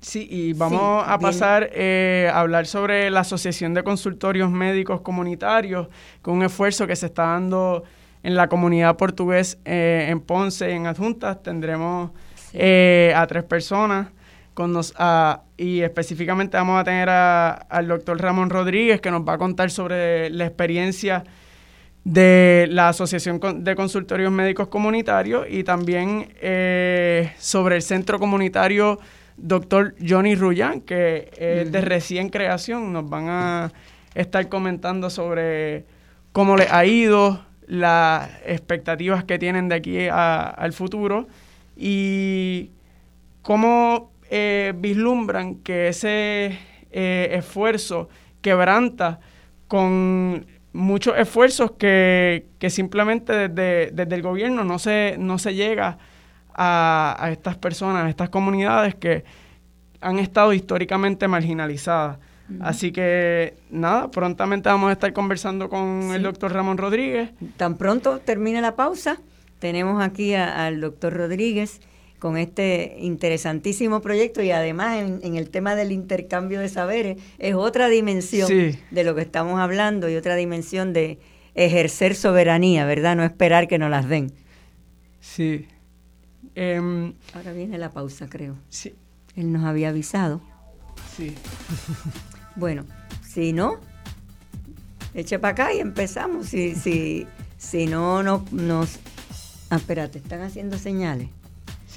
Sí, 0.01 0.29
y 0.31 0.53
vamos 0.53 1.05
a 1.07 1.19
pasar 1.19 1.71
eh, 1.73 2.31
a 2.31 2.41
hablar 2.41 2.67
sobre 2.67 3.11
la 3.11 3.21
Asociación 3.21 3.73
de 3.73 3.83
Consultorios 3.83 4.51
Médicos 4.51 5.01
Comunitarios, 5.01 5.89
con 6.21 6.35
un 6.35 6.43
esfuerzo 6.43 6.87
que 6.87 6.97
se 6.97 7.07
está 7.07 7.23
dando 7.25 7.83
en 8.27 8.35
la 8.35 8.49
comunidad 8.49 8.97
portugués 8.97 9.59
eh, 9.65 10.09
en 10.11 10.21
Ponce, 10.21 10.73
en 10.73 10.87
Adjuntas. 10.87 11.45
Tendremos 11.45 12.11
a 12.53 13.27
tres 13.29 13.45
personas 13.45 14.09
con 14.53 14.73
nos, 14.73 14.95
y 15.57 15.83
específicamente 15.83 16.57
vamos 16.57 16.81
a 16.81 16.85
tener 16.85 17.09
al 17.09 17.87
doctor 17.87 18.21
Ramón 18.21 18.51
Rodríguez 18.51 19.01
que 19.01 19.11
nos 19.11 19.21
va 19.21 19.35
a 19.35 19.39
contar 19.39 19.71
sobre 19.71 20.29
la 20.31 20.47
experiencia 20.47 21.23
de 22.03 22.67
la 22.71 22.89
Asociación 22.89 23.39
de 23.63 23.77
Consultorios 23.77 24.33
Médicos 24.33 24.69
Comunitarios 24.69 25.47
y 25.49 25.63
también 25.63 26.33
eh, 26.41 27.33
sobre 27.39 27.77
el 27.77 27.83
Centro 27.83 28.19
Comunitario 28.19 28.99
Doctor 29.37 29.95
Johnny 30.01 30.35
Rullán, 30.35 30.81
que 30.81 31.31
es 31.37 31.71
de 31.71 31.81
recién 31.83 32.31
creación. 32.31 32.93
Nos 32.93 33.09
van 33.09 33.29
a 33.29 33.73
estar 34.15 34.49
comentando 34.49 35.11
sobre 35.11 35.85
cómo 36.33 36.57
les 36.57 36.73
ha 36.73 36.87
ido, 36.87 37.45
las 37.67 38.31
expectativas 38.45 39.25
que 39.25 39.39
tienen 39.39 39.69
de 39.69 39.75
aquí 39.75 40.09
al 40.09 40.73
futuro 40.73 41.27
y 41.77 42.71
cómo 43.43 44.13
eh, 44.31 44.73
vislumbran 44.77 45.57
que 45.57 45.89
ese 45.89 46.59
eh, 46.91 47.29
esfuerzo 47.33 48.09
quebranta 48.41 49.21
con 49.69 50.47
muchos 50.73 51.19
esfuerzos 51.19 51.73
que, 51.73 52.45
simplemente 52.69 53.49
desde, 53.49 53.91
desde, 53.93 54.15
el 54.15 54.23
gobierno 54.23 54.65
no 54.65 54.79
se, 54.79 55.17
no 55.19 55.39
se 55.39 55.55
llega 55.55 55.99
a, 56.55 57.29
estas 57.31 57.57
personas, 57.57 58.05
a 58.05 58.09
estas 58.09 58.31
comunidades 58.31 58.95
que 58.95 59.25
han 60.01 60.19
estado 60.19 60.53
históricamente 60.53 61.29
marginalizadas. 61.29 62.19
Así 62.61 62.93
que 62.93 63.55
nada, 63.71 64.11
prontamente 64.11 64.69
vamos 64.69 64.91
a 64.91 64.93
estar 64.93 65.13
conversando 65.13 65.69
con 65.69 66.13
el 66.15 66.23
doctor 66.23 66.53
Ramón 66.53 66.79
Rodríguez. 66.79 67.31
Tan 67.57 67.77
pronto 67.77 68.21
termine 68.21 68.61
la 68.61 68.77
pausa, 68.77 69.19
tenemos 69.59 70.03
aquí 70.03 70.35
al 70.35 70.81
doctor 70.81 71.13
Rodríguez 71.13 71.81
con 72.19 72.37
este 72.37 72.97
interesantísimo 72.99 74.01
proyecto 74.01 74.43
y 74.43 74.51
además 74.51 74.97
en, 75.23 75.37
el 75.37 75.51
tema 75.51 75.75
del 75.75 75.93
intercambio 75.93 76.61
de 76.61 76.69
saberes 76.69 77.19
es 77.39 77.55
otra 77.55 77.89
dimensión 77.89 78.49
de 78.91 79.05
lo 79.05 79.15
que 79.15 79.23
estamos 79.23 79.61
hablando 79.61 80.09
y 80.09 80.17
otra 80.17 80.35
dimensión 80.37 80.93
de 80.93 81.19
ejercer 81.55 82.15
soberanía, 82.15 82.87
¿verdad? 82.87 83.17
No 83.17 83.25
esperar 83.25 83.69
que 83.69 83.79
nos 83.79 83.91
las 83.91 84.09
den. 84.09 84.33
Sí. 85.21 85.67
Em, 86.55 87.15
Ahora 87.35 87.53
viene 87.53 87.77
la 87.79 87.91
pausa, 87.91 88.29
creo. 88.29 88.57
Sí. 88.69 88.95
Él 89.35 89.53
nos 89.53 89.65
había 89.65 89.91
avisado. 89.91 90.41
Sí. 91.17 91.35
bueno, 92.57 92.85
si 93.29 93.53
no, 93.53 93.79
eche 95.15 95.39
para 95.39 95.53
acá 95.53 95.75
y 95.75 95.81
empezamos. 95.81 96.47
Si, 96.47 96.75
si, 96.75 97.27
si 97.59 97.87
no, 97.87 98.23
no 98.23 98.45
nos... 98.51 98.99
Ah, 99.71 99.77
espérate, 99.77 100.19
están 100.19 100.43
haciendo 100.43 100.79
señales. 100.79 101.29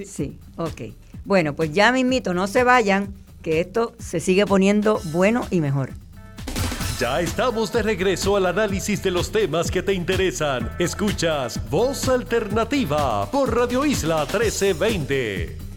Sí. 0.05 0.37
ok. 0.55 0.81
Bueno, 1.25 1.55
pues 1.55 1.73
ya 1.73 1.91
me 1.91 1.99
invito, 1.99 2.33
no 2.33 2.47
se 2.47 2.63
vayan, 2.63 3.13
que 3.41 3.59
esto 3.59 3.95
se 3.99 4.19
sigue 4.19 4.45
poniendo 4.45 5.01
bueno 5.11 5.45
y 5.51 5.59
mejor. 5.59 5.91
Ya 6.99 7.21
estamos 7.21 7.71
de 7.71 7.81
regreso 7.81 8.35
al 8.35 8.45
análisis 8.45 9.01
de 9.03 9.11
los 9.11 9.31
temas 9.31 9.71
que 9.71 9.83
te 9.83 9.93
interesan. 9.93 10.69
Escuchas 10.79 11.69
Voz 11.69 12.09
Alternativa 12.09 13.29
por 13.31 13.55
Radio 13.55 13.85
Isla 13.85 14.25
1320. 14.25 15.68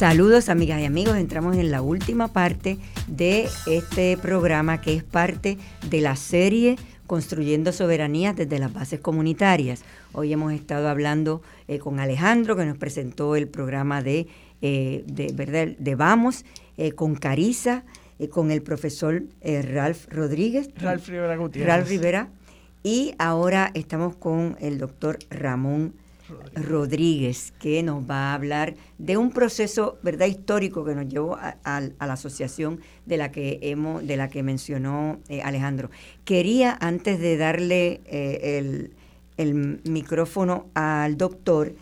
Saludos 0.00 0.48
amigas 0.48 0.80
y 0.80 0.86
amigos, 0.86 1.18
entramos 1.18 1.58
en 1.58 1.70
la 1.70 1.82
última 1.82 2.28
parte 2.28 2.78
de 3.06 3.50
este 3.66 4.16
programa 4.16 4.80
que 4.80 4.94
es 4.94 5.04
parte 5.04 5.58
de 5.90 6.00
la 6.00 6.16
serie 6.16 6.76
construyendo 7.06 7.70
soberanía 7.70 8.32
desde 8.32 8.58
las 8.58 8.72
bases 8.72 9.00
comunitarias. 9.00 9.82
Hoy 10.12 10.32
hemos 10.32 10.54
estado 10.54 10.88
hablando 10.88 11.42
eh, 11.68 11.78
con 11.80 12.00
Alejandro, 12.00 12.56
que 12.56 12.64
nos 12.64 12.78
presentó 12.78 13.36
el 13.36 13.46
programa 13.46 14.02
de, 14.02 14.26
eh, 14.62 15.04
de, 15.06 15.34
¿verdad? 15.34 15.76
de 15.78 15.94
Vamos, 15.96 16.46
eh, 16.78 16.92
con 16.92 17.14
Carisa, 17.14 17.84
con 18.30 18.50
el 18.50 18.62
profesor 18.62 19.24
Ralph 19.42 20.06
Rodríguez. 20.08 20.70
Ralph 20.78 21.08
Rivera 21.08 21.36
Gutiérrez. 21.36 21.74
Ralph 21.74 21.88
Rivera. 21.90 22.30
Y 22.82 23.12
ahora 23.18 23.70
estamos 23.74 24.16
con 24.16 24.56
el 24.60 24.78
doctor 24.78 25.18
Ramón 25.28 25.92
Rodríguez, 26.54 27.52
que 27.58 27.82
nos 27.82 28.08
va 28.08 28.30
a 28.30 28.34
hablar 28.34 28.74
de 28.98 29.16
un 29.16 29.30
proceso 29.30 29.98
verdad 30.02 30.26
histórico 30.26 30.84
que 30.84 30.94
nos 30.94 31.08
llevó 31.08 31.36
a, 31.36 31.80
la 31.80 32.12
asociación 32.12 32.80
de 33.06 33.16
la 33.16 33.32
que 33.32 33.58
hemos, 33.62 34.06
de 34.06 34.16
la 34.16 34.28
que 34.28 34.42
mencionó 34.42 35.18
eh, 35.28 35.42
Alejandro. 35.42 35.90
Quería 36.24 36.76
antes 36.80 37.20
de 37.20 37.36
darle 37.36 38.00
eh, 38.06 38.58
el, 38.58 38.92
el 39.36 39.80
micrófono 39.84 40.66
al 40.74 41.16
doctor 41.16 41.74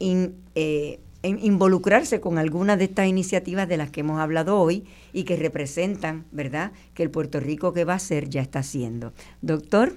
eh, 0.00 0.98
en, 1.22 1.44
involucrarse 1.44 2.20
con 2.20 2.38
alguna 2.38 2.76
de 2.76 2.84
estas 2.84 3.06
iniciativas 3.06 3.68
de 3.68 3.76
las 3.76 3.90
que 3.90 4.00
hemos 4.00 4.18
hablado 4.20 4.58
hoy 4.58 4.84
y 5.12 5.22
que 5.24 5.36
representan, 5.36 6.24
¿verdad?, 6.32 6.72
que 6.94 7.02
el 7.02 7.10
Puerto 7.10 7.38
Rico 7.40 7.74
que 7.74 7.84
va 7.84 7.92
a 7.94 7.98
ser 7.98 8.30
ya 8.30 8.40
está 8.40 8.60
haciendo. 8.60 9.12
Doctor. 9.42 9.94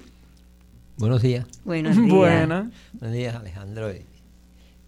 Buenos 0.98 1.22
días. 1.22 1.46
Buenos 1.64 1.96
días. 1.96 2.10
Buenos 2.10 2.70
días, 3.12 3.34
Alejandro 3.34 3.90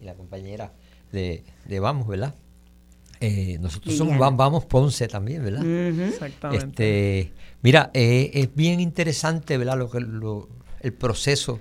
y 0.01 0.05
la 0.05 0.15
compañera 0.15 0.73
de, 1.13 1.45
Vamos, 1.81 2.09
¿verdad? 2.09 2.35
Eh, 3.21 3.59
nosotros 3.61 3.95
somos 3.97 4.19
Vamos 4.19 4.65
Ponce 4.65 5.07
también, 5.07 5.45
¿verdad? 5.45 5.65
Exactamente. 5.65 6.67
Este, 7.21 7.33
mira, 7.63 7.91
eh, 7.95 8.31
es 8.35 8.55
bien 8.55 8.81
interesante, 8.81 9.59
¿verdad? 9.59 9.79
Lo 9.79 9.91
que, 9.91 10.01
lo, 10.01 10.49
el 10.81 10.93
proceso. 10.93 11.61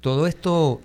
Todo 0.00 0.26
esto 0.26 0.80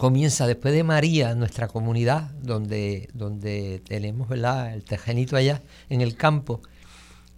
comienza 0.00 0.46
después 0.46 0.74
de 0.74 0.82
María, 0.82 1.34
nuestra 1.34 1.68
comunidad, 1.68 2.30
donde, 2.42 3.08
donde 3.12 3.82
tenemos, 3.86 4.28
¿verdad? 4.28 4.72
El 4.74 4.82
tejenito 4.82 5.36
allá 5.36 5.62
en 5.88 6.00
el 6.00 6.16
campo, 6.16 6.62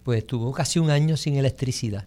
pues 0.03 0.19
estuvo 0.19 0.51
casi 0.53 0.79
un 0.79 0.89
año 0.89 1.17
sin 1.17 1.35
electricidad. 1.35 2.05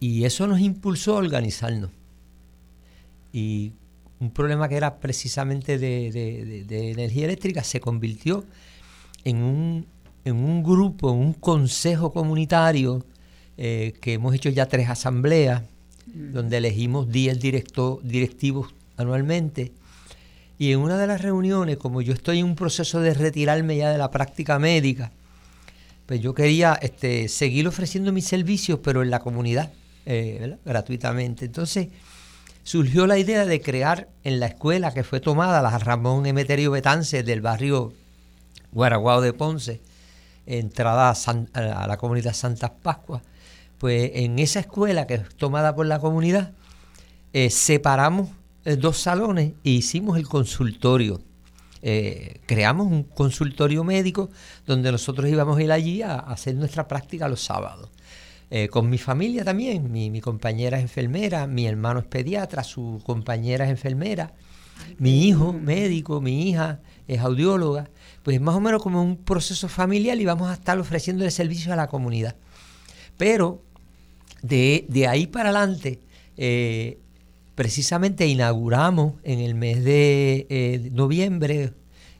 Y 0.00 0.24
eso 0.24 0.46
nos 0.46 0.60
impulsó 0.60 1.14
a 1.14 1.18
organizarnos. 1.18 1.90
Y 3.32 3.74
un 4.20 4.30
problema 4.30 4.68
que 4.68 4.76
era 4.76 4.98
precisamente 4.98 5.78
de, 5.78 6.90
energía 6.90 7.24
eléctrica 7.24 7.64
se 7.64 7.80
convirtió 7.80 8.44
en 9.24 9.42
un, 9.42 9.86
en 10.24 10.36
un 10.36 10.62
grupo, 10.62 11.10
en 11.10 11.18
un 11.18 11.32
consejo 11.32 12.12
comunitario 12.12 13.04
eh, 13.56 13.94
que 14.00 14.14
hemos 14.14 14.34
hecho 14.34 14.50
ya 14.50 14.66
tres 14.66 14.88
asambleas, 14.88 15.62
mm. 16.06 16.32
donde 16.32 16.58
elegimos 16.58 17.10
10 17.10 17.40
directivos 17.40 18.74
anualmente. 18.96 19.72
Y 20.58 20.72
en 20.72 20.80
una 20.80 20.98
de 20.98 21.06
las 21.06 21.22
reuniones, 21.22 21.78
como 21.78 22.02
yo 22.02 22.12
estoy 22.12 22.40
en 22.40 22.44
un 22.44 22.54
proceso 22.54 23.00
de 23.00 23.14
retirarme 23.14 23.78
ya 23.78 23.90
de 23.90 23.96
la 23.96 24.10
práctica 24.10 24.58
médica, 24.58 25.10
pues 26.04 26.20
yo 26.20 26.34
quería 26.34 26.78
este, 26.82 27.28
seguir 27.28 27.66
ofreciendo 27.66 28.12
mis 28.12 28.26
servicios, 28.26 28.80
pero 28.82 29.02
en 29.02 29.08
la 29.08 29.20
comunidad, 29.20 29.72
eh, 30.04 30.56
gratuitamente. 30.64 31.46
Entonces, 31.46 31.88
surgió 32.62 33.06
la 33.06 33.18
idea 33.18 33.46
de 33.46 33.60
crear 33.60 34.08
en 34.24 34.40
la 34.40 34.46
escuela 34.46 34.92
que 34.92 35.04
fue 35.04 35.20
tomada, 35.20 35.62
la 35.62 35.78
Ramón 35.78 36.26
Emeterio 36.26 36.70
Betance 36.70 37.22
del 37.22 37.40
barrio 37.40 37.92
Guaraguao 38.72 39.20
de 39.20 39.32
Ponce, 39.32 39.80
entrada 40.46 41.12
a, 41.12 41.86
la 41.86 41.96
comunidad 41.96 42.34
Santa 42.34 42.72
Pascua, 42.72 43.22
pues 43.78 44.10
en 44.14 44.38
esa 44.38 44.60
escuela 44.60 45.06
que 45.06 45.14
es 45.14 45.34
tomada 45.36 45.74
por 45.74 45.86
la 45.86 45.98
comunidad, 45.98 46.52
eh, 47.32 47.50
separamos 47.50 48.28
eh, 48.64 48.76
dos 48.76 48.98
salones 48.98 49.52
e 49.64 49.70
hicimos 49.70 50.18
el 50.18 50.28
consultorio. 50.28 51.20
Eh, 51.82 52.40
creamos 52.44 52.88
un 52.88 53.04
consultorio 53.04 53.84
médico 53.84 54.28
donde 54.66 54.92
nosotros 54.92 55.30
íbamos 55.30 55.56
a 55.56 55.62
ir 55.62 55.72
allí 55.72 56.02
a, 56.02 56.16
hacer 56.16 56.54
nuestra 56.54 56.86
práctica 56.86 57.28
los 57.28 57.42
sábados. 57.42 57.88
Con 58.70 58.90
mi 58.90 58.98
familia 58.98 59.44
también, 59.44 59.92
mi, 59.92 60.20
compañera 60.20 60.78
es 60.78 60.82
enfermera, 60.82 61.46
mi 61.46 61.66
hermano 61.66 62.00
es 62.00 62.06
pediatra, 62.06 62.64
su 62.64 63.00
compañera 63.04 63.64
es 63.64 63.70
enfermera, 63.70 64.32
mi 64.98 65.28
hijo 65.28 65.52
médico, 65.52 66.20
mi 66.20 66.48
hija 66.48 66.80
es 67.06 67.20
audióloga, 67.20 67.90
pues 68.22 68.40
más 68.40 68.54
o 68.54 68.60
menos 68.60 68.82
como 68.82 69.02
un 69.02 69.16
proceso 69.16 69.68
familiar 69.68 70.18
y 70.20 70.24
vamos 70.24 70.50
a 70.50 70.54
estar 70.54 70.78
ofreciendo 70.78 71.24
el 71.24 71.30
servicio 71.30 71.72
a 71.72 71.76
la 71.76 71.86
comunidad. 71.86 72.36
Pero 73.16 73.62
de, 74.42 75.06
ahí 75.08 75.26
para 75.26 75.50
adelante, 75.50 76.00
eh, 76.36 76.98
precisamente 77.54 78.26
inauguramos 78.26 79.14
en 79.24 79.40
el 79.40 79.54
mes 79.54 79.84
de 79.84 80.46
eh, 80.48 80.88
noviembre, 80.92 81.72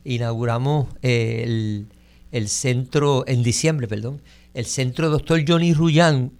inauguramos 0.05 0.89
el, 1.03 1.87
centro, 2.47 3.25
en 3.27 3.43
diciembre, 3.43 3.89
perdón, 3.89 4.21
el 4.55 4.67
centro 4.67 5.11
doctor 5.11 5.43
Johnny 5.47 5.73
Rullán 5.75 6.33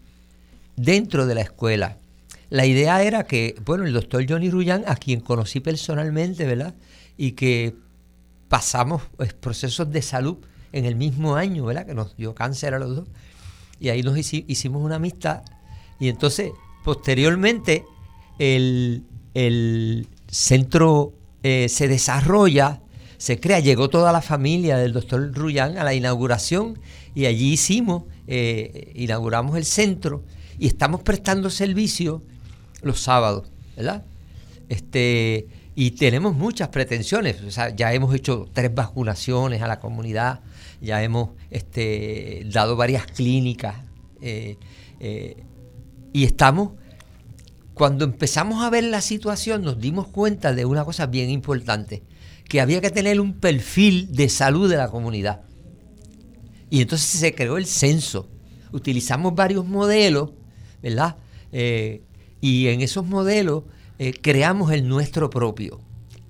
dentro 0.77 1.27
de 1.27 1.35
la 1.35 1.43
escuela. 1.43 1.99
La 2.49 2.67
idea 2.67 3.03
era 3.03 3.25
que, 3.25 3.55
bueno, 3.65 3.85
el 3.85 3.93
doctor 3.93 4.25
Johnny 4.29 4.51
Rullán, 4.51 4.85
a 4.87 4.97
quien 4.97 5.21
conocí 5.21 5.61
personalmente, 5.61 6.47
¿verdad? 6.47 6.75
Y 7.17 7.33
que 7.33 7.77
pasamos 8.49 9.03
pues, 9.17 9.33
procesos 9.35 9.91
de 9.93 10.03
salud 10.03 10.39
en 10.73 10.85
el 10.85 10.97
mismo 10.97 11.37
año, 11.37 11.65
¿verdad? 11.65 11.87
Que 11.87 11.95
nos 11.95 12.17
dio 12.17 12.35
cáncer 12.35 12.75
a 12.75 12.79
los 12.79 12.97
dos. 12.97 13.09
Y 13.79 13.89
ahí 13.89 14.03
nos 14.03 14.19
hicimos 14.19 14.83
una 14.83 14.97
amistad. 14.97 15.43
Y 16.01 16.09
entonces, 16.09 16.51
posteriormente, 16.85 17.85
el, 18.39 19.05
centro 20.29 21.13
eh, 21.43 21.69
se 21.69 21.89
desarrolla, 21.89 22.81
se 23.21 23.39
crea, 23.39 23.61
llegó 23.61 23.91
toda 23.91 24.13
la 24.13 24.23
familia 24.23 24.79
del 24.79 24.95
doctor 24.95 25.35
Rullán 25.35 25.77
a 25.77 25.85
la 25.85 25.93
inauguración 25.93 26.79
y 27.15 27.27
allí 27.27 27.53
hicimos, 27.53 28.05
eh, 28.27 28.93
inauguramos 28.95 29.59
el 29.59 29.67
centro 29.67 30.25
y 30.59 30.67
estamos 30.69 31.03
prestando 31.03 31.51
servicio 31.51 32.23
los 32.81 33.03
sábados, 33.03 33.47
¿verdad? 33.77 34.05
Este, 34.71 35.49
y 35.75 35.91
tenemos 35.91 36.35
muchas 36.35 36.69
pretensiones. 36.69 37.37
ya 37.77 37.93
hemos 37.93 38.15
hecho 38.15 38.49
tres 38.55 38.75
vacunaciones 38.75 39.61
a 39.61 39.67
la 39.67 39.81
comunidad, 39.81 40.41
ya 40.81 41.03
hemos 41.03 41.29
este, 41.51 42.47
dado 42.47 42.75
varias 42.75 43.05
clínicas 43.05 43.77
eh, 44.23 44.57
eh, 44.99 45.37
y 46.15 46.25
estamos, 46.25 46.71
cuando 47.75 48.07
empezamos 48.07 48.65
a 48.65 48.71
ver 48.71 48.85
la 48.85 49.03
situación 49.03 49.61
nos 49.61 49.79
dimos 49.79 50.09
cuenta 50.09 50.55
de 50.55 50.65
una 50.65 50.87
cosa 50.87 51.05
bien 51.05 51.29
importante, 51.29 52.03
que 52.51 52.61
había 52.61 52.81
que 52.81 52.91
tener 52.91 53.21
un 53.21 53.35
perfil 53.35 54.09
de 54.11 54.29
salud 54.29 54.69
de 54.69 54.77
la 54.77 54.89
comunidad. 54.89 55.43
Y 56.69 56.83
entonces 56.83 57.07
se 57.07 57.33
creó 57.33 57.57
el 57.57 57.65
censo. 57.65 58.29
Utilizamos 58.73 59.37
varios 59.37 59.65
modelos, 59.65 60.33
¿verdad? 60.83 61.15
Eh, 61.53 62.03
y 62.41 62.67
en 62.67 62.81
esos 62.81 63.07
modelos 63.07 63.63
eh, 64.01 64.15
creamos 64.21 64.73
el 64.73 64.89
nuestro 64.89 65.31
propio. 65.31 65.81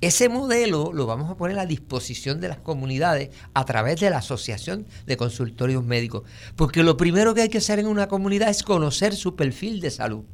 Ese 0.02 0.28
modelo 0.28 0.92
lo 0.92 1.06
vamos 1.06 1.30
a 1.30 1.38
poner 1.38 1.58
a 1.58 1.64
disposición 1.64 2.38
de 2.42 2.48
las 2.48 2.58
comunidades 2.58 3.30
a 3.54 3.64
través 3.64 3.98
de 3.98 4.10
la 4.10 4.18
Asociación 4.18 4.86
de 5.06 5.16
Consultorios 5.16 5.84
Médicos, 5.84 6.24
porque 6.54 6.82
lo 6.82 6.98
primero 6.98 7.32
que 7.32 7.42
hay 7.42 7.48
que 7.48 7.58
hacer 7.58 7.78
en 7.78 7.86
una 7.86 8.08
comunidad 8.08 8.50
es 8.50 8.62
conocer 8.62 9.16
su 9.16 9.36
perfil 9.36 9.80
de 9.80 9.90
salud. 9.90 10.24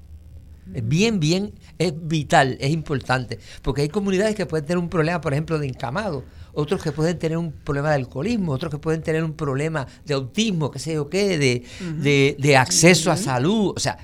Es 0.75 0.87
bien, 0.87 1.21
bien, 1.21 1.53
es 1.79 1.93
vital, 1.97 2.57
es 2.61 2.71
importante, 2.71 3.39
porque 3.63 3.83
hay 3.83 3.89
comunidades 3.89 4.35
que 4.35 4.47
pueden 4.47 4.67
tener 4.67 4.79
un 4.79 4.89
problema, 4.89 5.21
por 5.21 5.33
ejemplo, 5.33 5.59
de 5.59 5.67
encamado, 5.67 6.25
otros 6.53 6.83
que 6.83 6.93
pueden 6.93 7.19
tener 7.19 7.39
un 7.39 7.53
problema 7.53 7.91
de 7.91 7.97
alcoholismo, 7.97 8.53
otros 8.53 8.71
que 8.71 8.79
pueden 8.79 9.03
tener 9.03 9.23
un 9.23 9.35
problema 9.35 9.87
de 10.05 10.15
autismo, 10.15 10.71
qué 10.71 10.79
sé 10.79 10.95
yo 10.95 11.09
qué, 11.09 11.39
de, 11.39 12.37
de 12.39 12.57
acceso 12.57 13.11
a 13.11 13.17
salud, 13.17 13.73
o 13.77 13.81
sea, 13.81 13.99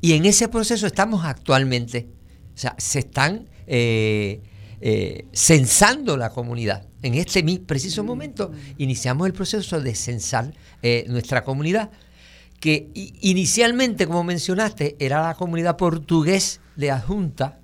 y 0.00 0.12
en 0.12 0.24
ese 0.24 0.48
proceso 0.48 0.86
estamos 0.86 1.24
actualmente. 1.24 2.08
O 2.54 2.58
sea, 2.58 2.74
se 2.78 3.00
están 3.00 3.48
eh, 3.66 4.40
eh, 4.80 5.26
censando 5.32 6.16
la 6.16 6.30
comunidad. 6.30 6.86
En 7.02 7.14
este 7.14 7.42
preciso 7.58 8.04
momento 8.04 8.52
iniciamos 8.78 9.26
el 9.26 9.32
proceso 9.32 9.80
de 9.80 9.94
censar 9.94 10.54
eh, 10.82 11.04
nuestra 11.08 11.44
comunidad, 11.44 11.90
que 12.66 12.90
inicialmente, 13.20 14.08
como 14.08 14.24
mencionaste, 14.24 14.96
era 14.98 15.22
la 15.22 15.34
comunidad 15.34 15.76
portugués 15.76 16.60
de 16.74 16.90
adjunta, 16.90 17.60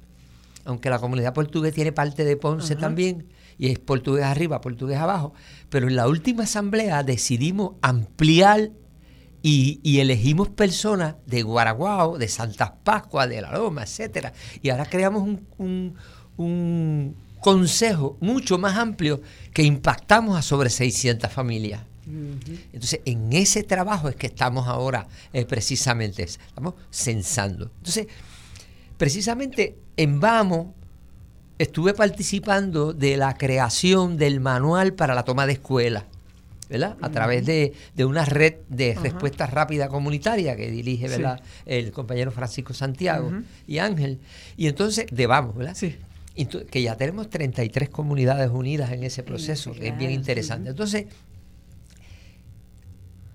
aunque 0.64 0.90
la 0.90 1.00
comunidad 1.00 1.34
portugués 1.34 1.74
tiene 1.74 1.90
parte 1.90 2.24
de 2.24 2.36
Ponce 2.36 2.76
también, 2.76 3.26
y 3.58 3.70
es 3.70 3.80
portugués 3.80 4.22
arriba, 4.22 4.60
portugués 4.60 4.98
abajo, 4.98 5.34
pero 5.70 5.88
en 5.88 5.96
la 5.96 6.06
última 6.06 6.44
asamblea 6.44 7.02
decidimos 7.02 7.72
ampliar 7.82 8.70
y, 9.42 9.98
elegimos 9.98 10.50
personas 10.50 11.16
de 11.26 11.42
Guaraguao, 11.42 12.16
de 12.16 12.28
Santa 12.28 12.76
Pascua, 12.84 13.26
de 13.26 13.42
La 13.42 13.50
Loma, 13.50 13.82
etcétera. 13.82 14.32
Y 14.62 14.70
ahora 14.70 14.86
creamos 14.86 15.36
un, 15.58 17.16
consejo 17.40 18.16
mucho 18.20 18.56
más 18.56 18.76
amplio 18.76 19.20
que 19.52 19.64
impactamos 19.64 20.38
a 20.38 20.42
sobre 20.42 20.70
600 20.70 21.28
familias. 21.28 21.80
Entonces, 22.72 23.00
en 23.04 23.32
ese 23.32 23.62
trabajo 23.62 24.08
es 24.08 24.16
que 24.16 24.26
estamos 24.26 24.66
ahora 24.66 25.06
eh, 25.32 25.44
precisamente, 25.44 26.22
estamos 26.22 26.74
censando. 26.90 27.70
Entonces, 27.78 28.06
precisamente 28.98 29.76
en 29.96 30.20
Vamos 30.20 30.68
estuve 31.58 31.94
participando 31.94 32.92
de 32.92 33.16
la 33.16 33.36
creación 33.36 34.16
del 34.16 34.40
manual 34.40 34.94
para 34.94 35.14
la 35.14 35.24
toma 35.24 35.46
de 35.46 35.54
escuela. 35.54 36.06
A 37.02 37.10
través 37.10 37.44
de, 37.44 37.74
una 37.98 38.24
red 38.24 38.54
de 38.68 38.94
respuesta 38.94 39.46
rápida 39.46 39.88
comunitaria 39.88 40.56
que 40.56 40.70
dirige, 40.70 41.06
¿verdad? 41.06 41.40
El 41.66 41.92
compañero 41.92 42.30
Francisco 42.30 42.72
Santiago 42.72 43.30
y 43.66 43.78
Ángel. 43.78 44.20
Y 44.56 44.68
entonces, 44.68 45.06
de 45.10 45.26
vamos, 45.26 45.54
¿verdad? 45.54 45.74
Sí. 45.74 45.96
que 46.70 46.82
ya 46.82 46.96
tenemos 46.96 47.28
33 47.28 47.90
comunidades 47.90 48.50
unidas 48.50 48.90
en 48.90 49.04
ese 49.04 49.22
proceso, 49.22 49.72
que 49.72 49.88
es 49.88 49.98
bien 49.98 50.12
interesante. 50.12 50.70
Entonces, 50.70 51.06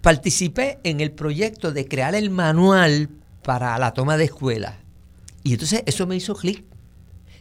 participé 0.08 0.80
en 0.86 1.02
el 1.02 1.12
proyecto 1.12 1.74
de 1.74 1.86
crear 1.86 2.16
el 2.16 2.30
manual 2.30 3.10
para 3.44 3.78
la 3.78 3.92
toma 3.92 4.16
de 4.16 4.24
escuela. 4.24 4.78
Y 5.44 5.52
entonces 5.52 5.84
eso 5.86 6.08
me 6.08 6.16
hizo 6.16 6.34
clic. 6.34 6.64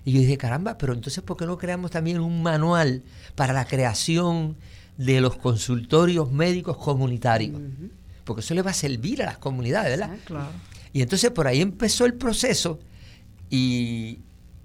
Y 0.05 0.10
yo 0.10 0.18
dije, 0.18 0.36
caramba, 0.36 0.76
pero 0.76 0.93
entonces 0.93 1.22
¿por 1.22 1.36
qué 1.36 1.47
no 1.47 1.59
creamos 1.59 1.93
también 1.93 2.18
un 2.18 2.43
manual 2.43 3.05
para 3.36 3.52
la 3.52 3.66
creación 3.66 4.56
de 4.97 5.20
los 5.20 5.36
consultorios 5.36 6.32
médicos 6.32 6.76
comunitarios. 6.76 7.56
Porque 8.24 8.40
eso 8.40 8.52
le 8.52 8.62
va 8.62 8.72
a 8.72 8.74
servir 8.74 9.22
a 9.22 9.26
las 9.26 9.38
comunidades, 9.38 9.97
¿verdad? 9.97 10.16
Y 10.93 11.02
entonces 11.02 11.30
por 11.30 11.47
ahí 11.47 11.60
empezó 11.60 12.05
el 12.05 12.14
proceso 12.14 12.80
y, 13.48 14.18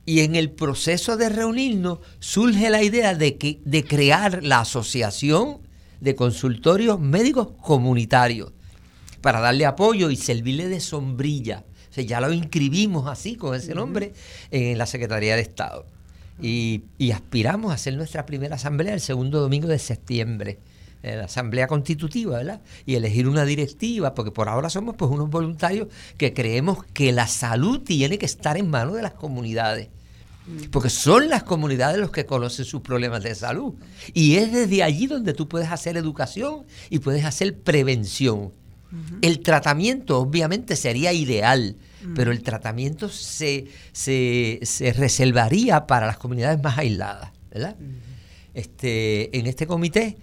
en 0.07 0.35
el 0.35 0.49
proceso 0.49 1.17
de 1.17 1.29
reunirnos 1.29 1.99
surge 2.17 2.71
la 2.71 2.81
idea 2.81 3.13
de, 3.13 3.37
que, 3.37 3.61
de 3.63 3.85
crear 3.85 4.43
la 4.43 4.61
asociación 4.61 5.59
de 6.01 6.15
consultorios 6.15 6.99
médicos 6.99 7.47
comunitarios 7.61 8.51
para 9.21 9.39
darle 9.39 9.65
apoyo 9.65 10.09
y 10.09 10.17
servirle 10.17 10.67
de 10.67 10.81
sombrilla. 10.81 11.63
O 11.89 11.93
sea, 11.93 12.03
ya 12.03 12.19
lo 12.19 12.33
inscribimos 12.33 13.07
así, 13.07 13.35
con 13.35 13.55
ese 13.55 13.73
nombre, 13.73 14.13
en 14.51 14.77
la 14.77 14.85
Secretaría 14.85 15.35
de 15.35 15.41
Estado 15.41 15.85
y, 16.41 17.11
aspiramos 17.13 17.71
a 17.71 17.75
hacer 17.75 17.95
nuestra 17.95 18.25
primera 18.25 18.55
asamblea 18.55 18.93
el 18.93 19.01
segundo 19.01 19.39
domingo 19.39 19.67
de 19.67 19.79
septiembre 19.79 20.59
eh, 21.03 21.15
la 21.15 21.25
asamblea 21.25 21.65
constitutiva, 21.65 22.37
¿verdad? 22.37 22.61
Y 22.85 22.93
elegir 22.93 23.27
una 23.27 23.43
directiva, 23.43 24.13
porque 24.13 24.29
por 24.29 24.49
ahora 24.49 24.69
somos 24.69 24.95
pues 24.95 25.09
unos 25.09 25.31
voluntarios 25.31 25.87
que 26.17 26.31
creemos 26.31 26.83
que 26.93 27.11
la 27.11 27.25
salud 27.25 27.81
tiene 27.81 28.19
que 28.19 28.27
estar 28.27 28.55
en 28.55 28.69
manos 28.69 28.93
de 28.93 29.01
las 29.01 29.13
comunidades. 29.13 29.89
Porque 30.71 30.89
son 30.89 31.29
las 31.29 31.43
comunidades 31.43 31.99
los 31.99 32.11
que 32.11 32.25
conocen 32.25 32.65
sus 32.65 32.81
problemas 32.81 33.23
de 33.23 33.35
salud. 33.35 33.75
Y 34.13 34.35
es 34.35 34.51
desde 34.51 34.83
allí 34.83 35.07
donde 35.07 35.33
tú 35.33 35.47
puedes 35.47 35.71
hacer 35.71 35.97
educación 35.97 36.65
y 36.89 36.99
puedes 36.99 37.25
hacer 37.25 37.57
prevención. 37.59 38.51
El 39.21 39.39
tratamiento 39.39 40.19
obviamente 40.19 40.75
sería 40.75 41.13
ideal, 41.13 41.77
pero 42.15 42.31
el 42.31 42.43
tratamiento 42.43 43.07
se, 43.07 43.67
se, 43.93 44.59
reservaría 44.97 45.87
para 45.87 46.07
las 46.07 46.17
comunidades 46.17 46.61
más 46.61 46.77
aisladas, 46.77 47.31
¿verdad? 47.49 47.77
este, 48.53 49.37
en 49.37 49.47
este 49.47 49.67
comité, 49.67 50.17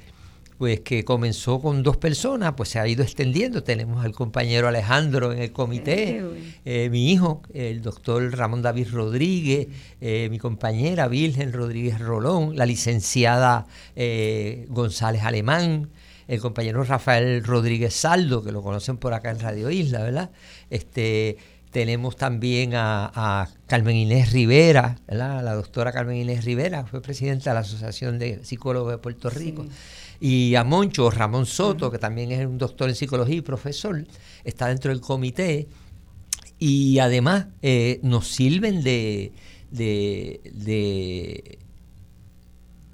pues 0.59 0.81
que 0.81 1.05
comenzó 1.05 1.61
con 1.61 1.85
dos 1.85 1.97
personas, 1.97 2.55
pues 2.57 2.71
se 2.71 2.81
ha 2.81 2.89
ido 2.89 3.05
extendiendo. 3.05 3.63
Tenemos 3.63 4.05
al 4.05 4.13
compañero 4.13 4.67
Alejandro 4.67 5.33
en 5.33 5.39
el 5.39 5.53
comité, 5.53 6.21
eh, 6.65 6.89
mi 6.91 7.13
hijo, 7.13 7.43
el 7.55 7.81
doctor 7.81 8.37
Ramón 8.37 8.61
David 8.61 8.89
Rodríguez, 8.91 9.69
eh, 10.01 10.27
mi 10.31 10.39
compañera 10.39 11.07
Virgen 11.07 11.53
Rodríguez 11.53 12.01
Rolón, 12.01 12.57
la 12.57 12.67
licenciada 12.67 13.67
eh, 13.95 14.67
González 14.69 15.23
Alemán, 15.23 15.91
el 16.27 16.41
compañero 16.41 16.83
Rafael 16.83 17.45
Rodríguez 17.45 17.95
Saldo, 17.95 18.43
que 18.43 18.51
lo 18.51 18.61
conocen 18.61 18.97
por 18.97 19.15
acá 19.15 19.31
en 19.31 19.39
Radio 19.39 19.71
Isla, 19.71 20.03
¿verdad? 20.03 20.31
Este, 20.71 21.37
tenemos 21.71 22.17
también 22.17 22.73
a, 22.75 23.49
Carmen 23.69 23.95
Inés 23.95 24.33
Rivera, 24.33 24.97
la 25.07 25.55
doctora 25.55 25.93
Carmen 25.93 26.17
Inés 26.17 26.45
Rivera, 26.45 26.85
fue 26.87 27.01
presidenta 27.01 27.51
de 27.51 27.55
la 27.55 27.61
Asociación 27.61 28.19
de 28.19 28.45
Psicólogos 28.45 28.91
de 28.91 28.99
Puerto 28.99 29.31
Rico. 29.31 29.67
Y 30.21 30.55
a 30.57 30.65
Moncho 30.65 31.11
Ramón 31.11 31.47
Soto, 31.47 31.91
que 31.91 31.99
también 31.99 32.33
es 32.33 32.47
un 32.47 32.59
doctor 32.59 32.89
en 32.89 32.97
psicología 32.97 33.37
y 33.37 33.41
profesor, 33.41 34.05
está 34.45 34.69
dentro 34.69 34.91
del 34.91 35.01
comité. 35.01 35.69
Y 36.59 36.99
además 36.99 37.47
eh, 37.63 38.01
nos 38.03 38.27
sirven 38.27 38.83
de, 38.83 39.33
de, 39.71 40.41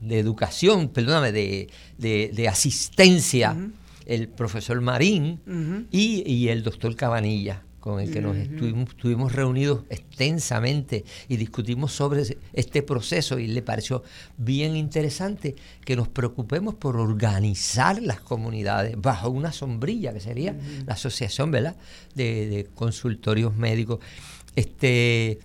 de, 0.01 0.19
educación, 0.19 0.89
perdóname, 0.91 1.33
de, 1.33 2.49
asistencia 2.49 3.57
el 4.05 4.29
profesor 4.29 4.79
Marín 4.83 5.89
y, 5.91 6.31
y 6.31 6.49
el 6.49 6.63
doctor 6.63 6.95
Cabanilla 6.95 7.63
con 7.85 8.01
el 8.01 8.11
que 8.11 8.23
nos 8.23 8.35
estuvimos, 8.39 9.33
reunidos 9.35 9.83
extensamente 9.91 11.05
y 11.29 11.37
discutimos 11.37 11.93
sobre 11.93 12.23
este 12.55 12.83
proceso 12.83 13.39
y 13.39 13.47
le 13.47 13.61
pareció 13.61 14.03
bien 14.39 14.75
interesante 14.75 15.55
que 15.85 15.95
nos 15.95 16.09
preocupemos 16.09 16.77
por 16.77 16.97
organizar 16.97 18.01
las 18.01 18.21
comunidades 18.21 18.97
bajo 18.97 19.29
una 19.29 19.53
sombrilla 19.53 20.15
que 20.15 20.21
sería 20.21 20.57
la 20.87 20.95
asociación 20.95 21.51
¿verdad? 21.51 21.77
De, 22.15 22.71
consultorios 22.75 23.55
médicos. 23.55 23.99
Este, 24.57 25.41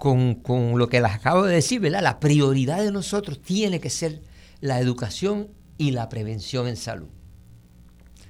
con, 0.00 0.42
lo 0.76 0.88
que 0.88 1.00
les 1.00 1.12
acabo 1.12 1.44
de 1.44 1.54
decir, 1.54 1.78
¿verdad? 1.78 2.02
la 2.02 2.18
prioridad 2.18 2.82
de 2.82 2.90
nosotros 2.90 3.40
tiene 3.40 3.78
que 3.78 3.90
ser 3.90 4.20
la 4.60 4.80
educación 4.80 5.46
y 5.78 5.92
la 5.92 6.08
prevención 6.08 6.66
en 6.66 6.76
salud. 6.76 7.06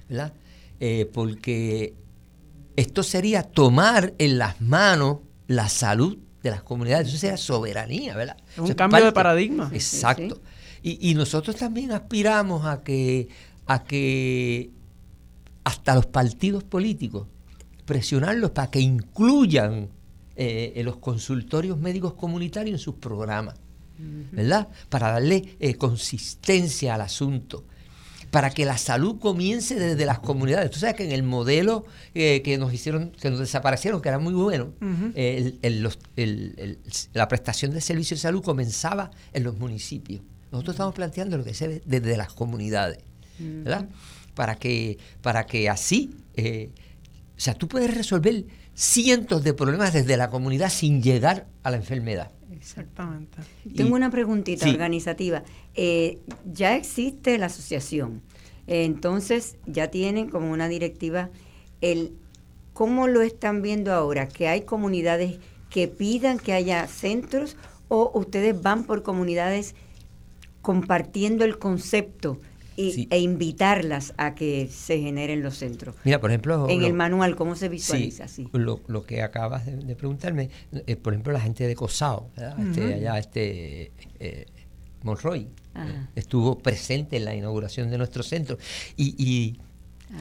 ¿verdad? 0.06 0.34
Eh, 0.80 1.10
porque 1.10 1.94
esto 2.76 3.02
sería 3.02 3.42
tomar 3.42 4.14
en 4.18 4.38
las 4.38 4.60
manos 4.60 5.18
la 5.46 5.68
salud 5.68 6.18
de 6.42 6.50
las 6.50 6.62
comunidades. 6.62 7.08
Eso 7.08 7.18
sería 7.18 7.36
soberanía, 7.36 8.14
¿verdad? 8.14 8.36
Un 8.58 8.72
cambio 8.74 9.04
de 9.04 9.12
paradigma. 9.12 9.70
Exacto. 9.72 10.40
Y, 10.82 11.14
nosotros 11.14 11.56
también 11.56 11.90
aspiramos 11.90 12.64
a 12.64 12.84
que, 12.84 13.28
a 13.66 13.82
que 13.82 14.70
hasta 15.64 15.96
los 15.96 16.06
partidos 16.06 16.62
políticos 16.62 17.26
presionarlos 17.84 18.52
para 18.52 18.70
que 18.70 18.78
incluyan 18.78 19.88
eh, 20.36 20.80
los 20.84 20.98
consultorios 20.98 21.76
médicos 21.78 22.14
comunitarios 22.14 22.74
en 22.74 22.78
sus 22.78 22.96
programas, 22.96 23.56
¿verdad? 24.30 24.68
Para 24.88 25.10
darle 25.10 25.56
eh, 25.58 25.74
consistencia 25.74 26.94
al 26.94 27.00
asunto 27.00 27.64
para 28.36 28.50
que 28.50 28.66
la 28.66 28.76
salud 28.76 29.18
comience 29.18 29.76
desde 29.76 30.04
las 30.04 30.18
comunidades. 30.18 30.70
Tú 30.70 30.78
sabes 30.78 30.94
que 30.94 31.06
en 31.06 31.12
el 31.12 31.22
modelo 31.22 31.86
eh, 32.14 32.42
que 32.42 32.58
nos 32.58 32.70
hicieron, 32.70 33.12
que 33.12 33.30
nos 33.30 33.38
desaparecieron, 33.38 34.02
que 34.02 34.10
era 34.10 34.18
muy 34.18 34.34
bueno, 34.34 34.74
la 37.14 37.28
prestación 37.28 37.70
de 37.72 37.80
servicios 37.80 38.20
de 38.20 38.22
salud 38.22 38.42
comenzaba 38.42 39.10
en 39.32 39.42
los 39.42 39.56
municipios. 39.56 40.20
Nosotros 40.52 40.74
estamos 40.74 40.94
planteando 40.94 41.38
lo 41.38 41.44
que 41.44 41.54
se 41.54 41.66
ve 41.66 41.82
desde 41.86 42.14
las 42.18 42.30
comunidades, 42.34 42.98
¿verdad? 43.38 43.88
Para 44.34 44.56
que, 44.56 44.98
para 45.22 45.46
que 45.46 45.70
así, 45.70 46.10
eh, 46.34 46.68
o 47.38 47.40
sea, 47.40 47.54
tú 47.54 47.68
puedes 47.68 47.94
resolver 47.94 48.44
cientos 48.74 49.44
de 49.44 49.54
problemas 49.54 49.94
desde 49.94 50.14
la 50.18 50.28
comunidad 50.28 50.68
sin 50.68 51.02
llegar 51.02 51.46
a 51.62 51.70
la 51.70 51.78
enfermedad. 51.78 52.32
Exactamente. 52.66 53.38
Tengo 53.76 53.94
una 53.94 54.10
preguntita 54.10 54.68
organizativa. 54.68 55.44
Eh, 55.74 56.18
ya 56.52 56.74
existe 56.74 57.38
la 57.38 57.46
asociación, 57.46 58.22
entonces 58.66 59.56
ya 59.66 59.88
tienen 59.88 60.28
como 60.28 60.50
una 60.50 60.68
directiva 60.68 61.30
el 61.80 62.12
cómo 62.72 63.08
lo 63.08 63.22
están 63.22 63.62
viendo 63.62 63.92
ahora, 63.92 64.28
que 64.28 64.48
hay 64.48 64.62
comunidades 64.62 65.38
que 65.70 65.88
pidan 65.88 66.38
que 66.38 66.52
haya 66.52 66.86
centros 66.86 67.56
o 67.88 68.10
ustedes 68.14 68.60
van 68.60 68.84
por 68.84 69.02
comunidades 69.02 69.74
compartiendo 70.62 71.44
el 71.44 71.58
concepto 71.58 72.38
e 72.76 73.18
invitarlas 73.18 74.12
a 74.18 74.34
que 74.34 74.68
se 74.70 75.00
generen 75.00 75.42
los 75.42 75.56
centros. 75.56 75.94
Mira, 76.04 76.20
por 76.20 76.30
ejemplo... 76.30 76.68
En 76.68 76.82
el 76.82 76.92
manual, 76.92 77.34
¿cómo 77.34 77.56
se 77.56 77.70
visualiza? 77.70 78.28
Sí, 78.28 78.48
Lo, 78.52 79.06
que 79.06 79.22
acabas 79.22 79.64
de, 79.64 79.96
preguntarme, 79.96 80.50
eh, 80.86 80.96
por 80.96 81.14
ejemplo, 81.14 81.32
la 81.32 81.40
gente 81.40 81.66
de 81.66 81.74
COSAO, 81.74 82.28
este, 82.58 82.94
allá, 82.94 83.18
este... 83.18 83.92
Eh, 84.20 84.46
Monroy 85.06 85.48
eh, 85.74 86.06
estuvo 86.14 86.58
presente 86.58 87.16
en 87.16 87.24
la 87.24 87.34
inauguración 87.34 87.90
de 87.90 87.96
nuestro 87.96 88.22
centro 88.22 88.58
y, 88.96 89.58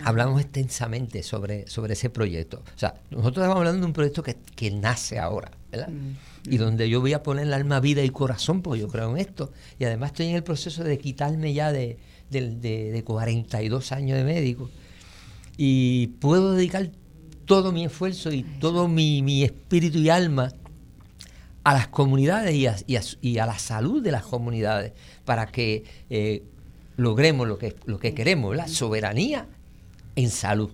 hablamos 0.04 0.42
extensamente 0.42 1.22
sobre, 1.22 1.68
sobre 1.68 1.94
ese 1.94 2.10
proyecto. 2.10 2.64
O 2.76 2.80
sea, 2.80 2.96
nosotros 3.12 3.44
estamos 3.44 3.58
hablando 3.58 3.82
de 3.82 3.86
un 3.86 3.94
proyecto 3.94 4.24
que, 4.24 4.36
que 4.56 4.72
nace 4.72 5.20
ahora, 5.20 5.52
¿verdad? 5.72 5.90
Y 6.50 6.58
donde 6.58 6.90
yo 6.90 7.02
voy 7.02 7.14
a 7.14 7.22
poner 7.22 7.46
el 7.46 7.54
alma, 7.54 7.80
vida 7.80 8.04
y 8.04 8.10
corazón, 8.10 8.64
porque 8.64 8.80
yo 8.80 8.88
creo 8.88 9.12
en 9.12 9.18
esto. 9.18 9.52
Y 9.78 9.84
además 9.84 10.12
estoy 10.12 10.28
en 10.28 10.38
el 10.38 10.44
proceso 10.44 10.84
de 10.84 10.98
quitarme 10.98 11.54
ya 11.54 11.72
de, 11.72 12.00
de, 12.32 12.92
de, 12.92 13.04
42 13.04 13.92
años 13.92 14.18
de 14.18 14.24
médico 14.24 14.72
y 15.58 16.08
puedo 16.20 16.54
dedicar 16.54 16.90
todo 17.46 17.72
mi 17.72 17.86
esfuerzo 17.86 18.32
y 18.32 18.44
todo 18.44 18.88
mi, 18.88 19.44
espíritu 19.44 20.00
y 20.00 20.10
alma 20.10 20.52
a 21.66 21.74
las 21.74 21.88
comunidades 21.88 22.56
y 22.56 22.68
a, 22.68 22.76
y, 23.22 23.38
a, 23.40 23.46
la 23.46 23.60
salud 23.60 24.02
de 24.02 24.12
las 24.12 24.24
comunidades 24.24 24.94
para 25.26 25.48
que 25.48 25.84
eh, 26.10 26.44
logremos 26.96 27.48
lo 27.48 27.58
que, 27.58 27.76
lo 27.86 28.00
que 28.00 28.14
queremos, 28.14 28.56
la 28.56 28.68
soberanía 28.68 29.48
en 30.16 30.30
salud. 30.30 30.72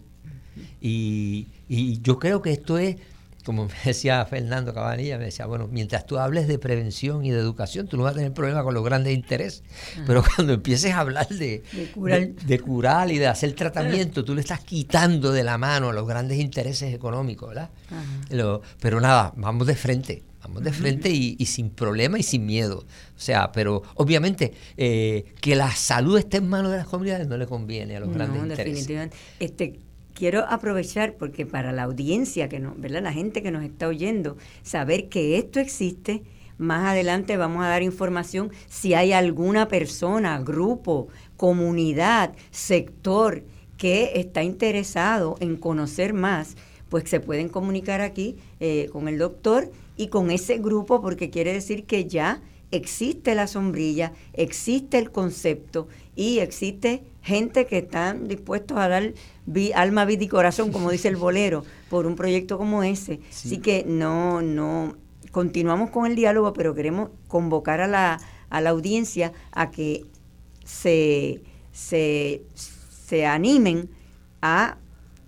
Y, 0.82 1.48
y 1.70 2.02
yo 2.02 2.20
creo 2.20 2.42
que 2.42 2.52
esto 2.52 2.78
es 2.78 2.98
como 3.44 3.66
me 3.68 3.74
decía 3.86 4.26
Fernando 4.26 4.74
Cabanilla, 4.74 5.18
me 5.18 5.26
decía, 5.26 5.46
bueno, 5.46 5.68
mientras 5.72 6.06
tú 6.06 6.18
hables 6.18 6.48
de 6.48 6.60
prevención 6.60 7.26
y 7.26 7.32
de 7.32 7.40
educación, 7.40 7.88
tú 7.88 7.98
no 7.98 8.04
vas 8.04 8.14
a 8.14 8.16
tener 8.18 8.34
problema 8.34 8.62
con 8.62 8.74
los 8.74 8.84
grandes 8.84 9.14
intereses, 9.14 9.64
pero 10.06 10.24
cuando 10.36 10.54
empieces 10.54 10.92
a 10.94 11.00
hablar 11.00 11.28
de, 11.30 11.64
de, 11.74 12.60
curar. 12.60 13.10
y 13.12 13.18
de 13.18 13.28
hacer 13.28 13.54
tratamiento, 13.54 14.24
tú 14.24 14.36
le 14.36 14.42
estás 14.42 14.60
quitando 14.60 15.32
de 15.32 15.44
la 15.44 15.58
mano 15.58 15.90
a 15.90 15.94
los 15.94 16.08
grandes 16.08 16.40
intereses 16.40 16.94
económicos, 16.94 17.50
¿verdad? 17.50 17.70
pero 18.80 19.00
nada, 19.00 19.34
vamos 19.38 19.68
de 19.68 19.76
frente, 19.76 20.24
vamos 20.52 20.64
de 20.64 20.74
frente 20.74 21.10
y, 21.10 21.46
sin 21.46 21.70
problema 21.70 22.20
y 22.20 22.24
sin 22.24 22.46
miedo. 22.46 22.86
O 23.16 23.20
sea, 23.20 23.52
pero 23.52 23.84
obviamente 23.96 24.54
eh, 24.78 25.26
que 25.42 25.56
la 25.56 25.72
salud 25.72 26.18
esté 26.18 26.38
en 26.38 26.50
manos 26.50 26.72
de 26.72 26.78
las 26.78 26.88
comunidades 26.88 27.28
no 27.28 27.38
le 27.38 27.48
conviene 27.48 27.98
a 27.98 28.00
los 28.00 28.14
grandes 28.14 28.42
intereses. 28.42 28.66
Definitivamente. 28.66 29.16
Este, 29.40 29.80
quiero 30.14 30.46
aprovechar 30.48 31.16
porque 31.16 31.46
para 31.46 31.72
la 31.72 31.84
audiencia, 31.84 32.50
que 32.50 32.60
no, 32.60 32.76
¿verdad? 32.78 33.02
la 33.02 33.14
gente 33.14 33.42
que 33.42 33.52
nos 33.52 33.64
está 33.64 33.88
oyendo, 33.88 34.38
saber 34.64 35.10
que 35.10 35.38
esto 35.38 35.60
existe. 35.60 36.24
Más 36.58 36.86
adelante 36.86 37.38
vamos 37.38 37.64
a 37.64 37.70
dar 37.70 37.82
información 37.82 38.52
si 38.70 38.94
hay 38.94 39.14
alguna 39.14 39.68
persona, 39.68 40.40
grupo, 40.40 41.08
comunidad, 41.38 42.34
sector 42.52 43.44
que 43.78 44.12
está 44.20 44.44
interesado 44.44 45.38
en 45.40 45.58
conocer 45.58 46.14
más, 46.14 46.56
pues 46.90 47.10
se 47.10 47.20
pueden 47.20 47.50
comunicar 47.50 48.02
aquí 48.02 48.36
eh, 48.60 48.90
con 48.92 49.08
el 49.08 49.18
doctor 49.18 49.72
y 50.02 50.08
con 50.08 50.32
ese 50.32 50.58
grupo 50.58 51.00
porque 51.00 51.30
quiere 51.30 51.54
decir 51.54 51.86
que 51.86 52.08
ya 52.08 52.42
existe 52.72 53.36
la 53.36 53.46
sombrilla, 53.46 54.14
existe 54.34 54.98
el 54.98 55.12
concepto 55.12 55.90
y 56.16 56.40
existe 56.40 57.04
gente 57.22 57.68
que 57.68 57.78
están 57.78 58.28
dispuestos 58.28 58.80
a 58.80 58.88
dar 58.88 59.14
alma, 59.76 60.06
vida 60.06 60.24
y 60.24 60.28
corazón, 60.28 60.72
como 60.72 60.90
dice 60.90 61.08
el 61.08 61.18
bolero, 61.18 61.64
por 61.88 62.08
un 62.08 62.16
proyecto 62.16 62.58
como 62.58 62.82
ese. 62.82 63.20
Así 63.30 63.60
que 63.60 63.86
no, 63.88 64.42
no, 64.42 64.96
continuamos 65.30 65.92
con 65.92 66.08
el 66.08 66.16
diálogo, 66.16 66.52
pero 66.54 66.74
queremos 66.74 67.12
convocar 67.28 67.80
a 67.80 67.88
la, 67.88 68.20
a 68.50 68.60
la 68.60 68.72
audiencia 68.72 69.34
a 69.52 69.70
que 69.70 70.08
se, 70.66 71.44
se, 71.72 72.42
se 72.56 73.28
animen 73.28 73.88
a 74.42 74.80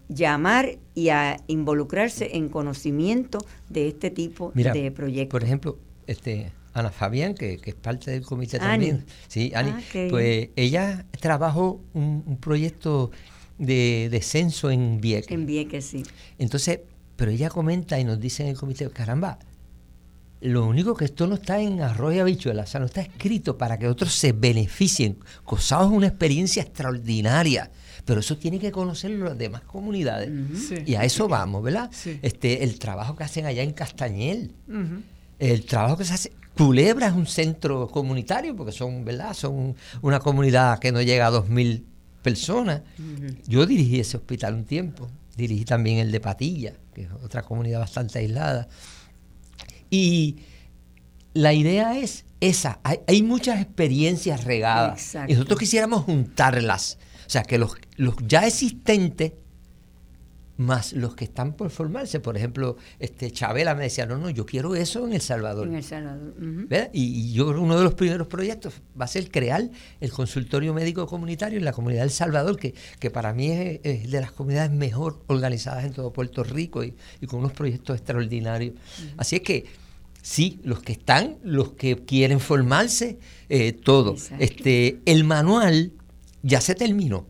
llamar 0.10 0.80
y 0.96 1.10
a 1.10 1.38
involucrarse 1.48 2.36
en 2.36 2.50
conocimiento 2.50 3.40
de 3.70 3.88
este 3.88 4.12
tipo 4.12 4.52
de 4.54 4.92
proyectos. 4.92 5.32
Por 5.32 5.44
ejemplo, 5.44 5.78
este 6.08 6.52
Ana 6.74 6.90
Fabián, 6.90 7.36
que, 7.36 7.60
es 7.64 7.76
parte 7.76 8.12
del 8.12 8.24
comité 8.24 8.60
también. 8.60 9.06
Sí, 9.28 9.52
Ani. 9.56 9.70
Ah, 9.72 9.82
pues 10.10 10.50
ella 10.56 11.06
trabajó 11.20 11.82
un, 11.94 12.38
proyecto 12.40 13.12
de, 13.58 14.10
de, 14.12 14.22
censo 14.22 14.72
en 14.72 15.00
Vieques. 15.00 15.32
En 15.32 15.46
Vieques, 15.46 15.86
sí. 15.86 16.04
Entonces, 16.40 16.80
pero 17.16 17.32
ella 17.32 17.50
comenta 17.50 18.00
y 18.00 18.04
nos 18.04 18.20
dice 18.20 18.44
en 18.44 18.50
el 18.50 18.58
comité, 18.58 18.90
caramba, 18.90 19.40
lo 20.42 20.66
único 20.66 20.96
que 20.96 21.06
esto 21.06 21.26
no 21.28 21.36
está 21.36 21.62
en 21.62 21.82
arroyo 21.82 22.22
habichuela, 22.22 22.64
o 22.64 22.68
sea, 22.68 22.80
no 22.80 22.88
está 22.88 23.02
escrito 23.02 23.58
para 23.58 23.78
que 23.78 23.88
otros 23.88 24.14
se 24.14 24.34
beneficien. 24.34 25.18
COSAO 25.46 25.86
es 25.86 25.92
una 25.92 26.08
experiencia 26.08 26.64
extraordinaria, 26.64 27.72
pero 28.06 28.20
eso 28.20 28.38
tiene 28.38 28.60
que 28.60 28.72
conocerlo 28.72 29.26
las 29.26 29.38
demás 29.38 29.62
comunidades. 29.62 30.30
Y 30.86 30.96
a 30.96 31.04
eso 31.04 31.28
vamos, 31.28 31.64
¿verdad? 31.64 31.90
Este, 32.22 32.64
el 32.64 32.80
trabajo 32.80 33.16
que 33.16 33.24
hacen 33.24 33.46
allá 33.46 33.64
en 33.64 33.72
Castañel, 33.72 34.54
el 35.40 35.66
trabajo 35.66 35.98
que 35.98 36.06
se 36.06 36.14
hace. 36.14 36.32
Culebra 36.56 37.08
es 37.08 37.14
un 37.14 37.26
centro 37.26 37.88
comunitario, 37.88 38.56
porque 38.56 38.72
son, 38.72 39.04
¿verdad? 39.04 39.34
Son 39.34 39.76
una 40.04 40.20
comunidad 40.20 40.78
que 40.78 40.92
no 40.92 41.02
llega 41.02 41.26
a 41.26 41.32
2.000 41.32 41.84
personas. 42.22 42.82
Yo 43.48 43.66
dirigí 43.66 44.00
ese 44.00 44.18
hospital 44.18 44.54
un 44.54 44.66
tiempo, 44.66 45.10
dirigí 45.36 45.66
también 45.66 45.98
el 45.98 46.12
de 46.12 46.20
Patilla, 46.20 46.74
que 46.94 47.04
es 47.04 47.12
otra 47.24 47.42
comunidad 47.42 47.80
bastante 47.80 48.20
aislada. 48.20 48.68
Y 49.90 50.38
la 51.34 51.54
idea 51.54 51.98
es 51.98 52.26
esa, 52.40 52.80
hay, 52.84 53.24
muchas 53.24 53.62
experiencias 53.62 54.44
regadas 54.44 55.16
y 55.28 55.34
nosotros 55.34 55.60
quisiéramos 55.60 56.04
juntarlas, 56.04 56.98
o 57.26 57.30
sea, 57.30 57.44
que 57.44 57.58
los, 57.58 57.76
los 57.98 58.16
ya 58.28 58.46
existentes 58.46 59.34
más 60.58 60.94
los 60.94 61.16
que 61.16 61.26
están 61.26 61.54
por 61.54 61.70
formarse. 61.70 62.20
Por 62.20 62.38
ejemplo, 62.38 62.78
este 63.00 63.32
Chabela 63.32 63.76
me 63.76 63.84
decía, 63.84 64.06
no, 64.06 64.18
no, 64.18 64.30
yo 64.30 64.46
quiero 64.46 64.76
eso 64.76 65.06
en 65.08 65.14
El 65.14 65.22
Salvador. 65.22 65.68
En 65.68 65.76
El 65.76 65.84
Salvador. 65.84 66.34
y, 66.94 67.34
yo 67.34 67.48
uno 67.50 67.78
de 67.78 67.84
los 67.84 67.94
primeros 67.94 68.28
proyectos 68.28 68.76
va 69.00 69.06
a 69.06 69.08
ser 69.08 69.30
crear 69.32 69.70
el 70.00 70.12
consultorio 70.12 70.74
médico 70.74 71.08
comunitario 71.08 71.58
en 71.58 71.66
la 71.66 71.74
comunidad 71.74 72.02
de 72.02 72.08
El 72.08 72.12
Salvador, 72.12 72.58
que, 72.58 72.74
que 73.00 73.10
para 73.10 73.34
mí 73.34 73.50
es, 73.50 74.12
de 74.12 74.22
las 74.22 74.32
comunidades 74.32 74.72
mejor 74.72 75.24
organizadas 75.28 75.86
en 75.86 75.94
todo 75.94 76.14
Puerto 76.14 76.44
Rico 76.44 76.84
y, 76.84 76.94
con 77.28 77.40
unos 77.40 77.54
proyectos 77.54 77.98
extraordinarios. 77.98 78.76
Así 79.18 79.38
es 79.38 79.42
que 79.42 79.66
sí, 80.22 80.60
los 80.64 80.82
que 80.82 80.94
están, 80.94 81.38
los 81.44 81.72
que 81.72 81.98
quieren 81.98 82.40
formarse, 82.40 83.18
eh, 83.50 83.74
todo. 83.74 84.16
Este, 84.40 85.00
el 85.06 85.24
manual 85.24 85.94
ya 86.44 86.62
se 86.62 86.76
terminó 86.76 87.26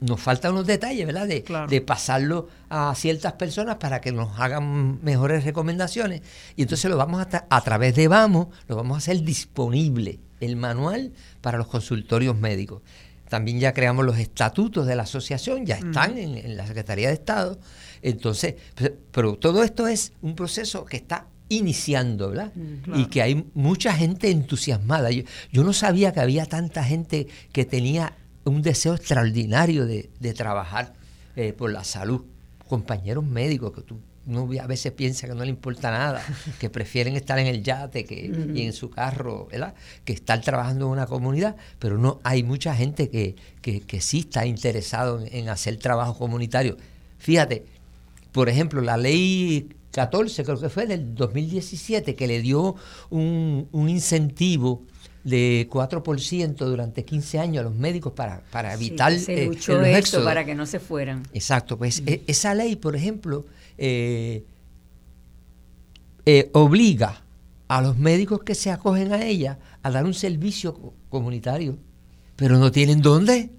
nos 0.00 0.20
faltan 0.20 0.52
unos 0.52 0.66
detalles, 0.66 1.06
¿verdad? 1.06 1.26
De, 1.26 1.80
pasarlo 1.80 2.48
a 2.68 2.94
ciertas 2.94 3.34
personas 3.34 3.76
para 3.76 4.00
que 4.00 4.12
nos 4.12 4.38
hagan 4.38 5.02
mejores 5.02 5.44
recomendaciones. 5.44 6.22
Y 6.56 6.62
entonces 6.62 6.90
lo 6.90 6.96
vamos 6.96 7.20
a, 7.20 7.46
a 7.48 7.60
través 7.60 7.94
de 7.94 8.08
Vamos, 8.08 8.48
lo 8.68 8.76
vamos 8.76 8.96
a 8.96 8.98
hacer 8.98 9.22
disponible, 9.22 10.20
el 10.40 10.56
manual 10.56 11.12
para 11.40 11.58
los 11.58 11.66
consultorios 11.68 12.36
médicos. 12.36 12.82
También 13.28 13.58
ya 13.58 13.72
creamos 13.72 14.04
los 14.04 14.18
estatutos 14.18 14.86
de 14.86 14.96
la 14.96 15.04
asociación, 15.04 15.64
ya 15.66 15.76
están 15.76 16.18
en, 16.18 16.56
la 16.56 16.66
Secretaría 16.66 17.08
de 17.08 17.14
Estado. 17.14 17.58
Entonces, 18.02 18.54
pero 19.10 19.36
todo 19.36 19.62
esto 19.62 19.88
es 19.88 20.12
un 20.22 20.34
proceso 20.34 20.84
que 20.84 20.96
está 20.96 21.26
iniciando, 21.48 22.30
¿verdad? 22.30 22.52
Y 22.94 23.06
que 23.06 23.22
hay 23.22 23.46
mucha 23.54 23.92
gente 23.92 24.30
entusiasmada. 24.30 25.10
Yo, 25.10 25.24
yo 25.52 25.64
no 25.64 25.72
sabía 25.72 26.12
que 26.12 26.20
había 26.20 26.46
tanta 26.46 26.82
gente 26.84 27.28
que 27.52 27.64
tenía 27.64 28.16
un 28.44 28.62
deseo 28.62 28.94
extraordinario 28.94 29.86
de, 29.86 30.34
trabajar 30.34 30.94
eh, 31.36 31.52
por 31.52 31.72
la 31.72 31.84
salud. 31.84 32.22
Compañeros 32.68 33.24
médicos 33.24 33.72
que 33.72 33.82
tú 33.82 34.00
uno 34.26 34.48
a 34.60 34.66
veces 34.66 34.92
piensa 34.92 35.26
que 35.26 35.34
no 35.34 35.44
le 35.44 35.50
importa 35.50 35.90
nada, 35.90 36.22
que 36.58 36.70
prefieren 36.70 37.16
estar 37.16 37.38
en 37.38 37.46
el 37.46 37.62
yate 37.62 38.04
que, 38.04 38.32
y 38.54 38.62
en 38.62 38.72
su 38.72 38.90
carro, 38.90 39.48
¿verdad? 39.50 39.74
Que 40.04 40.12
estar 40.12 40.40
trabajando 40.40 40.86
en 40.86 40.92
una 40.92 41.06
comunidad, 41.06 41.56
pero 41.78 41.98
no 41.98 42.20
hay 42.24 42.42
mucha 42.42 42.74
gente 42.74 43.10
que, 43.10 43.36
que, 43.60 44.00
sí 44.00 44.20
está 44.20 44.46
interesado 44.46 45.22
en, 45.30 45.48
hacer 45.48 45.76
trabajo 45.76 46.16
comunitario. 46.16 46.76
Fíjate, 47.18 47.64
por 48.32 48.48
ejemplo, 48.48 48.80
la 48.80 48.96
ley 48.96 49.68
14, 49.94 50.42
creo 50.44 50.60
que 50.60 50.68
fue 50.68 50.86
del 50.86 51.14
2017, 51.14 52.16
que 52.16 52.26
le 52.26 52.42
dio 52.42 52.74
un, 53.10 53.68
un 53.70 53.88
incentivo 53.88 54.82
de 55.22 55.68
4% 55.70 56.56
durante 56.56 57.04
15 57.04 57.38
años 57.38 57.60
a 57.60 57.64
los 57.64 57.74
médicos 57.74 58.12
para, 58.12 58.40
para 58.50 58.74
evitar 58.74 59.12
sí, 59.12 59.20
se 59.20 59.44
eh, 59.44 60.02
para 60.24 60.44
que 60.44 60.54
no 60.56 60.66
se 60.66 60.80
fueran. 60.80 61.22
Exacto, 61.32 61.78
pues 61.78 62.02
e, 62.06 62.22
esa 62.26 62.54
ley, 62.54 62.74
por 62.74 62.96
ejemplo, 62.96 63.46
eh, 63.78 64.44
eh, 66.26 66.50
obliga 66.52 67.22
a 67.68 67.80
los 67.80 67.96
médicos 67.96 68.42
que 68.42 68.56
se 68.56 68.72
acogen 68.72 69.12
a 69.12 69.24
ella 69.24 69.58
a 69.82 69.92
dar 69.92 70.04
un 70.04 70.14
servicio 70.14 70.92
comunitario, 71.08 71.78
pero 72.34 72.58
no 72.58 72.72
tienen 72.72 73.00
dónde. 73.00 73.50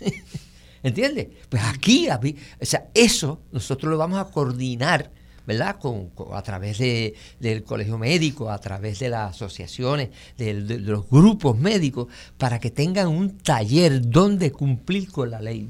¿Entiendes? 0.82 1.28
Pues 1.48 1.62
aquí, 1.64 2.08
o 2.10 2.64
sea, 2.64 2.88
eso 2.92 3.40
nosotros 3.52 3.90
lo 3.90 3.96
vamos 3.96 4.18
a 4.18 4.30
coordinar 4.30 5.10
¿verdad? 5.46 5.78
Con, 5.78 6.10
a 6.32 6.42
través 6.42 6.78
de, 6.78 7.14
del 7.38 7.62
colegio 7.64 7.98
médico, 7.98 8.50
a 8.50 8.58
través 8.58 8.98
de 9.00 9.08
las 9.08 9.34
asociaciones, 9.34 10.10
de, 10.36 10.54
los 10.54 11.08
grupos 11.08 11.58
médicos, 11.58 12.08
para 12.38 12.58
que 12.58 12.70
tengan 12.70 13.08
un 13.08 13.38
taller 13.38 14.08
donde 14.08 14.52
cumplir 14.52 15.10
con 15.10 15.30
la 15.30 15.40
ley. 15.40 15.68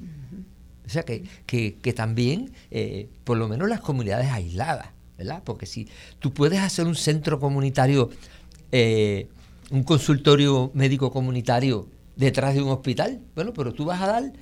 O 0.87 0.89
sea, 0.89 1.05
que, 1.05 1.23
que, 1.47 1.93
también, 1.93 2.53
eh, 2.71 3.09
por 3.23 3.39
lo 3.39 3.49
menos 3.49 3.69
las 3.69 3.81
comunidades 3.81 4.29
aisladas, 4.31 4.89
¿verdad? 5.17 5.43
Porque 5.45 5.67
si 5.67 5.87
tú 6.19 6.33
puedes 6.33 6.59
hacer 6.59 6.87
un 6.87 6.97
centro 6.97 7.39
comunitario, 7.39 8.11
eh, 8.73 9.29
un 9.71 9.85
consultorio 9.85 10.73
médico 10.75 11.13
comunitario 11.13 11.87
detrás 12.17 12.55
de 12.55 12.63
un 12.63 12.71
hospital, 12.71 13.21
bueno, 13.37 13.53
pero 13.53 13.73
tú 13.73 13.85
vas 13.85 14.03
a 14.03 14.07
dar 14.07 14.33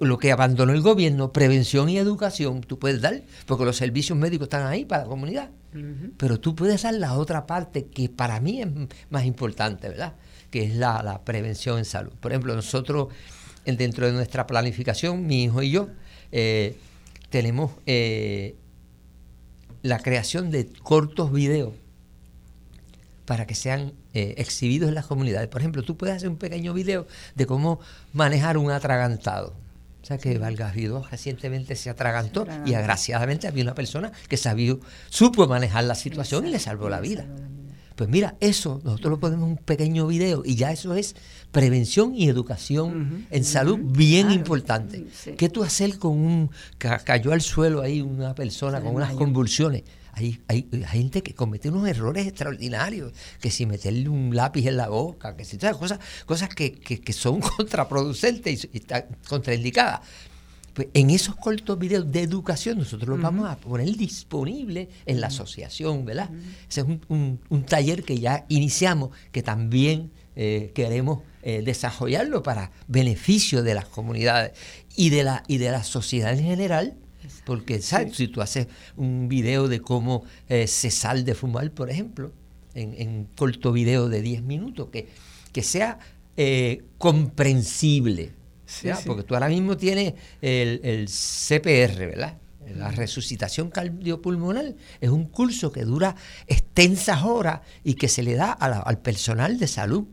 lo 0.00 0.18
que 0.18 0.32
abandonó 0.32 0.72
el 0.72 0.80
gobierno, 0.80 1.32
prevención 1.32 1.88
y 1.88 1.98
educación, 1.98 2.60
tú 2.60 2.78
puedes 2.78 3.00
dar, 3.00 3.22
porque 3.46 3.64
los 3.64 3.76
servicios 3.76 4.18
médicos 4.18 4.46
están 4.46 4.66
ahí 4.66 4.84
para 4.84 5.02
la 5.02 5.08
comunidad. 5.08 5.50
Pero 6.16 6.40
tú 6.40 6.54
puedes 6.54 6.82
dar 6.82 6.94
la 6.94 7.14
otra 7.14 7.46
parte 7.46 7.86
que 7.86 8.08
para 8.08 8.40
mí 8.40 8.62
es 8.62 8.68
más 9.10 9.26
importante, 9.26 9.88
¿verdad? 9.88 10.14
Que 10.50 10.64
es 10.64 10.76
la, 10.76 11.20
prevención 11.24 11.78
en 11.78 11.84
salud. 11.84 12.12
Por 12.18 12.32
ejemplo, 12.32 12.54
nosotros, 12.54 13.08
dentro 13.66 14.06
de 14.06 14.12
nuestra 14.12 14.46
planificación, 14.46 15.26
mi 15.26 15.44
hijo 15.44 15.62
y 15.62 15.70
yo, 15.70 15.88
eh, 16.32 16.78
tenemos 17.28 17.72
eh, 17.84 18.56
la 19.82 19.98
creación 19.98 20.50
de 20.50 20.66
cortos 20.82 21.30
videos 21.30 21.74
para 23.26 23.46
que 23.46 23.54
sean 23.54 23.92
eh, 24.14 24.34
exhibidos 24.38 24.88
en 24.88 24.94
las 24.94 25.06
comunidades. 25.06 25.48
Por 25.48 25.60
ejemplo, 25.60 25.82
tú 25.82 25.98
puedes 25.98 26.16
hacer 26.16 26.30
un 26.30 26.36
pequeño 26.36 26.72
video 26.72 27.06
de 27.34 27.44
cómo 27.44 27.80
manejar 28.14 28.56
un 28.56 28.70
atragantado 28.70 29.65
o 30.06 30.08
sea 30.08 30.18
que 30.18 30.38
Valgarrido 30.38 31.04
recientemente 31.10 31.74
se 31.74 31.90
atragantó 31.90 32.46
y 32.64 32.74
agraciadamente 32.74 33.48
había 33.48 33.64
una 33.64 33.74
persona 33.74 34.12
que 34.28 34.36
sabía, 34.36 34.76
supo 35.08 35.48
manejar 35.48 35.82
la 35.82 35.96
situación 35.96 36.46
y 36.46 36.50
le 36.50 36.60
salvó 36.60 36.88
la 36.88 37.00
vida. 37.00 37.26
Pues 37.96 38.08
mira, 38.08 38.36
eso 38.38 38.80
nosotros 38.84 39.10
lo 39.10 39.18
ponemos 39.18 39.46
en 39.46 39.50
un 39.54 39.56
pequeño 39.56 40.06
video 40.06 40.44
y 40.44 40.54
ya 40.54 40.70
eso 40.70 40.94
es 40.94 41.16
prevención 41.50 42.14
y 42.14 42.28
educación 42.28 43.26
en 43.32 43.42
salud 43.42 43.80
bien 43.82 44.30
importante. 44.30 45.08
¿Qué 45.36 45.48
tú 45.48 45.64
hacer 45.64 45.98
con 45.98 46.12
un 46.12 46.50
cayó 46.78 47.32
al 47.32 47.40
suelo 47.40 47.82
ahí 47.82 48.00
una 48.00 48.36
persona 48.36 48.80
con 48.80 48.94
unas 48.94 49.12
convulsiones? 49.14 49.82
Hay, 50.16 50.40
hay, 50.48 50.66
gente 50.88 51.22
que 51.22 51.34
comete 51.34 51.68
unos 51.68 51.86
errores 51.86 52.26
extraordinarios, 52.26 53.12
que 53.38 53.50
si 53.50 53.66
meterle 53.66 54.08
un 54.08 54.34
lápiz 54.34 54.66
en 54.66 54.78
la 54.78 54.88
boca, 54.88 55.36
que 55.36 55.44
si 55.44 55.58
cosas, 55.58 56.00
cosas 56.24 56.48
que, 56.48 56.72
que, 56.72 57.12
son 57.12 57.40
contraproducentes 57.56 58.68
y, 58.72 58.78
están 58.78 59.04
contraindicadas. 59.28 60.00
Pues 60.72 60.88
en 60.94 61.10
esos 61.10 61.36
cortos 61.36 61.78
videos 61.78 62.10
de 62.10 62.22
educación 62.22 62.78
nosotros 62.78 63.08
los 63.08 63.20
vamos 63.20 63.48
a 63.48 63.56
poner 63.56 63.94
disponibles 63.94 64.88
en 65.04 65.20
la 65.20 65.28
asociación, 65.28 66.04
¿verdad? 66.04 66.30
Ese 66.68 66.80
es 66.80 66.86
un, 67.08 67.40
un, 67.48 67.64
taller 67.64 68.02
que 68.02 68.18
ya 68.18 68.46
iniciamos, 68.48 69.10
que 69.32 69.42
también 69.42 70.10
eh, 70.34 70.72
queremos 70.74 71.20
eh, 71.42 71.62
desarrollarlo 71.64 72.42
para 72.42 72.70
beneficio 72.88 73.62
de 73.62 73.72
las 73.72 73.86
comunidades 73.86 74.52
y 74.96 75.08
de 75.08 75.24
la, 75.24 75.42
y 75.46 75.56
de 75.56 75.70
la 75.70 75.82
sociedad 75.84 76.32
en 76.32 76.44
general, 76.44 76.96
porque, 77.44 77.80
¿sabes? 77.82 78.16
Si 78.16 78.28
tú 78.28 78.40
haces 78.40 78.66
un 78.96 79.28
video 79.28 79.68
de 79.68 79.80
cómo 79.80 80.24
eh, 80.48 80.66
se 80.66 80.90
sale 80.90 81.22
de 81.22 81.34
fumar, 81.34 81.70
por 81.70 81.90
ejemplo, 81.90 82.32
en, 82.74 82.94
en 82.94 83.24
corto 83.36 83.72
video 83.72 84.08
de 84.08 84.22
10 84.22 84.42
minutos, 84.42 84.88
que, 84.90 85.08
que 85.52 85.62
sea 85.62 85.98
eh, 86.36 86.84
comprensible. 86.98 88.32
Porque 89.06 89.22
tú 89.22 89.34
ahora 89.34 89.48
mismo 89.48 89.76
tienes 89.76 90.14
el, 90.42 90.80
el 90.82 91.08
CPR, 91.08 91.98
¿verdad? 92.06 92.38
La 92.74 92.90
resucitación 92.90 93.70
cardiopulmonar 93.70 94.74
es 95.00 95.10
un 95.10 95.26
curso 95.26 95.70
que 95.70 95.84
dura 95.84 96.16
extensas 96.48 97.22
horas 97.22 97.60
y 97.84 97.94
que 97.94 98.08
se 98.08 98.24
le 98.24 98.34
da 98.34 98.52
al 98.52 98.98
personal 98.98 99.58
de 99.58 99.68
salud. 99.68 100.04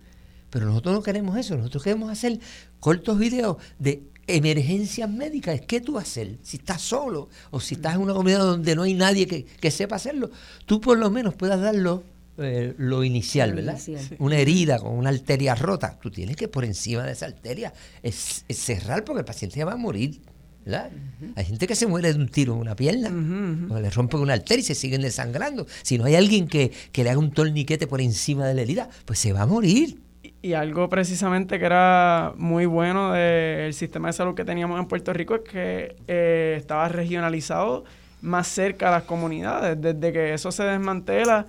Pero 0.52 0.68
nosotros 0.68 0.94
no 0.94 1.02
queremos 1.02 1.35
eso, 1.35 1.57
nosotros 1.57 1.84
queremos 1.84 2.11
hacer 2.11 2.40
cortos 2.80 3.18
videos 3.18 3.57
de 3.80 4.03
emergencias 4.28 5.10
médicas, 5.10 5.62
¿qué 5.62 5.82
tú 5.82 5.98
hacer? 5.98 6.38
Si 6.41 6.58
estás 6.58 6.82
solo 6.82 7.30
o 7.52 7.60
si 7.60 7.76
estás 7.76 7.95
en 7.95 8.02
una 8.02 8.14
comunidad 8.14 8.40
donde 8.40 8.76
no 8.76 8.84
hay 8.84 8.94
nadie 8.94 9.28
que, 9.28 9.72
sepa 9.72 9.95
hacerlo, 9.95 10.30
tú 10.66 10.80
por 10.80 10.98
lo 10.98 11.10
menos 11.10 11.36
puedas 11.36 11.60
darlo 11.60 12.04
eh, 12.38 12.74
lo 12.78 13.04
inicial, 13.04 13.54
¿verdad? 13.54 13.80
Una 14.20 14.38
herida 14.38 14.80
con 14.80 14.94
una 14.94 15.10
arteria 15.10 15.56
rota, 15.56 16.00
tú 16.02 16.10
tienes 16.10 16.36
que 16.36 16.48
por 16.48 16.66
encima 16.66 17.04
de 17.04 17.12
esa 17.12 17.28
arteria 17.28 17.74
es, 18.02 18.45
cerrar 18.50 19.04
porque 19.04 19.20
el 19.20 19.26
paciente 19.26 19.58
ya 19.58 19.66
va 19.66 19.74
a 19.74 19.78
morir. 19.78 20.22
¿verdad? 20.66 20.91
Hay 21.36 21.44
gente 21.44 21.68
que 21.68 21.76
se 21.76 21.88
muere 21.88 22.14
de 22.14 22.20
un 22.20 22.30
tiro 22.30 22.54
en 22.54 22.60
una 22.60 22.74
pierna, 22.74 23.10
o 23.10 23.82
le 23.82 23.90
rompen 23.90 24.22
una 24.22 24.34
arteria 24.34 24.62
y 24.62 24.66
se 24.66 24.76
siguen 24.76 25.02
desangrando. 25.02 25.68
Si 25.82 25.98
no 25.98 26.06
hay 26.06 26.16
alguien 26.16 26.48
que, 26.48 26.72
que 26.94 27.04
le 27.04 27.10
haga 27.10 27.20
un 27.20 27.32
torniquete 27.32 27.86
por 27.86 28.00
encima 28.00 28.48
de 28.48 28.54
la 28.54 28.62
herida, 28.62 28.90
pues 29.04 29.20
se 29.20 29.34
va 29.34 29.41
a 29.41 29.45
morir. 29.45 30.00
Y 30.44 30.56
algo 30.56 30.90
precisamente 30.90 31.57
que 31.57 31.65
era 31.65 32.34
muy 32.36 32.65
bueno 32.65 33.14
del 33.14 33.74
sistema 33.74 34.10
de 34.10 34.14
salud 34.14 34.36
que 34.36 34.44
teníamos 34.44 34.78
en 34.78 34.88
Puerto 34.88 35.14
Rico 35.14 35.36
es 35.36 35.41
que 35.49 35.95
eh, 36.06 36.56
estaba 36.57 36.90
regionalizado 36.90 37.86
más 38.22 38.49
cerca 38.49 38.90
a 38.90 38.91
las 38.91 39.03
comunidades. 39.03 39.80
Desde 39.80 40.11
que 40.11 40.34
eso 40.34 40.52
se 40.52 40.64
desmantela, 40.64 41.45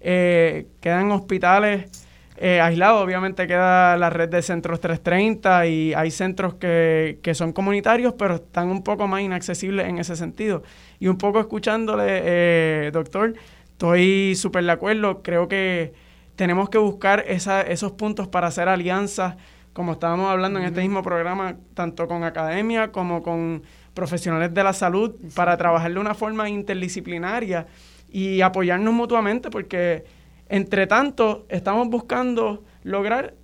eh, 0.00 0.68
quedan 0.80 1.10
hospitales 1.10 2.08
eh, 2.38 2.62
aislados. 2.62 3.04
Obviamente 3.04 3.46
queda 3.46 3.98
la 3.98 4.08
red 4.08 4.30
de 4.30 4.40
centros 4.40 4.80
330 4.80 5.66
y 5.66 5.92
hay 5.92 6.10
centros 6.10 6.54
que, 6.54 7.18
que, 7.22 7.34
son 7.34 7.52
comunitarios, 7.52 8.14
pero 8.14 8.36
están 8.36 8.70
un 8.70 8.82
poco 8.82 9.06
más 9.06 9.20
inaccesibles 9.20 9.86
en 9.86 9.98
ese 9.98 10.16
sentido. 10.16 10.62
Y 10.98 11.08
un 11.08 11.18
poco 11.18 11.40
escuchándole, 11.40 12.90
doctor, 12.90 13.34
estoy 13.72 14.34
súper 14.34 14.64
de 14.64 14.72
acuerdo. 14.72 15.22
Creo 15.22 15.46
que 15.46 15.92
tenemos 16.40 16.70
que 16.70 16.78
buscar 16.78 17.22
esa, 17.28 17.60
esos 17.60 17.92
puntos 17.92 18.26
para 18.26 18.46
hacer 18.46 18.66
alianzas, 18.66 19.36
como 19.74 19.92
estábamos 19.92 20.30
hablando 20.30 20.58
en 20.58 20.64
este 20.64 20.80
mismo 20.80 21.02
programa, 21.02 21.56
tanto 21.74 22.08
con 22.08 22.24
academia 22.24 22.90
como 22.92 23.22
con 23.22 23.62
profesionales 23.92 24.54
de 24.54 24.64
la 24.64 24.72
salud, 24.72 25.16
para 25.34 25.54
trabajar 25.58 25.92
de 25.92 25.98
una 25.98 26.14
forma 26.14 26.48
interdisciplinaria 26.48 27.66
y 28.08 28.40
apoyarnos 28.40 28.94
mutuamente, 28.94 29.50
porque 29.50 30.04
entre 30.48 30.86
tanto 30.86 31.44
estamos 31.50 31.90
buscando 31.90 32.64
lograr 32.84 33.34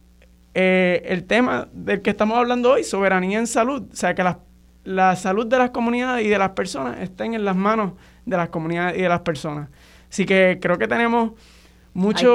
eh, 0.55 1.02
el 1.05 1.24
tema 1.24 1.68
del 1.74 2.01
que 2.01 2.09
estamos 2.09 2.39
hablando 2.39 2.73
hoy, 2.73 2.82
soberanía 2.82 3.39
en 3.39 3.47
salud, 3.47 3.82
o 3.93 3.94
sea, 3.94 4.14
que 4.14 4.24
la 4.85 5.16
salud 5.16 5.47
de 5.47 5.59
las 5.59 5.68
comunidades 5.68 6.24
y 6.24 6.31
de 6.31 6.39
las 6.39 6.52
personas 6.52 6.98
estén 7.02 7.35
en 7.35 7.44
las 7.44 7.56
manos 7.56 7.93
de 8.24 8.39
las 8.39 8.48
comunidades 8.48 8.97
y 8.97 9.02
de 9.02 9.09
las 9.10 9.20
personas. 9.20 9.68
Así 10.09 10.24
que 10.24 10.59
creo 10.62 10.78
que 10.78 10.89
tenemos 10.89 11.32
mucho, 11.97 12.35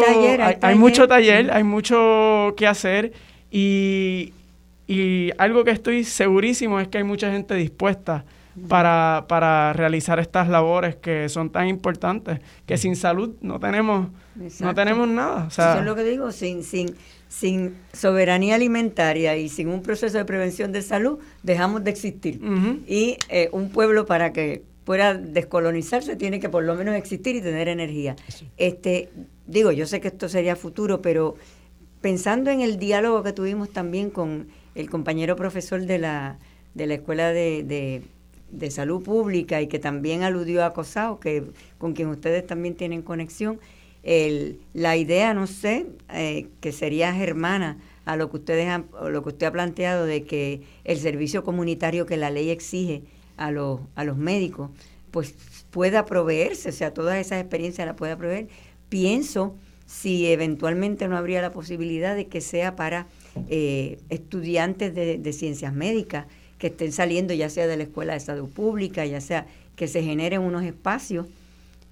hay, 0.61 0.75
mucho 0.75 1.07
taller, 1.07 1.51
hay 1.51 1.63
mucho 1.63 2.55
que 2.57 2.65
hacer 2.65 3.13
y, 3.51 4.33
y 4.87 5.29
algo 5.37 5.63
que 5.63 5.69
estoy 5.69 6.03
segurísimo 6.03 6.79
es 6.79 6.87
que 6.87 6.97
hay 6.97 7.03
mucha 7.03 7.31
gente 7.31 7.53
dispuesta 7.53 8.25
para, 8.67 9.25
para 9.27 9.71
realizar 9.73 10.19
estas 10.19 10.49
labores 10.49 10.95
que 10.95 11.29
son 11.29 11.51
tan 11.51 11.67
importantes, 11.67 12.39
que 12.65 12.77
sin 12.77 12.95
salud 12.95 13.35
no 13.41 13.59
tenemos, 13.59 14.09
no 14.59 14.73
tenemos 14.73 15.07
nada. 15.07 15.47
Eso 15.47 15.79
es 15.79 15.85
lo 15.85 15.95
que 15.95 16.05
digo, 16.05 16.31
sin, 16.31 16.63
sin, 16.63 16.95
sin 17.29 17.75
soberanía 17.93 18.55
alimentaria 18.55 19.37
y 19.37 19.47
sin 19.47 19.69
un 19.69 19.83
proceso 19.83 20.17
de 20.17 20.25
prevención 20.25 20.71
de 20.71 20.81
salud, 20.81 21.19
dejamos 21.43 21.83
de 21.83 21.91
existir. 21.91 22.41
Y 22.87 23.17
eh, 23.29 23.49
un 23.51 23.69
pueblo 23.69 24.07
para 24.07 24.33
que 24.33 24.63
pueda 24.91 25.13
descolonizarse 25.13 26.17
tiene 26.17 26.41
que 26.41 26.49
por 26.49 26.65
lo 26.65 26.75
menos 26.75 26.95
existir 26.95 27.37
y 27.37 27.41
tener 27.41 27.69
energía. 27.69 28.17
Este, 28.57 29.07
digo, 29.47 29.71
yo 29.71 29.85
sé 29.85 30.01
que 30.01 30.09
esto 30.09 30.27
sería 30.27 30.57
futuro, 30.57 31.01
pero 31.01 31.37
pensando 32.01 32.51
en 32.51 32.59
el 32.59 32.77
diálogo 32.77 33.23
que 33.23 33.31
tuvimos 33.31 33.69
también 33.69 34.09
con 34.09 34.49
el 34.75 34.89
compañero 34.89 35.37
profesor 35.37 35.85
de 35.85 35.97
la, 35.97 36.39
de 36.73 36.87
la 36.87 36.95
Escuela 36.95 37.31
de, 37.31 38.03
de, 38.49 38.69
Salud 38.69 39.01
Pública 39.01 39.61
y 39.61 39.67
que 39.67 39.79
también 39.79 40.23
aludió 40.23 40.65
a 40.65 40.73
COSAO, 40.73 41.21
que, 41.21 41.45
con 41.77 41.93
quien 41.93 42.09
ustedes 42.09 42.45
también 42.45 42.75
tienen 42.75 43.01
conexión, 43.01 43.61
el, 44.03 44.59
la 44.73 44.97
idea, 44.97 45.33
no 45.33 45.47
sé, 45.47 45.85
eh, 46.13 46.49
que 46.59 46.73
sería 46.73 47.13
germana 47.13 47.77
a 48.03 48.17
lo 48.17 48.29
que 48.29 48.35
ustedes 48.35 48.67
han, 48.67 48.87
lo 49.09 49.23
que 49.23 49.29
usted 49.29 49.47
ha 49.47 49.51
planteado 49.53 50.05
de 50.05 50.23
que 50.25 50.63
el 50.83 50.97
servicio 50.97 51.45
comunitario 51.45 52.05
que 52.05 52.17
la 52.17 52.29
ley 52.29 52.49
exige 52.49 53.03
a 53.45 53.51
los, 53.51 53.79
a 53.95 54.03
los 54.03 54.17
médicos, 54.17 54.69
pues 55.11 55.35
pueda 55.71 56.05
proveerse, 56.05 56.69
o 56.69 56.71
sea, 56.71 56.93
todas 56.93 57.17
esas 57.17 57.41
experiencias 57.41 57.85
las 57.85 57.95
pueda 57.95 58.17
proveer. 58.17 58.47
Pienso 58.89 59.55
si 59.85 60.31
eventualmente 60.31 61.07
no 61.07 61.17
habría 61.17 61.41
la 61.41 61.51
posibilidad 61.51 62.15
de 62.15 62.27
que 62.27 62.39
sea 62.39 62.75
para 62.75 63.07
eh, 63.49 63.99
estudiantes 64.09 64.95
de, 64.95 65.33
ciencias 65.33 65.73
médicas 65.73 66.27
que 66.57 66.67
estén 66.67 66.91
saliendo 66.91 67.33
ya 67.33 67.49
sea 67.49 67.67
de 67.67 67.75
la 67.75 67.83
escuela 67.83 68.13
de 68.13 68.19
salud 68.21 68.49
pública, 68.49 69.05
ya 69.05 69.19
sea 69.19 69.47
que 69.75 69.87
se 69.87 70.03
generen 70.03 70.41
unos 70.41 70.63
espacios 70.63 71.27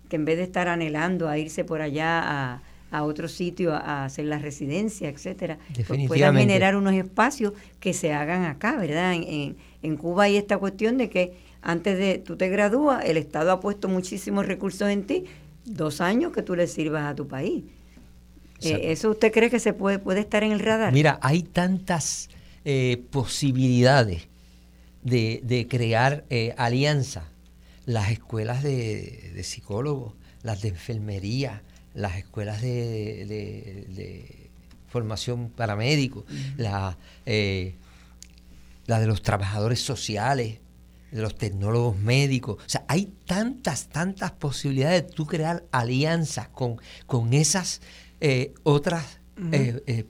que 0.07 0.15
en 0.15 0.25
vez 0.25 0.37
de 0.37 0.43
estar 0.43 0.67
anhelando 0.67 1.27
a 1.27 1.37
irse 1.37 1.65
por 1.65 1.81
allá 1.81 2.21
a, 2.23 2.61
a 2.91 3.03
otro 3.03 3.27
sitio 3.27 3.73
a, 3.73 4.05
hacer 4.05 4.25
la 4.25 4.39
residencia, 4.39 5.09
etcétera, 5.09 5.57
pues 5.87 6.07
puedan 6.07 6.35
generar 6.35 6.75
unos 6.75 6.93
espacios 6.93 7.53
que 7.79 7.93
se 7.93 8.13
hagan 8.13 8.45
acá, 8.45 8.77
¿verdad? 8.77 9.13
En, 9.13 9.23
en, 9.23 9.57
Cuba 9.97 10.23
hay 10.23 10.37
esta 10.37 10.57
cuestión 10.57 10.97
de 10.97 11.09
que 11.09 11.37
antes 11.61 11.97
de 11.97 12.17
tú 12.19 12.37
te 12.37 12.49
gradúas, 12.49 13.03
el 13.05 13.17
Estado 13.17 13.51
ha 13.51 13.59
puesto 13.59 13.87
muchísimos 13.87 14.45
recursos 14.45 14.89
en 14.89 15.03
ti, 15.03 15.25
dos 15.65 16.01
años 16.01 16.31
que 16.31 16.41
tú 16.41 16.55
le 16.55 16.67
sirvas 16.67 17.05
a 17.05 17.15
tu 17.15 17.27
país. 17.27 17.63
Eh, 18.61 18.91
¿Eso 18.91 19.11
usted 19.11 19.31
cree 19.31 19.49
que 19.49 19.59
se 19.59 19.73
puede, 19.73 19.99
puede 19.99 20.21
estar 20.21 20.43
en 20.43 20.51
el 20.51 20.59
radar? 20.59 20.91
Mira, 20.93 21.19
hay 21.21 21.43
tantas 21.43 22.29
eh, 22.65 23.01
posibilidades 23.09 24.27
de, 25.03 25.41
de 25.43 25.67
crear 25.67 26.25
eh, 26.29 26.53
alianzas. 26.57 27.23
Las 27.85 28.11
escuelas 28.11 28.61
de, 28.61 29.31
de, 29.33 29.43
psicólogos, 29.43 30.13
las 30.43 30.61
de 30.61 30.69
enfermería, 30.69 31.63
las 31.95 32.17
escuelas 32.17 32.61
de, 32.61 33.25
de 33.25 34.49
formación 34.89 35.49
para 35.49 35.75
médicos, 35.75 36.25
la, 36.57 36.97
la 38.89 38.99
de 38.99 39.05
los 39.05 39.21
trabajadores 39.21 39.81
sociales, 39.81 40.57
de 41.11 41.21
los 41.21 41.35
tecnólogos 41.35 41.97
médicos. 41.97 42.57
O 42.57 42.69
sea, 42.69 42.83
hay 42.87 43.13
tantas, 43.25 43.87
tantas 43.87 44.31
posibilidades 44.31 45.03
de 45.03 45.13
tú 45.13 45.27
crear 45.27 45.63
alianzas 45.71 46.49
con, 46.49 46.77
con 47.05 47.33
esas 47.33 47.81
eh, 48.19 48.53
otras 48.63 49.19
eh, 49.51 50.05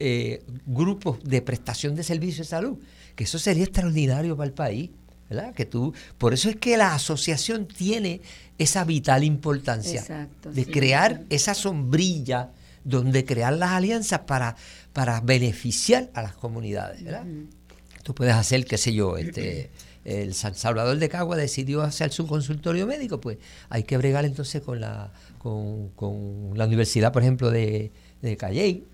eh, 0.00 0.42
grupos 0.66 1.22
de 1.22 1.42
prestación 1.42 1.94
de 1.94 2.02
servicios 2.02 2.48
de 2.48 2.50
salud, 2.50 2.78
que 3.14 3.24
eso 3.24 3.38
sería 3.38 3.64
extraordinario 3.64 4.36
para 4.36 4.48
el 4.48 4.54
país. 4.54 4.90
¿verdad? 5.30 5.54
Que 5.54 5.64
tú, 5.64 5.94
por 6.18 6.34
eso 6.34 6.50
es 6.50 6.56
que 6.56 6.76
la 6.76 6.94
asociación 6.94 7.66
tiene 7.66 8.20
esa 8.58 8.84
vital 8.84 9.24
importancia 9.24 10.28
de 10.44 10.66
crear 10.66 11.22
esa 11.30 11.54
sombrilla 11.54 12.50
donde 12.84 13.24
crear 13.24 13.54
las 13.54 13.70
alianzas 13.70 14.20
para, 14.20 14.54
para 14.92 15.20
beneficiar 15.20 16.10
a 16.12 16.20
las 16.20 16.34
comunidades. 16.34 17.02
¿verdad? 17.02 17.24
Tú 18.04 18.14
puedes 18.14 18.34
hacer, 18.34 18.64
qué 18.64 18.78
sé 18.78 18.94
yo, 18.94 19.16
este, 19.16 19.70
el 20.04 20.34
San 20.34 20.54
Salvador 20.54 20.98
de 20.98 21.08
Cagua 21.08 21.36
decidió 21.36 21.82
hacer 21.82 22.12
su 22.12 22.26
consultorio 22.26 22.86
médico, 22.86 23.20
pues 23.20 23.38
hay 23.70 23.82
que 23.84 23.96
bregar 23.96 24.24
entonces 24.24 24.62
con 24.62 24.80
la, 24.80 25.10
con, 25.38 26.52
la 26.54 26.66
Universidad, 26.66 27.12
por 27.12 27.22
ejemplo, 27.22 27.50
de, 27.50 27.90
de 28.22 28.36
Calley, 28.36 28.84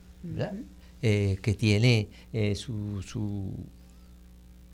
eh, 1.03 1.39
que 1.43 1.55
tiene 1.55 2.09
eh, 2.33 2.55
su, 2.55 3.03
su, 3.03 3.53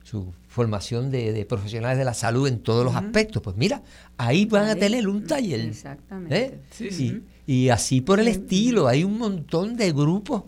su, 0.03 0.33
formación 0.49 1.11
de, 1.11 1.47
profesionales 1.49 1.99
de 1.99 2.05
la 2.05 2.15
salud 2.15 2.49
en 2.49 2.61
todos 2.61 2.85
los 2.85 2.95
aspectos. 2.97 3.43
Pues 3.43 3.57
mira, 3.57 3.83
ahí 4.17 4.45
van 4.45 4.69
a 4.69 4.77
tener 4.77 5.09
un 5.09 5.27
taller. 5.27 5.61
Exactamente. 5.61 6.61
¿eh? 6.81 7.21
y, 7.47 7.69
así 7.69 8.01
por 8.01 8.21
el 8.21 8.29
estilo, 8.29 8.89
hay 8.89 9.05
un 9.05 9.19
montón 9.19 9.77
de 9.77 9.93
grupos 9.93 10.45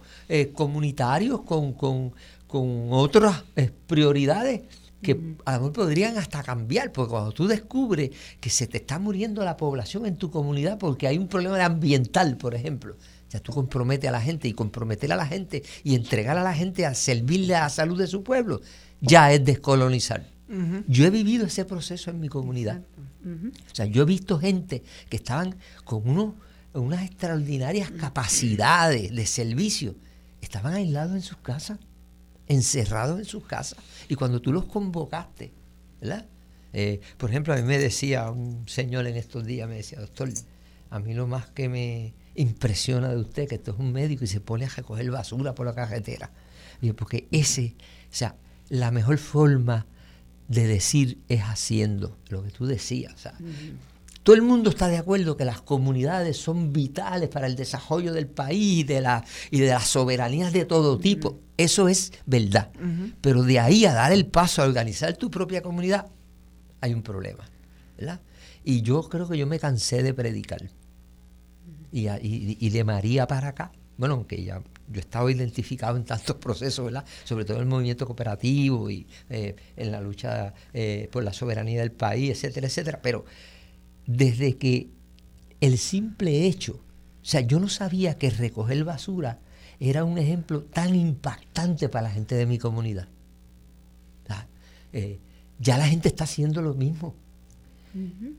comunitarios 0.52 1.43
con, 1.43 1.73
con, 1.74 2.12
con 2.48 2.88
otras 2.90 3.44
prioridades 3.86 4.62
que 5.00 5.36
a 5.44 5.52
lo 5.52 5.58
mejor 5.58 5.72
podrían 5.72 6.18
hasta 6.18 6.42
cambiar, 6.42 6.90
porque 6.90 7.10
cuando 7.10 7.30
tú 7.30 7.46
descubres 7.46 8.10
que 8.40 8.50
se 8.50 8.66
te 8.66 8.78
está 8.78 8.98
muriendo 8.98 9.44
la 9.44 9.56
población 9.56 10.06
en 10.06 10.16
tu 10.16 10.30
comunidad 10.30 10.78
porque 10.78 11.06
hay 11.06 11.18
un 11.18 11.28
problema 11.28 11.64
ambiental, 11.64 12.36
por 12.36 12.54
ejemplo, 12.54 12.96
ya 13.30 13.38
tú 13.38 13.52
comprometes 13.52 14.08
a 14.08 14.12
la 14.12 14.20
gente 14.20 14.48
y 14.48 14.54
comprometer 14.54 15.12
a 15.12 15.16
la 15.16 15.26
gente 15.26 15.62
y 15.84 15.94
entregar 15.94 16.36
a 16.36 16.42
la 16.42 16.54
gente 16.54 16.84
a 16.84 16.94
servirle 16.94 17.54
a 17.54 17.60
la 17.60 17.68
salud 17.68 17.98
de 17.98 18.08
su 18.08 18.24
pueblo, 18.24 18.60
ya 19.00 19.32
es 19.32 19.44
descolonizar. 19.44 20.26
Yo 20.88 21.04
he 21.04 21.10
vivido 21.10 21.46
ese 21.46 21.64
proceso 21.64 22.10
en 22.10 22.20
mi 22.20 22.28
comunidad. 22.28 22.82
O 23.24 23.74
sea, 23.74 23.84
yo 23.84 24.02
he 24.02 24.06
visto 24.06 24.38
gente 24.38 24.82
que 25.10 25.16
estaban 25.18 25.56
con 25.84 26.08
unos, 26.08 26.34
unas 26.72 27.04
extraordinarias 27.04 27.90
capacidades 27.90 29.14
de 29.14 29.26
servicio, 29.26 29.94
estaban 30.40 30.72
aislados 30.72 31.14
en 31.14 31.22
sus 31.22 31.36
casas 31.36 31.78
encerrados 32.48 33.18
en 33.18 33.24
sus 33.24 33.44
casas. 33.44 33.78
Y 34.08 34.14
cuando 34.14 34.40
tú 34.40 34.52
los 34.52 34.64
convocaste, 34.64 35.52
¿verdad? 36.00 36.26
Eh, 36.72 37.00
por 37.16 37.30
ejemplo, 37.30 37.54
a 37.54 37.56
mí 37.56 37.62
me 37.62 37.78
decía 37.78 38.30
un 38.30 38.68
señor 38.68 39.06
en 39.06 39.16
estos 39.16 39.44
días, 39.44 39.68
me 39.68 39.76
decía, 39.76 40.00
doctor, 40.00 40.30
a 40.90 40.98
mí 40.98 41.14
lo 41.14 41.26
más 41.26 41.48
que 41.48 41.68
me 41.68 42.14
impresiona 42.34 43.08
de 43.08 43.16
usted, 43.16 43.48
que 43.48 43.56
esto 43.56 43.72
es 43.72 43.78
un 43.78 43.92
médico 43.92 44.24
y 44.24 44.26
se 44.26 44.40
pone 44.40 44.64
a 44.64 44.68
recoger 44.68 45.10
basura 45.10 45.54
por 45.54 45.66
la 45.66 45.74
carretera. 45.74 46.30
Digo, 46.80 46.94
porque 46.94 47.26
ese, 47.30 47.74
o 48.10 48.14
sea, 48.14 48.36
la 48.68 48.90
mejor 48.90 49.18
forma 49.18 49.86
de 50.46 50.66
decir 50.66 51.18
es 51.28 51.42
haciendo 51.42 52.16
lo 52.28 52.42
que 52.42 52.50
tú 52.50 52.66
decías. 52.66 53.12
O 53.14 53.18
todo 54.28 54.36
el 54.36 54.42
mundo 54.42 54.68
está 54.68 54.88
de 54.88 54.98
acuerdo 54.98 55.38
que 55.38 55.46
las 55.46 55.62
comunidades 55.62 56.36
son 56.36 56.70
vitales 56.70 57.30
para 57.30 57.46
el 57.46 57.56
desarrollo 57.56 58.12
del 58.12 58.26
país 58.26 58.86
de 58.86 59.00
la, 59.00 59.24
y 59.50 59.60
de 59.60 59.68
las 59.68 59.88
soberanías 59.88 60.52
de 60.52 60.66
todo 60.66 60.98
tipo. 60.98 61.40
Eso 61.56 61.88
es 61.88 62.12
verdad. 62.26 62.70
Pero 63.22 63.42
de 63.42 63.59
ahí 63.59 63.86
a 63.86 63.94
dar 63.94 64.12
el 64.12 64.26
paso 64.26 64.60
a 64.60 64.66
organizar 64.66 65.16
tu 65.16 65.30
propia 65.30 65.62
comunidad, 65.62 66.09
hay 66.82 66.92
un 66.92 67.02
problema. 67.02 67.48
¿verdad? 67.96 68.20
Y 68.64 68.82
yo 68.82 69.02
creo 69.09 69.26
que 69.26 69.38
yo 69.38 69.46
me 69.46 69.59
cansé 69.59 70.02
de 70.02 70.12
predicar. 70.12 70.60
Y, 71.90 72.06
y 72.20 72.68
de 72.68 72.84
María 72.84 73.26
para 73.26 73.48
acá, 73.48 73.72
bueno, 73.96 74.16
aunque 74.16 74.44
ya 74.44 74.60
yo 74.88 74.96
he 74.96 75.00
estado 75.00 75.30
identificado 75.30 75.96
en 75.96 76.05
tantos 76.05 76.36
procesos, 76.40 76.84
¿verdad? 76.84 77.06
Sobre 77.24 77.46
todo 77.46 77.56
en 77.56 77.62
el 77.62 77.68
movimiento 77.70 78.05
cooperativo 78.05 78.90
y 78.90 79.06
eh, 79.30 79.56
en 79.74 79.90
la 79.90 80.02
lucha 80.02 80.52
eh, 80.74 81.09
por 81.10 81.24
la 81.24 81.32
soberanía 81.32 81.80
del 81.80 81.92
país, 81.92 82.32
etcétera, 82.32 82.66
etcétera. 82.66 83.00
Pero 83.02 83.24
desde 84.09 84.56
que 84.56 84.89
el 85.60 85.78
simple 85.78 86.47
hecho, 86.47 86.80
o 87.22 87.24
sea, 87.24 87.43
yo 87.43 87.60
no 87.60 87.68
sabía 87.68 88.16
que 88.16 88.30
recoger 88.30 88.82
basura 88.82 89.39
era 89.78 90.02
un 90.02 90.18
ejemplo 90.18 90.62
tan 90.62 90.94
impactante 90.94 91.89
para 91.89 92.09
la 92.09 92.10
gente 92.10 92.35
de 92.35 92.47
mi 92.47 92.59
comunidad. 92.59 93.06
Eh, 94.94 95.18
ya 95.59 95.76
la 95.76 95.86
gente 95.86 96.09
está 96.09 96.24
haciendo 96.24 96.62
lo 96.62 96.72
mismo. 96.72 97.14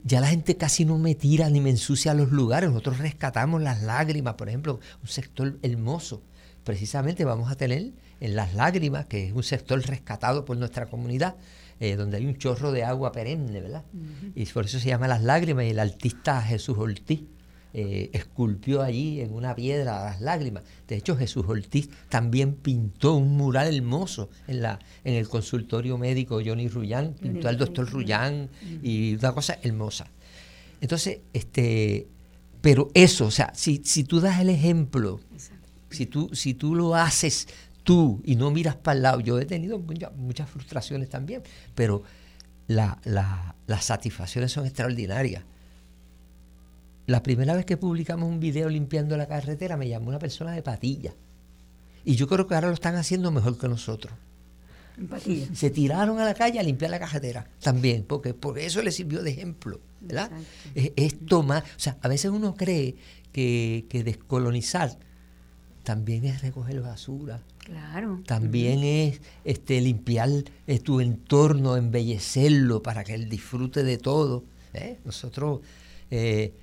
Ya 0.04 0.20
la 0.20 0.28
gente 0.28 0.58
casi 0.58 0.84
no 0.84 0.98
me 0.98 1.14
tira 1.14 1.48
ni 1.50 1.62
me 1.62 1.70
ensucia 1.70 2.16
los 2.16 2.32
lugares. 2.32 2.72
Nosotros 2.72 2.98
rescatamos 2.98 3.62
las 3.62 3.84
lágrimas, 3.84 4.34
por 4.34 4.50
ejemplo, 4.50 4.80
un 5.02 5.08
sector 5.08 5.60
hermoso. 5.62 6.24
Precisamente 6.64 7.24
vamos 7.26 7.52
a 7.52 7.56
tener 7.56 7.92
en 8.20 8.36
Las 8.36 8.56
Lágrimas, 8.56 9.06
que 9.06 9.28
es 9.28 9.34
un 9.34 9.44
sector 9.44 9.80
rescatado 9.86 10.46
por 10.46 10.58
nuestra 10.58 10.88
comunidad, 10.88 11.36
eh, 11.80 11.96
donde 11.96 12.18
hay 12.18 12.26
un 12.26 12.38
chorro 12.38 12.72
de 12.72 12.84
agua 12.84 13.12
perenne, 13.12 13.62
¿verdad? 13.62 13.84
Y 14.36 14.46
por 14.46 14.66
eso 14.66 14.80
se 14.80 14.88
llama 14.88 15.08
Las 15.08 15.24
Lágrimas 15.24 15.66
y 15.66 15.70
el 15.70 15.80
artista 15.80 16.42
Jesús 16.42 16.78
Ortiz 16.78 17.22
eh, 17.72 18.10
esculpió 18.14 18.82
allí 18.82 19.22
en 19.22 19.32
una 19.32 19.56
piedra 19.56 20.04
las 20.04 20.22
lágrimas. 20.22 20.64
De 20.88 20.96
hecho, 20.96 21.16
Jesús 21.16 21.46
Ortiz 21.48 21.88
también 22.10 22.56
pintó 22.56 23.14
un 23.14 23.38
mural 23.38 23.74
hermoso 23.74 24.30
en, 24.48 24.64
la, 24.64 24.80
en 25.04 25.14
el 25.14 25.30
consultorio 25.30 26.00
médico 26.00 26.42
Johnny 26.44 26.68
Rullán, 26.68 27.14
pintó 27.14 27.48
al 27.48 27.58
doctor 27.58 27.88
Rullán 27.88 28.50
y 28.82 29.14
una 29.14 29.34
cosa 29.34 29.60
hermosa. 29.62 30.08
Entonces, 30.82 31.20
este, 31.32 32.08
pero 32.62 32.90
eso, 32.96 33.28
o 33.28 33.32
sea, 33.32 33.54
si, 33.54 33.82
si 33.86 34.04
tú 34.04 34.20
das 34.20 34.40
el 34.40 34.50
ejemplo, 34.50 35.20
si 35.92 36.08
tú, 36.08 36.32
si 36.34 36.56
tú 36.56 36.74
lo 36.74 36.96
haces 36.96 37.48
tú 37.90 38.22
y 38.24 38.36
no 38.36 38.52
miras 38.52 38.76
para 38.76 38.96
el 38.96 39.02
lado, 39.02 39.20
yo 39.20 39.40
he 39.40 39.46
tenido 39.46 39.80
muchas 39.80 40.48
frustraciones 40.48 41.10
también, 41.10 41.42
pero 41.74 42.04
la, 42.68 43.00
las 43.66 43.84
satisfacciones 43.84 44.52
son 44.52 44.68
extraordinarias. 44.68 45.44
La 47.08 47.24
primera 47.24 47.56
vez 47.56 47.66
que 47.66 47.78
publicamos 47.78 48.30
un 48.30 48.40
video 48.40 48.70
limpiando 48.70 49.18
la 49.18 49.28
carretera 49.28 49.76
me 49.76 49.90
llamó 49.90 50.10
una 50.10 50.20
persona 50.20 50.52
de 50.52 50.62
patilla. 50.62 51.16
Y 52.06 52.16
yo 52.16 52.28
creo 52.28 52.46
que 52.46 52.54
ahora 52.54 52.68
lo 52.68 52.76
están 52.76 52.94
haciendo 52.94 53.32
mejor 53.32 53.58
que 53.58 53.68
nosotros. 53.68 54.14
Se 55.56 55.72
tiraron 55.72 56.20
a 56.20 56.26
la 56.26 56.36
calle 56.36 56.60
a 56.60 56.64
limpiar 56.64 56.92
la 56.92 57.00
carretera 57.00 57.50
también, 57.60 58.04
porque 58.04 58.36
por 58.36 58.60
eso 58.60 58.84
les 58.84 58.94
sirvió 58.94 59.24
de 59.24 59.32
ejemplo. 59.32 59.82
¿verdad? 60.00 60.30
Es, 60.76 61.26
tomar, 61.26 61.64
o 61.64 61.80
sea, 61.80 61.98
a 62.04 62.08
veces 62.08 62.30
uno 62.30 62.54
cree 62.54 62.98
que, 63.32 63.84
descolonizar 64.06 64.96
también 65.84 66.26
es 66.26 66.42
recoger 66.42 66.82
basura. 66.82 67.42
Claro. 67.60 68.22
También 68.26 68.84
es 68.84 69.22
este, 69.44 69.80
limpiar 69.82 70.30
eh, 70.68 70.80
tu 70.80 71.02
entorno, 71.02 71.78
embellecerlo 71.78 72.82
para 72.82 73.04
que 73.04 73.14
él 73.14 73.30
disfrute 73.30 73.84
de 73.84 73.98
todo. 73.98 74.44
¿eh? 74.74 74.98
Nosotros 75.06 75.62
eh, 76.12 76.54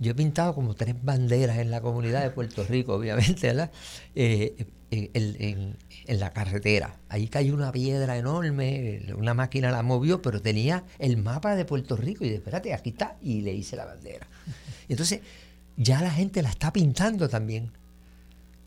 yo 0.00 0.12
he 0.12 0.14
pintado 0.14 0.54
como 0.54 0.74
tres 0.74 0.94
banderas 1.02 1.58
en 1.58 1.70
la 1.70 1.80
comunidad 1.80 2.22
de 2.22 2.30
Puerto 2.30 2.64
Rico, 2.64 2.94
obviamente, 2.96 3.48
¿verdad? 3.48 3.70
Eh, 4.14 4.66
en, 4.90 5.76
la 6.06 6.32
carretera. 6.32 6.96
Ahí 7.10 7.28
cayó 7.28 7.52
una 7.52 7.70
piedra 7.70 8.16
enorme, 8.16 9.02
una 9.14 9.34
máquina 9.34 9.70
la 9.70 9.82
movió, 9.82 10.22
pero 10.22 10.40
tenía 10.40 10.84
el 10.98 11.18
mapa 11.18 11.54
de 11.54 11.66
Puerto 11.66 11.96
Rico 11.96 12.24
y 12.24 12.28
dije, 12.28 12.38
espérate, 12.38 12.72
aquí 12.72 12.90
está, 12.90 13.18
y 13.20 13.42
le 13.42 13.52
hice 13.52 13.76
la 13.76 13.84
bandera. 13.84 14.26
Entonces, 14.88 15.20
ya 15.76 16.00
la 16.00 16.10
gente 16.10 16.40
la 16.40 16.48
está 16.48 16.72
pintando 16.72 17.28
también. 17.28 17.72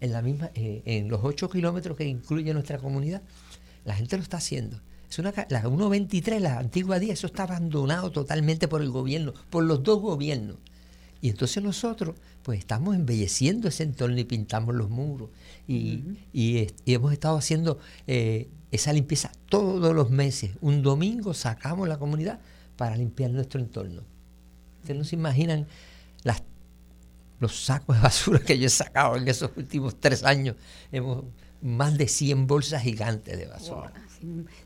En, 0.01 0.11
la 0.11 0.21
misma, 0.21 0.51
eh, 0.55 0.81
en 0.85 1.07
los 1.07 1.21
ocho 1.23 1.49
kilómetros 1.49 1.95
que 1.95 2.05
incluye 2.05 2.53
nuestra 2.53 2.77
comunidad, 2.77 3.21
la 3.85 3.95
gente 3.95 4.17
lo 4.17 4.23
está 4.23 4.37
haciendo. 4.37 4.81
Es 5.09 5.19
una, 5.19 5.33
la 5.49 5.63
1.23, 5.63 6.39
la 6.39 6.57
antigua 6.57 6.99
10, 6.99 7.13
eso 7.13 7.27
está 7.27 7.43
abandonado 7.43 8.11
totalmente 8.11 8.67
por 8.67 8.81
el 8.81 8.89
gobierno, 8.89 9.33
por 9.49 9.63
los 9.63 9.83
dos 9.83 10.01
gobiernos. 10.01 10.57
Y 11.21 11.29
entonces 11.29 11.61
nosotros 11.63 12.15
pues 12.43 12.59
estamos 12.59 12.95
embelleciendo 12.95 13.67
ese 13.67 13.83
entorno 13.83 14.17
y 14.19 14.23
pintamos 14.23 14.73
los 14.73 14.89
muros. 14.89 15.29
Y, 15.67 16.03
hemos 16.85 17.13
estado 17.13 17.37
haciendo 17.37 17.77
eh, 18.07 18.49
esa 18.71 18.91
limpieza 18.91 19.31
todos 19.47 19.93
los 19.93 20.09
meses. 20.09 20.51
Un 20.61 20.81
domingo 20.81 21.33
sacamos 21.33 21.87
la 21.87 21.99
comunidad 21.99 22.39
para 22.75 22.95
limpiar 22.95 23.31
nuestro 23.31 23.59
entorno. 23.59 24.01
Ustedes 24.81 24.97
no 24.97 25.05
se 25.05 25.15
imaginan 25.15 25.67
las, 26.23 26.41
los 27.41 27.65
sacos 27.65 27.97
de 27.97 28.03
basura 28.03 28.39
que 28.39 28.57
yo 28.57 28.67
he 28.67 28.69
sacado 28.69 29.17
en 29.17 29.27
esos 29.27 29.51
últimos 29.57 29.99
tres 29.99 30.23
años. 30.23 30.55
Hemos 30.91 31.25
más 31.61 31.97
de 31.97 32.07
100 32.07 32.47
bolsas 32.47 32.81
gigantes 32.81 33.37
de 33.37 33.47
basura. 33.47 33.91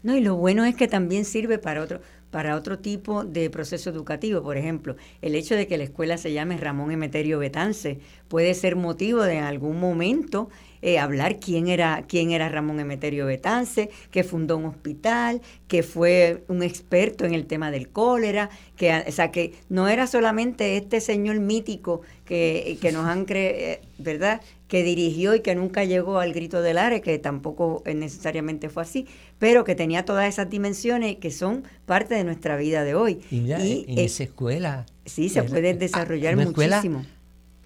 No, 0.03 0.15
y 0.15 0.21
lo 0.21 0.35
bueno 0.35 0.65
es 0.65 0.75
que 0.75 0.87
también 0.87 1.25
sirve 1.25 1.57
para 1.57 1.81
otro 1.81 2.01
para 2.35 2.57
otro 2.57 2.79
tipo 2.79 3.23
de 3.23 3.49
proceso 3.49 3.89
educativo. 3.89 4.43
Por 4.43 4.57
ejemplo, 4.57 4.97
el 5.21 5.35
hecho 5.35 5.55
de 5.55 5.67
que 5.67 5.77
la 5.77 5.85
escuela 5.85 6.17
se 6.17 6.33
llame 6.33 6.57
Ramón 6.57 6.91
Emeterio 6.91 7.39
Betance 7.39 7.99
puede 8.27 8.53
ser 8.55 8.75
motivo 8.75 9.23
de 9.23 9.39
algún 9.39 9.79
momento 9.79 10.49
eh, 10.85 10.99
hablar 10.99 11.39
quién 11.39 11.67
era, 11.67 12.05
quién 12.07 12.29
era 12.29 12.47
Ramón 12.47 12.79
Emeterio 12.79 13.25
Betance, 13.25 13.89
que 14.11 14.23
fundó 14.23 14.55
un 14.55 14.65
hospital, 14.65 15.41
que 15.67 15.81
fue 15.81 16.43
un 16.47 16.61
experto 16.61 17.25
en 17.25 17.33
el 17.33 17.47
tema 17.47 17.71
del 17.71 17.89
cólera, 17.89 18.51
que, 18.77 18.93
o 19.07 19.11
sea, 19.11 19.31
que 19.31 19.55
no 19.67 19.87
era 19.87 20.05
solamente 20.05 20.77
este 20.77 21.01
señor 21.01 21.39
mítico 21.39 22.01
que, 22.23 22.77
que 22.79 22.91
nos 22.91 23.07
han 23.07 23.25
creado, 23.25 23.57
eh, 23.57 23.81
¿verdad? 23.97 24.41
que 24.67 24.83
dirigió 24.83 25.33
y 25.33 25.39
que 25.39 25.55
nunca 25.55 25.85
llegó 25.85 26.19
al 26.19 26.33
grito 26.33 26.61
del 26.61 26.77
Are, 26.77 27.01
que 27.01 27.17
tampoco 27.17 27.81
necesariamente 27.87 28.69
fue 28.69 28.83
así, 28.83 29.07
pero 29.39 29.63
que 29.63 29.73
tenía 29.73 30.05
todas 30.05 30.29
esas 30.29 30.51
dimensiones 30.51 31.15
que 31.15 31.31
son 31.31 31.63
parte 31.87 32.13
de 32.13 32.23
nuestra 32.23 32.57
vida 32.57 32.83
de 32.83 32.93
hoy. 32.93 33.21
Y, 33.31 33.51
en 33.51 33.61
eh, 33.61 34.05
esa 34.05 34.21
escuela. 34.21 34.85
Sí, 35.03 35.29
se 35.29 35.41
puede 35.41 35.73
desarrollar 35.73 36.35
una 36.35 36.45
muchísimo. 36.45 36.99
Escuela 36.99 37.15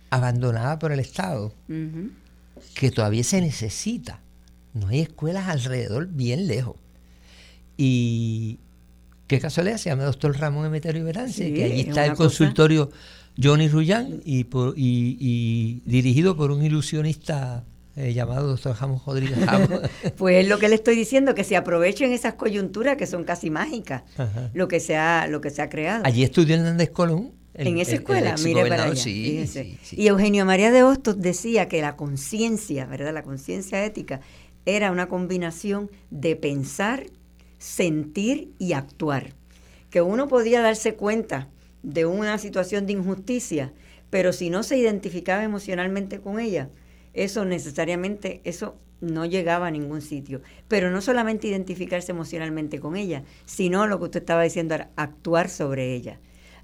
abandonada 0.10 0.80
por 0.80 0.92
el 0.92 1.00
Estado, 1.00 1.54
que 2.80 2.92
todavía 2.92 3.26
se 3.26 3.42
necesita. 3.42 4.22
No 4.74 4.88
hay 4.88 5.02
escuelas 5.02 5.50
alrededor 5.50 6.08
bien 6.08 6.48
lejos. 6.48 6.78
Y 7.76 8.60
qué 9.28 9.42
casualidad, 9.42 9.76
se 9.76 9.90
llama 9.90 10.06
Doctor 10.06 10.38
Ramón 10.38 10.66
Emeterio 10.66 11.04
Verance, 11.04 11.54
que 11.54 11.66
allí 11.66 11.82
está 11.82 12.06
el 12.06 12.14
consultorio 12.14 12.90
Johnny 13.38 13.68
Rullán 13.68 14.22
y, 14.24 14.46
por, 14.46 14.76
y, 14.78 15.82
dirigido 15.86 16.38
por 16.38 16.52
un 16.52 16.64
ilusionista 16.64 17.66
eh, 17.98 18.14
llamado 18.14 18.48
doctor 18.48 18.74
Jamón 18.76 19.02
Rodríguez 19.06 19.38
pues 20.18 20.46
es 20.46 20.48
lo 20.48 20.58
que 20.58 20.70
le 20.70 20.76
estoy 20.76 20.96
diciendo, 20.96 21.36
que 21.36 21.44
se 21.44 21.58
aprovechen 21.58 22.14
esas 22.14 22.36
coyunturas 22.36 22.96
que 22.96 23.08
son 23.08 23.26
casi 23.26 23.50
mágicas, 23.50 24.04
lo 24.54 24.70
que, 24.70 24.80
se 24.80 24.96
ha, 24.96 25.28
lo 25.28 25.42
que 25.42 25.50
se 25.50 25.62
ha 25.62 25.68
creado. 25.68 26.06
Allí 26.06 26.24
estudió 26.24 26.56
Hernández 26.56 26.92
Colón. 26.92 27.39
En 27.68 27.78
esa 27.80 27.96
escuela, 27.96 28.36
mire 28.44 28.66
para 28.68 28.86
allá. 28.86 29.10
y 29.10 30.08
Eugenio 30.08 30.46
María 30.46 30.72
de 30.72 30.84
Hostos 30.84 31.20
decía 31.20 31.68
que 31.68 31.82
la 31.82 31.96
conciencia, 31.96 32.86
¿verdad? 32.86 33.14
La 33.14 33.24
conciencia 33.24 33.84
ética 33.84 34.22
era 34.66 34.92
una 34.92 35.08
combinación 35.10 35.90
de 36.10 36.36
pensar, 36.36 37.06
sentir 37.58 38.54
y 38.60 38.74
actuar. 38.74 39.34
Que 39.90 40.02
uno 40.02 40.28
podía 40.28 40.62
darse 40.62 40.96
cuenta 40.96 41.50
de 41.84 42.06
una 42.06 42.38
situación 42.38 42.86
de 42.86 42.94
injusticia, 42.94 43.74
pero 44.10 44.34
si 44.34 44.50
no 44.50 44.64
se 44.64 44.78
identificaba 44.78 45.44
emocionalmente 45.44 46.20
con 46.20 46.40
ella, 46.40 46.70
eso 47.14 47.46
necesariamente, 47.46 48.42
eso 48.44 48.78
no 49.02 49.26
llegaba 49.26 49.68
a 49.68 49.72
ningún 49.72 50.02
sitio. 50.02 50.42
Pero 50.68 50.92
no 50.92 51.02
solamente 51.02 51.48
identificarse 51.48 52.12
emocionalmente 52.12 52.80
con 52.80 52.96
ella, 52.96 53.24
sino 53.46 53.88
lo 53.88 53.98
que 54.00 54.06
usted 54.06 54.20
estaba 54.22 54.44
diciendo, 54.44 54.76
actuar 54.96 55.50
sobre 55.50 55.96
ella. 55.96 56.20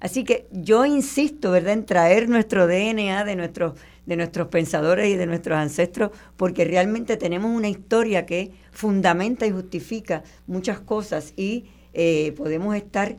Así 0.06 0.22
que 0.22 0.46
yo 0.52 0.86
insisto, 0.86 1.50
¿verdad?, 1.50 1.72
en 1.72 1.84
traer 1.84 2.28
nuestro 2.28 2.68
DNA 2.68 3.24
de 3.24 3.34
nuestros, 3.34 3.72
de 4.06 4.14
nuestros 4.14 4.46
pensadores 4.46 5.08
y 5.08 5.16
de 5.16 5.26
nuestros 5.26 5.58
ancestros, 5.58 6.12
porque 6.36 6.64
realmente 6.64 7.16
tenemos 7.16 7.50
una 7.50 7.68
historia 7.68 8.24
que 8.24 8.52
fundamenta 8.70 9.48
y 9.48 9.50
justifica 9.50 10.22
muchas 10.46 10.78
cosas 10.78 11.32
y 11.36 11.64
eh, 11.92 12.32
podemos 12.36 12.76
estar 12.76 13.16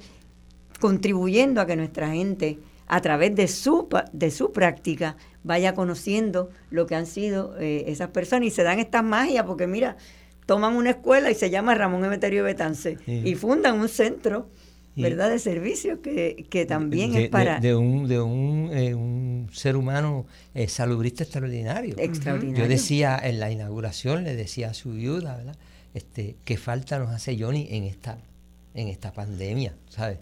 contribuyendo 0.80 1.60
a 1.60 1.66
que 1.66 1.76
nuestra 1.76 2.08
gente, 2.12 2.58
a 2.88 3.02
través 3.02 3.36
de 3.36 3.50
su, 3.50 3.90
de 4.14 4.32
su 4.32 4.54
práctica, 4.54 5.18
vaya 5.44 5.74
conociendo 5.74 6.52
lo 6.70 6.88
que 6.88 6.96
han 6.96 7.06
sido 7.06 7.54
eh, 7.60 7.84
esas 7.88 8.12
personas 8.12 8.48
y 8.48 8.52
se 8.52 8.64
dan 8.64 8.80
estas 8.80 9.04
magias, 9.04 9.44
porque 9.44 9.68
mira, 9.68 9.98
toman 10.46 10.74
una 10.74 10.92
escuela 10.92 11.30
y 11.30 11.36
se 11.36 11.50
llama 11.50 11.76
Ramón 11.76 12.06
Emeterio 12.06 12.46
Betance 12.46 12.98
y 13.06 13.36
fundan 13.36 13.78
un 13.78 13.90
centro 13.90 14.48
¿verdad? 15.04 15.30
De 15.30 15.40
servicio 15.40 16.02
que, 16.02 16.66
también 16.68 17.16
es 17.16 17.30
para... 17.30 17.60
De, 17.60 17.76
un, 17.76 18.08
de 18.08 18.20
un, 18.20 18.70
eh, 18.74 18.96
un 18.96 19.50
ser 19.52 19.76
humano 19.76 20.26
eh, 20.54 20.68
salubrista 20.68 21.24
extraordinario. 21.24 21.96
Extraordinario. 21.98 22.64
Yo 22.64 22.70
decía 22.70 23.20
en 23.22 23.40
la 23.40 23.52
inauguración, 23.52 24.24
le 24.24 24.36
decía 24.36 24.72
a 24.72 24.74
su 24.74 24.92
viuda, 24.92 25.38
¿verdad? 25.38 25.58
Este, 25.94 26.36
qué 26.44 26.58
falta 26.58 27.00
nos 27.00 27.10
hace 27.10 27.38
Johnny 27.40 27.68
en 27.72 27.84
esta, 27.84 28.20
en 28.74 28.88
esta 28.88 29.14
pandemia, 29.14 29.76
¿sabes? 29.90 30.20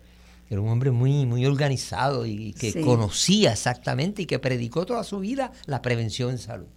Era 0.49 0.61
un 0.61 0.69
hombre 0.69 0.91
muy, 0.91 1.25
muy 1.25 1.45
organizado 1.45 2.25
y 2.25 2.53
que 2.53 2.81
conocía 2.81 3.53
exactamente 3.53 4.21
y 4.21 4.25
que 4.25 4.37
predicó 4.37 4.85
toda 4.85 5.03
su 5.03 5.19
vida 5.19 5.51
la 5.65 5.81
prevención 5.81 6.31
en 6.31 6.37
salud 6.37 6.67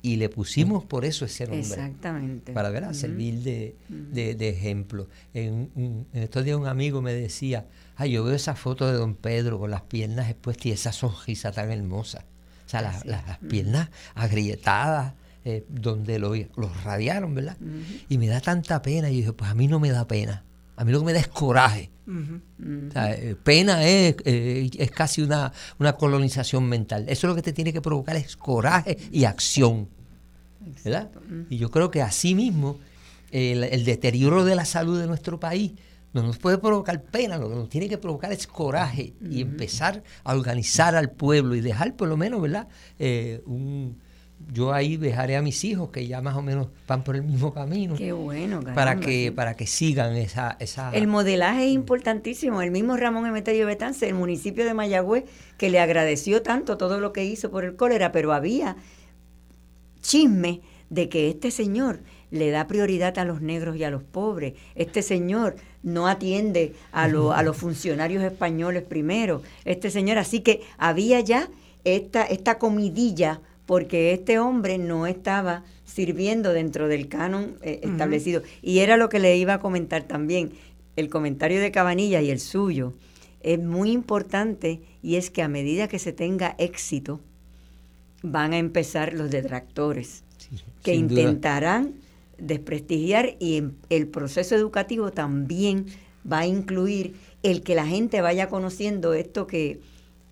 y 0.00 0.16
le 0.16 0.28
pusimos 0.28 0.84
por 0.84 1.04
eso 1.04 1.24
ese 1.24 1.44
nombre. 1.44 1.60
Exactamente. 1.60 2.52
Para 2.52 2.70
ver, 2.70 2.84
a 2.84 2.94
servir 2.94 3.42
de, 3.42 3.74
de, 3.88 4.48
ejemplo. 4.48 5.08
En, 5.34 5.70
en, 5.76 6.06
estos 6.12 6.44
días 6.44 6.56
un 6.56 6.66
amigo 6.66 7.02
me 7.02 7.12
decía, 7.12 7.66
ay, 7.96 8.12
yo 8.12 8.24
veo 8.24 8.34
esa 8.34 8.54
foto 8.54 8.86
de 8.86 8.94
don 8.94 9.14
Pedro 9.14 9.58
con 9.58 9.70
las 9.70 9.82
piernas 9.82 10.30
expuestas 10.30 10.66
y 10.66 10.70
esa 10.72 10.92
sonrisa 10.92 11.52
tan 11.52 11.70
hermosa. 11.70 12.24
O 12.66 12.68
sea, 12.68 12.82
las, 12.82 13.04
las, 13.06 13.38
piernas 13.48 13.88
agrietadas, 14.14 15.14
eh, 15.44 15.64
donde 15.68 16.18
lo, 16.18 16.34
los 16.34 16.84
radiaron, 16.84 17.34
¿verdad? 17.34 17.56
Y 18.08 18.18
me 18.18 18.28
da 18.28 18.40
tanta 18.40 18.82
pena. 18.82 19.10
Y 19.10 19.14
yo 19.14 19.18
dije, 19.18 19.32
pues 19.32 19.50
a 19.50 19.54
mí 19.54 19.66
no 19.66 19.80
me 19.80 19.90
da 19.90 20.06
pena. 20.06 20.44
A 20.78 20.84
mí 20.84 20.92
lo 20.92 21.00
que 21.00 21.06
me 21.06 21.12
da 21.12 21.20
es 21.20 21.28
coraje. 21.28 21.90
O 22.06 22.92
sea, 22.92 23.12
eh, 23.12 23.36
pena 23.42 23.84
es, 23.84 24.16
eh, 24.24 24.70
es 24.78 24.90
casi 24.90 25.20
una, 25.20 25.52
una, 25.78 25.92
colonización 25.92 26.66
mental. 26.66 27.04
Eso 27.08 27.26
es 27.26 27.28
lo 27.28 27.34
que 27.34 27.42
te 27.42 27.52
tiene 27.52 27.72
que 27.72 27.82
provocar 27.82 28.16
es 28.16 28.34
coraje 28.36 28.96
y 29.12 29.24
acción. 29.24 29.88
¿verdad? 30.84 31.10
Y 31.50 31.58
yo 31.58 31.70
creo 31.70 31.90
que 31.90 32.02
así 32.02 32.34
mismo 32.34 32.78
el, 33.30 33.84
deterioro 33.84 34.44
de 34.44 34.54
la 34.54 34.64
salud 34.64 34.98
de 34.98 35.06
nuestro 35.06 35.38
país 35.38 35.72
no 36.12 36.22
nos 36.22 36.38
puede 36.38 36.58
provocar 36.58 37.02
pena, 37.02 37.36
lo 37.36 37.50
que 37.50 37.54
nos 37.54 37.68
tiene 37.68 37.88
que 37.88 37.98
provocar 37.98 38.32
es 38.32 38.46
coraje 38.46 39.12
y 39.20 39.42
empezar 39.42 40.02
a 40.24 40.34
organizar 40.34 40.96
al 40.96 41.10
pueblo 41.10 41.54
y 41.54 41.60
dejar 41.60 41.96
por 41.96 42.08
lo 42.08 42.16
menos, 42.16 42.40
¿verdad? 42.40 42.66
Eh, 42.98 43.42
un, 43.44 43.98
yo 44.52 44.72
ahí 44.72 44.96
dejaré 44.96 45.36
a 45.36 45.42
mis 45.42 45.64
hijos 45.64 45.90
que 45.90 46.06
ya 46.06 46.20
más 46.22 46.36
o 46.36 46.42
menos 46.42 46.68
van 46.86 47.02
por 47.04 47.16
el 47.16 47.22
mismo 47.22 47.52
camino. 47.52 47.96
Qué 47.96 48.12
bueno, 48.12 48.60
para 48.74 49.00
que 49.00 49.32
para 49.32 49.54
que 49.54 49.66
sigan 49.66 50.16
esa, 50.16 50.56
esa 50.60 50.90
El 50.92 51.06
modelaje 51.06 51.66
es 51.66 51.72
importantísimo. 51.72 52.62
El 52.62 52.70
mismo 52.70 52.96
Ramón 52.96 53.26
Emeterio 53.26 53.66
Betance, 53.66 54.08
el 54.08 54.14
municipio 54.14 54.64
de 54.64 54.74
Mayagüez, 54.74 55.24
que 55.56 55.70
le 55.70 55.80
agradeció 55.80 56.42
tanto 56.42 56.76
todo 56.76 57.00
lo 57.00 57.12
que 57.12 57.24
hizo 57.24 57.50
por 57.50 57.64
el 57.64 57.76
cólera, 57.76 58.12
pero 58.12 58.32
había 58.32 58.76
chisme 60.00 60.60
de 60.88 61.08
que 61.08 61.28
este 61.28 61.50
señor 61.50 62.00
le 62.30 62.50
da 62.50 62.66
prioridad 62.66 63.18
a 63.18 63.24
los 63.24 63.40
negros 63.40 63.76
y 63.76 63.84
a 63.84 63.90
los 63.90 64.02
pobres. 64.02 64.54
Este 64.74 65.02
señor 65.02 65.56
no 65.82 66.06
atiende 66.06 66.74
a, 66.92 67.04
a 67.04 67.42
los 67.42 67.56
funcionarios 67.56 68.22
españoles 68.22 68.82
primero. 68.82 69.42
Este 69.64 69.90
señor, 69.90 70.18
así 70.18 70.40
que 70.40 70.62
había 70.78 71.20
ya 71.20 71.48
esta, 71.84 72.22
esta 72.22 72.58
comidilla 72.58 73.40
porque 73.68 74.14
este 74.14 74.38
hombre 74.38 74.78
no 74.78 75.06
estaba 75.06 75.62
sirviendo 75.84 76.54
dentro 76.54 76.88
del 76.88 77.06
canon 77.06 77.58
eh, 77.60 77.80
establecido. 77.82 78.40
Y 78.62 78.78
era 78.78 78.96
lo 78.96 79.10
que 79.10 79.18
le 79.18 79.36
iba 79.36 79.52
a 79.52 79.60
comentar 79.60 80.04
también. 80.04 80.52
El 80.96 81.10
comentario 81.10 81.60
de 81.60 81.70
Cabanilla 81.70 82.22
y 82.22 82.30
el 82.30 82.40
suyo 82.40 82.94
es 83.42 83.58
muy 83.58 83.92
importante 83.92 84.80
y 85.02 85.16
es 85.16 85.28
que 85.28 85.42
a 85.42 85.48
medida 85.48 85.86
que 85.86 85.98
se 85.98 86.14
tenga 86.14 86.54
éxito, 86.56 87.20
van 88.22 88.54
a 88.54 88.58
empezar 88.58 89.12
los 89.12 89.30
detractores, 89.30 90.24
que 90.82 90.94
intentarán 90.94 91.92
desprestigiar 92.38 93.36
y 93.38 93.64
el 93.90 94.06
proceso 94.06 94.54
educativo 94.54 95.10
también 95.10 95.84
va 96.30 96.38
a 96.38 96.46
incluir 96.46 97.16
el 97.42 97.62
que 97.62 97.74
la 97.74 97.86
gente 97.86 98.22
vaya 98.22 98.48
conociendo 98.48 99.12
esto 99.12 99.46
que 99.46 99.78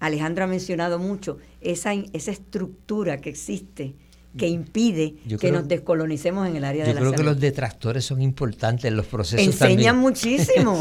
Alejandro 0.07 0.45
ha 0.45 0.47
mencionado 0.47 0.99
mucho, 0.99 1.39
esa, 1.61 1.93
esa 1.93 2.31
estructura 2.31 3.21
que 3.21 3.31
existe 3.31 3.95
que 4.37 4.49
impide 4.49 5.15
que 5.41 5.51
nos 5.51 5.67
descolonicemos 5.67 6.47
en 6.47 6.57
el 6.57 6.65
área 6.65 6.85
de 6.85 6.93
la 6.93 7.01
salud. 7.01 7.11
Yo 7.11 7.15
creo 7.15 7.25
que 7.25 7.31
los 7.31 7.41
detractores 7.41 8.05
son 8.05 8.21
importantes 8.21 8.85
en 8.85 8.97
los 8.97 9.07
procesos 9.07 9.47
Enseñan 9.47 9.99
muchísimo, 9.99 10.81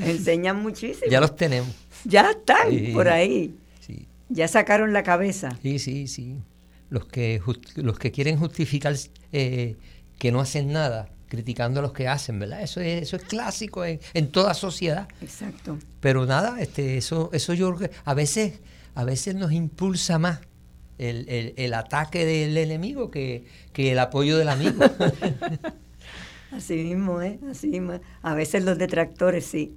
enseñan 0.00 0.60
muchísimo. 0.60 1.10
Ya 1.10 1.20
los 1.20 1.36
tenemos. 1.36 1.70
Ya 2.04 2.30
están 2.30 2.68
por 2.92 3.08
ahí. 3.08 3.54
Ya 4.28 4.48
sacaron 4.48 4.92
la 4.92 5.02
cabeza. 5.02 5.58
Sí, 5.62 5.78
sí, 5.78 6.06
sí. 6.08 6.38
Los 6.88 7.06
que, 7.06 7.40
los 7.76 7.98
que 7.98 8.10
quieren 8.10 8.38
justificar 8.38 8.94
eh, 9.32 9.76
que 10.18 10.32
no 10.32 10.40
hacen 10.40 10.72
nada, 10.72 11.08
criticando 11.32 11.80
a 11.80 11.82
los 11.82 11.94
que 11.94 12.08
hacen, 12.08 12.38
¿verdad? 12.38 12.60
Eso 12.60 12.82
es, 12.82 13.04
eso 13.04 13.16
es 13.16 13.22
clásico 13.22 13.86
en, 13.86 14.00
en 14.12 14.30
toda 14.30 14.52
sociedad. 14.52 15.08
Exacto. 15.22 15.78
Pero 15.98 16.26
nada, 16.26 16.60
este, 16.60 16.98
eso, 16.98 17.30
eso 17.32 17.54
yo 17.54 17.74
a 18.04 18.12
veces, 18.12 18.60
a 18.94 19.04
veces 19.04 19.34
nos 19.34 19.50
impulsa 19.50 20.18
más 20.18 20.40
el, 20.98 21.26
el, 21.30 21.54
el 21.56 21.72
ataque 21.72 22.26
del 22.26 22.58
enemigo 22.58 23.10
que, 23.10 23.46
que, 23.72 23.92
el 23.92 23.98
apoyo 23.98 24.36
del 24.36 24.50
amigo. 24.50 24.84
Así 26.52 26.74
mismo, 26.74 27.22
¿eh? 27.22 27.38
Así 27.50 27.68
mismo. 27.68 27.98
A 28.20 28.34
veces 28.34 28.62
los 28.62 28.76
detractores 28.76 29.46
sí 29.46 29.74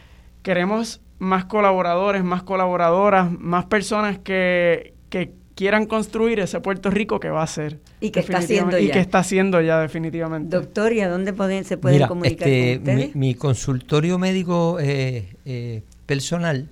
queremos 0.42 1.00
más 1.18 1.44
colaboradores, 1.44 2.24
más 2.24 2.42
colaboradoras, 2.42 3.30
más 3.30 3.66
personas 3.66 4.18
que, 4.18 4.94
que 5.08 5.32
quieran 5.56 5.86
construir 5.86 6.38
ese 6.38 6.60
Puerto 6.60 6.88
Rico 6.90 7.18
que 7.18 7.30
va 7.30 7.42
a 7.42 7.48
ser. 7.48 7.80
Y 8.00 8.10
que 8.10 8.20
está 8.20 8.38
haciendo 8.38 8.78
ya. 8.78 8.84
Y 8.84 8.90
que 8.90 9.00
está 9.00 9.18
haciendo 9.20 9.58
ya, 9.60 9.80
definitivamente. 9.80 10.54
Doctor, 10.54 10.92
¿y 10.92 11.00
a 11.00 11.08
dónde 11.08 11.32
pueden, 11.32 11.64
se 11.64 11.78
pueden 11.78 12.06
comunicar 12.06 12.46
este, 12.46 12.76
con 12.76 12.88
ustedes? 12.88 13.16
Mi, 13.16 13.34
consultorio 13.34 14.18
médico 14.18 14.76
eh, 14.78 15.34
eh, 15.44 15.82
personal 16.04 16.68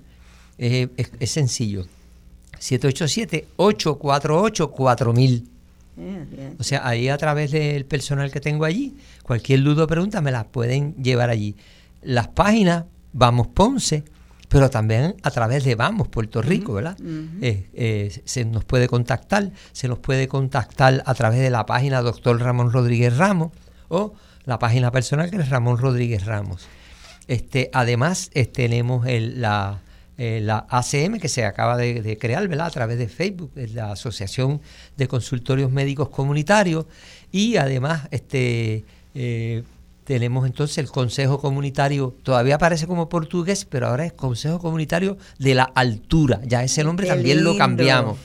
es, 0.57 0.87
es, 1.19 1.31
sencillo. 1.31 1.85
787-848-4000. 2.59 5.43
O 6.59 6.63
sea, 6.63 6.87
ahí 6.87 7.09
a 7.09 7.17
través 7.17 7.51
del 7.51 7.85
personal 7.85 8.31
que 8.31 8.39
tengo 8.39 8.63
allí, 8.65 8.93
cualquier 9.23 9.63
duda 9.63 9.85
o 9.85 9.87
pregunta 9.87 10.21
me 10.21 10.31
la 10.31 10.43
pueden 10.45 10.93
llevar 10.95 11.31
allí. 11.31 11.55
Las 12.03 12.27
páginas, 12.27 12.83
Vamos 13.17 13.47
Ponce, 13.47 14.03
pero 14.55 14.69
también 14.69 15.15
a 15.21 15.31
través 15.31 15.65
de 15.65 15.75
Vamos 15.75 16.07
Puerto 16.07 16.41
Rico, 16.41 16.71
¿verdad? 16.71 16.97
Eh, 17.41 17.67
eh, 17.73 18.21
se 18.23 18.45
nos 18.45 18.63
puede 18.63 18.87
contactar, 18.87 19.51
se 19.73 19.89
nos 19.89 19.99
puede 19.99 20.29
contactar 20.29 21.03
a 21.05 21.13
través 21.13 21.41
de 21.41 21.49
la 21.49 21.65
página 21.65 22.01
Doctor 22.01 22.39
Ramón 22.39 22.71
Rodríguez 22.71 23.17
Ramos 23.17 23.51
o 23.89 24.13
la 24.45 24.57
página 24.57 24.91
personal 24.91 25.29
que 25.29 25.35
es 25.35 25.49
Ramón 25.49 25.77
Rodríguez 25.77 26.25
Ramos. 26.25 26.69
Este, 27.27 27.69
además, 27.73 28.31
tenemos 28.53 29.05
el, 29.07 29.41
la, 29.41 29.81
eh, 30.17 30.39
la 30.41 30.65
ACM 30.69 31.19
que 31.19 31.27
se 31.27 31.43
acaba 31.43 31.75
de, 31.75 32.17
crear 32.17 32.47
¿verdad? 32.47 32.67
a 32.67 32.71
través 32.71 32.97
de 32.97 33.09
Facebook, 33.09 33.51
la 33.55 33.91
Asociación 33.91 34.61
de 34.95 35.09
Consultorios 35.09 35.69
Médicos 35.69 36.07
Comunitarios, 36.07 36.85
y 37.29 37.57
además 37.57 38.07
este, 38.09 38.85
eh, 39.15 39.63
tenemos 40.05 40.45
entonces 40.45 40.77
el 40.77 40.89
Consejo 40.89 41.39
Comunitario, 41.39 42.15
todavía 42.23 42.55
aparece 42.55 42.87
como 42.87 43.09
portugués, 43.09 43.65
pero 43.65 43.87
ahora 43.87 44.05
es 44.05 44.13
Consejo 44.13 44.59
Comunitario 44.59 45.17
de 45.39 45.55
la 45.55 45.63
Altura, 45.63 46.39
ya 46.45 46.63
ese 46.63 46.83
nombre 46.83 47.07
también 47.07 47.43
lo 47.43 47.57
cambiamos, 47.57 48.17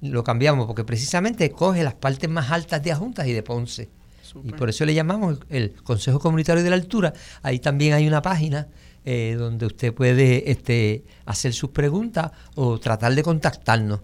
lo 0.00 0.24
cambiamos 0.24 0.66
porque 0.66 0.82
precisamente 0.82 1.50
coge 1.50 1.84
las 1.84 1.94
partes 1.94 2.28
más 2.28 2.50
altas 2.50 2.82
de 2.82 2.90
Ajuntas 2.90 3.26
y 3.28 3.32
de 3.32 3.42
Ponce. 3.42 3.88
Y 4.44 4.52
por 4.52 4.68
eso 4.68 4.84
le 4.84 4.92
llamamos 4.92 5.38
el 5.48 5.72
Consejo 5.82 6.18
Comunitario 6.18 6.62
de 6.62 6.68
la 6.68 6.76
Altura. 6.76 7.14
Ahí 7.42 7.58
también 7.58 7.94
hay 7.94 8.06
una 8.06 8.20
página 8.20 8.68
eh, 9.04 9.34
donde 9.38 9.64
usted 9.64 9.94
puede 9.94 10.50
este, 10.50 11.04
hacer 11.24 11.54
sus 11.54 11.70
preguntas 11.70 12.32
o 12.54 12.78
tratar 12.78 13.14
de 13.14 13.22
contactarnos 13.22 14.00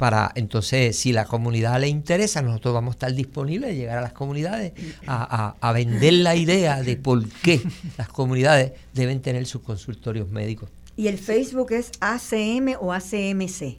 para 0.00 0.32
entonces, 0.34 0.96
si 0.96 1.12
la 1.12 1.26
comunidad 1.26 1.78
le 1.78 1.86
interesa, 1.86 2.40
nosotros 2.40 2.72
vamos 2.72 2.92
a 2.92 2.94
estar 2.94 3.12
disponibles 3.12 3.68
de 3.68 3.76
llegar 3.76 3.98
a 3.98 4.00
las 4.00 4.14
comunidades 4.14 4.72
a, 5.06 5.72
vender 5.74 6.14
la 6.14 6.34
idea 6.34 6.82
de 6.82 6.96
por 6.96 7.28
qué 7.28 7.60
las 7.98 8.08
comunidades 8.08 8.72
deben 8.94 9.20
tener 9.20 9.44
sus 9.44 9.60
consultorios 9.60 10.30
médicos. 10.30 10.70
¿Y 10.96 11.08
el 11.08 11.18
Facebook 11.18 11.72
es 11.72 11.92
ACM 12.00 12.76
o 12.80 12.94
ACMC? 12.94 13.76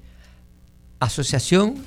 Asociación 1.00 1.84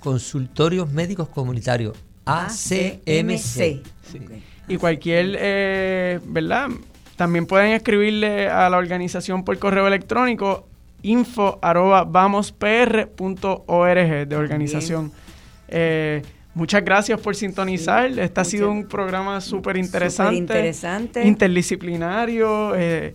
Consultorios 0.00 0.90
Médicos 0.90 1.28
Comunitarios, 1.28 1.96
ACMC. 2.24 3.84
Y 4.66 4.76
cualquier, 4.76 5.36
eh, 5.38 6.18
¿verdad? 6.26 6.70
También 7.14 7.46
pueden 7.46 7.74
escribirle 7.74 8.48
a 8.48 8.68
la 8.68 8.76
organización 8.76 9.44
por 9.44 9.56
correo 9.60 9.86
electrónico 9.86 10.66
info 11.02 11.58
arroba 11.62 12.04
vamospr.org 12.04 13.08
de 14.28 14.36
organización. 14.36 15.12
Eh, 15.68 16.22
muchas 16.54 16.84
gracias 16.84 17.20
por 17.20 17.36
sintonizar. 17.36 18.06
Este 18.18 18.40
ha 18.40 18.44
sido 18.44 18.70
un 18.70 18.86
programa 18.86 19.40
súper 19.40 19.76
interesante. 19.76 20.36
interesante. 20.36 21.26
Interdisciplinario. 21.26 22.74
Eh, 22.74 23.14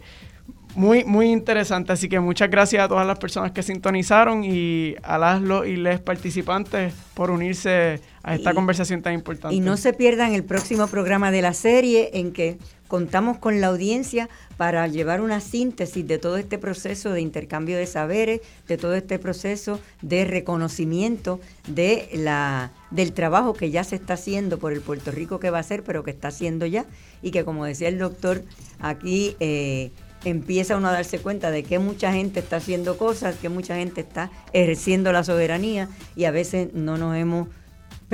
muy, 0.76 1.04
muy 1.04 1.32
interesante. 1.32 1.94
Así 1.94 2.10
que 2.10 2.20
muchas 2.20 2.50
gracias 2.50 2.84
a 2.84 2.88
todas 2.88 3.06
las 3.06 3.20
personas 3.20 3.52
que 3.52 3.62
sintonizaron 3.64 4.44
y 4.44 4.96
a 5.04 5.18
las 5.18 5.42
y 5.68 5.76
les 5.76 6.00
participantes 6.00 6.94
por 7.14 7.32
unirse 7.32 8.02
a 8.24 8.36
esta 8.36 8.54
conversación 8.54 9.02
tan 9.02 9.14
importante. 9.14 9.56
Y 9.56 9.60
no 9.60 9.78
se 9.78 9.94
pierdan 9.94 10.34
el 10.34 10.44
próximo 10.44 10.88
programa 10.88 11.32
de 11.32 11.42
la 11.42 11.54
serie 11.54 12.12
en 12.14 12.32
que 12.32 12.58
contamos 12.94 13.40
con 13.40 13.60
la 13.60 13.70
audiencia 13.70 14.30
para 14.56 14.86
llevar 14.86 15.20
una 15.20 15.40
síntesis 15.40 16.07
de 16.07 16.20
todo 16.20 16.38
este 16.38 16.60
proceso 16.60 17.10
de 17.11 17.22
intercambio 17.22 17.76
de 17.76 17.88
saberes, 17.88 18.41
de 18.68 18.78
todo 18.78 18.94
este 18.94 19.18
proceso 19.18 19.80
de 20.03 20.26
reconocimiento 20.26 21.40
de 21.68 22.07
la, 22.14 22.72
del 22.91 23.14
trabajo 23.14 23.56
que 23.56 23.72
ya 23.72 23.84
se 23.84 23.95
está 23.95 24.14
haciendo 24.14 24.60
por 24.60 24.74
el 24.74 24.82
Puerto 24.82 25.10
Rico 25.10 25.40
que 25.40 25.49
va 25.49 25.57
a 25.57 25.64
ser, 25.64 25.82
pero 25.82 26.03
que 26.03 26.11
está 26.11 26.28
haciendo 26.28 26.68
ya, 26.68 26.86
y 27.24 27.32
que 27.32 27.44
como 27.44 27.65
decía 27.65 27.88
el 27.88 27.98
doctor, 27.98 28.44
aquí 28.78 29.36
eh, 29.40 29.90
empieza 30.24 30.78
uno 30.78 30.90
a 30.90 30.91
darse 30.91 31.18
cuenta 31.18 31.49
de 31.49 31.64
que 31.64 31.80
mucha 31.80 32.14
gente 32.14 32.41
está 32.41 32.57
haciendo 32.57 32.99
cosas, 32.99 33.38
que 33.38 33.49
mucha 33.49 33.76
gente 33.76 34.02
está 34.02 34.30
ejerciendo 34.53 35.11
la 35.11 35.24
soberanía 35.24 35.90
y 36.15 36.26
a 36.26 36.32
veces 36.32 36.76
no 36.76 36.99
nos 36.99 37.18
hemos 37.18 37.48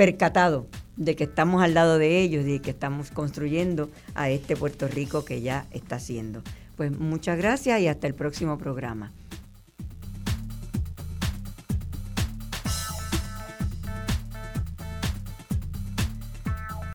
percatado 0.00 0.66
de 0.96 1.14
que 1.14 1.24
estamos 1.24 1.62
al 1.62 1.74
lado 1.74 1.98
de 1.98 2.22
ellos 2.22 2.46
y 2.46 2.58
que 2.60 2.70
estamos 2.70 3.10
construyendo 3.10 3.90
a 4.14 4.30
este 4.30 4.56
Puerto 4.56 4.88
Rico 4.88 5.26
que 5.26 5.42
ya 5.42 5.66
está 5.72 5.96
haciendo. 5.96 6.42
Pues 6.78 6.98
muchas 6.98 7.36
gracias 7.36 7.78
y 7.82 7.86
hasta 7.86 8.06
el 8.06 8.14
próximo 8.14 8.56
programa. 8.56 9.12